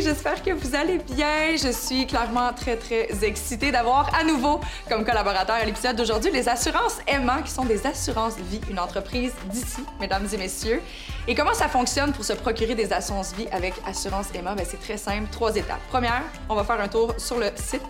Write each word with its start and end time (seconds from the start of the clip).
J'espère 0.00 0.42
que 0.42 0.50
vous 0.50 0.74
allez 0.74 0.98
bien. 0.98 1.56
Je 1.56 1.72
suis 1.72 2.06
clairement 2.06 2.52
très, 2.52 2.76
très 2.76 3.08
excitée 3.22 3.72
d'avoir 3.72 4.14
à 4.14 4.24
nouveau 4.24 4.60
comme 4.90 5.04
collaborateur 5.04 5.56
à 5.56 5.64
l'épisode 5.64 5.96
d'aujourd'hui 5.96 6.30
les 6.30 6.48
assurances 6.48 6.98
Emma, 7.06 7.40
qui 7.42 7.50
sont 7.50 7.64
des 7.64 7.86
assurances 7.86 8.36
vie, 8.36 8.60
une 8.70 8.78
entreprise 8.78 9.32
d'ici, 9.46 9.80
mesdames 9.98 10.26
et 10.30 10.36
messieurs. 10.36 10.82
Et 11.26 11.34
comment 11.34 11.54
ça 11.54 11.68
fonctionne 11.68 12.12
pour 12.12 12.24
se 12.24 12.34
procurer 12.34 12.74
des 12.74 12.92
assurances 12.92 13.32
vie 13.32 13.48
avec 13.50 13.72
Assurance 13.86 14.26
Emma? 14.34 14.54
Ben, 14.54 14.66
c'est 14.68 14.80
très 14.80 14.98
simple, 14.98 15.28
trois 15.32 15.56
étapes. 15.56 15.80
Première, 15.88 16.22
on 16.50 16.54
va 16.54 16.64
faire 16.64 16.80
un 16.80 16.88
tour 16.88 17.14
sur 17.16 17.38
le 17.38 17.46
site 17.56 17.80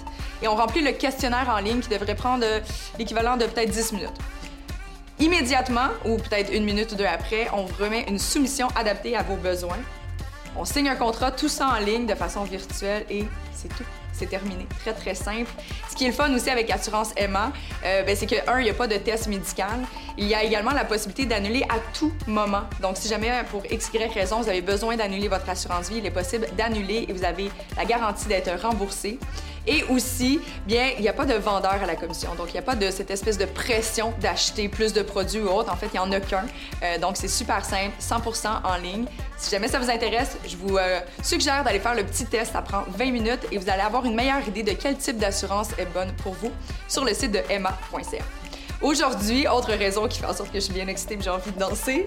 et 0.42 0.48
on 0.48 0.54
remplit 0.54 0.82
le 0.82 0.92
questionnaire 0.92 1.48
en 1.48 1.58
ligne 1.58 1.80
qui 1.80 1.88
devrait 1.88 2.14
prendre 2.14 2.44
euh, 2.46 2.60
l'équivalent 2.98 3.36
de 3.36 3.46
peut-être 3.46 3.70
10 3.70 3.92
minutes. 3.92 4.18
Immédiatement, 5.18 5.88
ou 6.04 6.18
peut-être 6.18 6.52
une 6.52 6.64
minute 6.64 6.92
ou 6.92 6.94
deux 6.94 7.04
après, 7.04 7.48
on 7.52 7.64
vous 7.64 7.82
remet 7.82 8.04
une 8.08 8.18
soumission 8.18 8.68
adaptée 8.76 9.16
à 9.16 9.22
vos 9.22 9.36
besoins. 9.36 9.78
On 10.58 10.64
signe 10.64 10.88
un 10.88 10.96
contrat, 10.96 11.30
tout 11.32 11.48
ça 11.48 11.68
en 11.68 11.78
ligne 11.78 12.06
de 12.06 12.14
façon 12.14 12.44
virtuelle 12.44 13.04
et 13.10 13.24
c'est 13.54 13.68
tout. 13.68 13.84
C'est 14.12 14.30
terminé. 14.30 14.66
Très, 14.80 14.94
très 14.94 15.14
simple. 15.14 15.50
Ce 15.90 15.94
qui 15.94 16.04
est 16.04 16.08
le 16.08 16.14
fun 16.14 16.32
aussi 16.34 16.48
avec 16.48 16.70
Assurance 16.70 17.12
Emma, 17.18 17.52
euh, 17.84 18.02
ben, 18.02 18.16
c'est 18.16 18.26
que, 18.26 18.50
un, 18.50 18.60
il 18.60 18.64
n'y 18.64 18.70
a 18.70 18.74
pas 18.74 18.86
de 18.86 18.96
test 18.96 19.26
médical. 19.26 19.78
Il 20.16 20.24
y 20.24 20.34
a 20.34 20.42
également 20.42 20.70
la 20.70 20.86
possibilité 20.86 21.26
d'annuler 21.26 21.62
à 21.64 21.76
tout 21.92 22.12
moment. 22.26 22.62
Donc, 22.80 22.96
si 22.96 23.08
jamais, 23.08 23.30
pour 23.50 23.62
X, 23.70 23.90
Y 23.92 24.10
raison, 24.14 24.40
vous 24.40 24.48
avez 24.48 24.62
besoin 24.62 24.96
d'annuler 24.96 25.28
votre 25.28 25.46
assurance 25.50 25.90
vie, 25.90 25.98
il 25.98 26.06
est 26.06 26.10
possible 26.10 26.46
d'annuler 26.56 27.04
et 27.06 27.12
vous 27.12 27.24
avez 27.24 27.50
la 27.76 27.84
garantie 27.84 28.26
d'être 28.26 28.50
remboursé. 28.62 29.18
Et 29.66 29.82
aussi, 29.84 30.40
bien, 30.66 30.90
il 30.96 31.02
n'y 31.02 31.08
a 31.08 31.12
pas 31.12 31.24
de 31.24 31.34
vendeur 31.34 31.72
à 31.72 31.86
la 31.86 31.96
commission. 31.96 32.34
Donc, 32.36 32.48
il 32.50 32.52
n'y 32.52 32.58
a 32.58 32.62
pas 32.62 32.76
de 32.76 32.90
cette 32.90 33.10
espèce 33.10 33.36
de 33.36 33.46
pression 33.46 34.14
d'acheter 34.20 34.68
plus 34.68 34.92
de 34.92 35.02
produits 35.02 35.40
ou 35.40 35.48
autre. 35.48 35.72
En 35.72 35.76
fait, 35.76 35.88
il 35.92 35.94
n'y 35.94 35.98
en 35.98 36.12
a 36.12 36.20
qu'un. 36.20 36.46
Euh, 36.82 36.98
donc, 36.98 37.16
c'est 37.16 37.28
super 37.28 37.64
simple, 37.64 37.92
100% 38.00 38.48
en 38.64 38.76
ligne. 38.76 39.06
Si 39.36 39.50
jamais 39.50 39.68
ça 39.68 39.78
vous 39.78 39.90
intéresse, 39.90 40.36
je 40.46 40.56
vous 40.56 40.76
euh, 40.76 41.00
suggère 41.22 41.64
d'aller 41.64 41.80
faire 41.80 41.94
le 41.94 42.04
petit 42.04 42.26
test. 42.26 42.52
Ça 42.52 42.62
prend 42.62 42.84
20 42.88 43.10
minutes 43.10 43.46
et 43.50 43.58
vous 43.58 43.68
allez 43.68 43.82
avoir 43.82 44.04
une 44.04 44.14
meilleure 44.14 44.46
idée 44.46 44.62
de 44.62 44.72
quel 44.72 44.96
type 44.96 45.18
d'assurance 45.18 45.70
est 45.78 45.92
bonne 45.92 46.12
pour 46.22 46.34
vous 46.34 46.52
sur 46.88 47.04
le 47.04 47.12
site 47.12 47.32
de 47.32 47.40
emma.ca. 47.50 48.24
Aujourd'hui, 48.82 49.48
autre 49.48 49.72
raison 49.72 50.06
qui 50.06 50.20
fait 50.20 50.26
en 50.26 50.34
sorte 50.34 50.50
que 50.52 50.60
je 50.60 50.64
suis 50.64 50.74
bien 50.74 50.86
excitée 50.86 51.14
et 51.14 51.22
j'ai 51.22 51.30
envie 51.30 51.50
de 51.50 51.58
danser, 51.58 52.06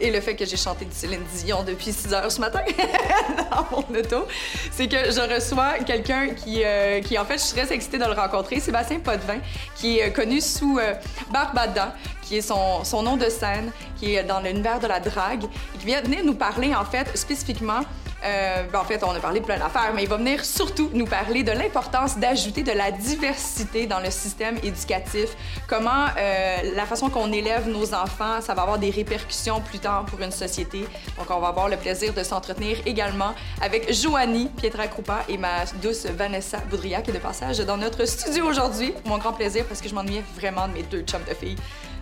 et 0.00 0.10
le 0.10 0.20
fait 0.20 0.34
que 0.34 0.44
j'ai 0.44 0.56
chanté 0.56 0.84
du 0.84 0.94
Céline 0.94 1.22
Dion 1.36 1.62
depuis 1.62 1.92
6 1.92 2.12
heures 2.14 2.32
ce 2.32 2.40
matin 2.40 2.60
dans 3.50 3.66
mon 3.70 3.98
auto, 3.98 4.26
c'est 4.70 4.88
que 4.88 4.96
je 4.96 5.34
reçois 5.34 5.78
quelqu'un 5.86 6.30
qui, 6.30 6.62
euh, 6.64 7.00
qui, 7.00 7.18
en 7.18 7.24
fait, 7.24 7.34
je 7.34 7.44
suis 7.44 7.56
très 7.56 7.72
excitée 7.72 7.98
de 7.98 8.04
le 8.04 8.12
rencontrer, 8.12 8.60
Sébastien 8.60 9.00
Potvin, 9.00 9.38
qui 9.76 9.98
est 9.98 10.12
connu 10.12 10.40
sous 10.40 10.78
euh, 10.78 10.94
Barbada, 11.30 11.94
qui 12.22 12.38
est 12.38 12.42
son, 12.42 12.84
son, 12.84 13.02
nom 13.02 13.16
de 13.16 13.28
scène, 13.28 13.70
qui 13.98 14.14
est 14.14 14.24
dans 14.24 14.40
l'univers 14.40 14.80
de 14.80 14.86
la 14.86 15.00
drague, 15.00 15.44
et 15.44 15.78
qui 15.78 15.86
vient 15.86 16.00
venir 16.00 16.24
nous 16.24 16.34
parler, 16.34 16.74
en 16.74 16.84
fait, 16.84 17.16
spécifiquement 17.16 17.80
euh, 18.24 18.64
ben, 18.70 18.80
en 18.80 18.84
fait, 18.84 19.02
on 19.02 19.10
a 19.10 19.18
parlé 19.18 19.40
de 19.40 19.44
plein 19.44 19.58
d'affaires, 19.58 19.92
mais 19.94 20.02
il 20.02 20.08
va 20.08 20.16
venir 20.16 20.44
surtout 20.44 20.90
nous 20.92 21.06
parler 21.06 21.42
de 21.42 21.52
l'importance 21.52 22.18
d'ajouter 22.18 22.62
de 22.62 22.72
la 22.72 22.90
diversité 22.90 23.86
dans 23.86 24.00
le 24.00 24.10
système 24.10 24.56
éducatif. 24.62 25.30
Comment 25.66 26.06
euh, 26.18 26.56
la 26.74 26.86
façon 26.86 27.08
qu'on 27.08 27.32
élève 27.32 27.68
nos 27.68 27.94
enfants, 27.94 28.40
ça 28.40 28.54
va 28.54 28.62
avoir 28.62 28.78
des 28.78 28.90
répercussions 28.90 29.60
plus 29.60 29.78
tard 29.78 30.04
pour 30.04 30.20
une 30.20 30.32
société. 30.32 30.80
Donc, 31.18 31.30
on 31.30 31.40
va 31.40 31.48
avoir 31.48 31.68
le 31.68 31.76
plaisir 31.76 32.12
de 32.12 32.22
s'entretenir 32.22 32.78
également 32.86 33.34
avec 33.60 33.92
Joanie 33.92 34.48
Pietra 34.48 34.86
Krupa 34.86 35.24
et 35.28 35.38
ma 35.38 35.64
douce 35.82 36.06
Vanessa 36.06 36.58
Boudria 36.68 37.02
qui 37.02 37.10
est 37.10 37.14
de 37.14 37.18
passage 37.18 37.58
dans 37.58 37.76
notre 37.76 38.04
studio 38.04 38.46
aujourd'hui. 38.46 38.92
Mon 39.06 39.18
grand 39.18 39.32
plaisir 39.32 39.64
parce 39.66 39.80
que 39.80 39.88
je 39.88 39.94
m'ennuyais 39.94 40.24
vraiment 40.36 40.68
de 40.68 40.74
mes 40.74 40.82
deux 40.82 41.02
chums 41.02 41.24
de 41.28 41.34
filles. 41.34 41.56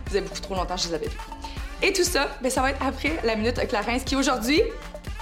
Vous 0.06 0.16
avez 0.16 0.26
beaucoup 0.26 0.41
trop 0.41 0.54
longtemps 0.54 0.76
que 0.76 0.82
je 0.82 0.88
les 0.88 0.94
avais 0.94 1.09
vus. 1.09 1.19
Et 1.81 1.93
tout 1.93 2.03
ça, 2.03 2.28
ben, 2.43 2.50
ça 2.50 2.60
va 2.60 2.70
être 2.70 2.84
après 2.84 3.20
la 3.22 3.37
Minute 3.37 3.54
Clarence 3.69 4.03
qui 4.03 4.16
aujourd'hui 4.16 4.62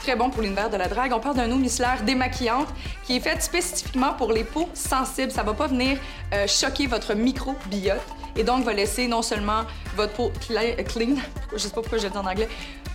très 0.07 0.15
bon 0.15 0.31
pour 0.31 0.41
l'univers 0.41 0.71
de 0.71 0.77
la 0.77 0.87
drague. 0.87 1.13
On 1.13 1.19
parle 1.19 1.35
d'un 1.35 1.51
eau 1.51 1.57
micellaire 1.57 2.01
démaquillante 2.05 2.69
qui 3.03 3.17
est 3.17 3.21
faite 3.21 3.43
spécifiquement 3.43 4.13
pour 4.13 4.33
les 4.33 4.45
peaux 4.45 4.69
sensibles. 4.73 5.33
Ça 5.33 5.43
va 5.43 5.53
pas 5.53 5.67
venir 5.67 5.99
euh, 6.33 6.47
choquer 6.47 6.87
votre 6.87 7.15
microbiote 7.15 8.07
et 8.37 8.45
donc 8.45 8.65
va 8.65 8.73
laisser 8.73 9.09
non 9.09 9.21
seulement 9.21 9.63
votre 9.97 10.13
peau 10.13 10.33
clean, 10.47 11.17
je 11.53 11.59
sais 11.59 11.71
pas 11.71 11.81
pourquoi 11.81 11.99
je 11.99 12.05
le 12.05 12.11
dis 12.11 12.19
en 12.19 12.25
anglais, 12.25 12.49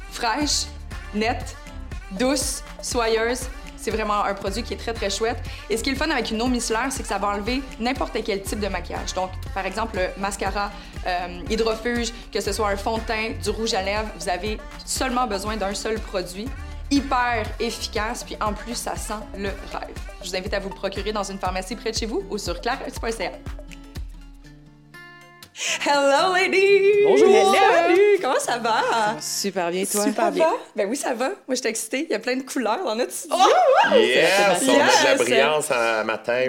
fraîche, 0.10 0.68
nette, 1.14 1.58
douce, 2.12 2.64
soyeuse. 2.82 3.42
C'est 3.76 3.92
vraiment 3.92 4.24
un 4.24 4.34
produit 4.34 4.64
qui 4.64 4.76
est 4.76 4.78
très, 4.78 4.94
très 4.94 5.10
chouette. 5.10 5.40
Et 5.70 5.76
ce 5.76 5.84
qui 5.84 5.90
est 5.90 5.94
le 5.94 6.00
fun 6.00 6.10
avec 6.12 6.32
une 6.32 6.42
eau 6.42 6.48
micellaire, 6.48 6.88
c'est 6.92 7.02
que 7.02 7.10
ça 7.10 7.18
va 7.18 7.28
enlever 7.28 7.62
n'importe 7.82 8.16
quel 8.24 8.42
type 8.42 8.62
de 8.62 8.68
maquillage. 8.70 9.14
Donc, 9.16 9.32
par 9.54 9.66
exemple, 9.66 9.98
le 9.98 10.22
mascara, 10.22 10.72
euh, 11.06 11.42
hydrofuge, 11.50 12.14
que 12.32 12.40
ce 12.40 12.54
soit 12.54 12.70
un 12.70 12.78
fond 12.78 13.00
de 13.00 13.04
teint, 13.04 13.32
du 13.44 13.50
rouge 13.50 13.74
à 13.74 13.82
lèvres, 13.82 14.08
vous 14.18 14.30
avez 14.30 14.60
seulement 14.86 15.28
besoin 15.28 15.58
d'un 15.58 15.74
seul 15.74 16.00
produit 16.00 16.48
hyper 16.91 17.47
efficace, 17.59 18.24
puis 18.24 18.35
en 18.41 18.53
plus, 18.53 18.75
ça 18.75 18.96
sent 18.96 19.13
le 19.38 19.50
rêve. 19.72 19.96
Je 20.22 20.29
vous 20.29 20.35
invite 20.35 20.53
à 20.53 20.59
vous 20.59 20.69
procurer 20.69 21.12
dans 21.13 21.24
une 21.24 21.40
pharmacie 21.40 21.75
près 21.75 21.91
de 21.91 21.97
chez 21.97 22.06
vous 22.06 22.24
ou 22.29 22.38
sur 22.38 22.59
claire.ca. 22.59 23.31
Hello, 25.86 26.34
lady! 26.34 27.04
Bonjour! 27.06 27.54
Salut! 27.56 28.18
Comment 28.20 28.40
ça 28.40 28.58
va? 28.58 28.82
super 29.22 29.70
bien, 29.70 29.84
toi? 29.86 30.06
Super 30.06 30.32
bien. 30.32 30.48
Ben 30.76 30.90
oui, 30.90 30.96
ça 30.98 31.14
va. 31.14 31.28
Moi, 31.28 31.36
je 31.50 31.56
suis 31.56 31.68
excitée. 31.68 32.08
Il 32.10 32.12
y 32.12 32.16
a 32.16 32.20
plein 32.20 32.36
de 32.36 32.42
couleurs 32.42 32.84
dans 32.84 32.96
notre 32.96 33.12
studio. 33.12 33.38
Oh! 33.40 33.96
Yes! 33.96 34.64
On 34.64 34.72
a 34.72 34.74
de 34.74 35.06
la 35.06 35.16
brillance 35.24 35.70
un 35.70 36.04
matin. 36.04 36.46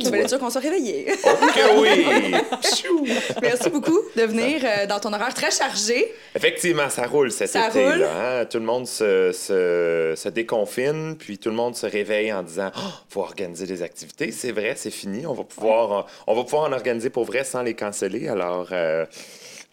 Tu 0.00 0.06
voulais 0.06 0.24
dire 0.24 0.38
qu'on 0.38 0.48
soit 0.48 0.62
réveillés. 0.62 1.08
Ok, 1.12 1.60
oui! 1.76 2.34
Merci 3.42 3.68
beaucoup 3.68 3.98
de 4.16 4.22
venir 4.22 4.62
euh, 4.64 4.86
dans 4.86 4.98
ton 4.98 5.12
horaire 5.12 5.34
très 5.34 5.50
chargé. 5.50 6.14
Effectivement, 6.34 6.88
ça 6.88 7.06
roule 7.06 7.30
cet 7.32 7.50
Ça 7.50 7.68
été. 7.68 7.84
roule. 7.84 7.98
Là, 7.98 8.40
hein. 8.40 8.44
Tout 8.46 8.58
le 8.60 8.64
monde 8.64 8.86
se, 8.86 9.32
se, 9.32 10.14
se 10.16 10.28
déconfine, 10.30 11.16
puis 11.18 11.36
tout 11.36 11.50
le 11.50 11.56
monde 11.56 11.76
se 11.76 11.86
réveille 11.86 12.32
en 12.32 12.42
disant 12.42 12.70
oh, 12.74 12.80
faut 13.10 13.20
organiser 13.20 13.66
des 13.66 13.82
activités. 13.82 14.32
C'est 14.32 14.52
vrai, 14.52 14.72
c'est 14.74 14.90
fini. 14.90 15.26
On 15.26 15.34
va, 15.34 15.44
pouvoir, 15.44 16.06
on 16.26 16.34
va 16.34 16.44
pouvoir 16.44 16.64
en 16.70 16.72
organiser 16.72 17.10
pour 17.10 17.24
vrai 17.24 17.44
sans 17.44 17.60
les 17.60 17.74
canceller. 17.74 18.28
Alors, 18.28 18.53
euh, 18.72 19.06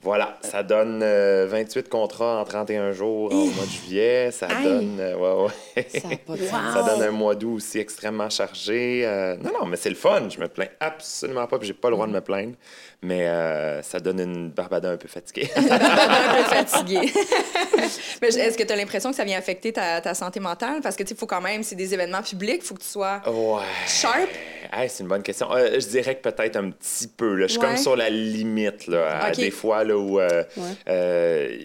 voilà, 0.04 0.38
ça 0.42 0.64
donne 0.64 1.02
euh, 1.04 1.46
28 1.48 1.88
contrats 1.88 2.42
en 2.42 2.44
31 2.44 2.92
jours 2.92 3.32
au 3.32 3.46
mois 3.46 3.66
de 3.66 3.70
juillet. 3.70 4.32
Ça 4.32 4.48
Aïe. 4.48 4.64
donne, 4.64 4.98
euh, 5.00 5.16
ouais, 5.16 5.50
ouais. 5.76 5.88
Ça 5.90 6.08
a 6.08 6.18
pas 6.18 6.34
de 6.34 6.38
sens. 6.48 6.52
Wow. 6.52 6.74
Ça 6.74 6.84
donne 6.96 7.04
un 7.08 7.12
mois 7.12 7.36
d'août 7.36 7.56
aussi 7.58 7.78
extrêmement 7.78 8.30
chargé. 8.30 9.04
Euh, 9.06 9.36
non, 9.38 9.52
non, 9.60 9.66
mais 9.68 9.78
c'est 9.78 9.90
le 9.90 9.96
fun. 9.96 10.28
Je 10.30 10.40
me 10.40 10.48
plains 10.48 10.70
absolument 10.80 11.46
pas, 11.46 11.60
puis 11.60 11.68
j'ai 11.68 11.74
pas 11.76 11.90
le 11.90 11.96
droit 11.96 12.08
de 12.08 12.14
me 12.14 12.22
plaindre. 12.22 12.54
Mais 13.04 13.28
euh, 13.28 13.82
ça 13.82 14.00
donne 14.00 14.20
une 14.20 14.50
barbada 14.52 14.92
un 14.92 14.98
peu 14.98 15.08
fatiguée. 15.08 15.50
un 15.56 15.62
peu 15.64 16.44
fatiguée. 16.44 17.12
Mais 18.22 18.28
est-ce 18.28 18.56
que 18.56 18.64
tu 18.64 18.72
as 18.72 18.76
l'impression 18.76 19.10
que 19.10 19.16
ça 19.16 19.24
vient 19.24 19.40
affecter 19.40 19.74
ta, 19.74 20.00
ta 20.02 20.14
santé 20.14 20.40
mentale? 20.40 20.82
Parce 20.84 20.96
que, 20.96 21.02
tu 21.02 21.14
il 21.14 21.18
faut 21.18 21.26
quand 21.26 21.42
même, 21.42 21.64
c'est 21.64 21.76
des 21.76 21.96
événements 21.96 22.22
publics, 22.22 22.60
il 22.62 22.64
faut 22.64 22.76
que 22.76 22.82
tu 22.82 22.88
sois 22.88 23.20
ouais. 23.26 23.64
sharp. 23.88 24.30
Hey, 24.72 24.88
c'est 24.88 25.02
une 25.02 25.10
bonne 25.10 25.24
question. 25.24 25.52
Euh, 25.52 25.80
je 25.80 25.88
dirais 25.88 26.16
que 26.16 26.30
peut-être 26.30 26.56
un 26.58 26.70
petit 26.70 27.08
peu. 27.08 27.34
Là. 27.36 27.48
Je 27.48 27.54
suis 27.54 27.60
Ouais. 27.60 27.68
comme 27.70 27.78
sur 27.78 27.96
la 27.96 28.10
limite, 28.12 28.86
là, 28.88 29.32
des 29.32 29.50
fois, 29.52 29.84
là, 29.84 29.98
où... 29.98 30.20
euh, 30.20 30.44
Ouais. 30.88 31.60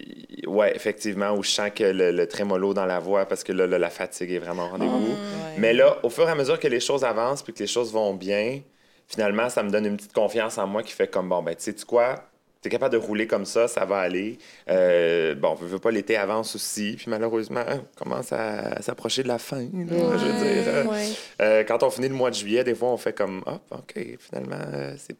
ouais, 0.47 0.75
effectivement, 0.75 1.31
où 1.33 1.43
je 1.43 1.49
sens 1.51 1.69
que 1.73 1.83
le, 1.83 2.11
le 2.11 2.27
trémolo 2.27 2.73
dans 2.73 2.85
la 2.87 2.99
voix, 2.99 3.25
parce 3.27 3.43
que 3.43 3.51
là, 3.53 3.67
là, 3.67 3.77
la 3.77 3.89
fatigue 3.91 4.31
est 4.31 4.39
vraiment 4.39 4.65
au 4.65 4.69
rendez-vous. 4.69 5.11
Ouais. 5.11 5.55
Mais 5.57 5.73
là, 5.73 5.97
au 6.03 6.09
fur 6.09 6.27
et 6.27 6.31
à 6.31 6.35
mesure 6.35 6.59
que 6.59 6.67
les 6.67 6.79
choses 6.79 7.03
avancent 7.03 7.43
puis 7.43 7.53
que 7.53 7.59
les 7.59 7.67
choses 7.67 7.91
vont 7.93 8.13
bien, 8.13 8.59
finalement, 9.07 9.49
ça 9.49 9.63
me 9.63 9.69
donne 9.69 9.85
une 9.85 9.97
petite 9.97 10.13
confiance 10.13 10.57
en 10.57 10.67
moi 10.67 10.83
qui 10.83 10.91
fait 10.93 11.07
comme, 11.07 11.29
bon, 11.29 11.41
ben, 11.41 11.55
tu 11.55 11.63
sais, 11.63 11.73
tu 11.73 11.85
quoi? 11.85 12.23
T'es 12.59 12.69
capable 12.69 12.93
de 12.93 12.97
rouler 12.97 13.27
comme 13.27 13.45
ça, 13.45 13.67
ça 13.67 13.85
va 13.85 13.99
aller. 13.99 14.39
Euh, 14.67 15.35
bon, 15.35 15.55
je 15.61 15.65
veux 15.67 15.77
pas 15.79 15.91
l'été 15.91 16.17
avance 16.17 16.55
aussi, 16.55 16.95
puis 16.97 17.05
malheureusement, 17.07 17.63
on 17.69 18.03
commence 18.03 18.33
à, 18.33 18.81
s'approcher 18.81 19.21
de 19.21 19.27
la 19.27 19.37
fin. 19.37 19.61
là, 19.61 20.17
je 20.17 20.25
veux 20.25 20.33
dire, 20.33 20.63
euh, 20.67 20.83
Ouais. 20.85 21.09
euh, 21.41 21.63
quand 21.65 21.83
on 21.83 21.91
finit 21.91 22.09
le 22.09 22.15
mois 22.15 22.31
de 22.31 22.35
juillet, 22.35 22.63
des 22.63 22.73
fois, 22.73 22.89
on 22.89 22.97
fait 22.97 23.13
comme, 23.13 23.43
hop, 23.45 23.61
OK, 23.71 24.03
finalement, 24.19 24.57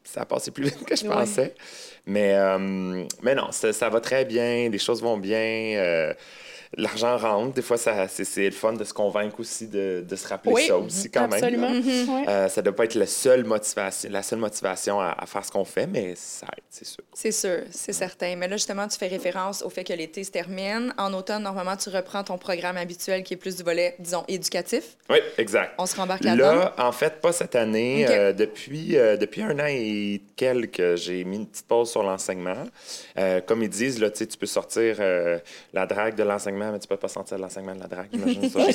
ça 0.03 0.21
a 0.21 0.25
passé 0.25 0.49
plus 0.49 0.63
vite 0.65 0.83
que 0.83 0.95
je 0.95 1.05
Ouais. 1.07 1.13
pensais. 1.13 1.53
Mais, 2.07 2.33
euh, 2.33 3.03
mais 3.21 3.35
non, 3.35 3.51
ça, 3.51 3.71
ça 3.71 3.87
va 3.89 4.01
très 4.01 4.25
bien, 4.25 4.69
les 4.69 4.79
choses 4.79 5.01
vont 5.01 5.17
bien. 5.17 6.13
L'argent 6.75 7.17
rentre. 7.17 7.53
Des 7.53 7.61
fois, 7.61 7.77
c'est, 7.77 8.37
le 8.37 8.51
fun 8.51 8.73
de 8.73 8.83
se 8.83 8.93
convaincre 8.93 9.39
aussi, 9.39 9.67
de, 9.67 10.03
de 10.07 10.15
se 10.15 10.27
rappeler 10.27 10.51
Oui, 10.53 10.67
ça 10.67 10.77
aussi 10.77 11.09
quand 11.09 11.31
absolument. 11.31 11.69
même. 11.69 11.83
Mhm. 11.83 12.09
Ouais. 12.09 12.29
Euh, 12.29 12.49
ça 12.49 12.61
ne 12.61 12.65
doit 12.65 12.75
pas 12.75 12.85
être 12.85 12.95
la 12.95 13.05
seule 13.05 13.43
motivation, 13.43 14.09
la 14.11 14.23
seule 14.23 14.39
motivation 14.39 14.99
à, 14.99 15.15
à 15.17 15.25
faire 15.25 15.45
ce 15.45 15.51
qu'on 15.51 15.65
fait, 15.65 15.87
mais 15.87 16.13
ça 16.15 16.47
aide, 16.57 16.63
c'est 16.69 16.85
sûr. 16.85 17.03
C'est 17.13 17.31
sûr, 17.31 17.59
c'est 17.71 17.93
certain. 17.93 18.35
Mais 18.35 18.47
là, 18.47 18.57
justement, 18.57 18.87
tu 18.87 18.97
fais 18.97 19.07
référence 19.07 19.61
au 19.63 19.69
fait 19.69 19.83
que 19.83 19.93
l'été 19.93 20.23
se 20.23 20.31
termine. 20.31 20.93
En 20.97 21.13
automne, 21.13 21.43
normalement, 21.43 21.77
tu 21.77 21.89
reprends 21.89 22.23
ton 22.23 22.37
programme 22.37 22.77
habituel 22.77 23.23
qui 23.23 23.33
est 23.33 23.37
plus 23.37 23.55
du 23.57 23.63
volet, 23.63 23.95
disons, 23.99 24.23
éducatif. 24.27 24.97
Oui, 25.09 25.17
exact. 25.37 25.73
On 25.77 25.85
se 25.85 25.95
rembarque 25.95 26.23
là-dedans. 26.23 26.55
Là, 26.55 26.75
en 26.77 26.91
fait, 26.91 27.21
pas 27.21 27.31
cette 27.31 27.55
année. 27.55 28.05
Euh, 28.09 28.33
depuis, 28.33 28.97
euh, 28.97 29.17
depuis 29.17 29.41
un 29.41 29.57
an 29.59 29.65
et 29.67 30.21
quelques, 30.35 30.95
j'ai 30.95 31.23
mis 31.23 31.37
une 31.37 31.47
petite 31.47 31.67
pause 31.67 31.91
sur 31.91 32.03
l'enseignement. 32.03 32.63
Comme 33.45 33.63
ils 33.63 33.69
disent, 33.69 33.99
là, 33.99 34.09
tu 34.09 34.25
peux 34.25 34.45
sortir 34.45 34.97
la 35.73 35.85
drague 35.85 36.15
de 36.15 36.23
l'enseignement, 36.23 36.56
mais 36.57 36.79
tu 36.79 36.87
peux 36.87 36.97
pas 36.97 37.07
sortir 37.07 37.37
l'enseignement 37.37 37.75
de 37.75 37.79
la 37.81 37.87
drague. 37.87 38.07
j'imagine 38.11 38.49
ça. 38.49 38.59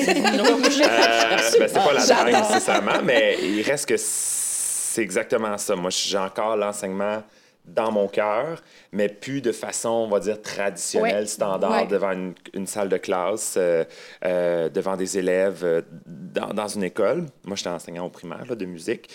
Euh, 0.83 1.59
ben, 1.59 1.69
c'est 1.69 1.75
pas 1.75 1.93
la 1.93 2.05
drague 2.07 2.35
nécessairement, 2.49 3.03
mais 3.05 3.37
il 3.43 3.63
reste 3.63 3.87
que 3.87 3.95
c'est 3.99 5.03
exactement 5.03 5.57
ça. 5.59 5.75
Moi, 5.77 5.91
j'ai 5.91 6.19
encore 6.19 6.57
l'enseignement 6.57 7.23
dans 7.65 7.93
mon 7.93 8.09
cœur, 8.09 8.61
mais 8.91 9.09
plus 9.09 9.41
de 9.41 9.53
façon, 9.53 9.89
on 9.89 10.09
va 10.09 10.19
dire, 10.19 10.43
traditionnelle, 10.43 11.21
Ouais. 11.23 11.27
standard, 11.27 11.71
Ouais. 11.83 11.87
devant 11.87 12.11
une, 12.11 12.35
une 12.55 12.67
salle 12.67 12.89
de 12.89 12.97
classe, 12.97 13.55
euh, 13.57 13.85
euh, 14.25 14.69
devant 14.69 14.97
des 14.97 15.17
élèves, 15.17 15.61
euh, 15.63 15.81
dans, 16.07 16.49
dans 16.49 16.67
une 16.69 16.83
école. 16.83 17.27
Moi, 17.45 17.55
j'étais 17.57 17.71
enseignant 17.71 18.05
au 18.07 18.11
primaire 18.11 18.45
là, 18.49 18.55
de 18.57 18.65
musique. 18.65 19.09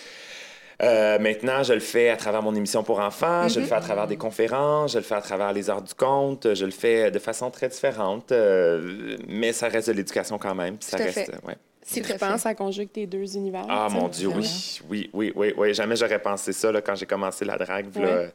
Euh, 0.80 1.18
maintenant, 1.18 1.64
je 1.64 1.72
le 1.72 1.80
fais 1.80 2.08
à 2.08 2.16
travers 2.16 2.42
mon 2.42 2.54
émission 2.54 2.84
pour 2.84 3.00
enfants, 3.00 3.48
je 3.48 3.58
le 3.58 3.66
fais 3.66 3.74
à 3.74 3.80
travers 3.80 4.06
des 4.06 4.16
conférences, 4.16 4.92
je 4.92 4.98
le 4.98 5.04
fais 5.04 5.16
à 5.16 5.20
travers 5.20 5.52
les 5.52 5.70
heures 5.70 5.82
du 5.82 5.92
compte, 5.94 6.54
je 6.54 6.64
le 6.64 6.70
fais 6.70 7.10
de 7.10 7.18
façon 7.18 7.50
très 7.50 7.68
différente, 7.68 8.30
euh, 8.30 9.16
mais 9.26 9.52
ça 9.52 9.68
reste 9.68 9.88
de 9.88 9.94
l'éducation 9.94 10.38
quand 10.38 10.54
même. 10.54 10.76
puis 10.78 10.88
ça 10.88 10.96
reste, 10.98 11.14
fait. 11.14 11.46
ouais. 11.46 11.56
Si 11.88 12.00
à 12.00 12.02
tu 12.02 12.18
penses, 12.18 12.42
ça 12.42 12.54
conjugue 12.54 12.92
tes 12.92 13.06
deux 13.06 13.36
univers. 13.36 13.64
Ah 13.68 13.88
mon 13.90 14.08
Dieu, 14.08 14.28
oui. 14.28 14.78
Oui, 14.90 15.10
oui, 15.14 15.32
oui, 15.34 15.54
oui. 15.56 15.72
Jamais 15.72 15.96
j'aurais 15.96 16.18
pensé 16.18 16.52
ça 16.52 16.70
là, 16.70 16.82
quand 16.82 16.94
j'ai 16.94 17.06
commencé 17.06 17.46
la 17.46 17.56
drague, 17.56 17.88
v'là, 17.90 18.26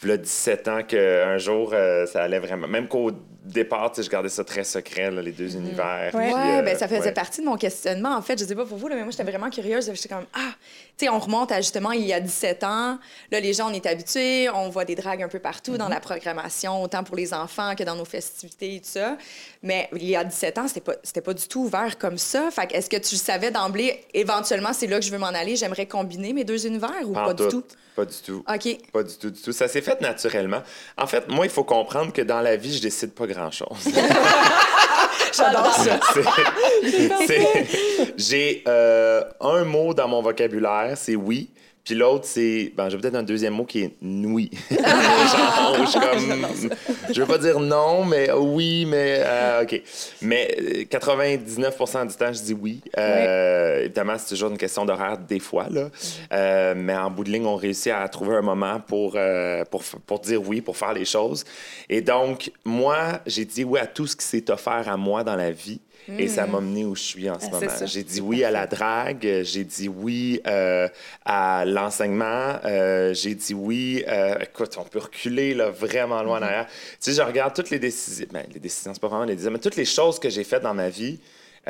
v'là 0.00 0.16
17 0.16 0.68
ans, 0.68 0.82
qu'un 0.84 1.36
jour, 1.38 1.72
euh, 1.72 2.06
ça 2.06 2.22
allait 2.22 2.38
vraiment. 2.38 2.68
Même 2.68 2.86
qu'au 2.86 3.10
départ, 3.44 3.92
je 3.96 4.08
gardais 4.08 4.28
ça 4.28 4.44
très 4.44 4.64
secret, 4.64 5.10
là, 5.10 5.22
les 5.22 5.32
deux 5.32 5.56
univers. 5.56 6.10
Ouais. 6.14 6.26
puis, 6.26 6.34
Ouais, 6.34 6.58
euh, 6.58 6.62
ben 6.62 6.76
ça 6.76 6.86
faisait 6.86 7.00
ouais. 7.00 7.12
partie 7.12 7.40
de 7.40 7.46
mon 7.46 7.56
questionnement. 7.56 8.14
En 8.14 8.22
fait, 8.22 8.38
je 8.38 8.44
sais 8.44 8.54
pas 8.54 8.64
pour 8.64 8.78
vous, 8.78 8.86
là, 8.86 8.94
mais 8.94 9.02
moi, 9.02 9.10
j'étais 9.10 9.28
vraiment 9.28 9.50
curieuse. 9.50 9.90
J'étais 9.92 10.08
comme, 10.08 10.26
ah, 10.34 10.52
tu 10.96 11.06
sais, 11.06 11.08
on 11.08 11.18
remonte 11.18 11.50
à 11.50 11.56
justement 11.56 11.92
il 11.92 12.06
y 12.06 12.12
a 12.12 12.20
17 12.20 12.62
ans. 12.64 12.98
Là, 13.32 13.40
les 13.40 13.52
gens, 13.52 13.70
on 13.70 13.72
est 13.72 13.86
habitués. 13.86 14.48
On 14.50 14.68
voit 14.68 14.84
des 14.84 14.94
dragues 14.94 15.22
un 15.22 15.28
peu 15.28 15.38
partout 15.38 15.76
dans 15.76 15.88
la 15.88 16.00
programmation, 16.00 16.82
autant 16.82 17.02
pour 17.02 17.16
les 17.16 17.34
enfants 17.34 17.74
que 17.74 17.82
dans 17.82 17.96
nos 17.96 18.04
festivités 18.04 18.76
et 18.76 18.80
tout 18.80 18.88
ça. 18.88 19.16
Mais 19.62 19.88
il 19.94 20.08
y 20.08 20.16
a 20.16 20.22
17 20.22 20.58
ans, 20.58 20.68
c'était 20.68 20.80
pas, 20.80 20.94
c'était 21.02 21.22
pas 21.22 21.34
du 21.34 21.48
tout 21.48 21.62
ouvert 21.62 21.98
comme 21.98 22.18
ça. 22.18 22.50
Fait 22.50 22.66
que 22.66 22.74
est-ce 22.74 22.90
que 22.90 22.99
tu 23.00 23.16
savais 23.16 23.50
d'emblée, 23.50 24.04
éventuellement, 24.14 24.72
c'est 24.72 24.86
là 24.86 24.98
que 24.98 25.04
je 25.04 25.10
veux 25.10 25.18
m'en 25.18 25.26
aller, 25.28 25.56
j'aimerais 25.56 25.86
combiner 25.86 26.32
mes 26.32 26.44
deux 26.44 26.66
univers 26.66 26.92
ou 27.04 27.12
Pas 27.12 27.34
du 27.34 27.48
tout? 27.48 27.64
Pas 27.96 28.04
du 28.04 28.14
tout. 28.24 28.44
OK. 28.48 28.78
Pas 28.92 29.02
du 29.02 29.14
tout, 29.16 29.30
du 29.30 29.40
tout. 29.42 29.52
Ça 29.52 29.66
s'est 29.68 29.80
fait 29.82 30.00
naturellement. 30.00 30.62
En 30.96 31.06
fait, 31.06 31.28
moi, 31.28 31.44
il 31.44 31.50
faut 31.50 31.64
comprendre 31.64 32.12
que 32.12 32.22
dans 32.22 32.40
la 32.40 32.56
vie, 32.56 32.74
je 32.76 32.80
décide 32.82 33.12
pas 33.12 33.26
grand-chose. 33.26 33.68
J'adore 35.36 35.72
ça. 35.74 36.00
C'est- 36.82 37.26
c'est- 37.26 38.14
J'ai 38.16 38.64
euh, 38.66 39.22
un 39.40 39.64
mot 39.64 39.94
dans 39.94 40.08
mon 40.08 40.22
vocabulaire, 40.22 40.94
c'est 40.96 41.14
oui. 41.16 41.50
Puis 41.90 41.98
l'autre, 41.98 42.24
c'est. 42.24 42.72
Ben, 42.76 42.88
j'ai 42.88 42.96
peut-être 42.98 43.16
un 43.16 43.24
deuxième 43.24 43.52
mot 43.52 43.64
qui 43.64 43.80
est. 43.80 43.90
Genre, 44.00 44.46
je 44.70 45.98
comme. 45.98 46.70
Je 47.12 47.20
veux 47.20 47.26
pas 47.26 47.38
dire 47.38 47.58
non, 47.58 48.04
mais 48.04 48.30
oui, 48.30 48.84
mais. 48.86 49.20
euh, 49.26 49.64
OK. 49.64 49.82
Mais 50.22 50.56
euh, 50.60 50.84
99% 50.84 52.06
du 52.06 52.14
temps, 52.14 52.32
je 52.32 52.42
dis 52.42 52.54
oui. 52.54 52.80
Euh, 52.96 53.80
Évidemment, 53.80 54.14
c'est 54.18 54.28
toujours 54.28 54.50
une 54.52 54.56
question 54.56 54.84
d'horaire 54.84 55.18
des 55.18 55.40
fois, 55.40 55.66
là. 55.68 55.88
Euh, 56.32 56.74
mais 56.76 56.94
en 56.94 57.10
bout 57.10 57.24
de 57.24 57.30
ligne, 57.32 57.44
on 57.44 57.56
réussit 57.56 57.90
à 57.92 58.06
trouver 58.08 58.36
un 58.36 58.42
moment 58.42 58.78
pour, 58.78 59.14
euh, 59.16 59.64
pour, 59.64 59.82
pour 60.06 60.20
dire 60.20 60.40
oui, 60.46 60.60
pour 60.60 60.76
faire 60.76 60.92
les 60.92 61.04
choses. 61.04 61.42
Et 61.88 62.02
donc, 62.02 62.52
moi, 62.64 63.18
j'ai 63.26 63.44
dit 63.44 63.64
oui 63.64 63.80
à 63.80 63.86
tout 63.86 64.06
ce 64.06 64.14
qui 64.14 64.24
s'est 64.24 64.48
offert 64.48 64.88
à 64.88 64.96
moi 64.96 65.24
dans 65.24 65.34
la 65.34 65.50
vie. 65.50 65.80
Et 66.18 66.28
ça 66.28 66.46
m'a 66.46 66.60
mené 66.60 66.84
où 66.84 66.94
je 66.96 67.02
suis 67.02 67.30
en 67.30 67.38
ce 67.38 67.46
Ah, 67.48 67.54
moment. 67.54 67.66
J'ai 67.86 68.02
dit 68.02 68.20
oui 68.20 68.42
à 68.44 68.50
la 68.50 68.66
drague, 68.66 69.42
j'ai 69.42 69.64
dit 69.64 69.88
oui 69.88 70.40
euh, 70.46 70.88
à 71.24 71.64
l'enseignement, 71.66 72.58
euh, 72.64 73.14
j'ai 73.14 73.34
dit 73.34 73.54
oui. 73.54 74.04
euh, 74.08 74.34
écoute, 74.40 74.76
on 74.78 74.84
peut 74.84 74.98
reculer 74.98 75.54
là, 75.54 75.70
vraiment 75.70 76.22
loin 76.22 76.38
en 76.38 76.42
arrière. 76.42 76.66
Tu 76.66 76.72
sais, 77.00 77.12
je 77.12 77.22
regarde 77.22 77.54
toutes 77.54 77.70
les 77.70 77.78
décisions. 77.78 78.26
Ben, 78.32 78.44
les 78.52 78.60
décisions, 78.60 78.92
c'est 78.94 79.00
pas 79.00 79.08
vraiment 79.08 79.24
les 79.24 79.34
décisions, 79.34 79.52
mais 79.52 79.58
toutes 79.58 79.76
les 79.76 79.84
choses 79.84 80.18
que 80.18 80.28
j'ai 80.30 80.44
faites 80.44 80.62
dans 80.62 80.74
ma 80.74 80.88
vie. 80.88 81.20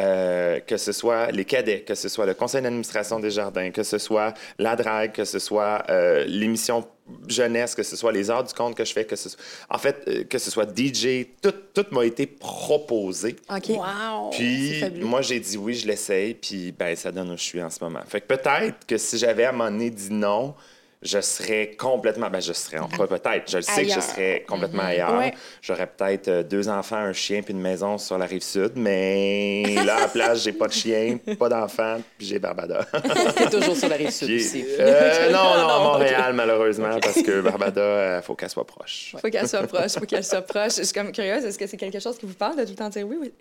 Euh, 0.01 0.61
que 0.61 0.77
ce 0.77 0.93
soit 0.93 1.31
les 1.31 1.45
cadets, 1.45 1.83
que 1.83 1.95
ce 1.95 2.09
soit 2.09 2.25
le 2.25 2.33
conseil 2.35 2.63
d'administration 2.63 3.21
des 3.21 3.31
jardins, 3.31 3.71
que 3.71 3.83
ce 3.83 3.99
soit 3.99 4.33
la 4.59 4.75
drague, 4.75 5.13
que 5.13 5.25
ce 5.25 5.39
soit 5.39 5.85
euh, 5.91 6.25
l'émission 6.27 6.87
jeunesse, 7.29 7.75
que 7.75 7.83
ce 7.83 7.97
soit 7.97 8.13
les 8.13 8.31
heures 8.31 8.45
du 8.45 8.55
compte 8.55 8.75
que 8.75 8.85
je 8.85 8.93
fais, 8.93 9.05
que 9.05 9.17
ce 9.17 9.29
soit, 9.29 9.41
en 9.69 9.79
fait, 9.79 10.03
euh, 10.09 10.25
que 10.25 10.39
ce 10.39 10.51
soit 10.51 10.65
DJ, 10.65 11.27
tout, 11.43 11.53
tout 11.75 11.85
m'a 11.91 12.07
été 12.07 12.27
proposé. 12.27 13.37
OK. 13.51 13.69
Wow! 13.69 14.31
Puis 14.31 14.83
moi, 15.01 15.21
j'ai 15.21 15.41
dit 15.41 15.59
oui, 15.59 15.75
je 15.75 15.87
l'essaye, 15.87 16.35
puis 16.35 16.73
ben, 16.73 16.97
ça 16.97 17.13
donne 17.13 17.31
où 17.31 17.37
je 17.37 17.43
suis 17.43 17.63
en 17.63 17.71
ce 17.71 17.83
moment. 17.85 18.01
Fait 18.07 18.23
que 18.23 18.27
peut-être 18.27 18.87
que 18.87 18.97
si 18.97 19.19
j'avais 19.19 19.45
à 19.45 19.51
un 19.51 19.53
moment 19.53 19.71
donné 19.71 19.91
dit 19.91 20.13
non, 20.13 20.55
je 21.03 21.21
serais 21.21 21.71
complètement. 21.79 22.29
Ben, 22.29 22.41
je 22.41 22.53
serais. 22.53 22.77
Pas 22.97 23.07
peut-être. 23.07 23.51
Je 23.51 23.57
le 23.57 23.63
sais 23.63 23.83
que 23.83 23.89
je 23.89 23.93
Ailleurs. 23.95 24.03
serais 24.03 24.45
complètement 24.47 24.83
ailleurs. 24.83 25.17
Ouais. 25.19 25.33
J'aurais 25.63 25.87
peut-être 25.87 26.29
euh, 26.29 26.43
deux 26.43 26.69
enfants, 26.69 26.97
un 26.97 27.13
chien, 27.15 27.43
puis 27.43 27.55
une 27.55 27.61
maison 27.61 27.97
sur 27.97 28.19
la 28.19 28.27
rive 28.27 28.43
sud, 28.43 28.73
mais 28.77 29.63
là, 29.85 29.97
à 29.97 30.01
la 30.01 30.09
place, 30.09 30.43
j'ai 30.45 30.53
pas 30.53 30.67
de 30.69 30.73
chien, 30.73 31.19
pas 31.39 31.49
d'enfant, 31.49 31.99
puis 32.19 32.27
j'ai 32.27 32.39
Barbada. 32.39 32.85
T'es 33.37 33.49
toujours 33.49 33.77
sur 33.77 33.89
la 33.89 33.97
rive 33.97 34.11
sud 34.11 34.31
aussi. 34.31 34.65
euh, 34.79 35.31
non, 35.33 35.39
non, 35.59 35.69
à 35.69 35.79
Montréal, 35.79 36.33
malheureusement, 36.35 36.99
parce 37.01 37.23
que 37.23 37.41
Barbada, 37.41 38.19
il 38.19 38.23
faut 38.23 38.35
qu'elle 38.35 38.51
soit 38.51 38.67
proche. 38.67 39.15
Faut 39.21 39.31
qu'elle 39.31 39.49
soit 39.49 39.67
proche, 39.67 39.93
faut 39.93 40.07
qu'elle 40.07 40.25
soit 40.25 40.43
proche. 40.43 40.77
Je 40.77 40.83
suis 40.83 40.93
comme 40.93 41.13
curieuse, 41.13 41.45
est-ce 41.45 41.59
que 41.59 41.67
c'est 41.67 41.77
quelque 41.79 41.99
chose 42.01 42.19
qui 42.19 42.27
vous 42.27 42.35
parle 42.35 42.57
de 42.57 42.65
tout 42.65 42.71
le 42.71 42.77
temps 42.77 42.89
dire 42.91 43.07
oui, 43.09 43.17
oui? 43.21 43.33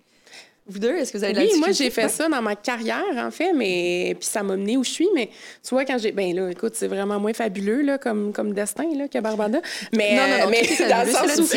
Vous 0.69 0.79
deux, 0.79 0.95
est-ce 0.95 1.11
que 1.11 1.17
vous 1.17 1.23
avez 1.23 1.33
de 1.33 1.39
la 1.39 1.45
Oui, 1.45 1.51
moi, 1.57 1.71
j'ai 1.71 1.89
fait 1.89 2.03
Ouais. 2.03 2.09
ça 2.09 2.29
dans 2.29 2.41
ma 2.41 2.55
carrière, 2.55 3.03
en 3.17 3.31
fait, 3.31 3.53
mais 3.53 4.15
puis 4.19 4.27
ça 4.29 4.43
m'a 4.43 4.55
mené 4.55 4.77
où 4.77 4.83
je 4.83 4.89
suis. 4.91 5.07
Mais 5.15 5.29
tu 5.63 5.69
vois, 5.71 5.83
quand 5.85 5.97
j'ai. 5.97 6.11
Ben 6.11 6.33
là, 6.35 6.49
écoute, 6.49 6.73
c'est 6.75 6.87
vraiment 6.87 7.19
moins 7.19 7.33
fabuleux 7.33 7.81
là, 7.81 7.97
comme, 7.97 8.31
comme 8.31 8.53
destin 8.53 8.85
là, 8.95 9.07
que 9.07 9.19
Barbada. 9.19 9.59
Mais, 9.93 10.15
Non, 10.15 10.27
non, 10.27 10.45
non, 10.45 10.49
mais 10.51 10.61
dans 10.89 11.05
le 11.05 11.11
sens 11.11 11.39
où. 11.39 11.47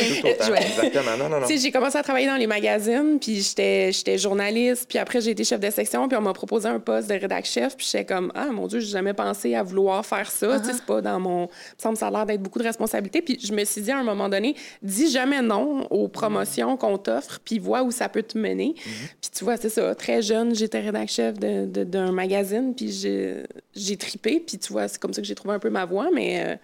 Tu 1.47 1.55
sais, 1.57 1.59
j'ai 1.59 1.71
commencé 1.71 1.99
à 1.99 2.03
travailler 2.03 2.27
dans 2.27 2.37
les 2.37 2.47
magazines, 2.47 3.19
puis 3.21 3.41
j'étais 3.41 3.93
j'étais 3.93 4.19
journaliste, 4.19 4.87
puis 4.89 4.99
après 4.99 5.21
j'ai 5.21 5.31
été 5.33 5.45
chef 5.45 5.61
de 5.61 5.71
section, 5.71 6.09
puis 6.09 6.17
on 6.17 6.23
m'a 6.23 6.33
proposé 6.33 6.69
un 6.69 6.81
poste 6.81 7.09
de 7.09 7.15
rédac 7.15 7.45
chef, 7.45 7.77
puis 7.77 7.87
j'étais 7.91 8.05
comme 8.05 8.33
ah 8.35 8.47
mon 8.47 8.67
dieu, 8.67 8.81
j'ai 8.81 8.89
jamais 8.91 9.15
pensé 9.15 9.55
à 9.55 9.63
vouloir 9.63 10.05
faire 10.05 10.31
ça, 10.31 10.59
tu 10.61 10.67
sais, 10.67 10.73
c'est 10.75 10.85
pas 10.85 11.01
dans 11.01 11.21
mon 11.21 11.49
il 11.85 11.91
me 11.91 11.95
ça 11.97 12.07
a 12.07 12.11
l'air 12.11 12.27
d'être 12.27 12.43
beaucoup 12.43 12.59
de 12.59 12.65
responsabilités, 12.65 13.23
puis 13.23 13.39
je 13.43 13.53
me 13.53 13.65
suis 13.65 13.83
dit 13.83 13.91
à 13.91 13.99
un 13.99 14.03
moment 14.05 14.29
donné, 14.29 14.55
dis 14.83 15.11
jamais 15.11 15.43
non 15.43 15.87
aux 15.91 16.09
promotions 16.09 16.77
qu'on 16.77 16.99
t'offre, 16.99 17.41
puis 17.45 17.59
vois 17.59 17.83
où 17.83 17.91
ça 17.91 18.09
peut 18.09 18.23
te 18.23 18.39
mener. 18.39 18.75
Puis 19.21 19.31
tu 19.37 19.45
vois, 19.45 19.57
c'est 19.57 19.69
ça, 19.69 19.95
très 19.95 20.23
jeune, 20.23 20.55
j'étais 20.55 20.81
rédac 20.81 21.09
chef 21.09 21.39
de- 21.39 21.67
de- 21.67 21.85
d'un 21.85 22.13
magazine, 22.13 22.75
puis 22.75 22.91
j'ai 23.75 23.97
tripé, 23.97 24.43
puis 24.47 24.59
tu 24.59 24.73
vois, 24.73 24.89
c'est 24.89 25.01
comme 25.01 25.13
ça 25.13 25.21
que 25.21 25.27
j'ai 25.27 25.35
trouvé 25.35 25.55
un 25.55 25.59
peu 25.59 25.71
ma 25.71 25.85
voie, 25.85 26.09
mais 26.13 26.43
euh, 26.45 26.57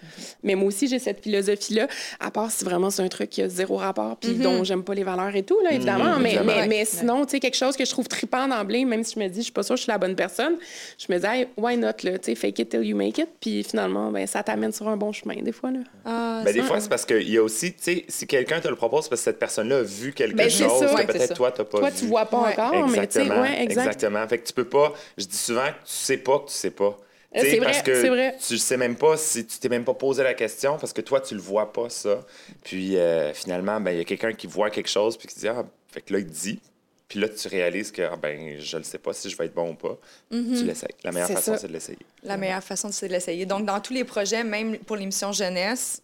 mais 0.43 0.55
moi 0.55 0.69
aussi 0.69 0.89
j'ai 0.89 0.99
cette 0.99 1.23
philosophie 1.23 1.75
là, 1.75 1.89
à 2.21 2.31
part 2.31 2.51
si 2.51 2.65
vraiment 2.65 2.91
c'est 2.91 3.03
un 3.03 3.09
truc 3.09 3.31
qui 3.31 3.43
a 3.43 3.49
zéro 3.49 3.77
rapport, 3.77 4.17
puis 4.17 4.35
dont 4.35 4.65
j'aime 4.65 4.83
pas 4.83 4.95
les 4.95 5.05
valeurs 5.05 5.35
et 5.35 5.43
tout 5.43 5.59
là, 5.63 5.73
évidemment, 5.73 6.19
mais, 6.19 6.35
évidemment. 6.35 6.53
mais, 6.61 6.67
mais 6.69 6.85
sinon, 6.85 7.25
tu 7.25 7.33
sais, 7.33 7.41
quelque 7.41 7.57
chose 7.57 7.77
que 7.77 7.85
je 7.85 7.91
trouve 7.91 8.09
trippant 8.09 8.47
d'emblée, 8.49 8.85
même 8.85 9.05
si 9.05 9.15
je 9.15 9.21
me 9.21 9.29
dis, 9.29 9.39
je 9.41 9.45
suis 9.45 9.53
pas 9.53 9.63
sûre 9.63 9.75
que 9.75 9.79
je 9.79 9.83
suis 9.85 9.93
la 9.93 9.99
bonne 9.99 10.17
personne, 10.17 10.55
je 10.99 11.13
me 11.13 11.19
dis, 11.19 11.27
hey, 11.27 11.49
why 11.57 11.77
not, 11.77 11.89
là, 12.03 12.19
tu 12.19 12.27
sais, 12.27 12.35
fake 12.35 12.59
it 12.61 12.69
till 12.71 12.83
you 12.85 12.97
make 12.97 13.19
it, 13.19 13.29
puis 13.41 13.63
finalement, 13.65 14.11
ben, 14.11 14.27
ça 14.27 14.43
t'amène 14.43 14.73
sur 14.73 14.89
un 14.89 14.97
bon 14.97 15.13
chemin, 15.13 15.37
des 15.43 15.53
fois, 15.53 15.71
là. 15.71 15.81
Ah, 16.05 16.43
Ben, 16.45 16.53
des 16.55 16.63
fois, 16.63 16.81
c'est 16.81 16.89
parce 16.89 17.05
qu'il 17.05 17.29
y 17.31 17.37
a 17.39 17.43
aussi, 17.43 17.73
tu 17.73 17.79
sais, 17.83 18.05
si 18.09 18.27
quelqu'un 18.27 18.61
te 18.61 18.69
le 18.69 18.77
propose, 18.77 19.05
c'est 19.05 19.11
parce 19.11 19.21
que 19.21 19.25
cette 19.27 19.39
personne-là 19.39 19.79
a 19.79 19.83
vu 19.83 20.13
quelque 20.13 20.37
Ben, 20.37 20.49
chose 20.51 20.81
ça. 20.81 20.87
que 20.87 20.95
Ouais, 20.95 21.07
peut-être 21.07 21.35
toi, 21.35 21.51
tu 21.53 21.61
n'as 21.61 21.65
pas 21.65 21.79
Toi, 21.79 21.91
vu. 21.91 21.97
tu 21.99 22.07
vois 22.07 22.18
pas 22.27 22.41
Ouais. 22.43 22.53
encore, 22.53 22.73
mais 22.89 22.99
Exactement, 22.99 23.41
ouais, 23.43 23.63
exact. 23.63 23.87
exactement. 23.87 24.29
Fait 24.29 24.39
que 24.39 24.47
tu 24.47 24.53
peux 24.53 24.69
pas. 24.69 24.93
Je 25.17 25.25
dis 25.25 25.37
souvent 25.37 25.67
que 25.67 25.87
tu 25.87 25.93
sais 25.93 26.17
pas 26.19 26.39
que 26.41 26.47
tu 26.49 26.55
sais 26.55 26.71
pas. 26.71 26.97
Euh, 27.37 27.41
Tu 27.41 27.41
sais, 27.41 27.51
c'est 27.51 27.57
vrai, 27.59 27.67
parce 27.67 27.83
que 27.83 28.01
c'est 28.01 28.09
vrai. 28.09 28.37
tu 28.47 28.57
sais 28.59 28.77
même 28.79 28.97
pas 28.97 29.17
si 29.19 29.45
tu 29.47 29.59
t'es 29.59 29.69
même 29.69 29.85
pas 29.85 29.93
posé 29.95 30.23
la 30.23 30.33
question 30.35 30.79
parce 30.79 30.93
que 30.95 31.03
toi 31.03 31.21
tu 31.21 31.35
le 31.35 31.41
vois 31.41 31.73
pas 31.73 31.91
ça. 31.91 32.21
Puis 32.65 32.97
euh, 32.97 33.35
finalement 33.35 33.81
ben 33.81 33.91
il 33.93 33.99
y 33.99 34.01
a 34.01 34.05
quelqu'un 34.05 34.33
qui 34.33 34.47
voit 34.47 34.71
quelque 34.71 34.89
chose 34.89 35.17
puis 35.19 35.29
qui 35.29 35.39
dit 35.39 35.49
ah 35.49 35.65
fait 35.93 36.01
que 36.01 36.13
là 36.15 36.21
il 36.21 36.27
dit 36.27 36.59
puis 37.07 37.21
là 37.21 37.29
tu 37.29 37.49
réalises 37.49 37.91
que 37.93 38.01
ah, 38.01 38.17
ben 38.17 38.59
je 38.59 38.77
le 38.79 38.83
sais 38.83 38.97
pas 38.99 39.13
si 39.13 39.29
je 39.29 39.37
vais 39.37 39.45
être 39.45 39.55
bon 39.55 39.71
ou 39.73 39.75
pas. 39.75 39.99
Tu 40.31 40.65
l'essayes. 40.65 40.89
La 41.05 41.13
meilleure 41.13 41.29
façon 41.29 41.57
c'est 41.59 41.69
de 41.69 41.73
l'essayer. 41.75 41.99
La 42.23 42.37
meilleure 42.39 42.65
façon, 42.65 42.91
c'est 42.93 43.09
de 43.09 43.13
l'essayer. 43.13 43.45
Donc, 43.47 43.65
dans 43.67 43.81
tous 43.81 43.93
les 43.93 44.05
projets, 44.05 44.43
même 44.43 44.79
pour 44.79 44.97
l'émission 44.97 45.31
jeunesse. 45.33 46.03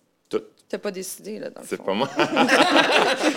T'as 0.68 0.78
pas 0.78 0.90
décidé, 0.90 1.38
là, 1.38 1.50
dans 1.50 1.60
le 1.60 1.66
C'est 1.68 1.82
pas 1.82 1.92
moi. 1.94 2.08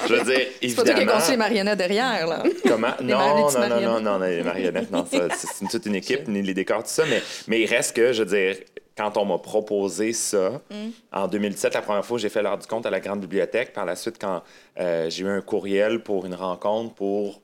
je 0.08 0.14
veux 0.16 0.24
dire 0.24 0.48
C'est 0.62 0.76
pas 0.76 0.84
toi 0.84 0.84
qui 0.84 0.90
as 0.90 0.94
évidemment. 0.98 1.12
construit 1.14 1.32
les 1.32 1.38
marionnettes 1.38 1.78
derrière, 1.78 2.28
là. 2.28 2.44
Comment? 2.68 2.94
Les 3.00 3.06
Non, 3.06 3.20
non, 3.20 3.70
non, 3.70 3.82
non, 3.82 4.02
non, 4.02 4.20
les 4.26 4.44
marionnettes, 4.44 4.92
non, 4.92 5.06
c'est 5.10 5.68
toute 5.70 5.86
une 5.86 5.96
équipe, 5.96 6.28
ni 6.28 6.42
les 6.42 6.54
décors, 6.54 6.84
tout 6.84 6.90
ça, 6.90 7.04
mais, 7.10 7.22
mais 7.48 7.62
il 7.62 7.66
reste 7.68 7.96
que, 7.96 8.14
je 8.14 8.24
veux 8.24 8.30
dire, 8.30 8.58
quand 8.98 9.16
on 9.18 9.26
m'a 9.26 9.38
proposé 9.38 10.12
ça, 10.14 10.60
Mm. 10.72 10.90
en 11.12 11.28
2017, 11.28 11.74
la 11.76 11.82
première 11.82 12.04
fois, 12.06 12.18
j'ai 12.18 12.30
fait 12.30 12.42
l'heure 12.42 12.58
du 12.58 12.66
compte 12.66 12.86
à 12.86 12.90
la 12.90 13.00
Grande 13.00 13.20
Bibliothèque. 13.22 13.72
Par 13.74 13.86
la 13.86 13.96
suite, 13.96 14.16
quand 14.20 14.42
euh, 14.80 15.08
j'ai 15.10 15.24
eu 15.24 15.28
un 15.30 15.42
courriel 15.42 16.02
pour 16.02 16.26
une 16.26 16.34
rencontre, 16.34 16.96
pour 16.96 17.42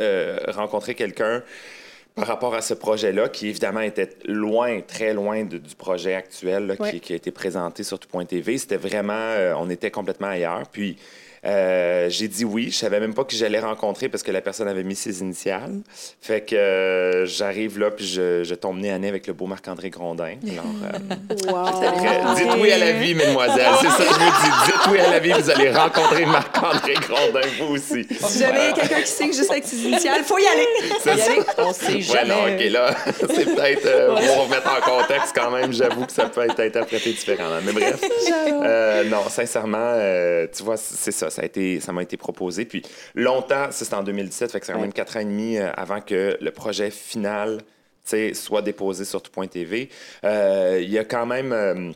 euh, 0.00 0.38
rencontrer 0.48 0.94
quelqu'un 0.96 1.42
par 2.14 2.26
rapport 2.28 2.54
à 2.54 2.60
ce 2.62 2.74
projet-là, 2.74 3.28
qui 3.28 3.48
évidemment 3.48 3.80
était 3.80 4.10
loin, 4.24 4.80
très 4.82 5.12
loin 5.12 5.44
de- 5.44 5.58
du 5.58 5.74
projet 5.74 6.14
actuel 6.14 6.66
là, 6.68 6.76
qui- 6.76 6.82
Ouais. 6.82 7.00
qui, 7.00 7.12
a 7.12 7.16
été 7.16 7.32
présenté 7.32 7.82
sur 7.82 7.98
tout.tv. 7.98 8.56
C'était 8.58 8.76
vraiment, 8.76 9.12
euh, 9.14 9.54
on 9.58 9.68
était 9.68 9.90
complètement 9.90 10.28
ailleurs. 10.28 10.62
Puis 10.70 10.96
euh, 11.46 12.08
j'ai 12.10 12.28
dit 12.28 12.44
oui. 12.44 12.68
Je 12.70 12.76
savais 12.76 13.00
même 13.00 13.14
pas 13.14 13.24
qui 13.24 13.36
j'allais 13.36 13.58
rencontrer 13.60 14.08
parce 14.08 14.22
que 14.22 14.30
la 14.32 14.40
personne 14.40 14.68
avait 14.68 14.82
mis 14.84 14.96
ses 14.96 15.20
initiales. 15.20 15.80
Fait 16.20 16.40
que 16.42 16.54
euh, 16.56 17.26
j'arrive 17.26 17.78
là, 17.78 17.90
puis 17.90 18.06
je, 18.06 18.42
je 18.44 18.54
tombe 18.54 18.78
nez 18.78 18.90
à 18.90 18.98
nez 18.98 19.08
avec 19.08 19.26
le 19.26 19.32
beau 19.32 19.46
Marc-André 19.46 19.90
Grondin. 19.90 20.36
Alors, 20.50 20.64
euh, 20.84 21.14
Wow. 21.52 22.34
dites 22.36 22.48
oui 22.60 22.72
à 22.72 22.78
la 22.78 22.92
vie, 22.92 23.14
mesdemoiselles. 23.14 23.66
C'est 23.80 23.88
ça 23.88 23.96
que 24.08 24.14
je 24.14 24.20
me 24.20 24.30
dis. 24.42 24.66
Dites 24.66 24.86
oui 24.90 24.98
à 24.98 25.10
la 25.10 25.18
vie, 25.18 25.32
vous 25.32 25.50
allez 25.50 25.70
rencontrer 25.70 26.26
Marc-André 26.26 26.94
Grondin, 26.94 27.46
vous 27.60 27.74
aussi. 27.74 28.06
Si 28.10 28.38
jamais 28.38 28.72
quelqu'un 28.74 29.00
qui 29.02 29.06
signe 29.10 29.32
juste 29.32 29.50
avec 29.50 29.64
ses 29.64 29.76
initiales, 29.84 30.22
faut 30.24 30.38
y 30.38 30.46
aller. 30.46 30.66
C'est 31.02 31.14
Y 31.14 31.18
ça. 31.18 31.30
aller, 31.32 31.40
on 31.58 31.72
sait 31.72 31.92
Ouais, 31.94 32.00
jamais. 32.00 32.28
non, 32.28 32.54
OK, 32.54 32.70
là, 32.70 32.94
c'est 33.20 33.44
peut-être, 33.54 33.86
euh, 33.86 34.14
pour 34.14 34.44
remettre 34.46 34.70
en 34.70 34.80
contexte 34.98 35.32
quand 35.34 35.50
même, 35.50 35.72
j'avoue 35.72 36.06
que 36.06 36.12
ça 36.12 36.26
peut 36.26 36.42
être 36.42 36.60
interprété 36.60 37.10
différemment. 37.12 37.58
Mais 37.64 37.72
bref, 37.72 38.00
euh, 38.62 39.04
non, 39.04 39.28
sincèrement, 39.28 39.76
euh, 39.80 40.46
tu 40.56 40.62
vois, 40.62 40.76
c'est 40.76 41.12
ça, 41.12 41.30
ça 41.34 41.42
a 41.42 41.44
été, 41.44 41.80
ça 41.80 41.92
m'a 41.92 42.02
été 42.02 42.16
proposé. 42.16 42.64
Puis 42.64 42.82
longtemps, 43.14 43.66
c'était 43.70 43.94
en 43.94 44.02
2017, 44.02 44.52
fait 44.52 44.60
que 44.60 44.66
c'est 44.66 44.72
quand 44.72 44.80
même 44.80 44.92
quatre 44.92 45.16
ans 45.16 45.20
et 45.20 45.24
demi 45.24 45.58
euh, 45.58 45.70
avant 45.76 46.00
que 46.00 46.36
le 46.40 46.50
projet 46.50 46.90
final, 46.90 47.58
soit 48.34 48.62
déposé 48.62 49.04
sur 49.04 49.22
tout.tv. 49.22 49.88
Euh, 50.24 50.78
Il 50.82 50.90
y 50.90 50.98
a 50.98 51.04
quand 51.04 51.26
même... 51.26 51.52
euh, 51.52 51.90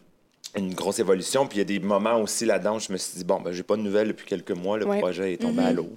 une 0.56 0.72
grosse 0.74 0.98
évolution. 0.98 1.46
Puis 1.46 1.58
il 1.58 1.60
y 1.60 1.62
a 1.62 1.64
des 1.64 1.78
moments 1.78 2.16
aussi 2.22 2.46
là-dedans 2.46 2.76
où 2.76 2.80
je 2.80 2.90
me 2.90 2.96
suis 2.96 3.18
dit, 3.18 3.24
bon, 3.24 3.38
ben, 3.38 3.52
j'ai 3.52 3.62
pas 3.62 3.76
de 3.76 3.82
nouvelles 3.82 4.08
depuis 4.08 4.24
quelques 4.26 4.50
mois. 4.52 4.78
Le 4.78 4.86
Ouais. 4.86 4.98
projet 4.98 5.34
est 5.34 5.36
tombé 5.36 5.62
à 5.62 5.72
l'eau. 5.72 5.90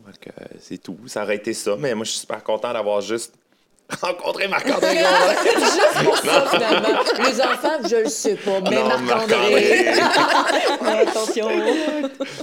C'est 0.60 0.78
tout. 0.78 0.98
Ça 1.08 1.24
aurait 1.24 1.38
été 1.38 1.54
ça. 1.54 1.78
Mais 1.80 1.96
moi, 1.96 2.04
je 2.04 2.12
suis 2.12 2.20
super 2.20 2.44
content 2.44 2.74
d'avoir 2.74 3.00
juste 3.00 3.34
rencontré 4.02 4.48
Marc-André. 4.48 4.98
Juste 5.60 6.04
pour 6.04 6.18
ça, 6.18 6.46
finalement. 6.52 7.00
Les 7.26 7.42
enfants, 7.42 7.88
je 7.90 7.96
le 7.98 8.10
sais 8.10 8.36
pas, 8.36 8.60
mais 8.70 8.76
Non, 8.76 8.98
Marc-André. 9.00 9.88
Attention. 11.08 11.48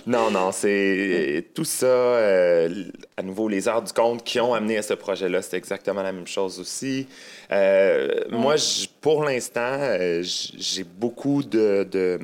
Non, 0.06 0.30
non, 0.30 0.52
c'est 0.52 1.46
tout 1.54 1.64
ça. 1.64 1.86
euh, 1.86 2.84
à 3.16 3.22
nouveau, 3.22 3.48
les 3.48 3.68
arts 3.68 3.82
du 3.82 3.92
conte 3.92 4.22
qui 4.24 4.40
ont 4.40 4.54
amené 4.54 4.78
à 4.78 4.82
ce 4.82 4.94
projet-là, 4.94 5.42
c'est 5.42 5.56
exactement 5.56 6.02
la 6.02 6.12
même 6.12 6.26
chose 6.26 6.60
aussi. 6.60 7.06
Euh, 7.50 8.08
Moi, 8.30 8.54
pour 9.00 9.24
l'instant, 9.24 9.78
euh, 9.80 10.22
j'ai 10.22 10.84
beaucoup 10.84 11.42
de, 11.42 11.86
de, 11.90 12.18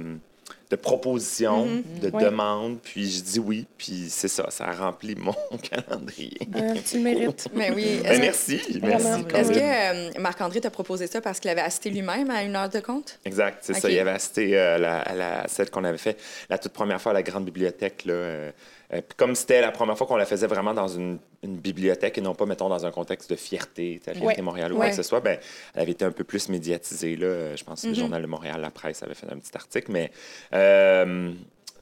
de 0.76 0.80
propositions, 0.80 1.66
de 2.02 2.10
Ouais. 2.10 2.24
demandes, 2.24 2.78
puis 2.82 3.08
je 3.10 3.22
dis 3.22 3.38
oui, 3.38 3.66
puis 3.78 4.06
c'est 4.08 4.28
ça, 4.28 4.46
ça 4.50 4.70
remplit 4.72 5.14
mon 5.14 5.34
calendrier. 5.62 6.36
Euh, 6.56 6.74
tu 6.84 6.96
le 6.98 7.02
mérites. 7.04 7.46
Mais 7.54 7.70
oui. 7.72 8.00
Ben, 8.02 8.10
Est-ce 8.12 8.20
merci, 8.20 8.78
Vraiment. 8.80 9.18
merci. 9.32 9.52
est-ce 9.52 9.52
que 9.52 10.16
euh, 10.16 10.20
Marc-André 10.20 10.60
t'a 10.60 10.70
proposé 10.70 11.06
ça 11.06 11.20
parce 11.20 11.38
qu'il 11.38 11.50
avait 11.50 11.60
assisté 11.60 11.90
lui-même 11.90 12.30
à 12.30 12.42
une 12.42 12.56
heure 12.56 12.68
de 12.68 12.80
compte? 12.80 13.18
Exact, 13.24 13.58
c'est 13.62 13.74
ça. 13.74 13.88
Il 13.90 13.98
avait 13.98 14.10
assisté 14.10 14.58
euh, 14.58 14.78
la, 14.78 15.00
à 15.00 15.14
la- 15.14 15.48
celle 15.48 15.70
qu'on 15.70 15.84
avait 15.84 15.98
fait 15.98 16.18
la 16.50 16.58
toute 16.58 16.72
première 16.72 17.00
fois 17.00 17.10
à 17.12 17.14
la 17.14 17.22
grande 17.22 17.44
bibliothèque. 17.44 18.04
Là, 18.04 18.50
euh, 18.92 19.00
comme 19.16 19.34
c'était 19.34 19.60
la 19.60 19.70
première 19.72 19.96
fois 19.96 20.06
qu'on 20.06 20.16
la 20.16 20.26
faisait 20.26 20.46
vraiment 20.46 20.74
dans 20.74 20.88
une, 20.88 21.18
une 21.42 21.56
bibliothèque 21.56 22.18
et 22.18 22.20
non 22.20 22.34
pas, 22.34 22.44
mettons, 22.46 22.68
dans 22.68 22.84
un 22.84 22.90
contexte 22.90 23.30
de 23.30 23.36
fierté, 23.36 24.00
sais, 24.04 24.12
Fierté 24.14 24.36
Ouais. 24.38 24.42
Montréal 24.42 24.72
ou 24.72 24.76
Ouais. 24.76 24.80
quoi 24.86 24.90
que 24.90 24.96
ce 24.96 25.02
soit, 25.02 25.20
ben, 25.20 25.38
elle 25.74 25.82
avait 25.82 25.92
été 25.92 26.04
un 26.04 26.10
peu 26.12 26.24
plus 26.24 26.48
médiatisée. 26.48 27.16
Là. 27.16 27.26
Euh, 27.26 27.56
Je 27.56 27.64
pense 27.64 27.82
que 27.82 27.88
le 27.88 27.94
Journal 27.94 28.20
de 28.22 28.26
Montréal, 28.26 28.60
la 28.60 28.70
presse, 28.70 29.02
avait 29.02 29.14
fait 29.14 29.26
un 29.30 29.36
petit 29.38 29.54
article. 29.56 29.90
Mais 29.92 30.10
euh, 30.52 31.32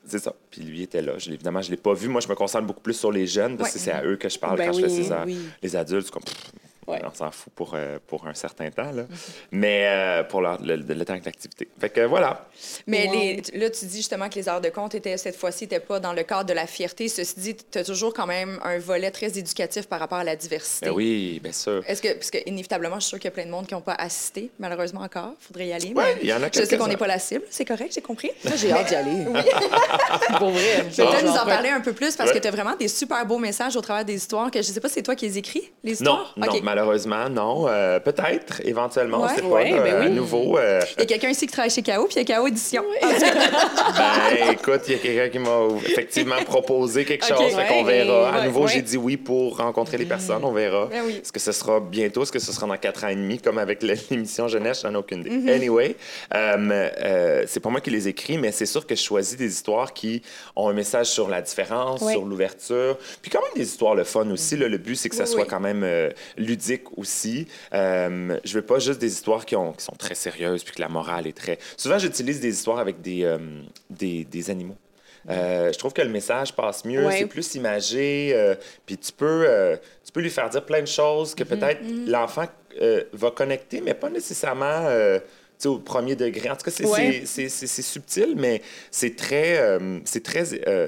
c'est 0.07 0.19
ça. 0.19 0.35
Puis 0.51 0.63
lui 0.63 0.83
était 0.83 1.03
là. 1.03 1.13
Je 1.19 1.31
évidemment, 1.31 1.63
je 1.63 1.69
ne 1.69 1.73
l'ai 1.77 1.81
pas 1.83 1.95
vu. 1.95 2.09
Moi, 2.09 2.21
je 2.21 2.29
me 2.29 2.35
concentre 2.35 2.67
beaucoup 2.67 2.81
plus 2.81 2.95
sur 2.95 3.13
les 3.13 3.27
jeunes 3.27 3.57
parce 3.57 3.71
Ouais. 3.71 3.75
que 3.75 3.81
c'est 3.85 3.93
à 3.93 4.05
eux 4.05 4.17
que 4.17 4.29
je 4.29 4.39
parle 4.39 4.59
Ben 4.59 4.67
quand 4.71 4.73
je 4.79 4.83
fais 4.83 4.89
ces 4.89 5.13
heures. 5.13 5.25
oui. 5.27 5.39
Les 5.63 5.77
adultes, 5.77 6.11
comme. 6.11 6.23
pff, 6.23 6.53
Ouais. 6.87 7.01
On 7.05 7.15
s'en 7.15 7.31
fout 7.31 7.53
pour, 7.55 7.73
euh, 7.75 7.99
pour 8.09 8.27
un 8.27 8.35
certain 8.35 8.69
temps, 8.71 8.91
là. 8.91 9.05
mais 9.53 9.87
euh, 9.87 10.25
pour 10.25 10.41
leur- 10.41 10.61
le, 10.61 10.75
le, 10.77 10.95
le 10.95 11.05
temps 11.05 11.17
d'activité. 11.17 11.69
Fait 11.79 11.91
que 11.91 12.01
voilà. 12.01 12.49
Mais 12.89 13.07
Wow. 13.07 13.13
les- 13.13 13.43
là, 13.55 13.71
tu 13.71 13.85
dis 13.87 13.99
justement 13.99 14.29
que 14.29 14.35
les 14.35 14.49
heures 14.49 14.61
de 14.61 14.69
compte 14.69 14.95
étaient 14.97 15.17
cette 15.17 15.37
fois-ci 15.37 15.65
n'étaient 15.65 15.79
pas 15.81 16.01
dans 16.01 16.13
le 16.13 16.23
cadre 16.25 16.45
de 16.45 16.53
la 16.55 16.67
fierté. 16.67 17.09
Ceci 17.09 17.39
dit, 17.39 17.57
tu 17.57 17.79
as 17.79 17.85
toujours 17.85 18.13
quand 18.13 18.27
même 18.27 18.59
un 18.65 18.79
volet 18.79 19.11
très 19.13 19.39
éducatif 19.39 19.87
par 19.87 20.01
rapport 20.01 20.19
à 20.19 20.25
la 20.25 20.35
diversité. 20.35 20.87
Ben 20.87 20.93
oui, 20.93 21.39
bien 21.43 21.53
sûr. 21.53 21.83
Est-ce 21.87 22.03
que, 22.03 22.13
parce 22.15 22.31
que 22.33 22.39
inévitablement, 22.47 22.97
je 22.97 23.03
suis 23.03 23.09
sûre 23.11 23.19
qu'il 23.21 23.27
y 23.31 23.33
a 23.33 23.35
plein 23.35 23.47
de 23.47 23.51
monde 23.51 23.67
qui 23.69 23.75
n'ont 23.75 23.81
pas 23.81 23.95
assisté, 23.95 24.51
malheureusement 24.59 25.03
encore. 25.03 25.35
faudrait 25.39 25.69
y 25.69 25.73
aller. 25.73 25.93
Mais 25.95 26.17
il 26.23 26.29
y 26.29 26.33
en 26.35 26.43
a 26.43 26.49
Je 26.53 26.65
sais 26.65 26.77
qu'on 26.77 26.89
n'est 26.89 26.97
pas 26.97 27.07
la 27.07 27.19
cible, 27.21 27.45
c'est 27.51 27.65
correct, 27.65 27.93
j'ai 27.95 28.03
compris. 28.03 28.33
Moi, 28.45 28.55
j'ai 28.57 28.73
hâte 28.73 28.89
d'y 28.89 28.95
aller. 28.97 29.25
Pour 30.39 30.51
vrai. 30.51 30.87
Je 30.91 30.97
vais 30.97 31.07
peut-être 31.07 31.25
nous 31.25 31.31
en 31.37 31.45
parler 31.47 31.69
un 31.71 31.81
peu 31.81 31.93
plus 31.93 32.17
parce 32.17 32.31
Ouais. 32.31 32.37
que 32.37 32.43
tu 32.43 32.49
as 32.49 32.51
vraiment 32.51 32.75
des 32.77 32.89
super 32.89 33.25
beaux 33.27 33.39
messages 33.39 33.77
au 33.77 33.81
travers 33.81 34.05
des 34.05 34.15
histoires 34.15 34.51
que 34.51 34.61
je 34.63 34.67
sais 34.73 34.81
pas 34.81 34.89
si 34.89 34.95
c'est 34.95 35.03
toi 35.03 35.15
qui 35.15 35.27
les 35.27 35.39
écris, 35.39 35.71
les 35.85 35.91
Non, 35.93 35.95
histoires? 35.95 36.35
non, 36.37 36.47
OK. 36.49 36.63
Malheureusement, 36.87 37.29
non. 37.31 37.67
Euh, 37.69 38.01
Peut-être, 38.01 38.61
éventuellement, 38.65 39.29
sait 39.29 39.43
pas. 39.43 39.65
Là, 39.65 39.83
ben 39.83 39.95
à 39.95 40.01
oui. 40.07 40.11
nouveau. 40.11 40.59
euh, 40.59 40.81
Il 40.97 41.01
y 41.01 41.03
a 41.03 41.07
quelqu'un 41.07 41.31
ici 41.31 41.47
qui 41.47 41.53
travaille 41.53 41.71
chez 41.71 41.83
KO, 41.83 42.07
puis 42.07 42.17
il 42.21 42.29
y 42.29 42.33
a 42.33 42.37
KO 42.39 42.47
Édition. 42.47 42.85
ben, 43.03 44.51
écoute, 44.53 44.81
il 44.89 44.93
y 44.93 44.95
a 44.95 44.99
quelqu'un 44.99 45.29
qui 45.29 45.39
m'a 45.39 45.59
effectivement 45.87 46.43
proposé 46.45 47.05
quelque 47.05 47.25
chose. 47.27 47.55
Fait 47.55 47.69
qu'on 47.69 47.85
verra. 47.85 48.31
À 48.35 48.47
nouveau, 48.47 48.63
ouais. 48.65 48.73
j'ai 48.75 48.83
dit 48.83 48.97
oui 48.97 49.17
pour 49.17 49.59
rencontrer 49.59 49.99
les 49.99 50.05
personnes. 50.07 50.45
On 50.45 50.53
verra. 50.53 50.87
Ben 50.87 51.03
oui. 51.07 51.21
Est-ce 51.23 51.33
que 51.33 51.41
ce 51.41 51.53
sera 51.53 51.81
bientôt? 51.81 52.23
Est-ce 52.23 52.33
que 52.33 52.39
ce 52.39 52.53
sera 52.53 52.67
dans 52.67 52.77
quatre 52.77 53.05
ans 53.05 53.09
et 53.09 53.15
demi, 53.17 53.39
comme 53.39 53.59
avec 53.59 53.83
l'émission 53.83 54.49
Jeunesse? 54.49 54.81
J'en 54.83 54.93
ai 54.93 54.97
aucune 54.97 55.21
idée. 55.21 55.31
Mm-hmm. 55.31 55.55
Anyway, 55.55 55.97
euh, 56.35 56.89
euh, 57.05 57.45
c'est 57.47 57.61
pas 57.61 57.69
moi 57.71 57.81
qui 57.81 57.91
les 57.91 58.09
écris, 58.09 58.39
mais 58.39 58.53
c'est 58.53 58.67
sûr 58.67 58.87
que 58.87 58.95
je 58.95 59.03
choisis 59.03 59.37
des 59.37 59.51
histoires 59.53 59.93
qui 59.93 60.23
ont 60.57 60.69
un 60.69 60.73
message 60.73 61.07
sur 61.07 61.29
la 61.29 61.43
différence, 61.43 62.01
Ouais. 62.03 62.13
sur 62.13 62.25
l'ouverture. 62.25 62.99
Puis 63.21 63.31
quand 63.31 63.41
même 63.41 63.53
des 63.55 63.69
histoires 63.69 63.95
le 63.95 64.05
fun 64.05 64.29
aussi. 64.31 64.57
là. 64.57 64.69
le 64.69 64.79
but, 64.79 64.97
c'est 64.97 65.09
que 65.09 65.15
ça 65.17 65.25
Oui, 65.25 65.31
soit 65.31 65.43
oui. 65.43 65.49
quand 65.49 65.61
même 65.61 65.83
euh, 65.85 66.11
ludique 66.37 66.62
aussi. 66.97 67.47
Euh, 67.75 68.39
je 68.45 68.55
veux 68.55 68.63
pas 68.63 68.79
juste 68.79 69.01
des 69.01 69.13
histoires 69.13 69.45
qui, 69.45 69.57
ont, 69.57 69.73
qui 69.73 69.85
sont 69.85 69.97
très 69.97 70.15
sérieuses 70.15 70.65
puis 70.65 70.75
que 70.75 70.81
la 70.81 70.89
morale 70.89 71.27
est 71.27 71.37
très... 71.37 71.59
Souvent, 71.77 71.99
j'utilise 71.99 72.41
des 72.41 72.51
histoires 72.55 72.79
avec 72.79 73.01
des, 73.01 73.25
euh, 73.25 73.39
des, 73.91 74.25
des 74.25 74.51
animaux. 74.51 74.77
Euh, 75.31 75.73
je 75.73 75.79
trouve 75.79 75.93
que 75.93 76.03
le 76.03 76.09
message 76.09 76.53
passe 76.55 76.85
mieux, 76.85 77.05
Ouais. 77.07 77.17
c'est 77.19 77.27
plus 77.27 77.55
imagé, 77.55 78.33
euh, 78.35 78.57
puis 78.85 78.99
tu 78.99 79.13
peux, 79.13 79.45
euh, 79.49 79.77
tu 80.05 80.11
peux 80.13 80.21
lui 80.21 80.31
faire 80.31 80.51
dire 80.51 80.65
plein 80.65 80.81
de 80.81 80.87
choses 80.89 81.35
que 81.37 81.45
peut-être 81.45 81.81
l'enfant 82.09 82.47
euh, 82.81 83.05
va 83.13 83.31
connecter, 83.31 83.81
mais 83.81 83.95
pas 83.95 84.11
nécessairement 84.11 84.89
au 85.69 85.79
premier 85.79 86.17
degré. 86.17 86.51
En 86.51 86.57
tout 86.57 86.65
cas, 86.65 86.71
c'est 86.71 86.87
Ouais. 86.87 87.23
subtil, 87.83 88.35
mais 88.37 88.63
c'est 88.91 89.17
très, 89.17 89.59
euh, 89.59 89.99
c'est 90.05 90.23
très 90.23 90.45
euh, 90.69 90.87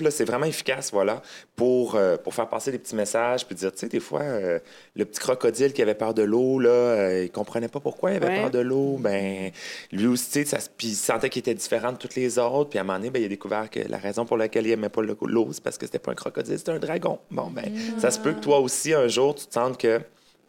là. 0.00 0.10
c'est 0.10 0.24
vraiment 0.24 0.46
efficace 0.46 0.90
voilà, 0.92 1.22
pour, 1.56 1.94
euh, 1.94 2.16
pour 2.16 2.34
faire 2.34 2.48
passer 2.48 2.70
des 2.72 2.78
petits 2.78 2.96
messages, 2.96 3.46
puis 3.46 3.54
dire, 3.54 3.72
tu 3.72 3.78
sais, 3.78 3.88
des 3.88 4.00
fois, 4.00 4.22
euh, 4.22 4.58
le 4.96 5.04
petit 5.04 5.20
crocodile 5.20 5.72
qui 5.72 5.82
avait 5.82 5.94
peur 5.94 6.14
de 6.14 6.22
l'eau, 6.22 6.58
là, 6.58 7.22
il 7.22 7.30
comprenait 7.30 7.68
pas 7.68 7.80
pourquoi 7.80 8.12
il 8.12 8.16
avait 8.16 8.26
Ouais. 8.28 8.40
peur 8.40 8.50
de 8.50 8.58
l'eau, 8.60 8.96
ben 8.98 9.50
lui 9.92 10.06
aussi, 10.06 10.44
ça 10.46 10.58
puis 10.76 10.88
il 10.88 10.94
sentait 10.94 11.28
qu'il 11.30 11.40
était 11.40 11.54
différent 11.54 11.92
de 11.92 11.96
toutes 11.98 12.14
les 12.14 12.38
autres, 12.38 12.70
puis 12.70 12.78
à 12.78 12.82
un 12.82 12.84
moment 12.84 12.98
donné, 12.98 13.10
ben, 13.10 13.20
il 13.22 13.26
a 13.26 13.28
découvert 13.28 13.70
que 13.70 13.80
la 13.88 13.98
raison 13.98 14.24
pour 14.24 14.36
laquelle 14.36 14.66
il 14.66 14.72
aimait 14.72 14.88
pas 14.88 15.02
le- 15.02 15.16
l'eau, 15.22 15.48
c'est 15.52 15.62
parce 15.62 15.78
que 15.78 15.86
c'était 15.86 15.98
pas 15.98 16.12
un 16.12 16.14
crocodile, 16.14 16.58
c'était 16.58 16.72
un 16.72 16.78
dragon. 16.78 17.18
Bon, 17.30 17.50
ben, 17.50 17.64
ça 17.98 18.10
se 18.10 18.18
peut 18.18 18.32
que 18.32 18.40
toi 18.40 18.58
aussi, 18.60 18.92
un 18.92 19.08
jour, 19.08 19.34
tu 19.34 19.46
te 19.46 19.52
sentes 19.54 19.78
que 19.78 20.00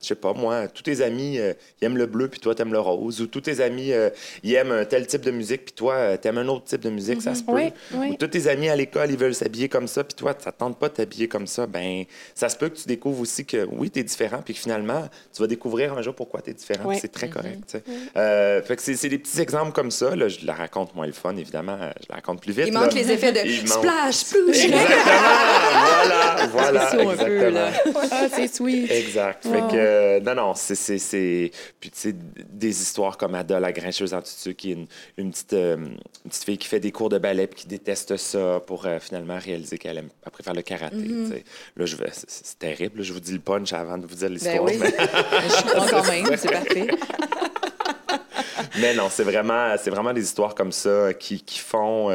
je 0.05 0.09
sais 0.09 0.15
pas, 0.15 0.33
moi, 0.33 0.67
tous 0.67 0.83
tes 0.83 1.01
amis, 1.01 1.39
euh, 1.39 1.53
ils 1.81 1.85
aiment 1.85 1.97
le 1.97 2.05
bleu, 2.05 2.27
puis 2.27 2.39
toi, 2.39 2.53
t'aimes 2.53 2.71
le 2.71 2.79
rose. 2.79 3.21
Ou 3.21 3.25
tous 3.27 3.41
tes 3.41 3.59
amis, 3.59 3.91
euh, 3.91 4.11
ils 4.43 4.53
aiment 4.53 4.71
un 4.71 4.85
tel 4.85 5.07
type 5.07 5.21
de 5.21 5.31
musique, 5.31 5.65
puis 5.65 5.73
toi, 5.73 5.95
euh, 5.95 6.17
t'aimes 6.17 6.37
un 6.37 6.47
autre 6.47 6.65
type 6.65 6.81
de 6.81 6.91
musique, 6.91 7.23
ça 7.23 7.33
se 7.33 7.41
peut. 7.41 7.51
Oui, 7.53 7.71
oui. 7.95 8.09
Ou 8.11 8.15
tous 8.15 8.27
tes 8.27 8.47
amis 8.47 8.69
à 8.69 8.75
l'école, 8.75 9.09
ils 9.09 9.17
veulent 9.17 9.33
s'habiller 9.33 9.67
comme 9.67 9.87
ça, 9.87 10.03
puis 10.03 10.13
toi, 10.13 10.35
ça 10.37 10.51
te 10.51 10.59
tente 10.59 10.77
pas 10.77 10.89
de 10.89 10.93
t'habiller 10.93 11.27
comme 11.27 11.47
ça. 11.47 11.65
Ben, 11.65 12.03
ça 12.35 12.49
se 12.49 12.55
peut 12.55 12.69
que 12.69 12.77
tu 12.77 12.85
découvres 12.87 13.21
aussi 13.21 13.45
que 13.45 13.65
oui, 13.71 13.89
t'es 13.89 14.03
différent, 14.03 14.41
puis 14.45 14.53
que 14.53 14.59
finalement, 14.59 15.09
tu 15.33 15.41
vas 15.41 15.47
découvrir 15.47 15.93
un 15.97 16.01
jour 16.03 16.13
pourquoi 16.13 16.41
t'es 16.41 16.53
différent, 16.53 16.85
Ouais. 16.89 16.99
c'est 17.01 17.11
très 17.11 17.29
correct. 17.29 17.61
sais. 17.67 17.81
Euh, 18.15 18.61
fait 18.61 18.75
que 18.75 18.81
c'est 18.83 19.09
des 19.09 19.17
petits 19.17 19.41
exemples 19.41 19.71
comme 19.71 19.89
ça. 19.91 20.15
Là, 20.15 20.27
je 20.27 20.45
la 20.45 20.53
raconte 20.53 20.93
moins 20.95 21.07
le 21.07 21.13
fun, 21.13 21.35
évidemment. 21.35 21.77
Je 22.01 22.05
la 22.09 22.15
raconte 22.15 22.41
plus 22.41 22.51
vite. 22.53 22.65
Il 22.67 22.73
là. 22.73 22.81
manque 22.81 22.93
les 22.93 23.11
effets 23.11 23.31
de 23.31 23.39
Il 23.45 23.67
splash, 23.67 24.15
splouche. 24.15 24.65
Exactement! 24.65 25.65
Voilà, 25.95 26.47
voilà, 26.51 26.91
exactement. 27.13 27.69
Ah, 28.11 28.27
c'est 28.33 28.47
sweet. 28.53 28.91
Exact. 28.91 29.43
Fait 29.43 29.61
Wow. 29.61 29.67
que, 29.71 29.94
euh, 29.95 30.19
non, 30.19 30.35
non, 30.35 30.53
c'est. 30.55 31.51
Puis, 31.79 31.89
tu 31.91 31.97
sais, 31.97 32.15
des 32.49 32.81
histoires 32.81 33.17
comme 33.17 33.35
Ada, 33.35 33.59
la 33.59 33.71
grincheuse 33.71 34.13
en 34.13 34.21
tutu, 34.21 34.53
qui 34.55 34.71
est 34.71 34.73
une, 34.73 34.87
une 35.17 35.31
petite, 35.31 35.53
euh, 35.53 35.77
une 35.77 36.29
petite 36.29 36.43
fille 36.43 36.57
qui 36.57 36.67
fait 36.67 36.79
des 36.79 36.91
cours 36.91 37.09
de 37.09 37.17
ballet 37.17 37.47
puis 37.47 37.61
qui 37.61 37.67
déteste 37.67 38.17
ça 38.17 38.61
pour 38.65 38.85
euh, 38.85 38.99
finalement 38.99 39.37
réaliser 39.37 39.77
qu'elle 39.77 39.97
aime, 39.97 40.09
elle 40.25 40.31
préfère 40.31 40.53
le 40.53 40.61
karaté. 40.61 40.97
sais. 41.29 41.43
Là, 41.75 41.85
je. 41.85 41.95
C'est, 42.11 42.59
terrible. 42.59 42.99
là, 42.99 43.03
je 43.03 43.13
vous 43.13 43.19
dis 43.19 43.33
le 43.33 43.39
punch 43.39 43.73
avant 43.73 43.97
de 43.97 44.05
vous 44.05 44.15
dire 44.15 44.27
Ben 44.29 44.33
l'histoire. 44.33 44.63
oui. 44.63 44.77
mais, 44.79 44.91
Je 44.91 45.89
quand 45.89 46.07
même, 46.07 46.37
c'est 46.37 46.51
parfait. 46.51 46.87
mais 48.79 48.93
non, 48.93 49.07
c'est 49.09 49.23
vraiment, 49.23 50.13
des 50.13 50.23
histoires 50.23 50.55
comme 50.55 50.71
ça 50.71 51.13
qui, 51.13 51.41
qui 51.41 51.59
font. 51.59 52.09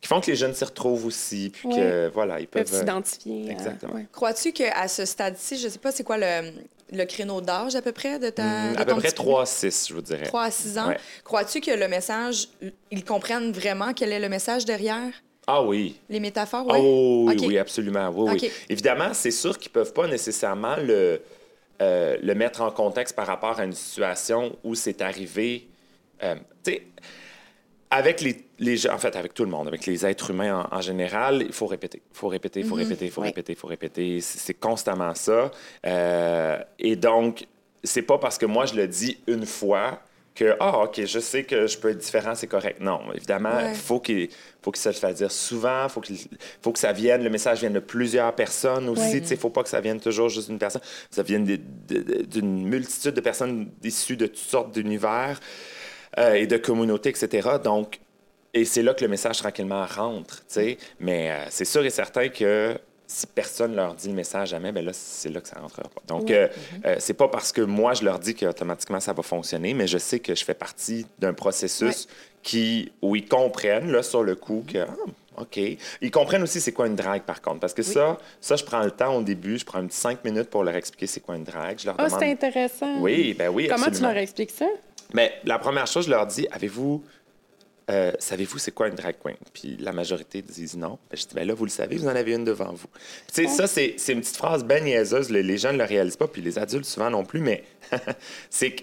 Euh, 0.00 0.02
qui 0.02 0.08
font 0.08 0.20
que 0.20 0.30
les 0.30 0.36
jeunes 0.36 0.54
s'y 0.54 0.64
retrouvent 0.64 1.06
aussi, 1.06 1.50
puis 1.52 1.68
que, 1.68 2.08
voilà, 2.12 2.40
ils 2.40 2.46
peuvent 2.48 2.72
euh, 2.72 2.78
s'identifier. 2.78 3.48
à- 3.48 3.52
Exactement. 3.52 3.94
ouais. 3.94 4.06
Crois-tu 4.12 4.52
qu'à 4.52 4.88
ce 4.88 5.04
stade-ci, 5.04 5.58
je 5.58 5.68
sais 5.68 5.78
pas 5.78 5.92
c'est 5.92 6.04
quoi 6.04 6.18
le. 6.18 6.52
le 6.92 7.04
créneau 7.04 7.40
d'âge 7.40 7.76
à 7.76 7.82
peu 7.82 7.92
près 7.92 8.18
de 8.18 8.30
ta. 8.30 8.72
De 8.72 8.80
à 8.80 8.84
peu 8.84 8.94
près 8.96 9.08
petit 9.08 9.14
3 9.14 9.42
à 9.42 9.46
6, 9.46 9.86
je 9.88 9.94
vous 9.94 10.02
dirais. 10.02 10.24
3 10.24 10.42
à 10.44 10.50
6 10.50 10.78
ans. 10.78 10.88
Ouais. 10.88 10.96
Crois-tu 11.24 11.60
que 11.60 11.70
le 11.70 11.86
message, 11.88 12.48
ils 12.90 13.04
comprennent 13.04 13.52
vraiment 13.52 13.92
quel 13.94 14.10
est 14.12 14.20
le 14.20 14.28
message 14.28 14.64
derrière? 14.64 15.12
Ah 15.46 15.62
oui. 15.64 15.96
les 16.08 16.20
métaphores? 16.20 16.66
Ah 16.70 16.78
oui, 16.78 17.24
oui, 17.26 17.34
Ok. 17.36 17.44
oui, 17.48 17.58
absolument. 17.58 18.08
Oui, 18.14 18.38
oui. 18.40 18.50
Évidemment, 18.68 19.12
c'est 19.14 19.30
sûr 19.32 19.58
qu'ils 19.58 19.70
ne 19.70 19.74
peuvent 19.74 19.92
pas 19.92 20.06
nécessairement 20.06 20.76
le, 20.76 21.20
euh, 21.82 22.16
le 22.22 22.34
mettre 22.34 22.60
en 22.60 22.70
contexte 22.70 23.16
par 23.16 23.26
rapport 23.26 23.58
à 23.58 23.64
une 23.64 23.72
situation 23.72 24.56
où 24.64 24.74
c'est 24.76 25.02
arrivé. 25.02 25.66
euh, 26.22 26.34
tu 26.62 26.72
sais, 26.72 26.82
avec 27.90 28.20
les, 28.20 28.44
les 28.60 28.76
gens, 28.76 28.94
en 28.94 28.98
fait, 28.98 29.16
avec 29.16 29.34
tout 29.34 29.44
le 29.44 29.50
monde, 29.50 29.66
avec 29.66 29.84
les 29.86 30.06
êtres 30.06 30.30
humains 30.30 30.66
en, 30.70 30.76
en 30.76 30.80
général, 30.80 31.42
il 31.42 31.52
faut 31.52 31.66
répéter. 31.66 32.00
Il 32.12 32.16
faut 32.16 32.28
répéter, 32.28 32.60
il 32.60 32.66
faut 32.66 32.76
répéter, 32.76 33.06
il 33.06 33.10
faut 33.10 33.20
répéter, 33.22 33.52
il 33.52 33.58
faut 33.58 33.66
répéter. 33.66 34.20
C'est 34.20 34.54
constamment 34.54 35.14
ça. 35.14 35.50
Euh, 35.86 36.58
et 36.78 36.94
donc, 36.96 37.46
c'est 37.82 38.02
pas 38.02 38.18
parce 38.18 38.38
que 38.38 38.46
moi, 38.46 38.66
je 38.66 38.74
le 38.74 38.86
dis 38.86 39.18
une 39.26 39.44
fois 39.46 40.00
que, 40.36 40.54
ah, 40.60 40.84
OK, 40.84 41.04
je 41.04 41.18
sais 41.18 41.42
que 41.42 41.66
je 41.66 41.76
peux 41.76 41.90
être 41.90 41.98
différent, 41.98 42.34
c'est 42.36 42.46
correct. 42.46 42.80
Non, 42.80 43.00
évidemment, 43.12 43.58
il 43.58 43.66
Ouais. 43.66 43.74
faut 43.74 43.98
qu'il 43.98 44.28
faut 44.62 44.70
qu'il 44.70 44.80
se 44.80 44.88
le 44.90 44.94
fasse 44.94 45.16
dire 45.16 45.32
souvent, 45.32 45.88
faut 45.88 46.00
qu'il 46.00 46.16
faut 46.62 46.70
que 46.72 46.78
ça 46.78 46.92
vienne, 46.92 47.24
le 47.24 47.30
message 47.30 47.58
vienne 47.60 47.72
de 47.72 47.80
plusieurs 47.80 48.32
personnes 48.34 48.88
aussi. 48.88 49.02
Ouais. 49.14 49.20
Tu 49.22 49.26
sais, 49.26 49.36
faut 49.36 49.50
pas 49.50 49.64
que 49.64 49.68
ça 49.68 49.80
vienne 49.80 49.98
toujours 50.00 50.28
juste 50.28 50.48
d'une 50.48 50.58
personne. 50.58 50.82
Ça 51.10 51.22
vienne 51.24 51.44
d'une 51.44 52.62
multitude 52.68 53.14
de 53.14 53.20
personnes 53.20 53.70
issues 53.82 54.16
de 54.16 54.26
toutes 54.26 54.36
sortes 54.36 54.72
d'univers 54.72 55.40
euh, 56.18 56.34
et 56.34 56.46
de 56.46 56.56
communautés, 56.56 57.10
etc. 57.10 57.48
Donc, 57.62 58.00
et 58.52 58.64
c'est 58.64 58.82
là 58.82 58.94
que 58.94 59.02
le 59.04 59.08
message 59.08 59.38
tranquillement 59.38 59.86
rentre, 59.86 60.38
tu 60.40 60.44
sais. 60.48 60.78
Mais 60.98 61.30
euh, 61.30 61.44
c'est 61.50 61.64
sûr 61.64 61.84
et 61.84 61.90
certain 61.90 62.28
que 62.28 62.76
si 63.06 63.26
personne 63.26 63.74
leur 63.74 63.94
dit 63.94 64.08
le 64.08 64.14
message 64.14 64.50
jamais, 64.50 64.70
ben 64.70 64.84
là, 64.84 64.92
c'est 64.94 65.28
là 65.30 65.40
que 65.40 65.48
ça 65.48 65.58
rentrera 65.60 65.82
pas. 65.88 66.00
Donc, 66.06 66.28
Ouais. 66.28 66.34
euh, 66.34 66.48
euh, 66.86 66.96
c'est 67.00 67.14
pas 67.14 67.26
parce 67.28 67.50
que 67.52 67.60
moi, 67.60 67.92
je 67.94 68.04
leur 68.04 68.18
dis 68.20 68.34
qu'automatiquement, 68.34 69.00
ça 69.00 69.12
va 69.12 69.22
fonctionner, 69.22 69.74
mais 69.74 69.86
je 69.88 69.98
sais 69.98 70.20
que 70.20 70.34
je 70.34 70.44
fais 70.44 70.54
partie 70.54 71.06
d'un 71.18 71.32
processus 71.32 72.06
qui, 72.42 72.92
où 73.02 73.16
ils 73.16 73.26
comprennent, 73.26 73.90
là, 73.90 74.02
sur 74.04 74.22
le 74.22 74.36
coup, 74.36 74.64
que, 74.66 74.78
ah, 74.78 74.94
OK. 75.38 75.58
Ils 76.02 76.10
comprennent 76.10 76.42
aussi 76.42 76.60
c'est 76.60 76.72
quoi 76.72 76.86
une 76.86 76.94
drague, 76.96 77.22
par 77.22 77.40
contre. 77.42 77.60
Parce 77.60 77.72
que 77.74 77.82
ça, 77.82 78.18
ça, 78.40 78.56
je 78.56 78.64
prends 78.64 78.82
le 78.82 78.90
temps 78.90 79.16
au 79.16 79.22
début, 79.22 79.58
je 79.58 79.64
prends 79.64 79.78
un 79.78 79.86
petit 79.86 79.96
cinq 79.96 80.24
minutes 80.24 80.50
pour 80.50 80.62
leur 80.64 80.76
expliquer 80.76 81.06
c'est 81.06 81.20
quoi 81.20 81.34
une 81.36 81.44
drague. 81.44 81.78
Je 81.80 81.86
leur 81.86 81.94
Ah, 81.98 82.06
demande... 82.06 82.20
c'est 82.20 82.30
intéressant. 82.30 83.00
Oui, 83.00 83.34
ben 83.38 83.48
oui, 83.48 83.66
Comment 83.68 83.90
tu 83.90 84.02
leur 84.02 84.16
expliques 84.16 84.50
ça? 84.50 84.66
Mais 85.14 85.40
la 85.44 85.58
première 85.58 85.86
chose, 85.86 86.06
je 86.06 86.10
leur 86.10 86.26
dis, 86.26 86.46
avez-vous, 86.50 87.02
euh, 87.90 88.12
savez-vous 88.18 88.58
c'est 88.58 88.72
quoi 88.72 88.88
une 88.88 88.94
drag 88.94 89.16
queen? 89.22 89.36
Puis 89.52 89.76
la 89.78 89.92
majorité 89.92 90.42
disent 90.42 90.76
non. 90.76 90.98
Ben, 91.10 91.16
je 91.16 91.26
dis, 91.26 91.34
ben 91.34 91.46
là, 91.46 91.54
vous 91.54 91.64
le 91.64 91.70
savez, 91.70 91.96
vous 91.96 92.06
en 92.06 92.14
avez 92.14 92.32
une 92.32 92.44
devant 92.44 92.72
vous. 92.72 92.88
Tu 93.32 93.46
sais, 93.46 93.48
ça, 93.48 93.66
c'est 93.66 93.94
c'est 93.98 94.12
une 94.12 94.20
petite 94.20 94.36
phrase 94.36 94.64
ben 94.64 94.84
niaiseuse. 94.84 95.30
Les, 95.30 95.42
les 95.42 95.58
gens 95.58 95.72
ne 95.72 95.78
le 95.78 95.84
réalisent 95.84 96.16
pas, 96.16 96.28
puis 96.28 96.42
les 96.42 96.58
adultes 96.58 96.84
souvent 96.84 97.10
non 97.10 97.24
plus, 97.24 97.40
mais 97.40 97.64
c'est 98.50 98.72
que 98.72 98.82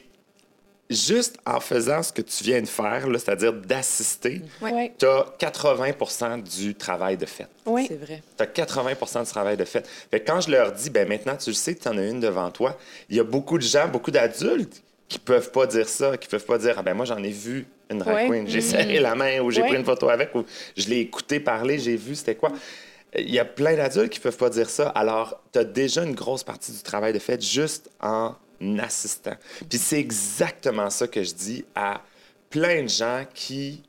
juste 0.89 1.37
en 1.45 1.59
faisant 1.59 2.01
ce 2.01 2.13
que 2.13 2.21
tu 2.21 2.43
viens 2.43 2.61
de 2.61 2.67
faire, 2.67 3.07
là, 3.07 3.19
c'est-à-dire 3.19 3.53
d'assister, 3.53 4.41
Ouais. 4.61 4.93
Tu 4.97 5.05
as 5.05 5.25
80% 5.39 6.43
du 6.43 6.75
travail 6.75 7.17
de 7.17 7.25
fait. 7.25 7.47
Oui. 7.65 7.85
C'est 7.87 7.97
vrai. 7.97 8.23
Tu 8.37 8.43
as 8.43 8.47
80 8.47 9.21
du 9.23 9.29
travail 9.29 9.57
de 9.57 9.65
fait. 9.65 9.87
Fait 10.11 10.19
que 10.19 10.27
quand 10.27 10.41
je 10.41 10.51
leur 10.51 10.71
dis, 10.71 10.89
ben 10.89 11.07
maintenant, 11.07 11.35
tu 11.35 11.49
le 11.49 11.55
sais, 11.55 11.75
tu 11.75 11.87
en 11.87 11.97
as 11.97 12.05
une 12.05 12.19
devant 12.19 12.49
toi, 12.51 12.77
il 13.09 13.17
y 13.17 13.19
a 13.19 13.23
beaucoup 13.23 13.57
de 13.57 13.63
gens, 13.63 13.87
beaucoup 13.87 14.11
d'adultes 14.11 14.81
qui 15.09 15.19
peuvent 15.19 15.51
pas 15.51 15.65
dire 15.67 15.87
ça, 15.87 16.17
qui 16.17 16.27
peuvent 16.27 16.45
pas 16.45 16.57
dire, 16.57 16.75
ah 16.77 16.83
ben 16.83 16.93
moi, 16.93 17.05
j'en 17.05 17.21
ai 17.23 17.29
vu 17.31 17.65
une 17.89 17.99
drag 17.99 18.15
Ouais. 18.15 18.27
queen, 18.27 18.47
j'ai 18.47 18.61
serré 18.61 18.99
la 18.99 19.15
main 19.15 19.39
ou 19.39 19.51
j'ai 19.51 19.61
Ouais. 19.61 19.67
pris 19.69 19.77
une 19.77 19.85
photo 19.85 20.09
avec 20.09 20.35
ou 20.35 20.43
je 20.75 20.87
l'ai 20.89 20.99
écouté 20.99 21.39
parler, 21.39 21.79
j'ai 21.79 21.95
vu 21.95 22.15
c'était 22.15 22.35
quoi. 22.35 22.51
Il 23.17 23.33
y 23.33 23.39
a 23.39 23.45
plein 23.45 23.75
d'adultes 23.75 24.09
qui 24.11 24.19
peuvent 24.19 24.35
pas 24.37 24.49
dire 24.49 24.69
ça. 24.69 24.89
Alors, 24.89 25.41
tu 25.53 25.59
as 25.59 25.63
déjà 25.63 26.03
une 26.03 26.13
grosse 26.13 26.43
partie 26.43 26.73
du 26.73 26.81
travail 26.81 27.13
de 27.13 27.19
fait 27.19 27.41
juste 27.41 27.89
en 28.01 28.35
assistant. 28.79 29.35
Puis 29.69 29.79
c'est 29.79 29.97
exactement 29.99 30.89
ça 30.89 31.07
que 31.07 31.23
je 31.23 31.33
dis 31.33 31.63
à 31.73 32.01
plein 32.49 32.83
de 32.83 32.89
gens 32.89 33.23
qui, 33.33 33.81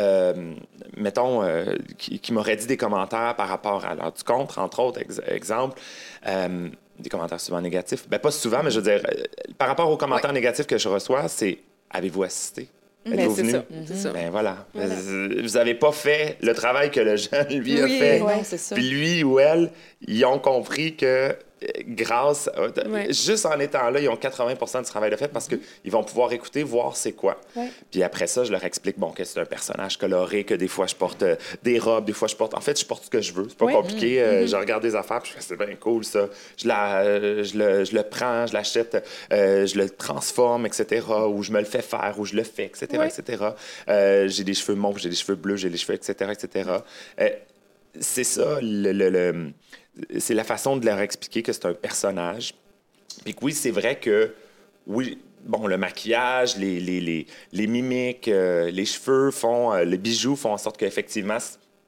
euh, 0.00 0.54
mettons, 0.96 1.44
euh, 1.44 1.76
qui, 1.98 2.18
qui 2.18 2.32
m'auraient 2.32 2.56
dit 2.56 2.66
des 2.66 2.76
commentaires 2.76 3.36
par 3.36 3.46
rapport 3.48 3.84
à 3.84 3.94
l'heure 3.94 4.12
du 4.12 4.24
contre, 4.24 4.58
entre 4.58 4.80
autres, 4.80 5.00
ex- 5.00 5.20
exemple. 5.28 5.80
euh, 6.26 6.68
des 6.98 7.08
commentaires 7.08 7.40
souvent 7.40 7.60
négatifs. 7.60 8.08
Ben, 8.08 8.18
pas 8.18 8.30
souvent, 8.30 8.62
mais 8.62 8.70
je 8.70 8.80
veux 8.80 8.90
dire, 8.90 9.04
euh, 9.08 9.22
par 9.58 9.68
rapport 9.68 9.90
aux 9.90 9.96
commentaires 9.96 10.32
négatifs 10.32 10.66
que 10.66 10.78
je 10.78 10.88
reçois, 10.88 11.28
c'est 11.28 11.58
avez-vous 11.90 12.22
assisté? 12.22 12.68
Ben, 13.06 13.18
Êtes-vous 13.18 13.34
venu? 13.34 13.50
ça. 13.50 14.10
Ben 14.12 14.30
voilà. 14.30 14.66
Voilà. 14.72 14.94
Vous 14.94 15.48
n'avez 15.58 15.74
pas 15.74 15.92
fait 15.92 16.38
le 16.40 16.54
travail 16.54 16.90
que 16.90 17.00
le 17.00 17.16
jeune, 17.16 17.48
lui, 17.50 17.78
a 17.80 17.84
Oui, 17.84 17.98
fait. 17.98 18.18
Non, 18.20 18.28
c'est 18.42 18.56
ça. 18.56 18.74
Puis 18.74 18.88
lui 18.88 19.22
ou 19.22 19.38
elle, 19.38 19.70
ils 20.06 20.24
ont 20.24 20.38
compris 20.38 20.96
que 20.96 21.36
grâce, 21.88 22.50
euh, 22.56 22.70
Ouais. 22.88 23.12
juste 23.12 23.46
en 23.46 23.58
étant 23.60 23.90
là, 23.90 24.00
ils 24.00 24.08
ont 24.08 24.16
80 24.16 24.80
du 24.82 24.86
travail 24.88 25.10
de 25.10 25.16
fait 25.16 25.28
parce 25.28 25.48
qu'ils 25.48 25.90
vont 25.92 26.02
pouvoir 26.04 26.32
écouter, 26.32 26.62
voir 26.62 26.96
c'est 26.96 27.12
quoi. 27.12 27.40
Ouais. 27.56 27.68
Puis 27.90 28.02
après 28.02 28.26
ça, 28.26 28.44
je 28.44 28.52
leur 28.52 28.64
explique 28.64 28.98
bon, 28.98 29.10
que 29.10 29.24
c'est 29.24 29.40
un 29.40 29.44
personnage 29.44 29.96
coloré, 29.98 30.44
que 30.44 30.54
des 30.54 30.68
fois 30.68 30.86
je 30.86 30.94
porte 30.94 31.22
euh, 31.22 31.36
des 31.62 31.78
robes, 31.78 32.04
des 32.04 32.12
fois 32.12 32.28
je 32.28 32.36
porte. 32.36 32.54
En 32.54 32.60
fait, 32.60 32.78
je 32.78 32.84
porte 32.86 33.04
ce 33.04 33.10
que 33.10 33.20
je 33.20 33.32
veux. 33.32 33.46
C'est 33.48 33.58
pas 33.58 33.66
Ouais. 33.66 33.72
compliqué. 33.72 34.22
Euh, 34.22 34.46
Je 34.46 34.56
regarde 34.56 34.82
des 34.82 34.94
affaires, 34.94 35.20
puis 35.22 35.32
je 35.32 35.36
fais 35.36 35.42
c'est 35.42 35.56
bien 35.56 35.74
cool 35.76 36.04
ça. 36.04 36.28
Je, 36.56 36.68
la, 36.68 37.00
euh, 37.02 37.44
je, 37.44 37.56
le, 37.58 37.84
je 37.84 37.94
le 37.94 38.02
prends, 38.02 38.46
je 38.46 38.52
l'achète, 38.54 39.06
je 39.30 39.78
le 39.78 39.90
transforme, 39.90 40.66
etc. 40.66 41.04
Ou 41.28 41.42
je 41.42 41.52
me 41.52 41.58
le 41.58 41.64
fais 41.64 41.82
faire, 41.82 42.14
ou 42.18 42.24
je 42.24 42.34
le 42.34 42.42
fais, 42.42 42.64
etc. 42.66 42.86
Etc. 43.06 43.44
J'ai 44.28 44.44
des 44.44 44.54
cheveux 44.54 44.74
mauves, 44.76 44.98
j'ai 44.98 45.08
des 45.08 45.16
cheveux 45.16 45.34
bleus, 45.36 45.56
j'ai 45.56 45.70
des 45.70 45.76
cheveux, 45.78 45.94
etc. 45.94 46.30
etc. 46.32 46.70
C'est 48.00 48.24
ça, 48.24 48.58
le, 48.60 48.92
le- 48.92 49.10
le- 49.10 49.50
c'est 50.18 50.34
la 50.34 50.44
façon 50.44 50.76
de 50.76 50.86
leur 50.86 50.98
expliquer 51.00 51.42
que 51.42 51.52
c'est 51.52 51.66
un 51.66 51.74
personnage. 51.74 52.54
Puis 53.24 53.34
que 53.34 53.44
oui, 53.44 53.52
c'est 53.52 53.70
vrai 53.70 53.98
que, 53.98 54.34
oui, 54.86 55.18
bon, 55.44 55.66
le 55.66 55.76
maquillage, 55.76 56.56
les, 56.56 56.80
les, 56.80 57.00
les, 57.00 57.26
les 57.52 57.66
mimiques, 57.66 58.28
euh, 58.28 58.70
les 58.70 58.84
cheveux 58.84 59.30
font, 59.30 59.72
euh, 59.72 59.84
les 59.84 59.98
bijoux 59.98 60.36
font 60.36 60.52
en 60.52 60.58
sorte 60.58 60.76
qu'effectivement, 60.76 61.38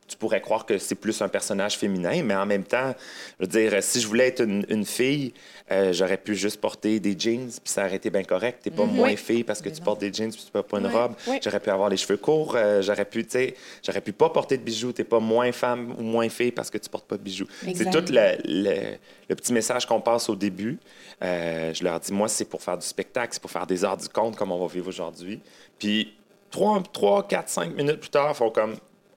tu 0.06 0.16
pourrais 0.16 0.40
croire 0.40 0.66
que 0.66 0.78
c'est 0.78 0.94
plus 0.94 1.20
un 1.20 1.28
personnage 1.28 1.76
féminin, 1.76 2.22
mais 2.22 2.34
en 2.36 2.46
même 2.46 2.64
temps, 2.64 2.94
je 3.40 3.46
veux 3.46 3.50
dire, 3.50 3.82
si 3.82 4.00
je 4.00 4.06
voulais 4.06 4.28
être 4.28 4.42
une, 4.42 4.64
une 4.68 4.84
fille, 4.84 5.34
euh, 5.70 5.92
j'aurais 5.92 6.16
pu 6.16 6.34
juste 6.36 6.60
porter 6.60 7.00
des 7.00 7.18
jeans, 7.18 7.48
puis 7.48 7.60
ça 7.64 7.84
aurait 7.86 7.96
été 7.96 8.08
bien 8.10 8.22
correct. 8.22 8.60
T'es 8.62 8.70
pas 8.70 8.84
moins 8.84 9.08
Oui. 9.10 9.16
fille 9.16 9.42
parce 9.44 9.60
que 9.60 9.68
tu 9.68 9.80
portes 9.82 10.00
des 10.00 10.12
jeans, 10.12 10.30
puis 10.30 10.42
tu 10.44 10.50
portes 10.52 10.68
pas 10.68 10.78
une 10.78 10.86
robe. 10.86 11.14
J'aurais 11.42 11.58
pu 11.60 11.70
avoir 11.70 11.88
les 11.88 11.96
cheveux 11.96 12.16
courts, 12.18 12.54
euh, 12.56 12.82
j'aurais 12.82 13.04
pu, 13.04 13.24
tu 13.24 13.30
sais, 13.32 13.54
j'aurais 13.84 14.00
pu 14.00 14.12
pas 14.12 14.28
porter 14.30 14.56
de 14.58 14.62
bijoux. 14.62 14.92
T'es 14.92 15.04
pas 15.04 15.18
moins 15.20 15.50
femme 15.52 15.94
ou 15.98 16.02
moins 16.02 16.28
fille 16.28 16.52
parce 16.52 16.70
que 16.70 16.78
tu 16.78 16.88
portes 16.88 17.06
pas 17.06 17.16
de 17.16 17.22
bijoux. 17.22 17.46
C'est 17.74 17.90
tout 17.90 18.04
le, 18.12 18.36
le- 18.44 18.96
le 19.28 19.34
petit 19.34 19.52
message 19.52 19.86
qu'on 19.86 20.00
passe 20.00 20.28
au 20.28 20.36
début. 20.36 20.78
Euh, 21.22 21.74
je 21.74 21.82
leur 21.82 21.98
dis, 21.98 22.12
moi, 22.12 22.28
c'est 22.28 22.44
pour 22.44 22.62
faire 22.62 22.78
du 22.78 22.86
spectacle, 22.86 23.30
c'est 23.32 23.42
pour 23.42 23.50
faire 23.50 23.66
des 23.66 23.84
arts 23.84 23.96
du 23.96 24.08
conte 24.08 24.36
comme 24.36 24.52
on 24.52 24.58
va 24.64 24.72
vivre 24.72 24.86
aujourd'hui. 24.88 25.40
Puis, 25.78 26.14
3, 26.52 26.82
3, 26.92 27.26
4, 27.26 27.48
5 27.48 27.74
minutes 27.74 27.98
plus 28.00 28.08
tard, 28.10 28.28
ils 28.30 28.36
font 28.36 28.50
comme, 28.50 28.76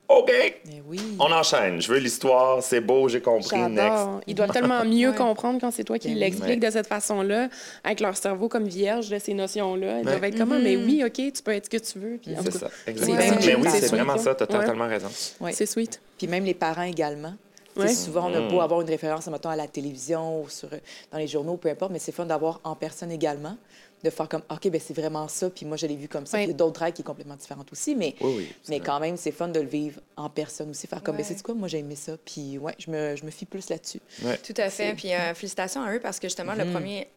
OK, 0.09 0.31
Mais 0.65 0.81
oui. 0.87 0.99
on 1.19 1.31
enchaîne. 1.31 1.79
Je 1.79 1.87
veux 1.91 1.99
l'histoire, 1.99 2.63
c'est 2.63 2.81
beau, 2.81 3.07
j'ai 3.07 3.21
compris, 3.21 3.57
next. 3.59 3.95
Ils 4.25 4.33
doivent 4.33 4.49
tellement 4.51 4.83
mieux 4.85 5.11
Ouais. 5.11 5.15
comprendre 5.15 5.59
quand 5.61 5.69
c'est 5.69 5.83
toi 5.83 5.99
qui 5.99 6.07
Ben 6.09 6.17
l'expliques 6.17 6.61
Ouais. 6.61 6.67
de 6.67 6.71
cette 6.71 6.87
façon-là, 6.87 7.47
avec 7.83 7.99
leur 7.99 8.17
cerveau 8.17 8.49
comme 8.49 8.63
vierge 8.67 9.09
de 9.09 9.19
ces 9.19 9.35
notions-là. 9.35 9.87
Ils 9.87 9.95
Ouais. 9.97 10.03
doivent 10.03 10.23
être 10.23 10.37
comme, 10.37 10.51
Ah, 10.53 10.59
mais 10.63 10.77
oui, 10.77 11.03
OK, 11.05 11.13
tu 11.13 11.43
peux 11.43 11.51
être 11.53 11.65
ce 11.65 11.69
que 11.69 11.77
tu 11.77 11.99
veux. 11.99 12.17
Puis, 12.17 12.31
C'est 12.43 12.51
ça, 12.51 12.69
exactement. 12.87 13.19
c'est 13.39 13.47
Mais 13.47 13.55
oui, 13.55 13.67
c'est 13.71 13.87
vraiment 13.87 14.13
là. 14.15 14.19
ça, 14.19 14.33
tu 14.33 14.43
as 14.43 14.47
Ouais. 14.47 14.59
totalement 14.61 14.87
raison. 14.87 15.09
Ouais. 15.41 15.51
C'est 15.53 15.67
sweet. 15.67 16.01
Puis 16.17 16.25
même 16.27 16.43
les 16.43 16.55
parents 16.55 16.81
également. 16.83 17.33
Ouais. 17.77 17.93
Souvent, 17.93 18.29
on 18.29 18.33
a 18.33 18.41
Mm. 18.41 18.47
beau 18.49 18.61
avoir 18.61 18.81
une 18.81 18.89
référence, 18.89 19.27
mettons, 19.27 19.49
à 19.49 19.55
la 19.55 19.67
télévision 19.67 20.41
ou 20.41 20.49
sur, 20.49 20.69
dans 21.11 21.17
les 21.19 21.27
journaux, 21.27 21.55
peu 21.55 21.69
importe, 21.69 21.91
mais 21.91 21.99
c'est 21.99 22.11
fun 22.11 22.25
d'avoir 22.25 22.59
en 22.63 22.75
personne 22.75 23.11
également, 23.11 23.55
de 24.03 24.09
faire 24.09 24.29
comme, 24.29 24.43
OK, 24.49 24.69
ben 24.69 24.79
c'est 24.79 24.93
vraiment 24.93 25.27
ça, 25.27 25.49
puis 25.49 25.65
moi, 25.65 25.75
je 25.77 25.85
l'ai 25.87 25.95
vu 25.95 26.07
comme 26.07 26.25
ça. 26.25 26.41
Il 26.41 26.47
y 26.47 26.51
a 26.51 26.53
d'autres 26.53 26.79
règles 26.81 26.95
qui 26.95 27.01
sont 27.01 27.07
complètement 27.07 27.35
différentes 27.35 27.71
aussi, 27.71 27.95
mais, 27.95 28.15
Oui, 28.21 28.33
oui. 28.37 28.49
mais 28.69 28.79
quand 28.79 28.99
même, 28.99 29.17
c'est 29.17 29.31
fun 29.31 29.47
de 29.49 29.59
le 29.59 29.67
vivre 29.67 29.99
en 30.15 30.29
personne 30.29 30.69
aussi, 30.69 30.87
faire 30.87 31.03
comme, 31.03 31.17
ben 31.17 31.25
c'est 31.25 31.41
quoi, 31.41 31.53
moi, 31.55 31.67
j'ai 31.67 31.79
aimé 31.79 31.95
ça, 31.95 32.13
puis 32.23 32.57
ouais, 32.57 32.75
je 32.79 32.89
me, 32.91 33.15
je 33.15 33.25
me 33.25 33.31
fie 33.31 33.45
plus 33.45 33.69
là-dessus. 33.69 33.99
Tout 34.43 34.53
à 34.57 34.69
fait. 34.69 34.93
Puis 34.95 35.13
euh, 35.13 35.33
félicitations 35.33 35.83
à 35.83 35.93
eux 35.93 35.99
parce 35.99 36.19
que 36.19 36.27
justement, 36.27 36.53
le 36.53 36.71
premier. 36.71 37.07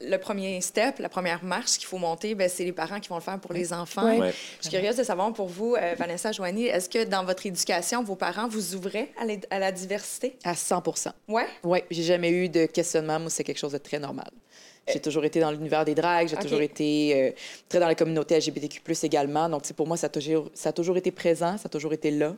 Le 0.00 0.16
premier 0.16 0.58
step, 0.62 1.00
la 1.00 1.10
première 1.10 1.44
marche 1.44 1.72
qu'il 1.76 1.84
faut 1.86 1.98
monter, 1.98 2.34
ben, 2.34 2.48
c'est 2.48 2.64
les 2.64 2.72
parents 2.72 2.98
qui 2.98 3.10
vont 3.10 3.16
le 3.16 3.20
faire 3.20 3.38
pour 3.38 3.52
les 3.52 3.74
enfants. 3.74 4.06
Ouais. 4.06 4.18
Ouais. 4.20 4.34
Je 4.62 4.68
suis 4.68 4.70
curieuse 4.70 4.96
de 4.96 5.02
savoir 5.02 5.30
pour 5.34 5.48
vous, 5.48 5.74
euh, 5.74 5.94
Vanessa 5.98 6.32
Joanie, 6.32 6.64
est-ce 6.64 6.88
que 6.88 7.04
dans 7.04 7.24
votre 7.26 7.44
éducation, 7.44 8.02
vos 8.02 8.16
parents 8.16 8.48
vous 8.48 8.74
ouvraient 8.74 9.10
à, 9.20 9.26
la- 9.26 9.34
à 9.50 9.58
la 9.58 9.70
diversité? 9.70 10.38
À 10.44 10.54
100% 10.54 11.12
Ouais? 11.28 11.44
Oui, 11.62 11.80
j'ai 11.90 12.04
jamais 12.04 12.30
eu 12.30 12.48
de 12.48 12.64
questionnement. 12.64 13.20
Moi, 13.20 13.28
c'est 13.28 13.44
quelque 13.44 13.58
chose 13.58 13.72
de 13.72 13.76
très 13.78 13.98
normal. 13.98 14.30
J'ai 14.88 14.98
toujours 15.00 15.24
été 15.24 15.38
dans 15.38 15.50
l'univers 15.52 15.84
des 15.84 15.94
dragues, 15.94 16.28
j'ai 16.28 16.36
toujours 16.36 16.60
été 16.60 17.12
euh, 17.14 17.30
très 17.68 17.78
dans 17.78 17.86
la 17.86 17.94
communauté 17.94 18.36
LGBTQ+, 18.36 18.80
également. 19.04 19.48
Donc, 19.48 19.70
pour 19.74 19.86
moi, 19.86 19.96
ça 19.96 20.06
a, 20.06 20.10
toujours, 20.10 20.50
ça 20.54 20.70
a 20.70 20.72
toujours 20.72 20.96
été 20.96 21.10
présent, 21.12 21.56
ça 21.56 21.66
a 21.66 21.68
toujours 21.68 21.92
été 21.92 22.10
là. 22.10 22.34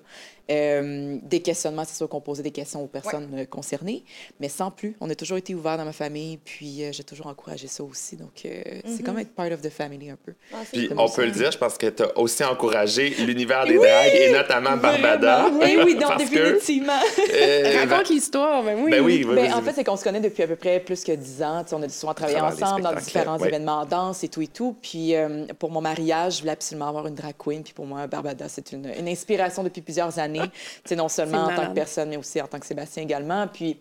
Euh, 0.50 1.16
des 1.22 1.40
questionnements, 1.40 1.84
c'est 1.86 1.96
sûr 1.96 2.06
qu'on 2.06 2.20
posait 2.20 2.42
des 2.42 2.50
questions 2.50 2.82
aux 2.84 2.86
personnes 2.86 3.30
euh, 3.34 3.44
concernées, 3.46 4.04
mais 4.40 4.50
sans 4.50 4.70
plus. 4.70 4.94
On 5.00 5.08
a 5.08 5.14
toujours 5.14 5.38
été 5.38 5.54
ouvert 5.54 5.78
dans 5.78 5.86
ma 5.86 5.92
famille, 5.94 6.36
puis 6.44 6.84
euh, 6.84 6.92
j'ai 6.92 7.02
toujours 7.02 7.28
encouragé 7.28 7.66
ça 7.66 7.82
aussi. 7.82 8.16
Donc, 8.16 8.42
euh, 8.44 8.62
c'est 8.94 9.02
comme 9.02 9.18
être 9.18 9.34
part 9.34 9.50
of 9.50 9.62
the 9.62 9.70
family 9.70 10.10
un 10.10 10.18
peu. 10.22 10.34
Ah, 10.52 10.58
Puis 10.70 10.90
on 10.98 11.06
ça. 11.08 11.16
peut 11.16 11.24
le 11.24 11.30
dire, 11.30 11.50
je 11.50 11.56
pense 11.56 11.78
que 11.78 11.86
tu 11.86 12.02
as 12.02 12.18
aussi 12.18 12.44
encouragé 12.44 13.08
l'univers 13.24 13.64
des 13.64 13.76
dragues 13.78 14.12
et 14.14 14.32
notamment 14.32 14.76
Barbada. 14.76 15.46
Eh 15.66 15.82
oui, 15.82 15.94
donc 15.94 16.02
Parce 16.08 16.24
que, 16.28 16.52
définitivement. 16.52 17.00
euh, 17.34 17.86
Raconte 17.88 18.10
l'histoire, 18.10 18.62
ben 18.62 18.78
oui. 18.84 18.90
ben 18.90 19.00
oui, 19.02 19.24
oui, 19.26 19.34
Ben, 19.34 19.54
en 19.54 19.62
fait, 19.62 19.72
c'est 19.72 19.84
qu'on 19.84 19.96
se 19.96 20.04
connaît 20.04 20.20
depuis 20.20 20.42
à 20.42 20.46
peu 20.46 20.56
près 20.56 20.78
plus 20.78 21.02
que 21.04 21.12
10 21.12 21.42
ans. 21.42 21.64
On 21.72 21.82
a 21.82 21.88
souvent 21.88 22.12
travaillé 22.12 22.33
ensemble 22.40 22.82
dans 22.82 22.94
différents 22.94 23.38
ouais. 23.38 23.48
événements 23.48 23.80
en 23.80 23.84
danse 23.84 24.24
et 24.24 24.28
tout 24.28 24.42
et 24.42 24.48
tout. 24.48 24.76
Puis 24.80 25.14
euh, 25.14 25.46
pour 25.58 25.70
mon 25.70 25.80
mariage, 25.80 26.36
je 26.36 26.40
voulais 26.40 26.52
absolument 26.52 26.88
avoir 26.88 27.06
une 27.06 27.14
drag 27.14 27.34
queen. 27.38 27.62
Puis 27.62 27.72
pour 27.72 27.86
moi, 27.86 28.06
Barbada, 28.06 28.48
c'est 28.48 28.72
une, 28.72 28.90
une 28.98 29.08
inspiration 29.08 29.62
depuis 29.62 29.82
plusieurs 29.82 30.18
années. 30.18 30.50
non 30.96 31.08
seulement 31.08 31.44
en 31.44 31.54
tant 31.54 31.66
que 31.68 31.74
personne, 31.74 32.08
mais 32.10 32.16
aussi 32.16 32.40
en 32.40 32.46
tant 32.46 32.60
que 32.60 32.66
Sébastien 32.66 33.02
également. 33.02 33.46
Puis 33.48 33.76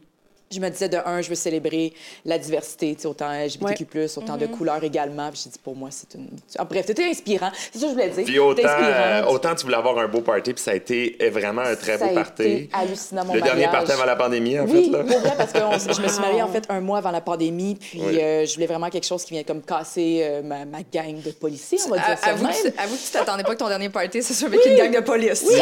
je 0.55 0.59
me 0.61 0.69
disais, 0.69 0.89
de 0.89 0.97
un, 1.05 1.21
je 1.21 1.29
veux 1.29 1.35
célébrer 1.35 1.93
la 2.25 2.37
diversité, 2.37 2.95
tu 2.95 3.01
sais, 3.01 3.07
autant 3.07 3.31
LGBTQ+, 3.31 3.85
autant 4.17 4.33
Mm-hmm. 4.35 4.37
de 4.39 4.45
couleurs 4.47 4.83
également. 4.83 5.29
Puis 5.31 5.41
j'ai 5.43 5.49
dit, 5.51 5.59
pour 5.63 5.75
moi, 5.75 5.89
c'est 5.91 6.13
une... 6.15 6.27
Ah, 6.57 6.63
bref, 6.65 6.85
c'était 6.87 7.05
inspirant. 7.05 7.51
C'est 7.71 7.79
ça 7.79 7.85
que 7.85 7.89
je 7.89 7.93
voulais 7.93 8.09
dire. 8.09 8.23
Puis 8.25 8.39
autant, 8.39 8.61
euh, 8.67 9.23
autant 9.25 9.55
tu 9.55 9.63
voulais 9.65 9.77
avoir 9.77 9.97
un 9.99 10.07
beau 10.07 10.21
party, 10.21 10.53
puis 10.53 10.63
ça 10.63 10.71
a 10.71 10.75
été 10.75 11.17
vraiment 11.31 11.61
un 11.61 11.75
très 11.75 11.97
Ça 11.97 12.05
beau 12.07 12.11
a 12.17 12.23
party. 12.23 12.43
été 12.43 12.69
hallucinant, 12.73 13.25
mon 13.25 13.33
Le 13.33 13.41
dernier 13.41 13.67
party 13.67 13.91
avant 13.91 14.05
la 14.05 14.15
pandémie, 14.15 14.59
en 14.59 14.65
Oui, 14.65 14.85
fait. 14.85 14.97
Là. 14.97 15.03
pour 15.03 15.19
vrai, 15.19 15.33
parce 15.37 15.51
que 15.51 15.59
on- 15.59 15.93
je 15.93 16.01
me 16.01 16.07
suis 16.07 16.19
mariée 16.21 16.41
en 16.41 16.47
fait 16.47 16.63
un 16.69 16.79
mois 16.81 16.97
avant 16.99 17.11
la 17.11 17.21
pandémie, 17.21 17.75
puis 17.79 18.01
Oui. 18.03 18.19
euh, 18.21 18.45
je 18.45 18.53
voulais 18.55 18.67
vraiment 18.67 18.89
quelque 18.89 19.05
chose 19.07 19.23
qui 19.23 19.33
vient 19.33 19.43
comme 19.43 19.61
casser 19.61 20.21
euh, 20.23 20.41
ma, 20.43 20.65
ma 20.65 20.79
gang 20.91 21.21
de 21.21 21.31
policiers, 21.31 21.79
on 21.85 21.89
va 21.89 21.97
dire 21.97 22.17
ça 22.19 22.27
de 22.27 22.31
Avoue 22.33 22.45
même. 22.45 22.53
que, 22.53 22.67
tu- 22.69 22.79
avoue 22.79 22.95
que 22.95 23.01
tu 23.05 23.11
t'attendais 23.11 23.43
pas 23.43 23.51
que 23.53 23.59
ton 23.59 23.67
dernier 23.69 23.89
party, 23.89 24.23
c'est 24.23 24.33
sûr, 24.33 24.47
avec 24.47 24.65
une 24.65 24.75
gang 24.77 24.91
de 24.93 24.99
police. 25.01 25.43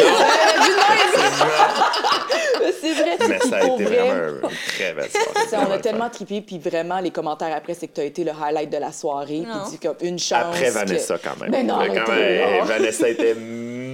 C'est 2.81 2.93
vrai, 2.93 3.17
Mais 3.27 3.39
ça 3.39 3.57
a 3.57 3.63
été 3.65 3.83
vrai, 3.83 3.95
vraiment 3.97 4.49
très 4.81 4.93
belle 4.93 5.09
soirée. 5.09 5.47
ça, 5.49 5.65
on 5.67 5.71
a 5.71 5.75
le 5.75 5.81
tellement 5.81 6.09
trippé, 6.09 6.41
puis 6.41 6.59
vraiment, 6.59 6.99
les 6.99 7.11
commentaires 7.11 7.55
après, 7.55 7.73
c'est 7.73 7.87
que 7.87 7.93
tu 7.95 8.01
as 8.01 8.05
été 8.05 8.23
le 8.23 8.31
highlight 8.31 8.69
de 8.71 8.77
la 8.77 8.91
soirée, 8.91 9.43
puis 9.43 9.71
dit 9.71 9.79
comme 9.79 9.95
une 10.01 10.19
chance. 10.19 10.43
Après 10.55 10.65
que- 10.67 10.71
Vanessa, 10.71 11.17
quand 11.23 11.39
même. 11.39 11.51
Mais 11.51 11.63
non, 11.63 11.75
Quand 11.75 11.81
arrêtez, 12.11 12.11
même. 12.11 12.65
Vanessa 12.65 13.09
était 13.09 13.35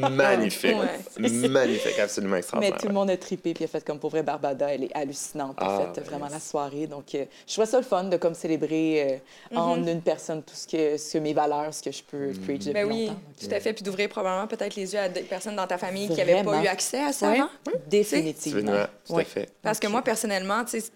magnifique. 0.10 0.76
Ouais. 0.76 1.48
Magnifique, 1.50 2.00
absolument 2.00 2.34
Mais 2.34 2.40
extraordinaire. 2.40 2.78
tout 2.80 2.88
le 2.88 2.94
monde 2.94 3.10
a 3.10 3.18
trippé, 3.18 3.54
puis 3.54 3.64
a 3.64 3.68
fait 3.68 3.84
comme 3.86 4.00
pour 4.00 4.10
vrai 4.10 4.24
Barbada, 4.24 4.74
elle 4.74 4.84
est 4.86 4.96
hallucinante, 4.96 5.56
Ah, 5.60 5.76
a 5.76 5.80
fait 5.94 6.02
ben, 6.02 6.04
vraiment 6.10 6.26
yes. 6.26 6.34
la 6.34 6.40
soirée. 6.40 6.88
Donc, 6.88 7.14
euh, 7.16 7.26
je 7.48 7.54
trouvais 7.54 7.68
ça 7.68 7.78
le 7.78 7.84
fun 7.84 8.04
de 8.06 8.18
comme 8.18 8.34
célébrer 8.34 9.22
euh, 9.54 9.58
en 9.58 9.78
Mm-hmm. 9.78 9.92
une 9.92 10.02
personne 10.02 10.44
tout 10.44 10.56
ce 10.56 10.68
que, 10.68 10.98
ce 10.98 11.14
que 11.14 11.18
mes 11.20 11.34
valeurs, 11.34 11.74
ce 11.74 11.82
que 11.84 11.92
je 11.92 12.04
peux 12.04 12.32
preach 12.46 12.60
depuis 12.66 12.74
Ben 12.74 12.86
oui, 12.88 13.02
longtemps. 13.08 13.14
Donc, 13.14 13.50
tout 13.50 13.56
à 13.56 13.60
fait. 13.60 13.74
Puis 13.74 13.84
d'ouvrir 13.84 14.10
probablement 14.10 14.48
peut-être 14.48 14.76
les 14.76 14.94
yeux 14.94 15.00
à 15.00 15.10
des 15.10 15.22
personnes 15.22 15.56
dans 15.56 15.68
ta 15.68 15.78
famille 15.78 16.08
qui 16.10 16.16
n'avaient 16.18 16.44
pas 16.44 16.64
eu 16.64 16.68
accès 16.68 17.04
à 17.04 17.14
ça 17.14 17.30
Ouais. 17.30 17.40
avant. 17.40 17.50
Définitivement. 17.88 18.86
Tout 19.06 19.14
Ouais. 19.14 19.22
à 19.24 19.26
fait. 19.26 19.50
Parce 19.62 19.80
que 19.80 19.88
moi, 19.88 20.02
personnellement, 20.02 20.64
tu 20.64 20.80
sais, 20.80 20.88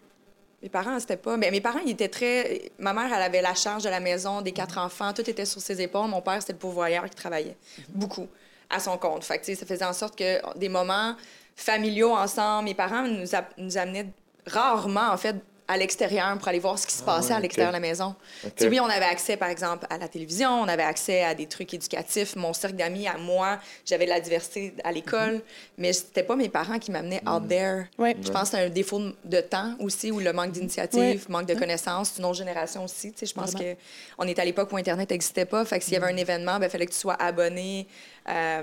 mes 0.63 0.69
parents, 0.69 0.99
c'était 0.99 1.17
pas. 1.17 1.37
Mais 1.37 1.49
mes 1.49 1.59
parents, 1.61 1.79
ils 1.85 1.91
étaient 1.93 2.07
très. 2.07 2.71
Ma 2.77 2.93
mère, 2.93 3.11
elle 3.13 3.23
avait 3.23 3.41
la 3.41 3.55
charge 3.55 3.83
de 3.83 3.89
la 3.89 3.99
maison, 3.99 4.41
des 4.41 4.51
quatre 4.51 4.77
enfants, 4.77 5.11
tout 5.13 5.27
était 5.27 5.45
sur 5.45 5.59
ses 5.59 5.81
épaules. 5.81 6.07
Mon 6.07 6.21
père, 6.21 6.39
c'était 6.39 6.53
le 6.53 6.59
pourvoyeur 6.59 7.03
qui 7.09 7.15
travaillait 7.15 7.57
beaucoup 7.89 8.27
à 8.71 8.79
son 8.79 8.97
compte. 8.97 9.23
Fait 9.23 9.39
que, 9.39 9.53
ça 9.55 9.65
faisait 9.65 9.85
en 9.85 9.93
sorte 9.93 10.17
que 10.17 10.39
des 10.57 10.69
moments 10.69 11.15
familiaux 11.55 12.13
ensemble, 12.13 12.65
mes 12.65 12.73
parents 12.75 13.03
nous, 13.03 13.35
a- 13.35 13.45
nous 13.57 13.77
amenaient 13.77 14.07
rarement, 14.47 15.09
en 15.11 15.17
fait, 15.17 15.35
à 15.67 15.77
l'extérieur 15.77 16.37
pour 16.37 16.49
aller 16.49 16.59
voir 16.59 16.77
ce 16.77 16.85
qui 16.85 16.93
se 16.93 17.01
passait 17.03 17.29
ouais, 17.29 17.35
à 17.35 17.39
l'extérieur 17.39 17.71
de 17.71 17.77
la 17.77 17.79
maison. 17.79 18.13
Ok. 18.43 18.55
Tu 18.55 18.63
sais, 18.63 18.69
oui, 18.69 18.81
on 18.81 18.87
avait 18.89 19.05
accès, 19.05 19.37
par 19.37 19.47
exemple, 19.47 19.85
à 19.89 19.97
la 19.97 20.09
télévision, 20.09 20.49
on 20.49 20.67
avait 20.67 20.83
accès 20.83 21.23
à 21.23 21.33
des 21.33 21.45
trucs 21.45 21.73
éducatifs. 21.73 22.35
Mon 22.35 22.51
cercle 22.51 22.75
d'amis, 22.75 23.07
à 23.07 23.17
moi, 23.17 23.57
j'avais 23.85 24.03
de 24.03 24.09
la 24.09 24.19
diversité 24.19 24.73
à 24.83 24.91
l'école, 24.91 25.41
mais 25.77 25.93
c'était 25.93 26.23
pas 26.23 26.35
mes 26.35 26.49
parents 26.49 26.77
qui 26.77 26.91
m'amenaient 26.91 27.21
out 27.25 27.47
there. 27.47 27.85
Ouais. 27.97 28.17
Je 28.21 28.29
pense 28.31 28.49
que 28.49 28.57
c'est 28.57 28.65
un 28.65 28.69
défaut 28.69 28.99
de 29.23 29.39
temps 29.39 29.75
aussi, 29.79 30.11
ou 30.11 30.19
le 30.19 30.33
manque 30.33 30.51
d'initiative, 30.51 30.99
Ouais. 30.99 31.19
manque 31.29 31.45
de 31.45 31.55
connaissances, 31.55 32.15
une 32.17 32.25
autre 32.25 32.35
génération 32.39 32.83
aussi. 32.83 33.13
Tu 33.13 33.19
sais, 33.19 33.25
je 33.27 33.33
pense 33.33 33.53
que 33.53 33.75
on 34.17 34.27
est 34.27 34.39
à 34.39 34.43
l'époque 34.43 34.73
où 34.73 34.77
Internet 34.77 35.09
n'existait 35.11 35.45
pas. 35.45 35.63
Fait 35.63 35.79
que 35.79 35.85
s'il 35.85 35.93
y 35.93 35.97
avait 35.97 36.11
un 36.11 36.17
événement, 36.17 36.59
il 36.61 36.69
fallait 36.69 36.87
que 36.87 36.91
tu 36.91 36.97
sois 36.99 37.13
abonné 37.17 37.87
euh, 38.29 38.61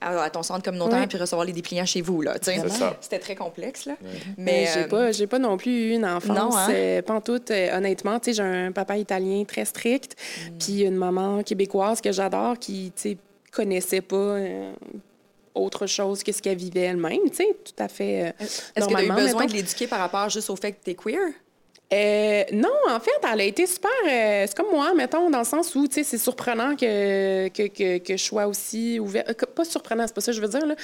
à, 0.00 0.22
à 0.22 0.30
ton 0.30 0.42
centre 0.42 0.62
communautaire 0.62 1.00
Ouais. 1.00 1.06
puis 1.06 1.18
recevoir 1.18 1.46
les 1.46 1.52
dépliants 1.52 1.84
chez 1.86 2.00
vous. 2.02 2.22
C'était 3.00 3.18
très 3.18 3.34
complexe. 3.34 3.86
Là. 3.86 3.94
Mais 4.02 4.16
Mais 4.36 4.68
j'ai 4.72 4.80
euh, 4.84 4.88
pas, 4.88 5.12
j'ai 5.12 5.26
pas 5.26 5.38
non 5.38 5.56
plus 5.56 5.90
eu 5.90 5.94
une 5.94 6.04
enfance 6.06 6.36
Non, 6.36 6.56
hein? 6.56 6.68
euh, 6.70 7.02
pantoute, 7.02 7.50
euh, 7.50 7.76
honnêtement. 7.76 8.18
Tu 8.20 8.30
sais, 8.30 8.36
j'ai 8.36 8.42
un 8.42 8.72
papa 8.72 8.96
italien 8.96 9.44
très 9.44 9.64
strict, 9.64 10.16
Mm. 10.16 10.58
puis 10.58 10.80
une 10.82 10.96
maman 10.96 11.42
québécoise 11.42 12.00
que 12.00 12.12
j'adore 12.12 12.58
qui, 12.58 12.92
tu 12.96 13.02
sais, 13.10 13.16
connaissait 13.52 14.00
pas 14.00 14.16
euh, 14.16 14.72
autre 15.54 15.86
chose 15.86 16.22
que 16.24 16.32
ce 16.32 16.42
qu'elle 16.42 16.58
vivait 16.58 16.80
elle-même, 16.80 17.30
tu 17.30 17.36
sais, 17.36 17.56
tout 17.64 17.82
à 17.82 17.86
fait 17.88 18.22
euh, 18.26 18.32
est-ce 18.40 18.86
que 18.86 18.90
tu 18.90 18.96
as 18.96 19.04
eu 19.04 19.08
besoin 19.12 19.42
mettons. 19.42 19.52
de 19.52 19.56
l'éduquer 19.56 19.86
par 19.86 20.00
rapport 20.00 20.28
juste 20.28 20.50
au 20.50 20.56
fait 20.56 20.72
que 20.72 20.78
tu 20.84 20.90
es 20.90 20.94
queer? 20.94 21.30
Euh, 21.94 22.44
non, 22.52 22.68
en 22.88 22.98
fait, 22.98 23.10
elle 23.32 23.40
a 23.40 23.44
été 23.44 23.66
super. 23.66 23.90
euh, 24.08 24.44
c'est 24.48 24.56
comme 24.56 24.70
moi, 24.72 24.92
mettons, 24.94 25.30
dans 25.30 25.38
le 25.38 25.44
sens 25.44 25.74
où, 25.76 25.86
tu 25.86 25.94
sais, 25.94 26.02
c'est 26.02 26.18
surprenant 26.18 26.74
que, 26.74 27.48
que, 27.48 27.68
que, 27.68 27.98
que 27.98 28.16
je 28.16 28.22
sois 28.22 28.46
aussi 28.46 28.98
ouverte. 28.98 29.28
euh, 29.30 29.46
pas 29.54 29.64
surprenant, 29.64 30.04
c'est 30.06 30.14
pas 30.14 30.20
ça 30.20 30.32
que 30.32 30.36
je 30.36 30.42
veux 30.42 30.48
dire, 30.48 30.66
là. 30.66 30.74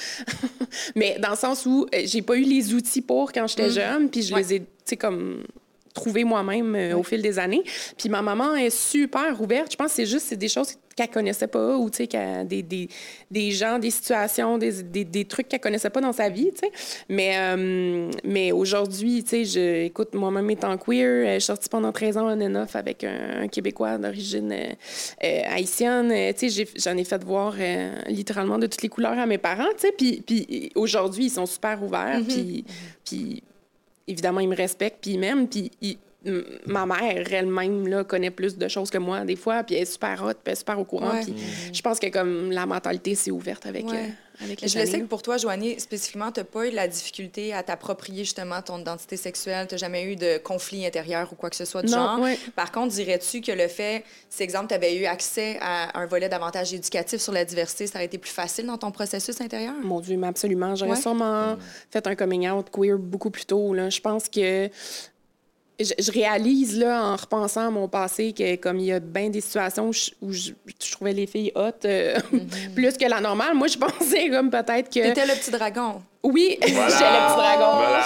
Mais 0.95 1.17
dans 1.19 1.31
le 1.31 1.35
sens 1.35 1.65
où 1.65 1.85
j'ai 2.05 2.21
pas 2.21 2.35
eu 2.37 2.43
les 2.43 2.73
outils 2.73 3.01
pour 3.01 3.31
quand 3.33 3.45
j'étais 3.47 3.69
jeune, 3.69 4.09
puis 4.09 4.21
je 4.21 4.33
Ouais. 4.33 4.41
les 4.41 4.53
ai, 4.55 4.59
tu 4.59 4.65
sais, 4.85 4.97
comme 4.97 5.43
trouvés 5.93 6.23
moi-même 6.23 6.73
euh, 6.75 6.95
au 6.95 7.03
fil 7.03 7.21
des 7.21 7.37
années. 7.37 7.63
Puis 7.97 8.07
ma 8.07 8.21
maman 8.21 8.55
est 8.55 8.69
super 8.69 9.39
ouverte. 9.41 9.73
Je 9.73 9.75
pense 9.75 9.87
que 9.89 9.95
c'est 9.97 10.05
juste 10.05 10.27
c'est 10.29 10.37
des 10.37 10.47
choses 10.47 10.75
qu'elle 11.07 11.13
connaissait 11.13 11.47
pas 11.47 11.77
ou, 11.77 11.89
tu 11.89 12.05
sais, 12.11 12.45
des, 12.45 12.63
des, 12.63 12.87
des 13.29 13.51
gens, 13.51 13.79
des 13.79 13.91
situations, 13.91 14.57
des, 14.57 14.83
des, 14.83 15.03
des 15.05 15.25
trucs 15.25 15.47
qu'elle 15.47 15.59
connaissait 15.59 15.89
pas 15.89 16.01
dans 16.01 16.13
sa 16.13 16.29
vie, 16.29 16.51
tu 16.53 16.59
sais. 16.67 16.71
Mais, 17.09 17.33
euh, 17.37 18.09
mais 18.23 18.51
aujourd'hui, 18.51 19.23
tu 19.23 19.29
sais, 19.29 19.45
je, 19.45 19.83
écoute, 19.85 20.13
moi-même 20.13 20.49
étant 20.49 20.77
queer, 20.77 21.07
euh, 21.07 21.33
je 21.35 21.39
suis 21.39 21.45
sortie 21.47 21.69
pendant 21.69 21.91
13 21.91 22.17
ans 22.17 22.27
en 22.29 22.39
enough 22.39 22.75
avec 22.75 23.03
un, 23.03 23.41
un 23.43 23.47
Québécois 23.47 23.97
d'origine 23.97 24.51
euh, 24.51 24.65
euh, 25.23 25.41
haïtienne. 25.49 26.09
Tu 26.35 26.39
sais, 26.39 26.49
j'ai- 26.49 26.69
j'en 26.79 26.97
ai 26.97 27.03
fait 27.03 27.23
voir 27.23 27.55
euh, 27.59 27.95
littéralement 28.07 28.57
de 28.57 28.67
toutes 28.67 28.81
les 28.81 28.89
couleurs 28.89 29.17
à 29.19 29.25
mes 29.25 29.37
parents, 29.37 29.63
tu 29.75 29.87
sais. 29.87 29.91
Puis, 29.97 30.21
puis 30.25 30.71
aujourd'hui, 30.75 31.25
ils 31.25 31.29
sont 31.31 31.45
super 31.45 31.81
ouverts. 31.83 32.19
Puis, 32.27 32.65
puis 33.05 33.43
évidemment, 34.07 34.39
ils 34.39 34.49
me 34.49 34.55
respectent, 34.55 34.99
puis 35.01 35.11
ils 35.11 35.19
m'aiment. 35.19 35.47
Puis 35.47 35.71
ils- 35.81 35.97
ma 36.67 36.85
mère 36.85 37.33
elle-même 37.33 37.87
là, 37.87 38.03
connaît 38.03 38.29
plus 38.31 38.57
de 38.57 38.67
choses 38.67 38.89
que 38.91 38.97
moi 38.99 39.21
des 39.25 39.35
fois, 39.35 39.63
puis 39.63 39.75
elle 39.75 39.81
est 39.81 39.85
super 39.85 40.23
hot, 40.23 40.33
puis 40.33 40.37
elle 40.45 40.51
est 40.53 40.55
super 40.55 40.79
au 40.79 40.85
courant. 40.85 41.13
Ouais. 41.13 41.21
Puis 41.21 41.33
je 41.73 41.81
pense 41.81 41.99
que 41.99 42.07
comme 42.07 42.51
la 42.51 42.65
mentalité 42.65 43.15
s'est 43.15 43.31
ouverte 43.31 43.65
avec, 43.65 43.85
Ouais. 43.89 43.95
euh, 43.97 44.43
avec 44.45 44.61
Mais 44.61 44.67
les 44.67 44.73
je 44.73 44.79
le 44.79 44.85
sais 44.85 44.99
que 44.99 45.05
pour 45.05 45.23
toi, 45.23 45.37
Joanie, 45.37 45.79
spécifiquement, 45.79 46.31
tu 46.31 46.39
n'as 46.39 46.43
pas 46.43 46.67
eu 46.67 46.71
de 46.71 46.75
la 46.75 46.87
difficulté 46.87 47.53
à 47.53 47.63
t'approprier 47.63 48.23
justement 48.23 48.61
ton 48.61 48.79
identité 48.79 49.17
sexuelle. 49.17 49.65
Tu 49.67 49.73
n'as 49.73 49.79
jamais 49.79 50.03
eu 50.03 50.15
de 50.15 50.37
conflit 50.37 50.85
intérieur 50.85 51.27
ou 51.31 51.35
quoi 51.35 51.49
que 51.49 51.55
ce 51.55 51.65
soit 51.65 51.81
du 51.81 51.91
Non, 51.91 51.97
genre. 51.97 52.19
ouais. 52.19 52.37
Par 52.55 52.71
contre, 52.71 52.93
dirais-tu 52.93 53.41
que 53.41 53.51
le 53.51 53.67
fait, 53.67 54.03
si 54.29 54.43
exemple, 54.43 54.67
tu 54.67 54.75
avais 54.75 54.95
eu 54.95 55.05
accès 55.05 55.57
à 55.61 55.99
un 55.99 56.05
volet 56.05 56.29
davantage 56.29 56.71
éducatif 56.73 57.19
sur 57.19 57.33
la 57.33 57.45
diversité, 57.45 57.87
ça 57.87 57.97
aurait 57.97 58.05
été 58.05 58.17
plus 58.19 58.31
facile 58.31 58.67
dans 58.67 58.77
ton 58.77 58.91
processus 58.91 59.41
intérieur? 59.41 59.73
Mon 59.83 59.99
Dieu, 59.99 60.17
mais 60.17 60.27
absolument. 60.27 60.75
J'aurais 60.75 60.91
Ouais. 60.91 60.97
sûrement 61.01 61.57
fait 61.89 62.05
un 62.05 62.15
coming 62.15 62.47
out 62.49 62.67
queer 62.71 62.97
beaucoup 62.97 63.31
plus 63.31 63.45
tôt. 63.45 63.73
Là. 63.73 63.89
Je 63.89 63.99
pense 63.99 64.29
que 64.29 64.69
je, 65.83 65.93
je 66.03 66.11
réalise 66.11 66.77
là, 66.77 67.03
en 67.03 67.15
repensant 67.15 67.67
à 67.67 67.69
mon 67.69 67.87
passé 67.87 68.33
que 68.33 68.55
comme 68.57 68.79
il 68.79 68.85
y 68.85 68.91
a 68.93 68.99
bien 68.99 69.29
des 69.29 69.41
situations 69.41 69.87
où 69.89 69.93
je, 69.93 70.11
où 70.21 70.31
je- 70.31 70.51
je 70.83 70.91
trouvais 70.91 71.13
les 71.13 71.27
filles 71.27 71.51
hot 71.55 71.71
euh, 71.85 72.15
plus 72.75 72.97
que 72.97 73.05
la 73.09 73.19
normale, 73.21 73.53
moi 73.55 73.67
je 73.67 73.77
pensais 73.77 74.29
comme 74.29 74.49
peut-être 74.49 74.89
que... 74.89 74.99
Tu 75.01 75.07
étais 75.07 75.25
le 75.25 75.33
petit 75.33 75.51
dragon. 75.51 76.01
Oui, 76.23 76.55
Voilà. 76.61 76.87
j'étais 76.89 77.03
le 77.03 77.27
petit 77.27 77.35
dragon. 77.35 77.77
Voilà, 77.77 78.03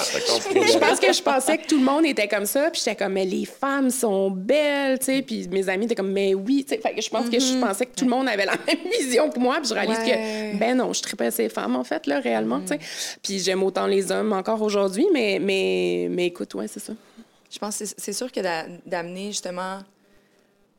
je 0.74 0.78
pense 0.80 1.00
que 1.02 1.12
je 1.14 1.22
pensais 1.22 1.58
que 1.58 1.68
tout 1.68 1.78
le 1.78 1.84
monde 1.84 2.06
était 2.06 2.30
comme 2.30 2.46
ça, 2.46 2.70
puis 2.72 2.82
j'étais 2.84 2.96
comme 2.96 3.12
mais 3.12 3.26
les 3.26 3.44
femmes 3.44 3.90
sont 3.90 4.32
belles, 4.32 5.00
tu 5.00 5.06
sais, 5.06 5.22
puis 5.22 5.50
mes 5.52 5.68
amis 5.68 5.84
étaient 5.86 5.96
comme 5.96 6.12
mais 6.14 6.34
oui, 6.34 6.64
tu 6.68 6.76
sais, 6.76 6.82
fait 6.82 6.94
que 6.96 7.02
je 7.02 7.10
pense 7.10 7.30
que 7.30 7.38
je 7.40 7.60
pensais 7.60 7.86
que 7.86 7.94
tout 7.96 8.06
le 8.06 8.12
monde 8.12 8.30
avait 8.30 8.46
la 8.46 8.54
même 8.68 8.78
vision 9.00 9.30
que 9.30 9.38
moi, 9.40 9.58
puis 9.60 9.68
je 9.70 9.74
réalise 9.74 9.98
Ouais. 10.00 10.54
que 10.54 10.58
ben 10.60 10.76
non, 10.78 10.94
je 10.94 11.02
tripais 11.02 11.30
ces 11.32 11.50
femmes 11.50 11.76
en 11.76 11.84
fait 11.84 12.08
là 12.08 12.20
réellement, 12.22 12.62
tu 12.62 12.68
sais. 12.68 12.80
Puis 13.22 13.40
j'aime 13.40 13.62
autant 13.64 13.86
les 13.86 14.10
hommes 14.12 14.32
encore 14.32 14.62
aujourd'hui, 14.62 15.08
mais 15.14 15.40
mais 15.42 16.08
mais 16.10 16.28
écoute, 16.28 16.54
ouais, 16.56 16.68
c'est 16.70 16.80
ça. 16.80 16.94
Je 17.56 17.60
pense 17.60 17.80
que 17.80 17.86
c'est- 17.86 18.14
sûr 18.14 18.30
que 18.32 18.42
d'a- 18.42 18.66
d'amener 18.86 19.28
justement 19.28 19.80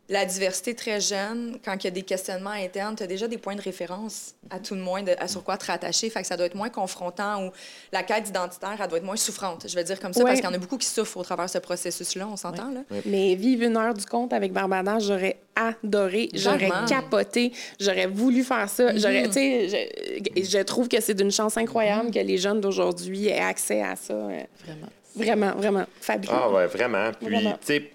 la 0.09 0.25
diversité 0.25 0.73
très 0.73 1.01
jeune, 1.01 1.59
quand 1.65 1.75
il 1.83 1.85
y 1.85 1.89
a 1.89 1.91
des 1.91 2.03
questionnements 2.03 2.51
internes, 2.51 2.95
tu 2.95 3.03
as 3.03 3.09
déjà 3.09 3.27
des 3.27 3.39
points 3.39 3.57
de 3.57 3.61
référence, 3.61 4.37
à 4.51 4.61
tout 4.61 4.77
le 4.77 4.81
moins, 4.81 5.03
de, 5.03 5.13
à 5.19 5.27
sur 5.27 5.43
quoi 5.43 5.57
te 5.59 5.67
rattacher. 5.67 6.09
Fait 6.11 6.21
que 6.21 6.29
ça 6.29 6.37
doit 6.37 6.47
être 6.47 6.55
moins 6.55 6.69
confrontant 6.69 7.45
ou 7.45 7.51
la 7.91 8.05
quête 8.05 8.29
identitaire, 8.29 8.77
elle 8.81 8.87
doit 8.89 8.99
être 8.99 9.05
moins 9.05 9.17
souffrante. 9.17 9.67
Je 9.69 9.75
vais 9.75 9.83
dire 9.83 9.99
comme 9.99 10.13
ça, 10.13 10.21
Ouais. 10.21 10.27
parce 10.27 10.39
qu'il 10.41 10.49
y 10.49 10.53
en 10.53 10.55
a 10.55 10.59
beaucoup 10.59 10.79
qui 10.79 10.87
souffrent 10.87 11.17
au 11.17 11.25
travers 11.25 11.47
de 11.47 11.51
ce 11.51 11.59
processus-là, 11.59 12.29
on 12.31 12.37
s'entend, 12.37 12.71
là? 12.71 12.83
Mais 13.05 13.35
vivre 13.35 13.65
une 13.65 13.77
heure 13.77 13.95
du 13.95 14.05
compte 14.07 14.33
avec 14.33 14.53
Barbada, 14.53 15.01
j'aurais 15.01 15.41
adoré, 15.57 16.29
j'aurais 16.35 16.71
capoté, 16.87 17.53
j'aurais 17.81 18.07
voulu 18.07 18.45
faire 18.45 18.69
ça. 18.69 18.97
J'aurais, 18.97 19.25
tu 19.27 19.33
sais, 19.33 19.91
je, 20.37 20.43
je 20.45 20.59
trouve 20.63 20.87
que 20.87 21.01
c'est 21.01 21.15
d'une 21.15 21.33
chance 21.33 21.57
incroyable 21.57 22.13
que 22.13 22.21
les 22.21 22.39
jeunes 22.39 22.61
d'aujourd'hui 22.61 23.27
aient 23.27 23.41
accès 23.41 23.83
à 23.83 23.97
ça. 23.97 24.13
euh, 24.15 24.41
Vraiment. 24.65 24.87
Vraiment, 25.17 25.53
vraiment 25.55 25.85
fabuleux. 26.01 26.33
Ah 26.35 26.51
ouais, 26.51 26.67
vraiment. 26.67 27.11
Puis, 27.19 27.29
tu 27.29 27.45
sais, 27.61 27.91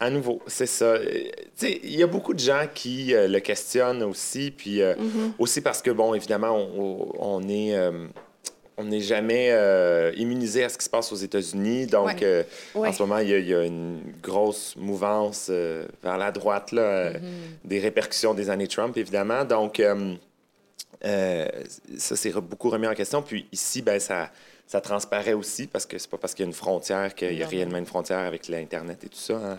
À 0.00 0.10
nouveau, 0.10 0.40
c'est 0.46 0.66
ça. 0.66 0.84
Euh, 0.86 1.04
tu 1.58 1.66
sais, 1.66 1.80
Il 1.82 1.96
y 1.96 2.02
a 2.02 2.06
beaucoup 2.06 2.34
de 2.34 2.38
gens 2.38 2.66
qui 2.74 3.14
euh, 3.14 3.28
le 3.28 3.40
questionnent 3.40 4.02
aussi, 4.02 4.50
puis 4.50 4.82
euh, 4.82 4.94
Mm-hmm. 4.94 5.32
aussi 5.38 5.60
parce 5.60 5.80
que, 5.82 5.90
bon, 5.90 6.14
évidemment, 6.14 6.50
on, 6.54 7.12
on 7.18 7.48
est... 7.48 7.74
euh, 7.76 8.06
on 8.78 8.84
n'est 8.84 9.00
jamais 9.00 9.48
euh, 9.52 10.12
immunisé 10.18 10.62
à 10.62 10.68
ce 10.68 10.76
qui 10.76 10.84
se 10.84 10.90
passe 10.90 11.10
aux 11.10 11.16
États-Unis. 11.16 11.86
Donc, 11.86 12.08
Ouais. 12.08 12.16
euh, 12.24 12.42
Ouais. 12.74 12.88
en 12.88 12.92
ce 12.92 13.02
moment, 13.02 13.18
il 13.20 13.30
y, 13.30 13.48
y 13.48 13.54
a 13.54 13.64
une 13.64 14.02
grosse 14.22 14.76
mouvance 14.76 15.46
euh, 15.48 15.86
vers 16.02 16.18
la 16.18 16.30
droite, 16.30 16.72
là, 16.72 16.82
euh, 16.82 17.12
des 17.64 17.80
répercussions 17.80 18.34
des 18.34 18.50
années 18.50 18.68
Trump, 18.68 18.94
évidemment. 18.98 19.46
Donc, 19.46 19.80
ça, 21.02 22.16
c'est 22.16 22.30
re- 22.30 22.40
beaucoup 22.40 22.68
remis 22.70 22.86
en 22.86 22.94
question. 22.94 23.22
Puis 23.22 23.46
ici, 23.52 23.80
ben, 23.82 23.98
ça, 23.98 24.30
ça 24.66 24.80
transparaît 24.80 25.32
aussi 25.32 25.66
parce 25.68 25.86
que 25.86 25.96
c'est 25.96 26.10
pas 26.10 26.18
parce 26.18 26.34
qu'il 26.34 26.44
y 26.44 26.46
a 26.46 26.48
une 26.48 26.52
frontière 26.54 27.14
qu'il 27.14 27.32
y 27.34 27.42
a 27.42 27.46
réellement 27.46 27.78
une 27.78 27.86
frontière 27.86 28.18
avec 28.18 28.48
l'Internet 28.48 29.02
et 29.04 29.08
tout 29.08 29.16
ça. 29.18 29.34
hein. 29.36 29.58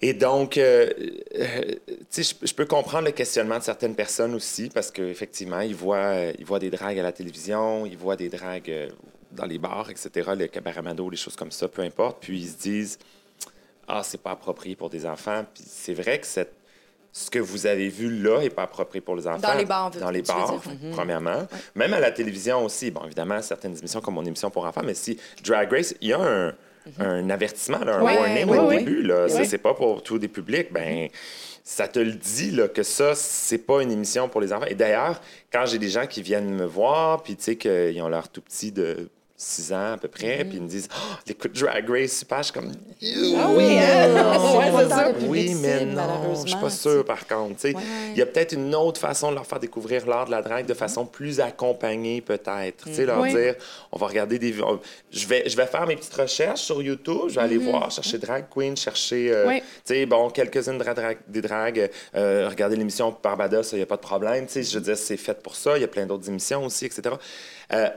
Et 0.00 0.14
donc, 0.14 0.56
euh, 0.56 0.88
euh, 1.34 1.74
tu 2.10 2.22
sais, 2.24 2.36
je- 2.42 2.54
peux 2.54 2.64
comprendre 2.64 3.04
le 3.06 3.12
questionnement 3.12 3.58
de 3.58 3.62
certaines 3.64 3.94
personnes 3.94 4.34
aussi 4.34 4.70
parce 4.70 4.90
qu'effectivement, 4.90 5.60
ils 5.60 5.74
voient, 5.74 5.96
euh, 5.98 6.32
ils 6.38 6.44
voient 6.46 6.58
des 6.58 6.70
dragues 6.70 6.98
à 6.98 7.02
la 7.02 7.12
télévision, 7.12 7.84
ils 7.84 7.98
voient 7.98 8.16
des 8.16 8.28
dragues 8.30 8.90
dans 9.32 9.44
les 9.44 9.58
bars, 9.58 9.90
etc., 9.90 10.30
le 10.36 10.46
cabaret-mado, 10.46 11.10
les 11.10 11.16
choses 11.18 11.36
comme 11.36 11.50
ça, 11.52 11.68
peu 11.68 11.82
importe. 11.82 12.16
Puis 12.22 12.40
ils 12.40 12.48
se 12.48 12.56
disent, 12.56 12.98
ah, 13.86 14.02
c'est 14.02 14.20
pas 14.22 14.30
approprié 14.30 14.74
pour 14.74 14.88
des 14.88 15.04
enfants. 15.04 15.44
Puis 15.52 15.64
c'est 15.66 15.92
vrai 15.94 16.18
que 16.18 16.26
cette 16.26 16.54
ce 17.18 17.30
que 17.30 17.38
vous 17.40 17.66
avez 17.66 17.88
vu 17.88 18.10
là 18.22 18.40
n'est 18.40 18.48
pas 18.50 18.62
approprié 18.62 19.00
pour 19.00 19.16
les 19.16 19.26
enfants. 19.26 19.54
les 19.56 19.64
bars, 19.64 19.90
Dans 19.90 20.10
les 20.10 20.22
bars, 20.22 20.54
premièrement. 20.92 21.46
Même 21.74 21.92
à 21.92 21.98
la 22.00 22.12
télévision 22.12 22.64
aussi. 22.64 22.90
Bon, 22.92 23.04
évidemment, 23.04 23.42
certaines 23.42 23.76
émissions 23.76 24.00
comme 24.00 24.14
mon 24.14 24.24
émission 24.24 24.50
pour 24.50 24.64
enfants, 24.64 24.82
mais 24.84 24.94
si 24.94 25.18
Drag 25.44 25.70
Race, 25.70 25.94
il 26.00 26.08
y 26.08 26.12
a 26.12 26.20
un, 26.20 26.54
un 27.00 27.28
avertissement, 27.30 27.80
là, 27.80 27.96
un 27.96 28.02
Ouais, 28.02 28.16
warning 28.16 28.48
ouais, 28.48 28.58
au 28.58 28.66
ouais. 28.68 28.78
début. 28.78 29.02
Là. 29.02 29.28
C'est 29.28 29.58
pas 29.58 29.74
pour 29.74 30.02
tous 30.02 30.18
les 30.18 30.28
publics. 30.28 30.72
Ben, 30.72 31.08
ça 31.64 31.88
te 31.88 31.98
le 31.98 32.12
dit 32.12 32.52
là, 32.52 32.68
que 32.68 32.82
ça, 32.84 33.14
c'est 33.16 33.58
pas 33.58 33.82
une 33.82 33.90
émission 33.90 34.28
pour 34.28 34.40
les 34.40 34.52
enfants. 34.52 34.66
Et 34.66 34.74
d'ailleurs, 34.76 35.20
quand 35.52 35.66
j'ai 35.66 35.78
des 35.78 35.88
gens 35.90 36.06
qui 36.06 36.22
viennent 36.22 36.54
me 36.54 36.64
voir, 36.64 37.22
puis 37.24 37.34
tu 37.36 37.42
sais, 37.42 37.56
qu'ils 37.56 38.00
ont 38.00 38.08
leur 38.08 38.28
tout 38.28 38.40
petit 38.42 38.70
de 38.72 39.10
6 39.40 39.72
ans 39.72 39.92
à 39.92 39.96
peu 39.96 40.08
près, 40.08 40.44
puis 40.44 40.56
ils 40.56 40.62
me 40.62 40.68
disent 40.68 40.88
oh, 40.92 41.14
Écoute, 41.28 41.52
Drag 41.56 41.88
Race, 41.88 42.10
super. 42.18 42.38
Je 42.38 42.42
suis 42.42 42.52
comme 42.52 42.72
Ah 42.72 43.48
oui, 43.56 43.78
hein? 43.78 44.08
Non, 44.08 44.58
Ouais, 44.58 44.64
c'est 44.82 44.88
ça. 44.88 45.12
oui, 45.28 45.54
mais 45.62 45.84
non, 45.84 46.34
je 46.44 46.48
suis 46.50 46.58
pas 46.60 46.70
sûr 46.70 47.04
par 47.04 47.24
contre. 47.24 47.54
tu 47.54 47.68
sais. 47.70 47.74
Ouais. 47.76 47.82
Il 48.10 48.18
y 48.18 48.22
a 48.22 48.26
peut-être 48.26 48.52
une 48.54 48.74
autre 48.74 49.00
façon 49.00 49.30
de 49.30 49.36
leur 49.36 49.46
faire 49.46 49.60
découvrir 49.60 50.06
l'art 50.08 50.26
de 50.26 50.32
la 50.32 50.42
drague 50.42 50.66
de 50.66 50.74
façon 50.74 51.06
plus 51.06 51.38
accompagnée, 51.38 52.20
peut-être. 52.20 52.86
Tu 52.86 52.94
sais, 52.94 53.06
Leur 53.06 53.20
Oui. 53.20 53.30
dire, 53.32 53.54
on 53.92 53.98
va 53.98 54.08
regarder 54.08 54.40
des... 54.40 54.60
on- 54.60 54.80
Je 55.12 55.26
vais, 55.28 55.48
je 55.48 55.56
vais 55.56 55.66
faire 55.66 55.86
mes 55.86 55.94
petites 55.94 56.14
recherches 56.14 56.62
sur 56.62 56.82
YouTube, 56.82 57.28
je 57.28 57.36
vais 57.36 57.42
aller 57.42 57.58
voir, 57.58 57.92
chercher 57.92 58.18
drag 58.18 58.46
queen, 58.50 58.76
chercher, 58.76 59.30
euh, 59.32 59.46
Oui. 59.46 59.60
tu 59.60 59.94
sais, 59.94 60.04
bon, 60.06 60.30
quelques-unes 60.30 60.78
dra- 60.78 60.94
dra- 60.94 61.14
des 61.28 61.42
dragues, 61.42 61.88
euh, 62.16 62.48
regarder 62.50 62.74
l'émission 62.74 63.16
Barbados, 63.22 63.62
il 63.70 63.76
n'y 63.76 63.82
a 63.82 63.86
pas 63.86 63.96
de 63.96 64.00
problème. 64.02 64.46
Tu 64.46 64.54
sais, 64.54 64.62
je 64.64 64.78
veux 64.78 64.84
dire, 64.84 64.96
c'est 64.98 65.16
fait 65.16 65.40
pour 65.40 65.54
ça. 65.54 65.78
Il 65.78 65.82
y 65.82 65.84
a 65.84 65.88
plein 65.88 66.06
d'autres 66.06 66.28
émissions 66.28 66.64
aussi, 66.64 66.86
etc. 66.86 67.14
Euh, 67.72 67.88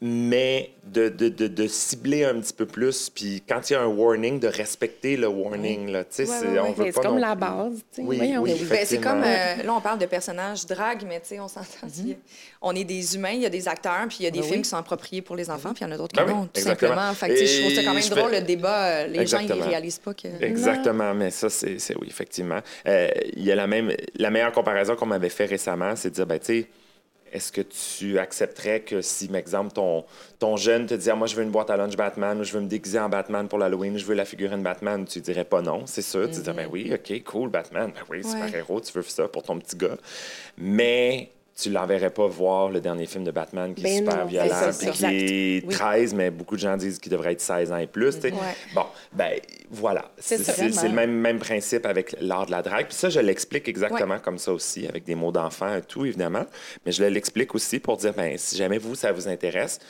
mais 0.00 0.70
de, 0.84 1.08
de, 1.08 1.28
de, 1.28 1.48
de 1.48 1.66
cibler 1.66 2.24
un 2.24 2.38
petit 2.40 2.52
peu 2.52 2.66
plus, 2.66 3.10
puis 3.10 3.42
quand 3.48 3.68
il 3.68 3.72
y 3.72 3.76
a 3.76 3.82
un 3.82 3.86
warning, 3.86 4.38
de 4.38 4.46
respecter 4.48 5.16
le 5.16 5.26
warning. 5.26 5.90
Là, 5.90 6.04
tu 6.04 6.10
sais, 6.10 6.22
Ouais, 6.30 6.36
c'est- 6.40 6.46
ouais, 6.46 6.58
on 6.60 6.72
veut 6.72 6.84
pas 6.86 6.92
C'est 6.92 7.00
comme 7.02 7.14
non 7.14 7.20
la 7.20 7.34
plus- 7.36 7.40
base. 7.40 7.72
Oui, 7.98 8.16
Voyons. 8.16 8.42
oui, 8.42 8.54
Ben, 8.70 8.78
c'est 8.86 8.98
comme, 9.00 9.22
euh, 9.24 9.62
là, 9.64 9.74
on 9.74 9.80
parle 9.80 9.98
de 9.98 10.06
personnages 10.06 10.64
drague, 10.66 11.04
mais 11.06 11.20
tu 11.20 11.28
sais, 11.28 11.40
on 11.40 11.48
s'entend. 11.48 11.86
Mhm. 11.86 12.14
On 12.62 12.74
est 12.74 12.84
des 12.84 13.16
humains, 13.16 13.32
il 13.32 13.40
y 13.42 13.46
a 13.46 13.50
des 13.50 13.66
acteurs, 13.68 14.06
puis 14.08 14.18
il 14.20 14.24
y 14.24 14.26
a 14.28 14.30
des 14.30 14.38
Ben 14.38 14.44
films 14.44 14.56
oui. 14.58 14.62
qui 14.62 14.68
sont 14.68 14.76
appropriés 14.76 15.20
pour 15.20 15.36
les 15.36 15.50
enfants, 15.50 15.74
puis 15.74 15.84
il 15.84 15.88
y 15.88 15.90
en 15.90 15.94
a 15.94 15.98
d'autres 15.98 16.14
Ben 16.16 16.24
qui 16.24 16.30
oui, 16.32 16.36
non, 16.38 16.44
tout 16.46 16.50
exactement. 16.60 16.90
simplement. 16.94 17.14
Fait 17.14 17.28
que, 17.28 17.44
je 17.46 17.60
trouve 17.60 17.74
ça 17.74 17.82
quand 17.82 17.94
même 17.94 18.08
drôle, 18.08 18.30
fais- 18.30 18.40
le 18.40 18.46
débat. 18.46 18.84
euh, 18.86 19.06
Les 19.08 19.26
gens, 19.26 19.38
ils 19.38 19.42
Exactement. 19.44 19.66
réalisent 19.66 19.98
pas 19.98 20.14
que... 20.14 20.28
Exactement, 20.44 21.14
mais 21.14 21.30
ça, 21.30 21.50
c'est 21.50 21.78
c'est- 21.78 21.96
oui, 21.96 22.06
effectivement. 22.08 22.60
Euh, 22.86 23.08
Il 23.36 23.44
y 23.44 23.50
a 23.52 23.54
la 23.56 23.66
même, 23.66 23.92
la 24.16 24.30
meilleure 24.30 24.52
comparaison 24.52 24.94
qu'on 24.96 25.06
m'avait 25.06 25.28
fait 25.28 25.44
récemment, 25.46 25.94
c'est 25.96 26.10
de 26.10 26.14
dire, 26.14 26.26
ben, 26.26 26.38
tu 26.38 26.46
sais, 26.62 26.66
est-ce 27.32 27.52
que 27.52 27.60
tu 27.60 28.18
accepterais 28.18 28.80
que 28.80 29.02
si, 29.02 29.28
par 29.28 29.36
exemple, 29.36 29.72
ton, 29.72 30.04
ton 30.38 30.56
jeune 30.56 30.86
te 30.86 30.94
dit, 30.94 31.10
ah, 31.10 31.14
moi, 31.14 31.26
je 31.26 31.36
veux 31.36 31.42
une 31.42 31.50
boîte 31.50 31.70
à 31.70 31.76
lunch 31.76 31.96
Batman, 31.96 32.40
ou 32.40 32.44
je 32.44 32.52
veux 32.52 32.60
me 32.60 32.68
déguiser 32.68 32.98
en 32.98 33.08
Batman 33.08 33.48
pour 33.48 33.58
l'Halloween, 33.58 33.94
ou 33.94 33.98
je 33.98 34.04
veux 34.04 34.14
la 34.14 34.24
figurine 34.24 34.62
Batman, 34.62 35.04
tu 35.04 35.20
dirais 35.20 35.44
pas 35.44 35.62
non, 35.62 35.86
c'est 35.86 36.02
sûr. 36.02 36.30
Tu 36.30 36.40
dirais, 36.40 36.54
ben 36.54 36.68
oui, 36.70 36.92
OK, 36.92 37.22
cool, 37.24 37.50
Batman, 37.50 37.92
ben 37.94 38.02
oui, 38.10 38.24
super-héros, 38.24 38.80
tu 38.80 38.92
veux 38.92 39.02
ça 39.02 39.28
pour 39.28 39.42
ton 39.42 39.58
petit 39.58 39.76
gars. 39.76 39.96
Mais 40.56 41.30
tu 41.60 41.70
l'enverrais 41.70 42.10
pas 42.10 42.26
voir 42.28 42.68
le 42.68 42.80
dernier 42.80 43.06
film 43.06 43.24
de 43.24 43.32
Batman 43.32 43.74
qui 43.74 43.80
est 43.80 43.84
Ben 43.84 43.96
super 43.98 44.18
non, 44.18 44.26
violent, 44.26 44.70
puis 44.78 44.90
qui 44.90 45.04
est 45.04 45.64
Oui. 45.66 45.74
13, 45.74 46.14
mais 46.14 46.30
beaucoup 46.30 46.54
de 46.54 46.60
gens 46.60 46.76
disent 46.76 46.98
qu'il 47.00 47.10
devrait 47.10 47.32
être 47.32 47.40
16 47.40 47.72
ans 47.72 47.78
et 47.78 47.88
plus. 47.88 48.14
Ouais. 48.22 48.32
Bon, 48.74 48.84
ben 49.12 49.32
voilà. 49.68 50.10
C'est 50.18 50.38
le 50.38 50.94
même, 50.94 51.12
même 51.12 51.38
principe 51.38 51.84
avec 51.84 52.14
l'art 52.20 52.46
de 52.46 52.52
la 52.52 52.62
drague. 52.62 52.86
Puis 52.86 52.96
ça, 52.96 53.10
je 53.10 53.18
l'explique 53.18 53.68
exactement 53.68 54.18
comme 54.20 54.38
ça 54.38 54.52
aussi, 54.52 54.86
avec 54.86 55.04
des 55.04 55.16
mots 55.16 55.32
d'enfant 55.32 55.74
et 55.74 55.82
tout, 55.82 56.06
évidemment. 56.06 56.46
Mais 56.86 56.92
je 56.92 57.02
l'explique 57.02 57.54
aussi 57.54 57.80
pour 57.80 57.96
dire, 57.96 58.14
ben 58.14 58.38
si 58.38 58.56
jamais 58.56 58.78
vous, 58.78 58.94
ça 58.94 59.10
vous 59.10 59.26
intéresse, 59.26 59.80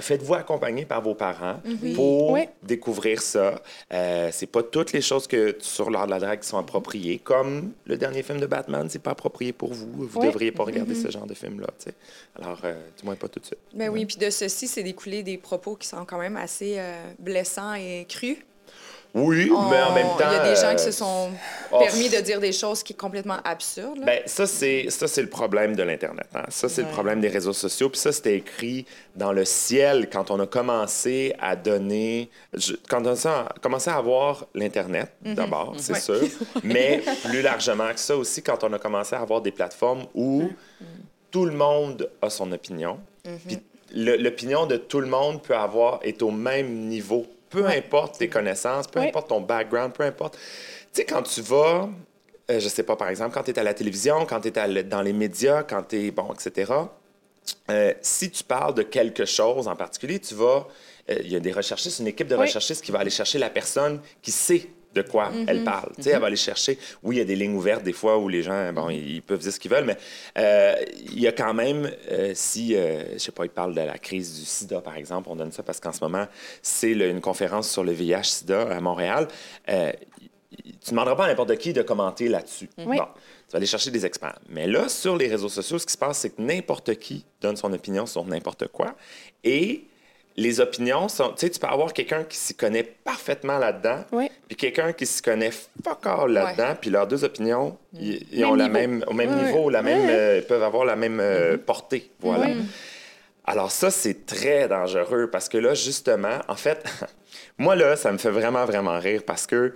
faites-vous 0.00 0.34
accompagner 0.34 0.84
par 0.84 1.02
vos 1.02 1.14
parents 1.14 1.60
pour 1.94 2.32
Oui. 2.32 2.48
découvrir 2.62 3.20
ça. 3.20 3.60
Euh, 3.92 4.28
c'est 4.32 4.46
pas 4.46 4.62
toutes 4.62 4.92
les 4.92 5.00
choses 5.02 5.26
que 5.26 5.56
sur 5.60 5.90
l'art 5.90 6.06
de 6.06 6.10
la 6.12 6.18
drague 6.18 6.40
qui 6.40 6.48
sont 6.48 6.58
appropriées. 6.58 7.18
Comme 7.18 7.72
le 7.84 7.96
dernier 7.96 8.22
film 8.22 8.40
de 8.40 8.46
Batman, 8.46 8.86
c'est 8.88 9.02
pas 9.02 9.10
approprié 9.10 9.52
pour 9.52 9.72
vous. 9.72 9.90
Vous 10.06 10.20
Oui. 10.20 10.26
devriez 10.26 10.52
pas 10.52 10.64
regarder 10.64 10.94
ce 10.94 11.10
genre 11.10 11.26
de 11.26 11.34
film-là. 11.34 11.68
Alors, 12.40 12.58
euh, 12.64 12.74
du 12.98 13.04
moins 13.04 13.16
pas 13.16 13.28
tout 13.28 13.40
de 13.40 13.44
suite. 13.46 13.58
Ben 13.74 13.88
oui, 13.90 14.06
puis 14.06 14.16
de 14.16 14.30
ceci, 14.30 14.66
c'est 14.68 14.82
découlé 14.82 15.22
des 15.22 15.36
propos 15.38 15.76
qui 15.76 15.86
sont 15.88 16.04
quand 16.04 16.18
même 16.18 16.36
assez 16.36 16.76
euh, 16.78 16.94
blessants 17.18 17.74
et 17.74 18.06
crus. 18.08 18.38
Oui, 19.12 19.50
On- 19.52 19.68
mais 19.68 19.82
en 19.82 19.92
même 19.92 20.06
temps. 20.18 20.30
Il 20.30 20.36
y 20.36 20.38
a 20.40 20.48
des 20.54 20.56
gens 20.60 20.68
euh, 20.68 20.74
qui 20.74 20.84
se 20.84 20.92
sont 20.92 21.30
oh, 21.72 21.78
permis 21.80 22.08
de 22.08 22.18
dire 22.20 22.38
des 22.40 22.52
choses 22.52 22.82
qui 22.84 22.92
sont 22.92 22.98
complètement 22.98 23.38
absurdes. 23.44 23.98
là. 23.98 24.06
Ben, 24.06 24.20
ça, 24.26 24.46
c'est, 24.46 24.86
ça, 24.88 25.08
c'est 25.08 25.22
le 25.22 25.28
problème 25.28 25.74
de 25.74 25.82
l'Internet. 25.82 26.26
hein. 26.34 26.44
Ça, 26.48 26.68
c'est 26.68 26.82
le 26.82 26.88
problème 26.88 27.20
des 27.20 27.28
réseaux 27.28 27.52
sociaux. 27.52 27.88
Puis 27.88 27.98
ça, 27.98 28.12
c'était 28.12 28.36
écrit 28.36 28.86
dans 29.16 29.32
le 29.32 29.44
ciel 29.44 30.08
quand 30.10 30.30
on 30.30 30.38
a 30.38 30.46
commencé 30.46 31.34
à 31.40 31.56
donner... 31.56 32.30
je- 32.54 32.74
quand 32.88 33.04
on 33.06 33.28
a 33.28 33.48
commencé 33.60 33.90
à 33.90 33.96
avoir 33.96 34.46
l'Internet, 34.54 35.12
d'abord, 35.22 35.74
c'est 35.78 35.94
Ouais. 35.94 36.00
sûr. 36.00 36.20
Mais 36.62 37.02
plus 37.24 37.42
largement 37.42 37.92
que 37.92 38.00
ça 38.00 38.16
aussi, 38.16 38.42
quand 38.42 38.62
on 38.62 38.72
a 38.72 38.78
commencé 38.78 39.16
à 39.16 39.20
avoir 39.20 39.40
des 39.40 39.50
plateformes 39.50 40.04
où 40.14 40.44
tout 41.32 41.44
le 41.44 41.52
monde 41.52 42.08
a 42.22 42.30
son 42.30 42.50
opinion. 42.52 42.98
Puis 43.46 43.58
le- 43.92 44.16
l'opinion 44.16 44.66
de 44.66 44.76
tout 44.76 45.00
le 45.00 45.06
monde 45.08 45.42
peut 45.42 45.56
avoir, 45.56 45.98
est 46.04 46.22
au 46.22 46.30
même 46.30 46.86
niveau. 46.86 47.26
Peu 47.50 47.66
importe 47.66 48.18
tes 48.18 48.28
connaissances, 48.28 48.86
peu 48.86 49.00
Ouais. 49.00 49.08
importe 49.08 49.28
ton 49.28 49.40
background, 49.40 49.92
peu 49.92 50.04
importe. 50.04 50.34
Tu 50.36 50.40
sais, 50.92 51.04
quand 51.04 51.22
tu 51.22 51.40
vas, 51.42 51.88
euh, 52.50 52.60
je 52.60 52.68
sais 52.68 52.82
pas, 52.84 52.96
par 52.96 53.08
exemple, 53.08 53.34
quand 53.34 53.42
tu 53.42 53.50
es 53.50 53.58
à 53.58 53.62
la 53.64 53.74
télévision, 53.74 54.24
quand 54.26 54.40
tu 54.40 54.48
es 54.48 54.82
dans 54.84 55.02
les 55.02 55.12
médias, 55.12 55.62
quand 55.64 55.82
tu 55.82 56.06
es, 56.06 56.10
bon, 56.10 56.32
etc., 56.32 56.72
euh, 57.70 57.92
si 58.02 58.30
tu 58.30 58.44
parles 58.44 58.74
de 58.74 58.82
quelque 58.82 59.24
chose 59.24 59.66
en 59.68 59.76
particulier, 59.76 60.18
tu 60.20 60.34
vas. 60.34 60.66
euh, 61.10 61.16
Il 61.24 61.32
y 61.32 61.36
a 61.36 61.40
des 61.40 61.52
recherchistes, 61.52 61.98
une 61.98 62.06
équipe 62.06 62.28
de 62.28 62.36
Oui. 62.36 62.42
recherchistes 62.42 62.84
qui 62.84 62.92
va 62.92 63.00
aller 63.00 63.10
chercher 63.10 63.38
la 63.38 63.50
personne 63.50 64.00
qui 64.22 64.30
sait 64.30 64.68
de 64.94 65.02
quoi 65.02 65.30
elle 65.46 65.64
parle. 65.64 65.92
Tu 65.96 66.02
sais, 66.02 66.10
Elle 66.10 66.20
va 66.20 66.26
aller 66.26 66.36
chercher. 66.36 66.78
Oui, 67.02 67.16
il 67.16 67.18
y 67.18 67.22
a 67.22 67.24
des 67.24 67.36
lignes 67.36 67.54
ouvertes 67.54 67.82
des 67.84 67.92
fois 67.92 68.18
où 68.18 68.28
les 68.28 68.42
gens, 68.42 68.72
bon, 68.72 68.88
ils 68.90 69.10
ils 69.20 69.22
peuvent 69.22 69.38
dire 69.40 69.52
ce 69.52 69.60
qu'ils 69.60 69.70
veulent, 69.70 69.84
mais 69.84 69.96
euh, 70.38 70.74
il 71.12 71.20
y 71.20 71.26
a 71.26 71.32
quand 71.32 71.54
même, 71.54 71.90
euh, 72.10 72.32
si, 72.34 72.74
euh, 72.74 73.12
je 73.14 73.18
sais 73.18 73.32
pas, 73.32 73.44
ils 73.44 73.50
parlent 73.50 73.74
de 73.74 73.80
la 73.80 73.98
crise 73.98 74.40
du 74.40 74.44
sida, 74.44 74.80
par 74.80 74.96
exemple, 74.96 75.28
on 75.30 75.36
donne 75.36 75.52
ça 75.52 75.62
parce 75.62 75.80
qu'en 75.80 75.92
ce 75.92 76.02
moment, 76.02 76.26
c'est 76.62 76.92
une 76.92 77.20
conférence 77.20 77.70
sur 77.70 77.84
le 77.84 77.92
VIH-sida 77.92 78.62
à 78.62 78.80
Montréal. 78.80 79.28
Euh, 79.68 79.92
tu 80.50 80.66
ne 80.86 80.90
demanderas 80.90 81.16
pas 81.16 81.24
à 81.26 81.28
n'importe 81.28 81.56
qui 81.58 81.72
de 81.72 81.82
commenter 81.82 82.28
là-dessus. 82.28 82.68
Bon, 82.78 82.94
tu 82.94 82.96
vas 82.96 83.56
aller 83.56 83.66
chercher 83.66 83.90
des 83.90 84.04
experts. 84.06 84.38
Mais 84.48 84.66
là, 84.66 84.88
sur 84.88 85.16
les 85.16 85.28
réseaux 85.28 85.48
sociaux, 85.48 85.78
ce 85.78 85.86
qui 85.86 85.92
se 85.92 85.98
passe, 85.98 86.18
c'est 86.18 86.30
que 86.30 86.42
n'importe 86.42 86.94
qui 86.96 87.24
donne 87.40 87.56
son 87.56 87.72
opinion 87.72 88.06
sur 88.06 88.24
n'importe 88.24 88.68
quoi. 88.68 88.96
Et 89.44 89.84
les 90.36 90.60
opinions 90.60 91.08
sont. 91.08 91.30
Tu 91.30 91.34
sais, 91.46 91.50
tu 91.50 91.58
peux 91.60 91.66
avoir 91.66 91.92
quelqu'un 91.92 92.24
qui 92.24 92.36
s'y 92.36 92.54
connaît 92.54 92.82
parfaitement 92.84 93.58
là-dedans, 93.58 94.04
Oui. 94.12 94.30
puis 94.48 94.56
quelqu'un 94.56 94.92
qui 94.92 95.06
s'y 95.06 95.20
connaît 95.22 95.50
fuck 95.50 96.06
all 96.06 96.30
là-dedans, 96.32 96.76
puis 96.80 96.90
leurs 96.90 97.06
deux 97.06 97.24
opinions, 97.24 97.76
ils, 97.92 98.24
Même 98.40 98.48
ont 98.50 98.54
la 98.54 98.64
niveau. 98.68 98.78
même, 98.78 99.04
au 99.06 99.12
même 99.12 99.34
niveau, 99.44 99.70
la 99.70 99.82
même, 99.82 100.06
euh, 100.08 100.40
peuvent 100.42 100.62
avoir 100.62 100.84
la 100.84 100.96
même 100.96 101.18
euh, 101.20 101.56
portée. 101.58 102.10
Voilà. 102.20 102.46
Alors 103.44 103.70
ça, 103.72 103.90
c'est 103.90 104.26
très 104.26 104.68
dangereux 104.68 105.28
parce 105.30 105.48
que 105.48 105.58
là, 105.58 105.74
justement, 105.74 106.38
en 106.46 106.54
fait, 106.56 106.84
moi, 107.58 107.74
là, 107.74 107.96
ça 107.96 108.12
me 108.12 108.18
fait 108.18 108.30
vraiment, 108.30 108.64
vraiment 108.64 108.98
rire 108.98 109.22
parce 109.26 109.46
que 109.46 109.74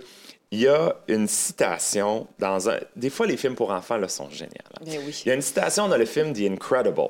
il 0.55 0.61
y 0.61 0.67
a 0.67 0.95
une 1.09 1.27
citation 1.27 2.27
dans 2.39 2.69
un... 2.69 2.77
Des 2.95 3.09
fois, 3.09 3.27
les 3.27 3.35
films 3.35 3.55
pour 3.55 3.71
enfants, 3.71 3.97
là, 3.97 4.07
sont 4.07 4.29
géniaux. 4.29 4.51
hein. 4.73 4.83
Ben 4.85 4.99
oui. 5.05 5.21
Il 5.25 5.27
y 5.27 5.31
a 5.31 5.35
une 5.35 5.41
citation 5.41 5.87
dans 5.89 5.97
le 5.97 6.05
film 6.05 6.31
The 6.33 6.49
Incredibles. 6.51 7.01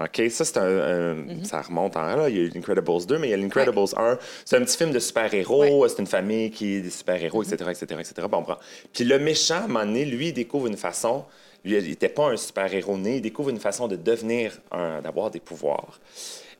OK? 0.00 0.22
Ça, 0.30 0.44
c'est 0.44 0.58
un... 0.58 0.62
un- 0.62 1.14
Mm-hmm. 1.14 1.44
Ça 1.44 1.60
remonte 1.62 1.96
en... 1.96 2.02
Là, 2.16 2.28
il 2.28 2.36
y 2.36 2.38
a 2.40 2.42
eu 2.42 2.48
l'Incredibles 2.48 3.06
2, 3.06 3.18
mais 3.18 3.28
il 3.28 3.30
y 3.30 3.34
a 3.34 3.36
l'Incredibles 3.36 3.78
1. 3.96 4.18
C'est 4.44 4.56
un 4.56 4.64
petit 4.64 4.76
film 4.76 4.90
de 4.92 4.98
super-héros. 4.98 5.86
C'est 5.88 5.98
une 5.98 6.06
famille 6.06 6.50
qui 6.50 6.76
est 6.76 6.80
des 6.80 6.90
super-héros, 6.90 7.42
etc., 7.42 7.70
etc., 7.70 8.00
etc. 8.00 8.26
Bon, 8.30 8.40
bon. 8.42 8.56
Puis 8.92 9.04
le 9.04 9.18
méchant, 9.18 9.56
à 9.56 9.58
un 9.64 9.66
moment 9.68 9.84
donné, 9.86 10.04
lui, 10.04 10.28
il 10.28 10.32
découvre 10.32 10.66
une 10.66 10.76
façon... 10.76 11.24
Lui, 11.64 11.76
il 11.78 11.88
n'était 11.88 12.08
pas 12.08 12.30
un 12.30 12.36
super-héros 12.36 12.96
né. 12.98 13.16
Il 13.16 13.22
découvre 13.22 13.50
une 13.50 13.60
façon 13.60 13.86
de 13.88 13.96
devenir 13.96 14.58
un... 14.72 15.00
d'avoir 15.02 15.30
des 15.30 15.40
pouvoirs. 15.40 16.00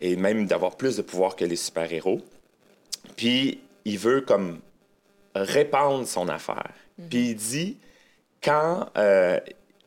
Et 0.00 0.16
même 0.16 0.46
d'avoir 0.46 0.76
plus 0.76 0.96
de 0.96 1.02
pouvoirs 1.02 1.37
que 1.37 1.44
les 1.44 1.57
super-héros. 1.57 2.20
Puis 3.16 3.61
il 3.85 3.98
veut 3.98 4.20
comme 4.22 4.61
répandre 5.35 6.07
son 6.07 6.29
affaire. 6.29 6.70
Puis 7.11 7.31
il 7.31 7.35
dit 7.35 7.79
quand 8.42 8.88
euh, 8.97 9.38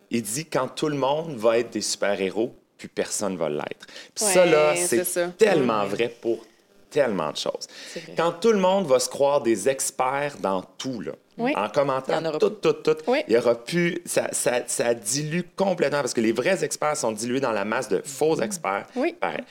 il 0.10 0.22
dit 0.22 0.46
quand 0.46 0.68
tout 0.68 0.88
le 0.90 0.96
monde 0.98 1.36
va 1.38 1.60
être 1.60 1.70
des 1.72 1.82
super-héros, 1.82 2.56
puis 2.78 2.88
personne 2.88 3.38
va 3.38 3.50
l'être. 3.50 3.86
Puis 4.16 4.26
ça, 4.26 4.44
Ouais, 4.46 4.52
là, 4.52 4.76
c'est 4.76 5.04
ça. 5.04 5.28
tellement 5.38 5.86
vrai 5.86 6.10
pour 6.22 6.46
tellement 6.90 7.32
de 7.32 7.38
choses. 7.38 7.68
Quand 8.16 8.32
tout 8.34 8.52
le 8.54 8.60
monde 8.60 8.88
va 8.88 9.00
se 9.00 9.10
croire 9.10 9.42
des 9.42 9.68
experts 9.68 10.38
dans 10.40 10.62
tout, 10.62 11.02
là, 11.02 11.12
Oui. 11.38 11.52
en 11.56 11.68
commentant 11.70 12.22
tout, 12.40 12.50
tout, 12.50 12.72
tout, 12.74 12.96
Oui. 13.08 13.24
il 13.28 13.34
y 13.34 13.38
aura 13.38 13.56
plus... 13.56 14.00
Ça, 14.06 14.30
ça, 14.32 14.62
ça 14.68 14.94
dilue 14.94 15.42
complètement, 15.58 16.00
parce 16.00 16.14
que 16.14 16.22
les 16.22 16.32
vrais 16.32 16.64
experts 16.64 16.96
sont 16.96 17.12
dilués 17.12 17.42
dans 17.42 17.52
la 17.52 17.66
masse 17.66 17.90
de 17.90 18.02
faux 18.06 18.40
experts. 18.40 18.86
Oui. 18.96 19.14
Pareil. 19.20 19.44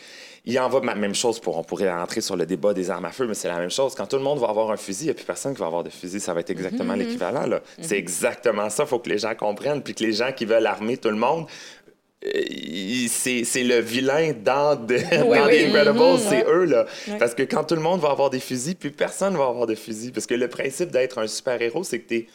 Il 0.48 0.58
en 0.60 0.68
va 0.68 0.80
ma 0.80 0.94
même 0.94 1.14
chose 1.14 1.40
pour, 1.40 1.58
on 1.58 1.64
pourrait 1.64 1.90
entrer 1.90 2.20
sur 2.20 2.36
le 2.36 2.46
débat 2.46 2.72
des 2.72 2.88
armes 2.88 3.04
à 3.06 3.10
feu, 3.10 3.26
mais 3.26 3.34
c'est 3.34 3.48
la 3.48 3.58
même 3.58 3.70
chose. 3.70 3.94
Quand 3.96 4.06
tout 4.06 4.16
le 4.16 4.22
monde 4.22 4.38
va 4.38 4.48
avoir 4.48 4.70
un 4.70 4.76
fusil, 4.76 5.02
il 5.02 5.06
n'y 5.06 5.10
a 5.10 5.14
plus 5.14 5.24
personne 5.24 5.52
qui 5.54 5.60
va 5.60 5.66
avoir 5.66 5.82
de 5.82 5.90
fusil. 5.90 6.20
Ça 6.20 6.32
va 6.34 6.40
être 6.40 6.50
exactement 6.50 6.94
l'équivalent. 6.94 7.46
là. 7.46 7.60
C'est 7.82 7.98
exactement 7.98 8.70
ça. 8.70 8.84
Il 8.84 8.88
faut 8.88 9.00
que 9.00 9.08
les 9.10 9.18
gens 9.18 9.34
comprennent. 9.34 9.82
Puis 9.82 9.94
que 9.94 10.04
les 10.04 10.12
gens 10.12 10.30
qui 10.30 10.44
veulent 10.44 10.66
armer 10.66 10.96
tout 10.98 11.08
le 11.10 11.16
monde, 11.16 11.46
euh, 12.24 12.30
c'est 13.08 13.62
le 13.64 13.80
vilain 13.80 14.32
dans, 14.42 14.76
de, 14.76 14.96
dans 14.98 15.26
oui. 15.28 15.38
The 15.38 15.66
Incredibles, 15.68 15.92
Mhm, 15.98 16.18
c'est 16.18 16.46
ouais. 16.46 16.52
eux. 16.52 16.64
Là. 16.64 16.86
Parce 17.18 17.34
que 17.34 17.42
quand 17.42 17.64
tout 17.64 17.74
le 17.74 17.80
monde 17.82 18.00
va 18.00 18.10
avoir 18.10 18.30
des 18.30 18.40
fusils, 18.40 18.76
puis 18.76 18.90
personne 18.90 19.32
ne 19.32 19.38
va 19.38 19.46
avoir 19.48 19.66
de 19.66 19.74
fusil. 19.74 20.12
Parce 20.12 20.26
que 20.26 20.34
le 20.34 20.48
principe 20.48 20.90
d'être 20.90 21.18
un 21.18 21.26
super-héros, 21.26 21.82
c'est 21.84 21.98
que 22.00 22.08
tu 22.08 22.14
es, 22.16 22.26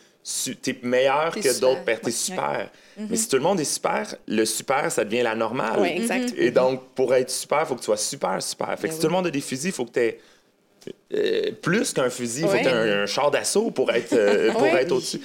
meilleur 0.83 1.31
T'es 1.33 1.41
que 1.41 1.53
super. 1.53 1.69
d'autres. 1.69 1.83
T'es 1.85 2.05
Ouais. 2.05 2.11
super. 2.11 2.69
Mais 3.09 3.15
si 3.15 3.27
tout 3.27 3.37
le 3.37 3.41
monde 3.41 3.59
est 3.59 3.63
super, 3.65 4.15
le 4.27 4.45
super, 4.45 4.91
ça 4.91 5.03
devient 5.03 5.23
la 5.23 5.35
normale. 5.35 5.79
Oui, 5.79 5.89
exact. 5.89 6.33
Et 6.37 6.51
donc, 6.51 6.89
pour 6.93 7.13
être 7.15 7.29
super, 7.29 7.61
il 7.61 7.65
faut 7.65 7.75
que 7.75 7.79
tu 7.79 7.85
sois 7.85 7.97
super, 7.97 8.41
super. 8.41 8.67
Fait 8.69 8.75
que 8.75 8.81
Ben 8.83 8.89
si 8.91 8.95
oui. 8.97 9.01
tout 9.01 9.07
le 9.07 9.13
monde 9.13 9.27
a 9.27 9.31
des 9.31 9.41
fusils, 9.41 9.69
il 9.69 9.73
faut 9.73 9.85
que 9.85 9.91
tu 9.91 9.99
aies 9.99 11.51
plus 11.61 11.93
qu'un 11.93 12.09
fusil, 12.09 12.41
il 12.43 12.47
faut 12.47 12.57
que 12.57 12.61
tu 12.61 12.67
un, 12.67 13.03
un 13.03 13.05
char 13.05 13.31
d'assaut 13.31 13.71
pour 13.71 13.91
être, 13.91 14.13
euh, 14.13 14.51
pour 14.51 14.65
être 14.67 14.91
au-dessus. 14.91 15.21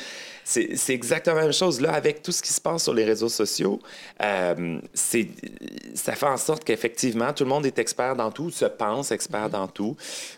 C'est 0.49 0.91
exactement 0.91 1.35
la 1.39 1.43
même 1.43 1.53
chose. 1.53 1.81
Là, 1.81 1.93
avec 1.93 2.23
tout 2.23 2.31
ce 2.31 2.41
qui 2.41 2.53
se 2.53 2.61
passe 2.61 2.85
sur 2.85 2.95
les 2.95 3.05
réseaux 3.05 3.29
sociaux, 3.29 3.81
euh, 4.23 4.79
ça 4.95 6.13
fait 6.13 6.27
en 6.27 6.37
sorte 6.37 6.63
qu'effectivement, 6.63 7.33
tout 7.33 7.43
le 7.43 7.51
monde 7.51 7.67
est 7.67 7.81
expert 7.81 8.15
dans 8.15 8.31
tout, 8.31 8.51
se 8.51 8.65
pense 8.65 9.11
expert 9.11 9.51
dans 9.51 9.67
tout. 9.67 9.97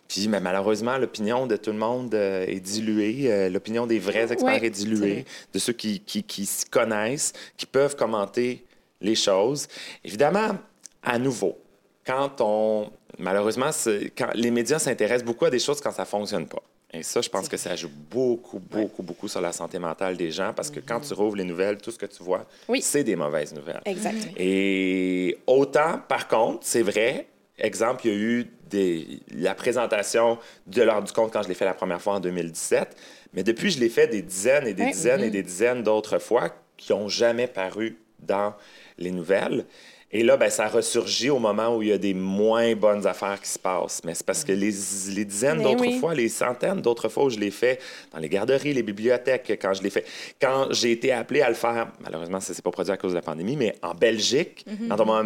Puis, 0.09 0.27
mais 0.29 0.41
malheureusement, 0.41 0.97
l'opinion 0.97 1.47
de 1.47 1.57
tout 1.57 1.73
le 1.73 1.77
monde 1.77 2.15
euh, 2.15 2.47
est 2.47 2.61
diluée. 2.61 3.31
Euh, 3.31 3.51
l'opinion 3.51 3.87
des 3.87 3.99
vrais 3.99 4.33
experts 4.33 4.63
Ouais, 4.63 4.67
est 4.67 4.71
diluée, 4.71 5.27
de 5.53 5.59
ceux 5.59 5.75
qui, 5.75 6.01
qui, 6.01 6.23
qui 6.23 6.47
s'y 6.47 6.65
connaissent, 6.65 7.35
qui 7.59 7.67
peuvent 7.67 7.95
commenter 7.95 8.65
les 9.03 9.15
choses. 9.15 9.69
Évidemment, 10.05 10.57
à 11.03 11.19
nouveau, 11.19 11.59
quand 12.07 12.41
on. 12.41 12.91
Malheureusement, 13.19 13.71
quand 14.17 14.31
les 14.35 14.51
médias 14.51 14.79
s'intéressent 14.79 15.27
beaucoup 15.27 15.45
à 15.45 15.51
des 15.51 15.59
choses 15.59 15.83
quand 15.83 15.93
ça 15.93 16.03
ne 16.03 16.07
fonctionne 16.07 16.47
pas. 16.47 16.63
Et 16.93 17.03
ça, 17.03 17.21
je 17.21 17.29
pense 17.29 17.49
que 17.49 17.59
ça 17.59 17.77
joue 17.77 17.91
beaucoup, 18.11 18.59
beaucoup, 18.59 19.03
beaucoup 19.03 19.29
sur 19.29 19.43
la 19.43 19.53
santé 19.53 19.79
mentale 19.79 20.17
des 20.17 20.31
gens 20.31 20.55
parce 20.55 20.71
que 20.71 20.81
quand 20.81 21.01
tu 21.01 21.13
rouvres 21.13 21.37
les 21.37 21.45
nouvelles, 21.45 21.77
tout 21.79 21.91
ce 21.91 21.99
que 21.99 22.07
tu 22.07 22.23
vois, 22.23 22.47
Oui. 22.67 22.81
c'est 22.81 23.05
des 23.05 23.15
mauvaises 23.15 23.53
nouvelles. 23.53 23.83
Exact. 23.85 24.17
Et 24.39 25.37
autant, 25.47 26.01
par 26.09 26.29
contre, 26.29 26.61
c'est 26.63 26.81
vrai, 26.83 27.27
exemple, 27.59 28.07
il 28.07 28.11
y 28.11 28.15
a 28.15 28.19
eu 28.19 28.47
des, 28.71 29.21
la 29.35 29.55
présentation 29.55 30.39
de 30.67 30.83
l'heure 30.83 31.03
du 31.03 31.13
compte 31.13 31.31
quand 31.33 31.43
je 31.43 31.49
l'ai 31.49 31.55
fait 31.55 31.67
la 31.67 31.75
première 31.75 32.01
fois 32.01 32.15
en 32.15 32.21
2017, 32.21 32.97
mais 33.35 33.43
depuis, 33.43 33.71
je 33.71 33.81
l'ai 33.81 33.91
fait 33.91 34.07
des 34.09 34.23
dizaines 34.23 34.67
et 34.67 34.73
des 34.73 34.85
Ouais. 34.85 34.93
dizaines 34.93 35.21
Mm-hmm. 35.21 35.25
et 35.25 35.31
des 35.31 35.43
dizaines 35.43 35.83
d'autres 35.83 36.19
fois 36.19 36.51
qui 36.79 36.93
n'ont 36.93 37.09
jamais 37.09 37.49
paru 37.49 37.99
dans 38.21 38.55
les 38.97 39.11
nouvelles. 39.11 39.67
Et 40.11 40.23
là, 40.23 40.39
ben, 40.39 40.49
ça 40.49 40.69
ressurgit 40.69 41.29
au 41.29 41.39
moment 41.39 41.77
où 41.77 41.83
il 41.83 41.89
y 41.89 41.93
a 41.93 41.99
des 41.99 42.15
moins 42.15 42.75
bonnes 42.75 43.07
affaires 43.07 43.39
qui 43.43 43.51
se 43.51 43.59
passent. 43.59 44.01
Mais 44.05 44.15
c'est 44.15 44.25
parce 44.25 44.43
que 44.43 44.53
les, 44.53 44.71
les 45.15 45.25
dizaines 45.27 45.61
d'autres 45.63 45.81
oui. 45.83 45.99
fois, 45.99 46.15
les 46.15 46.29
centaines 46.31 46.81
d'autres 46.81 47.11
fois 47.11 47.25
où 47.25 47.31
je 47.31 47.39
l'ai 47.39 47.51
fait 47.51 47.79
dans 48.13 48.19
les 48.19 48.31
garderies, 48.31 48.73
les 48.73 48.83
bibliothèques, 48.83 49.59
quand 49.61 49.75
je 49.75 49.83
l'ai 49.83 49.91
fait. 49.91 50.07
Quand 50.41 50.69
j'ai 50.71 50.93
été 50.93 51.13
appelé 51.13 51.43
à 51.43 51.49
le 51.51 51.55
faire, 51.55 51.89
malheureusement, 52.01 52.41
ça 52.41 52.55
s'est 52.55 52.63
pas 52.63 52.71
produit 52.71 52.93
à 52.93 52.97
cause 52.97 53.11
de 53.13 53.17
la 53.17 53.23
pandémie, 53.23 53.57
mais 53.57 53.75
en 53.83 53.95
Belgique, 53.95 54.65
Mhm. 54.67 54.89
quand 54.89 55.01
on 55.01 55.07
m'a 55.07 55.23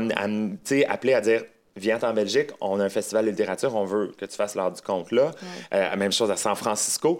appelé 0.88 1.14
à 1.14 1.21
dire 1.21 1.45
Viens 1.75 1.99
en 2.03 2.12
Belgique, 2.12 2.51
on 2.61 2.79
a 2.81 2.85
un 2.85 2.88
festival 2.90 3.25
de 3.25 3.31
littérature, 3.31 3.75
on 3.75 3.85
veut 3.87 4.12
que 4.18 4.27
tu 4.27 4.37
fasses 4.37 4.55
l'heure 4.57 4.73
du 4.73 4.83
compte 4.83 5.11
là. 5.11 5.31
Euh, 5.73 5.97
même 5.97 6.12
chose 6.12 6.31
à 6.31 6.37
San 6.37 6.55
Francisco. 6.55 7.18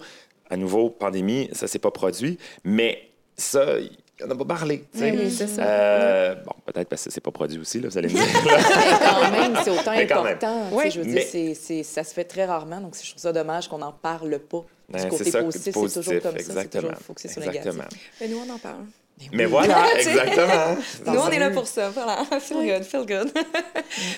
À 0.51 0.59
nouveau, 0.59 0.91
pandémie, 0.91 1.49
ça 1.53 1.67
s'est 1.67 1.79
pas 1.79 1.91
produit. 1.91 2.37
Mais 2.63 3.09
ça, 3.35 3.77
il 4.25 4.31
en 4.31 4.35
a 4.35 4.39
pas 4.39 4.45
parlé. 4.45 4.85
Oui, 4.95 5.11
oui, 5.15 5.31
c'est 5.31 5.47
ça. 5.47 5.63
Euh, 5.63 6.35
Bon, 6.45 6.53
peut-être 6.67 6.89
parce 6.89 7.05
que 7.05 7.11
c'est 7.11 7.21
pas 7.21 7.31
produit 7.31 7.59
aussi, 7.59 7.81
là, 7.81 7.89
vous 7.89 7.99
allez 7.99 8.09
me 8.09 8.15
dire. 8.15 8.25
Mais 8.45 9.07
quand 9.07 9.31
même, 9.31 9.57
c'est 9.65 9.71
autant 9.71 9.91
Mais 9.93 10.11
important. 10.13 10.69
Ouais. 10.73 10.91
Je 10.91 11.01
veux 11.01 11.07
Mais- 11.07 11.13
dire, 11.15 11.23
c'est- 11.31 11.55
c'est- 11.55 11.83
ça 11.83 12.05
se 12.05 12.13
fait 12.15 12.25
très 12.25 12.45
rarement, 12.45 12.81
donc 12.81 12.95
je 13.01 13.11
trouve 13.11 13.21
ça 13.23 13.33
dommage 13.33 13.69
qu'on 13.69 13.79
n'en 13.79 13.93
parle 13.93 14.39
pas. 14.39 14.65
Ouais, 14.93 15.03
du 15.05 15.09
côté 15.09 15.25
c'est 15.25 15.31
ça, 15.31 15.43
positif, 15.43 15.65
c'est 15.75 16.01
toujours 16.01 16.23
comme 16.23 16.33
ça. 16.33 16.39
C'est 16.39 16.39
exactement. 16.51 16.83
toujours 16.89 16.99
focusé 17.03 17.29
sur 17.29 17.43
Exactement. 17.43 17.75
négatif. 17.75 18.11
Mais 18.21 18.29
nous, 18.29 18.39
on 18.49 18.53
en 18.55 18.59
parle. 18.59 18.85
Mais 19.33 19.45
voilà, 19.45 19.85
exactement. 19.99 20.77
Nous, 21.07 21.21
on 21.21 21.29
est 21.31 21.39
là 21.39 21.51
pour 21.51 21.67
ça. 21.67 21.91
Voilà. 21.91 22.25
Feel 22.41 22.57
good, 22.67 22.83
feel 22.85 23.07
good. 23.07 23.33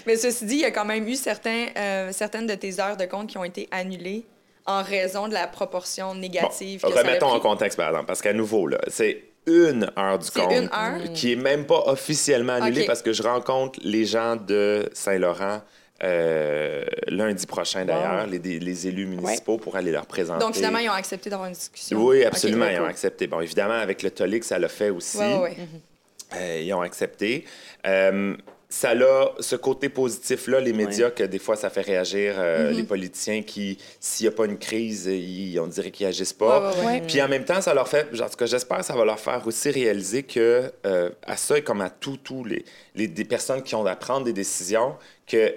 Mais 0.07 0.17
ceci 0.17 0.45
dit, 0.47 0.55
il 0.55 0.61
y 0.61 0.64
a 0.64 0.71
quand 0.71 0.85
même 0.85 1.07
eu 1.07 1.14
certains, 1.14 1.67
euh, 1.77 2.11
certaines 2.12 2.47
de 2.47 2.55
tes 2.55 2.81
heures 2.81 2.97
de 2.97 3.05
compte 3.05 3.29
qui 3.29 3.37
ont 3.38 3.45
été 3.45 3.69
annulées 3.71 4.25
en 4.67 4.83
raison 4.83 5.29
de 5.29 5.35
la 5.35 5.47
proportion 5.47 6.14
négative 6.14 6.81
Bon, 6.83 6.88
que 6.88 6.95
ça 6.95 7.01
remettons 7.03 7.27
en 7.29 7.40
contexte, 7.40 7.77
par 7.77 7.88
exemple, 7.88 8.07
parce 8.07 8.23
qu'à 8.23 8.33
nouveau, 8.33 8.67
là, 8.67 8.79
c'est 8.88 9.23
une 9.46 9.90
heure 9.98 10.18
du 10.18 10.30
compte 10.30 10.52
une 10.52 10.70
heure? 10.72 11.12
qui 11.14 11.33
est 11.33 11.37
même 11.37 11.66
pas 11.66 11.85
officiellement 11.87 12.54
annulée 12.54 12.85
parce 12.87 13.02
que 13.02 13.12
je 13.12 13.22
rencontre 13.22 13.78
les 13.83 14.04
gens 14.04 14.37
de 14.37 14.88
Saint-Laurent 14.92 15.61
euh, 16.02 16.85
lundi 17.07 17.46
prochain, 17.46 17.85
d'ailleurs, 17.85 18.26
les, 18.26 18.38
les 18.38 18.87
élus 18.88 19.07
municipaux 19.07 19.59
pour 19.59 19.76
aller 19.76 19.92
leur 19.92 20.07
présenter. 20.07 20.44
Donc, 20.44 20.54
finalement, 20.54 20.80
ils 20.80 20.88
ont 20.88 20.92
accepté 20.92 21.30
d'avoir 21.30 21.48
une 21.48 21.54
discussion. 21.54 22.04
Oui, 22.04 22.24
absolument, 22.24 22.66
ils 22.66 22.76
ont 22.76 22.80
cool. 22.80 22.90
accepté. 22.90 23.26
Bon, 23.26 23.40
évidemment, 23.40 23.74
avec 23.74 24.02
le 24.02 24.11
TOLIC, 24.11 24.44
ça 24.44 24.59
l'a 24.59 24.68
fait 24.68 24.90
aussi. 24.90 25.18
Ouais, 25.18 25.38
ouais. 25.38 25.57
Euh, 26.37 26.61
ils 26.62 26.74
ont 26.74 26.80
accepté. 26.80 27.44
Euh, 27.87 28.37
ça 28.74 28.90
a 28.90 29.30
ce 29.38 29.54
côté 29.54 29.88
positif-là, 29.88 30.58
les 30.58 30.72
médias, 30.72 31.10
que 31.10 31.22
des 31.22 31.38
fois, 31.38 31.54
ça 31.54 31.70
fait 31.70 31.82
réagir 31.82 32.34
euh, 32.38 32.54
Mm-hmm. 32.64 32.76
les 32.76 32.82
politiciens 32.82 33.42
qui, 33.42 33.78
s'il 34.00 34.26
n'y 34.26 34.32
a 34.32 34.37
pas 34.37 34.46
une 34.46 34.58
crise, 34.58 35.06
ils, 35.06 35.58
on 35.60 35.66
dirait 35.68 35.90
qu'ils 35.92 36.06
n'agissent 36.06 36.32
pas. 36.32 36.70
Ouais, 36.70 36.76
ouais, 36.76 36.80
ouais. 36.80 36.87
Ouais. 36.87 37.00
Puis 37.06 37.22
en 37.22 37.28
même 37.28 37.44
temps, 37.44 37.60
ça 37.60 37.72
leur 37.72 37.87
fait, 37.87 38.08
en 38.20 38.28
tout 38.28 38.37
cas, 38.37 38.46
j'espère 38.46 38.78
que 38.78 38.84
ça 38.84 38.96
va 38.96 39.04
leur 39.04 39.20
faire 39.20 39.46
aussi 39.46 39.70
réaliser 39.70 40.24
que, 40.24 40.72
euh, 40.87 41.10
à 41.24 41.37
ça 41.37 41.58
et 41.58 41.62
comme 41.62 41.82
à 41.82 41.90
tout, 41.90 42.16
tous 42.16 42.44
les, 42.44 42.64
les 42.96 43.06
des 43.06 43.24
personnes 43.24 43.62
qui 43.62 43.74
ont 43.76 43.87
à 43.87 43.94
prendre 43.96 44.24
des 44.24 44.32
décisions, 44.32 44.96
que 45.26 45.54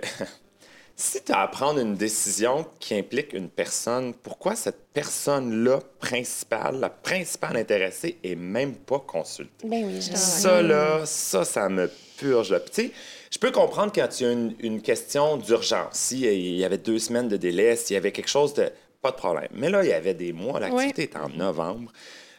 si 0.96 1.24
tu 1.24 1.32
as 1.32 1.42
à 1.42 1.48
prendre 1.48 1.80
une 1.80 1.96
décision 1.96 2.68
qui 2.80 2.94
implique 2.94 3.34
une 3.34 3.50
personne, 3.50 4.14
pourquoi 4.14 4.56
cette 4.56 4.86
personne-là 4.94 5.80
principale, 6.00 6.80
la 6.80 6.90
principale 6.90 7.58
intéressée, 7.58 8.18
est 8.24 8.36
même 8.36 8.76
pas 8.76 9.00
consultée? 9.00 9.68
Ben 9.68 9.86
oui, 9.86 10.02
Ça, 10.02 10.62
là, 10.62 11.04
ça, 11.06 11.46
ça 11.46 11.68
me 11.70 11.90
purge. 12.18 12.52
là. 12.52 12.60
Puis, 12.60 12.92
je 13.32 13.38
peux 13.38 13.52
comprendre 13.52 13.92
quand 13.94 14.20
il 14.20 14.24
y 14.24 14.26
a 14.26 14.32
une, 14.32 14.56
une 14.60 14.82
question 14.82 15.38
d'urgence. 15.38 15.94
S'il 15.94 16.26
y 16.58 16.64
avait 16.66 16.78
deux 16.78 17.00
semaines 17.00 17.28
de 17.28 17.38
délai, 17.38 17.76
s'il 17.76 17.94
y 17.94 17.98
avait 17.98 18.12
quelque 18.12 18.30
chose 18.30 18.54
de... 18.54 18.70
Pas 19.02 19.12
de 19.12 19.16
problème. 19.18 19.50
Mais 19.54 19.70
là, 19.70 19.84
il 19.84 19.90
y 19.90 19.94
avait 19.94 20.16
des 20.16 20.34
mois. 20.34 20.60
L'activité 20.60 21.04
est 21.04 21.16
en 21.16 21.30
novembre. 21.30 21.92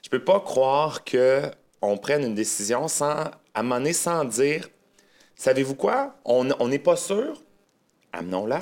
Je 0.03 0.09
peux 0.09 0.25
pas 0.25 0.41
croire 0.41 1.05
qu'on 1.05 1.97
prenne 1.99 2.25
une 2.25 2.35
décision 2.35 2.89
sans, 2.89 3.11
à 3.11 3.31
un 3.55 3.63
moment 3.63 3.77
donné, 3.77 3.93
sans 3.93 4.25
dire, 4.25 4.69
savez-vous 5.37 5.77
quoi? 5.77 6.17
On 6.25 6.49
on 6.59 6.69
n'est 6.69 6.81
pas 6.81 6.97
sûr? 6.97 7.41
Amenons-la. 8.13 8.59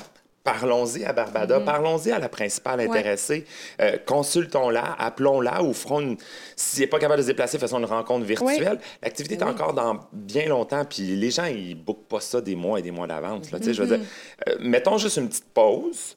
Parlons-y 0.47 1.05
à 1.05 1.13
Barbada, 1.13 1.59
parlons-y 1.61 2.13
à 2.13 2.19
la 2.21 2.29
principale 2.29 2.79
Ouais. 2.79 2.89
intéressée, 2.89 3.45
Euh, 3.81 3.99
consultons-la, 4.07 4.95
appelons-la 4.99 5.63
ou 5.65 5.73
ferons 5.75 6.01
une... 6.01 6.17
S'il 6.55 6.81
n'est 6.83 6.87
pas 6.87 6.99
capable 7.01 7.19
de 7.19 7.23
se 7.23 7.27
déplacer, 7.27 7.59
faisons 7.59 7.79
une 7.79 7.85
rencontre 7.85 8.25
virtuelle. 8.25 8.79
L'activité 9.03 9.35
est 9.35 9.43
encore 9.43 9.75
dans 9.75 9.99
bien 10.13 10.47
longtemps, 10.47 10.85
puis 10.85 11.03
les 11.17 11.31
gens, 11.33 11.47
ils 11.47 11.71
ne 11.71 11.75
bookent 11.83 12.07
pas 12.09 12.21
ça 12.21 12.41
des 12.41 12.55
mois 12.55 12.79
et 12.79 12.83
des 12.83 12.93
mois 12.93 13.09
d'avance. 13.09 13.49
Je 13.51 13.83
veux 13.83 13.97
dire, 13.99 14.07
euh, 14.49 14.57
mettons 14.61 14.99
juste 14.99 15.17
une 15.17 15.29
petite 15.29 15.53
pause, 15.53 16.17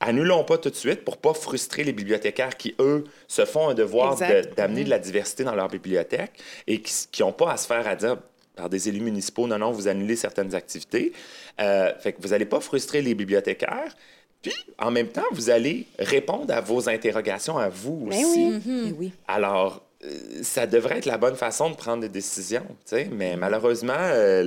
annulons 0.00 0.44
pas 0.44 0.58
tout 0.58 0.68
de 0.70 0.74
suite 0.76 1.04
pour 1.04 1.16
pas 1.16 1.32
frustrer 1.32 1.82
les 1.84 1.92
bibliothécaires 1.92 2.56
qui, 2.58 2.74
eux, 2.78 3.04
se 3.26 3.44
font 3.46 3.68
un 3.70 3.74
devoir 3.74 4.16
de- 4.16 4.54
d'amener 4.54 4.84
de 4.84 4.90
la 4.90 4.98
diversité 4.98 5.44
dans 5.44 5.54
leur 5.54 5.68
bibliothèque 5.68 6.32
et 6.66 6.82
qui 6.82 7.22
n'ont 7.22 7.32
pas 7.32 7.52
à 7.52 7.56
se 7.56 7.66
faire 7.66 7.86
à 7.88 7.96
dire 7.96 8.18
par 8.56 8.68
des 8.68 8.88
élus 8.88 9.00
municipaux, 9.00 9.46
non, 9.46 9.58
non, 9.58 9.70
vous 9.72 9.88
annulez 9.88 10.16
certaines 10.16 10.54
activités. 10.54 11.12
Euh, 11.60 11.92
fait 12.00 12.12
que 12.12 12.22
vous 12.22 12.28
n'allez 12.28 12.44
pas 12.46 12.60
frustrer 12.60 13.00
les 13.02 13.14
bibliothécaires. 13.14 13.96
Puis, 14.42 14.52
en 14.78 14.90
même 14.90 15.08
temps, 15.08 15.24
vous 15.32 15.50
allez 15.50 15.86
répondre 15.98 16.52
à 16.52 16.60
vos 16.60 16.88
interrogations 16.88 17.58
à 17.58 17.68
vous 17.68 18.06
Ben 18.10 18.24
aussi. 18.24 18.60
oui. 18.66 18.84
Eh 18.88 18.92
oui. 18.92 19.12
Alors, 19.28 19.84
euh, 20.04 20.08
ça 20.42 20.66
devrait 20.66 20.98
être 20.98 21.06
la 21.06 21.16
bonne 21.16 21.36
façon 21.36 21.70
de 21.70 21.76
prendre 21.76 22.02
des 22.02 22.08
décisions, 22.08 22.66
tu 22.68 22.96
sais. 22.96 23.08
Mais 23.12 23.36
malheureusement, 23.36 23.92
euh, 23.96 24.42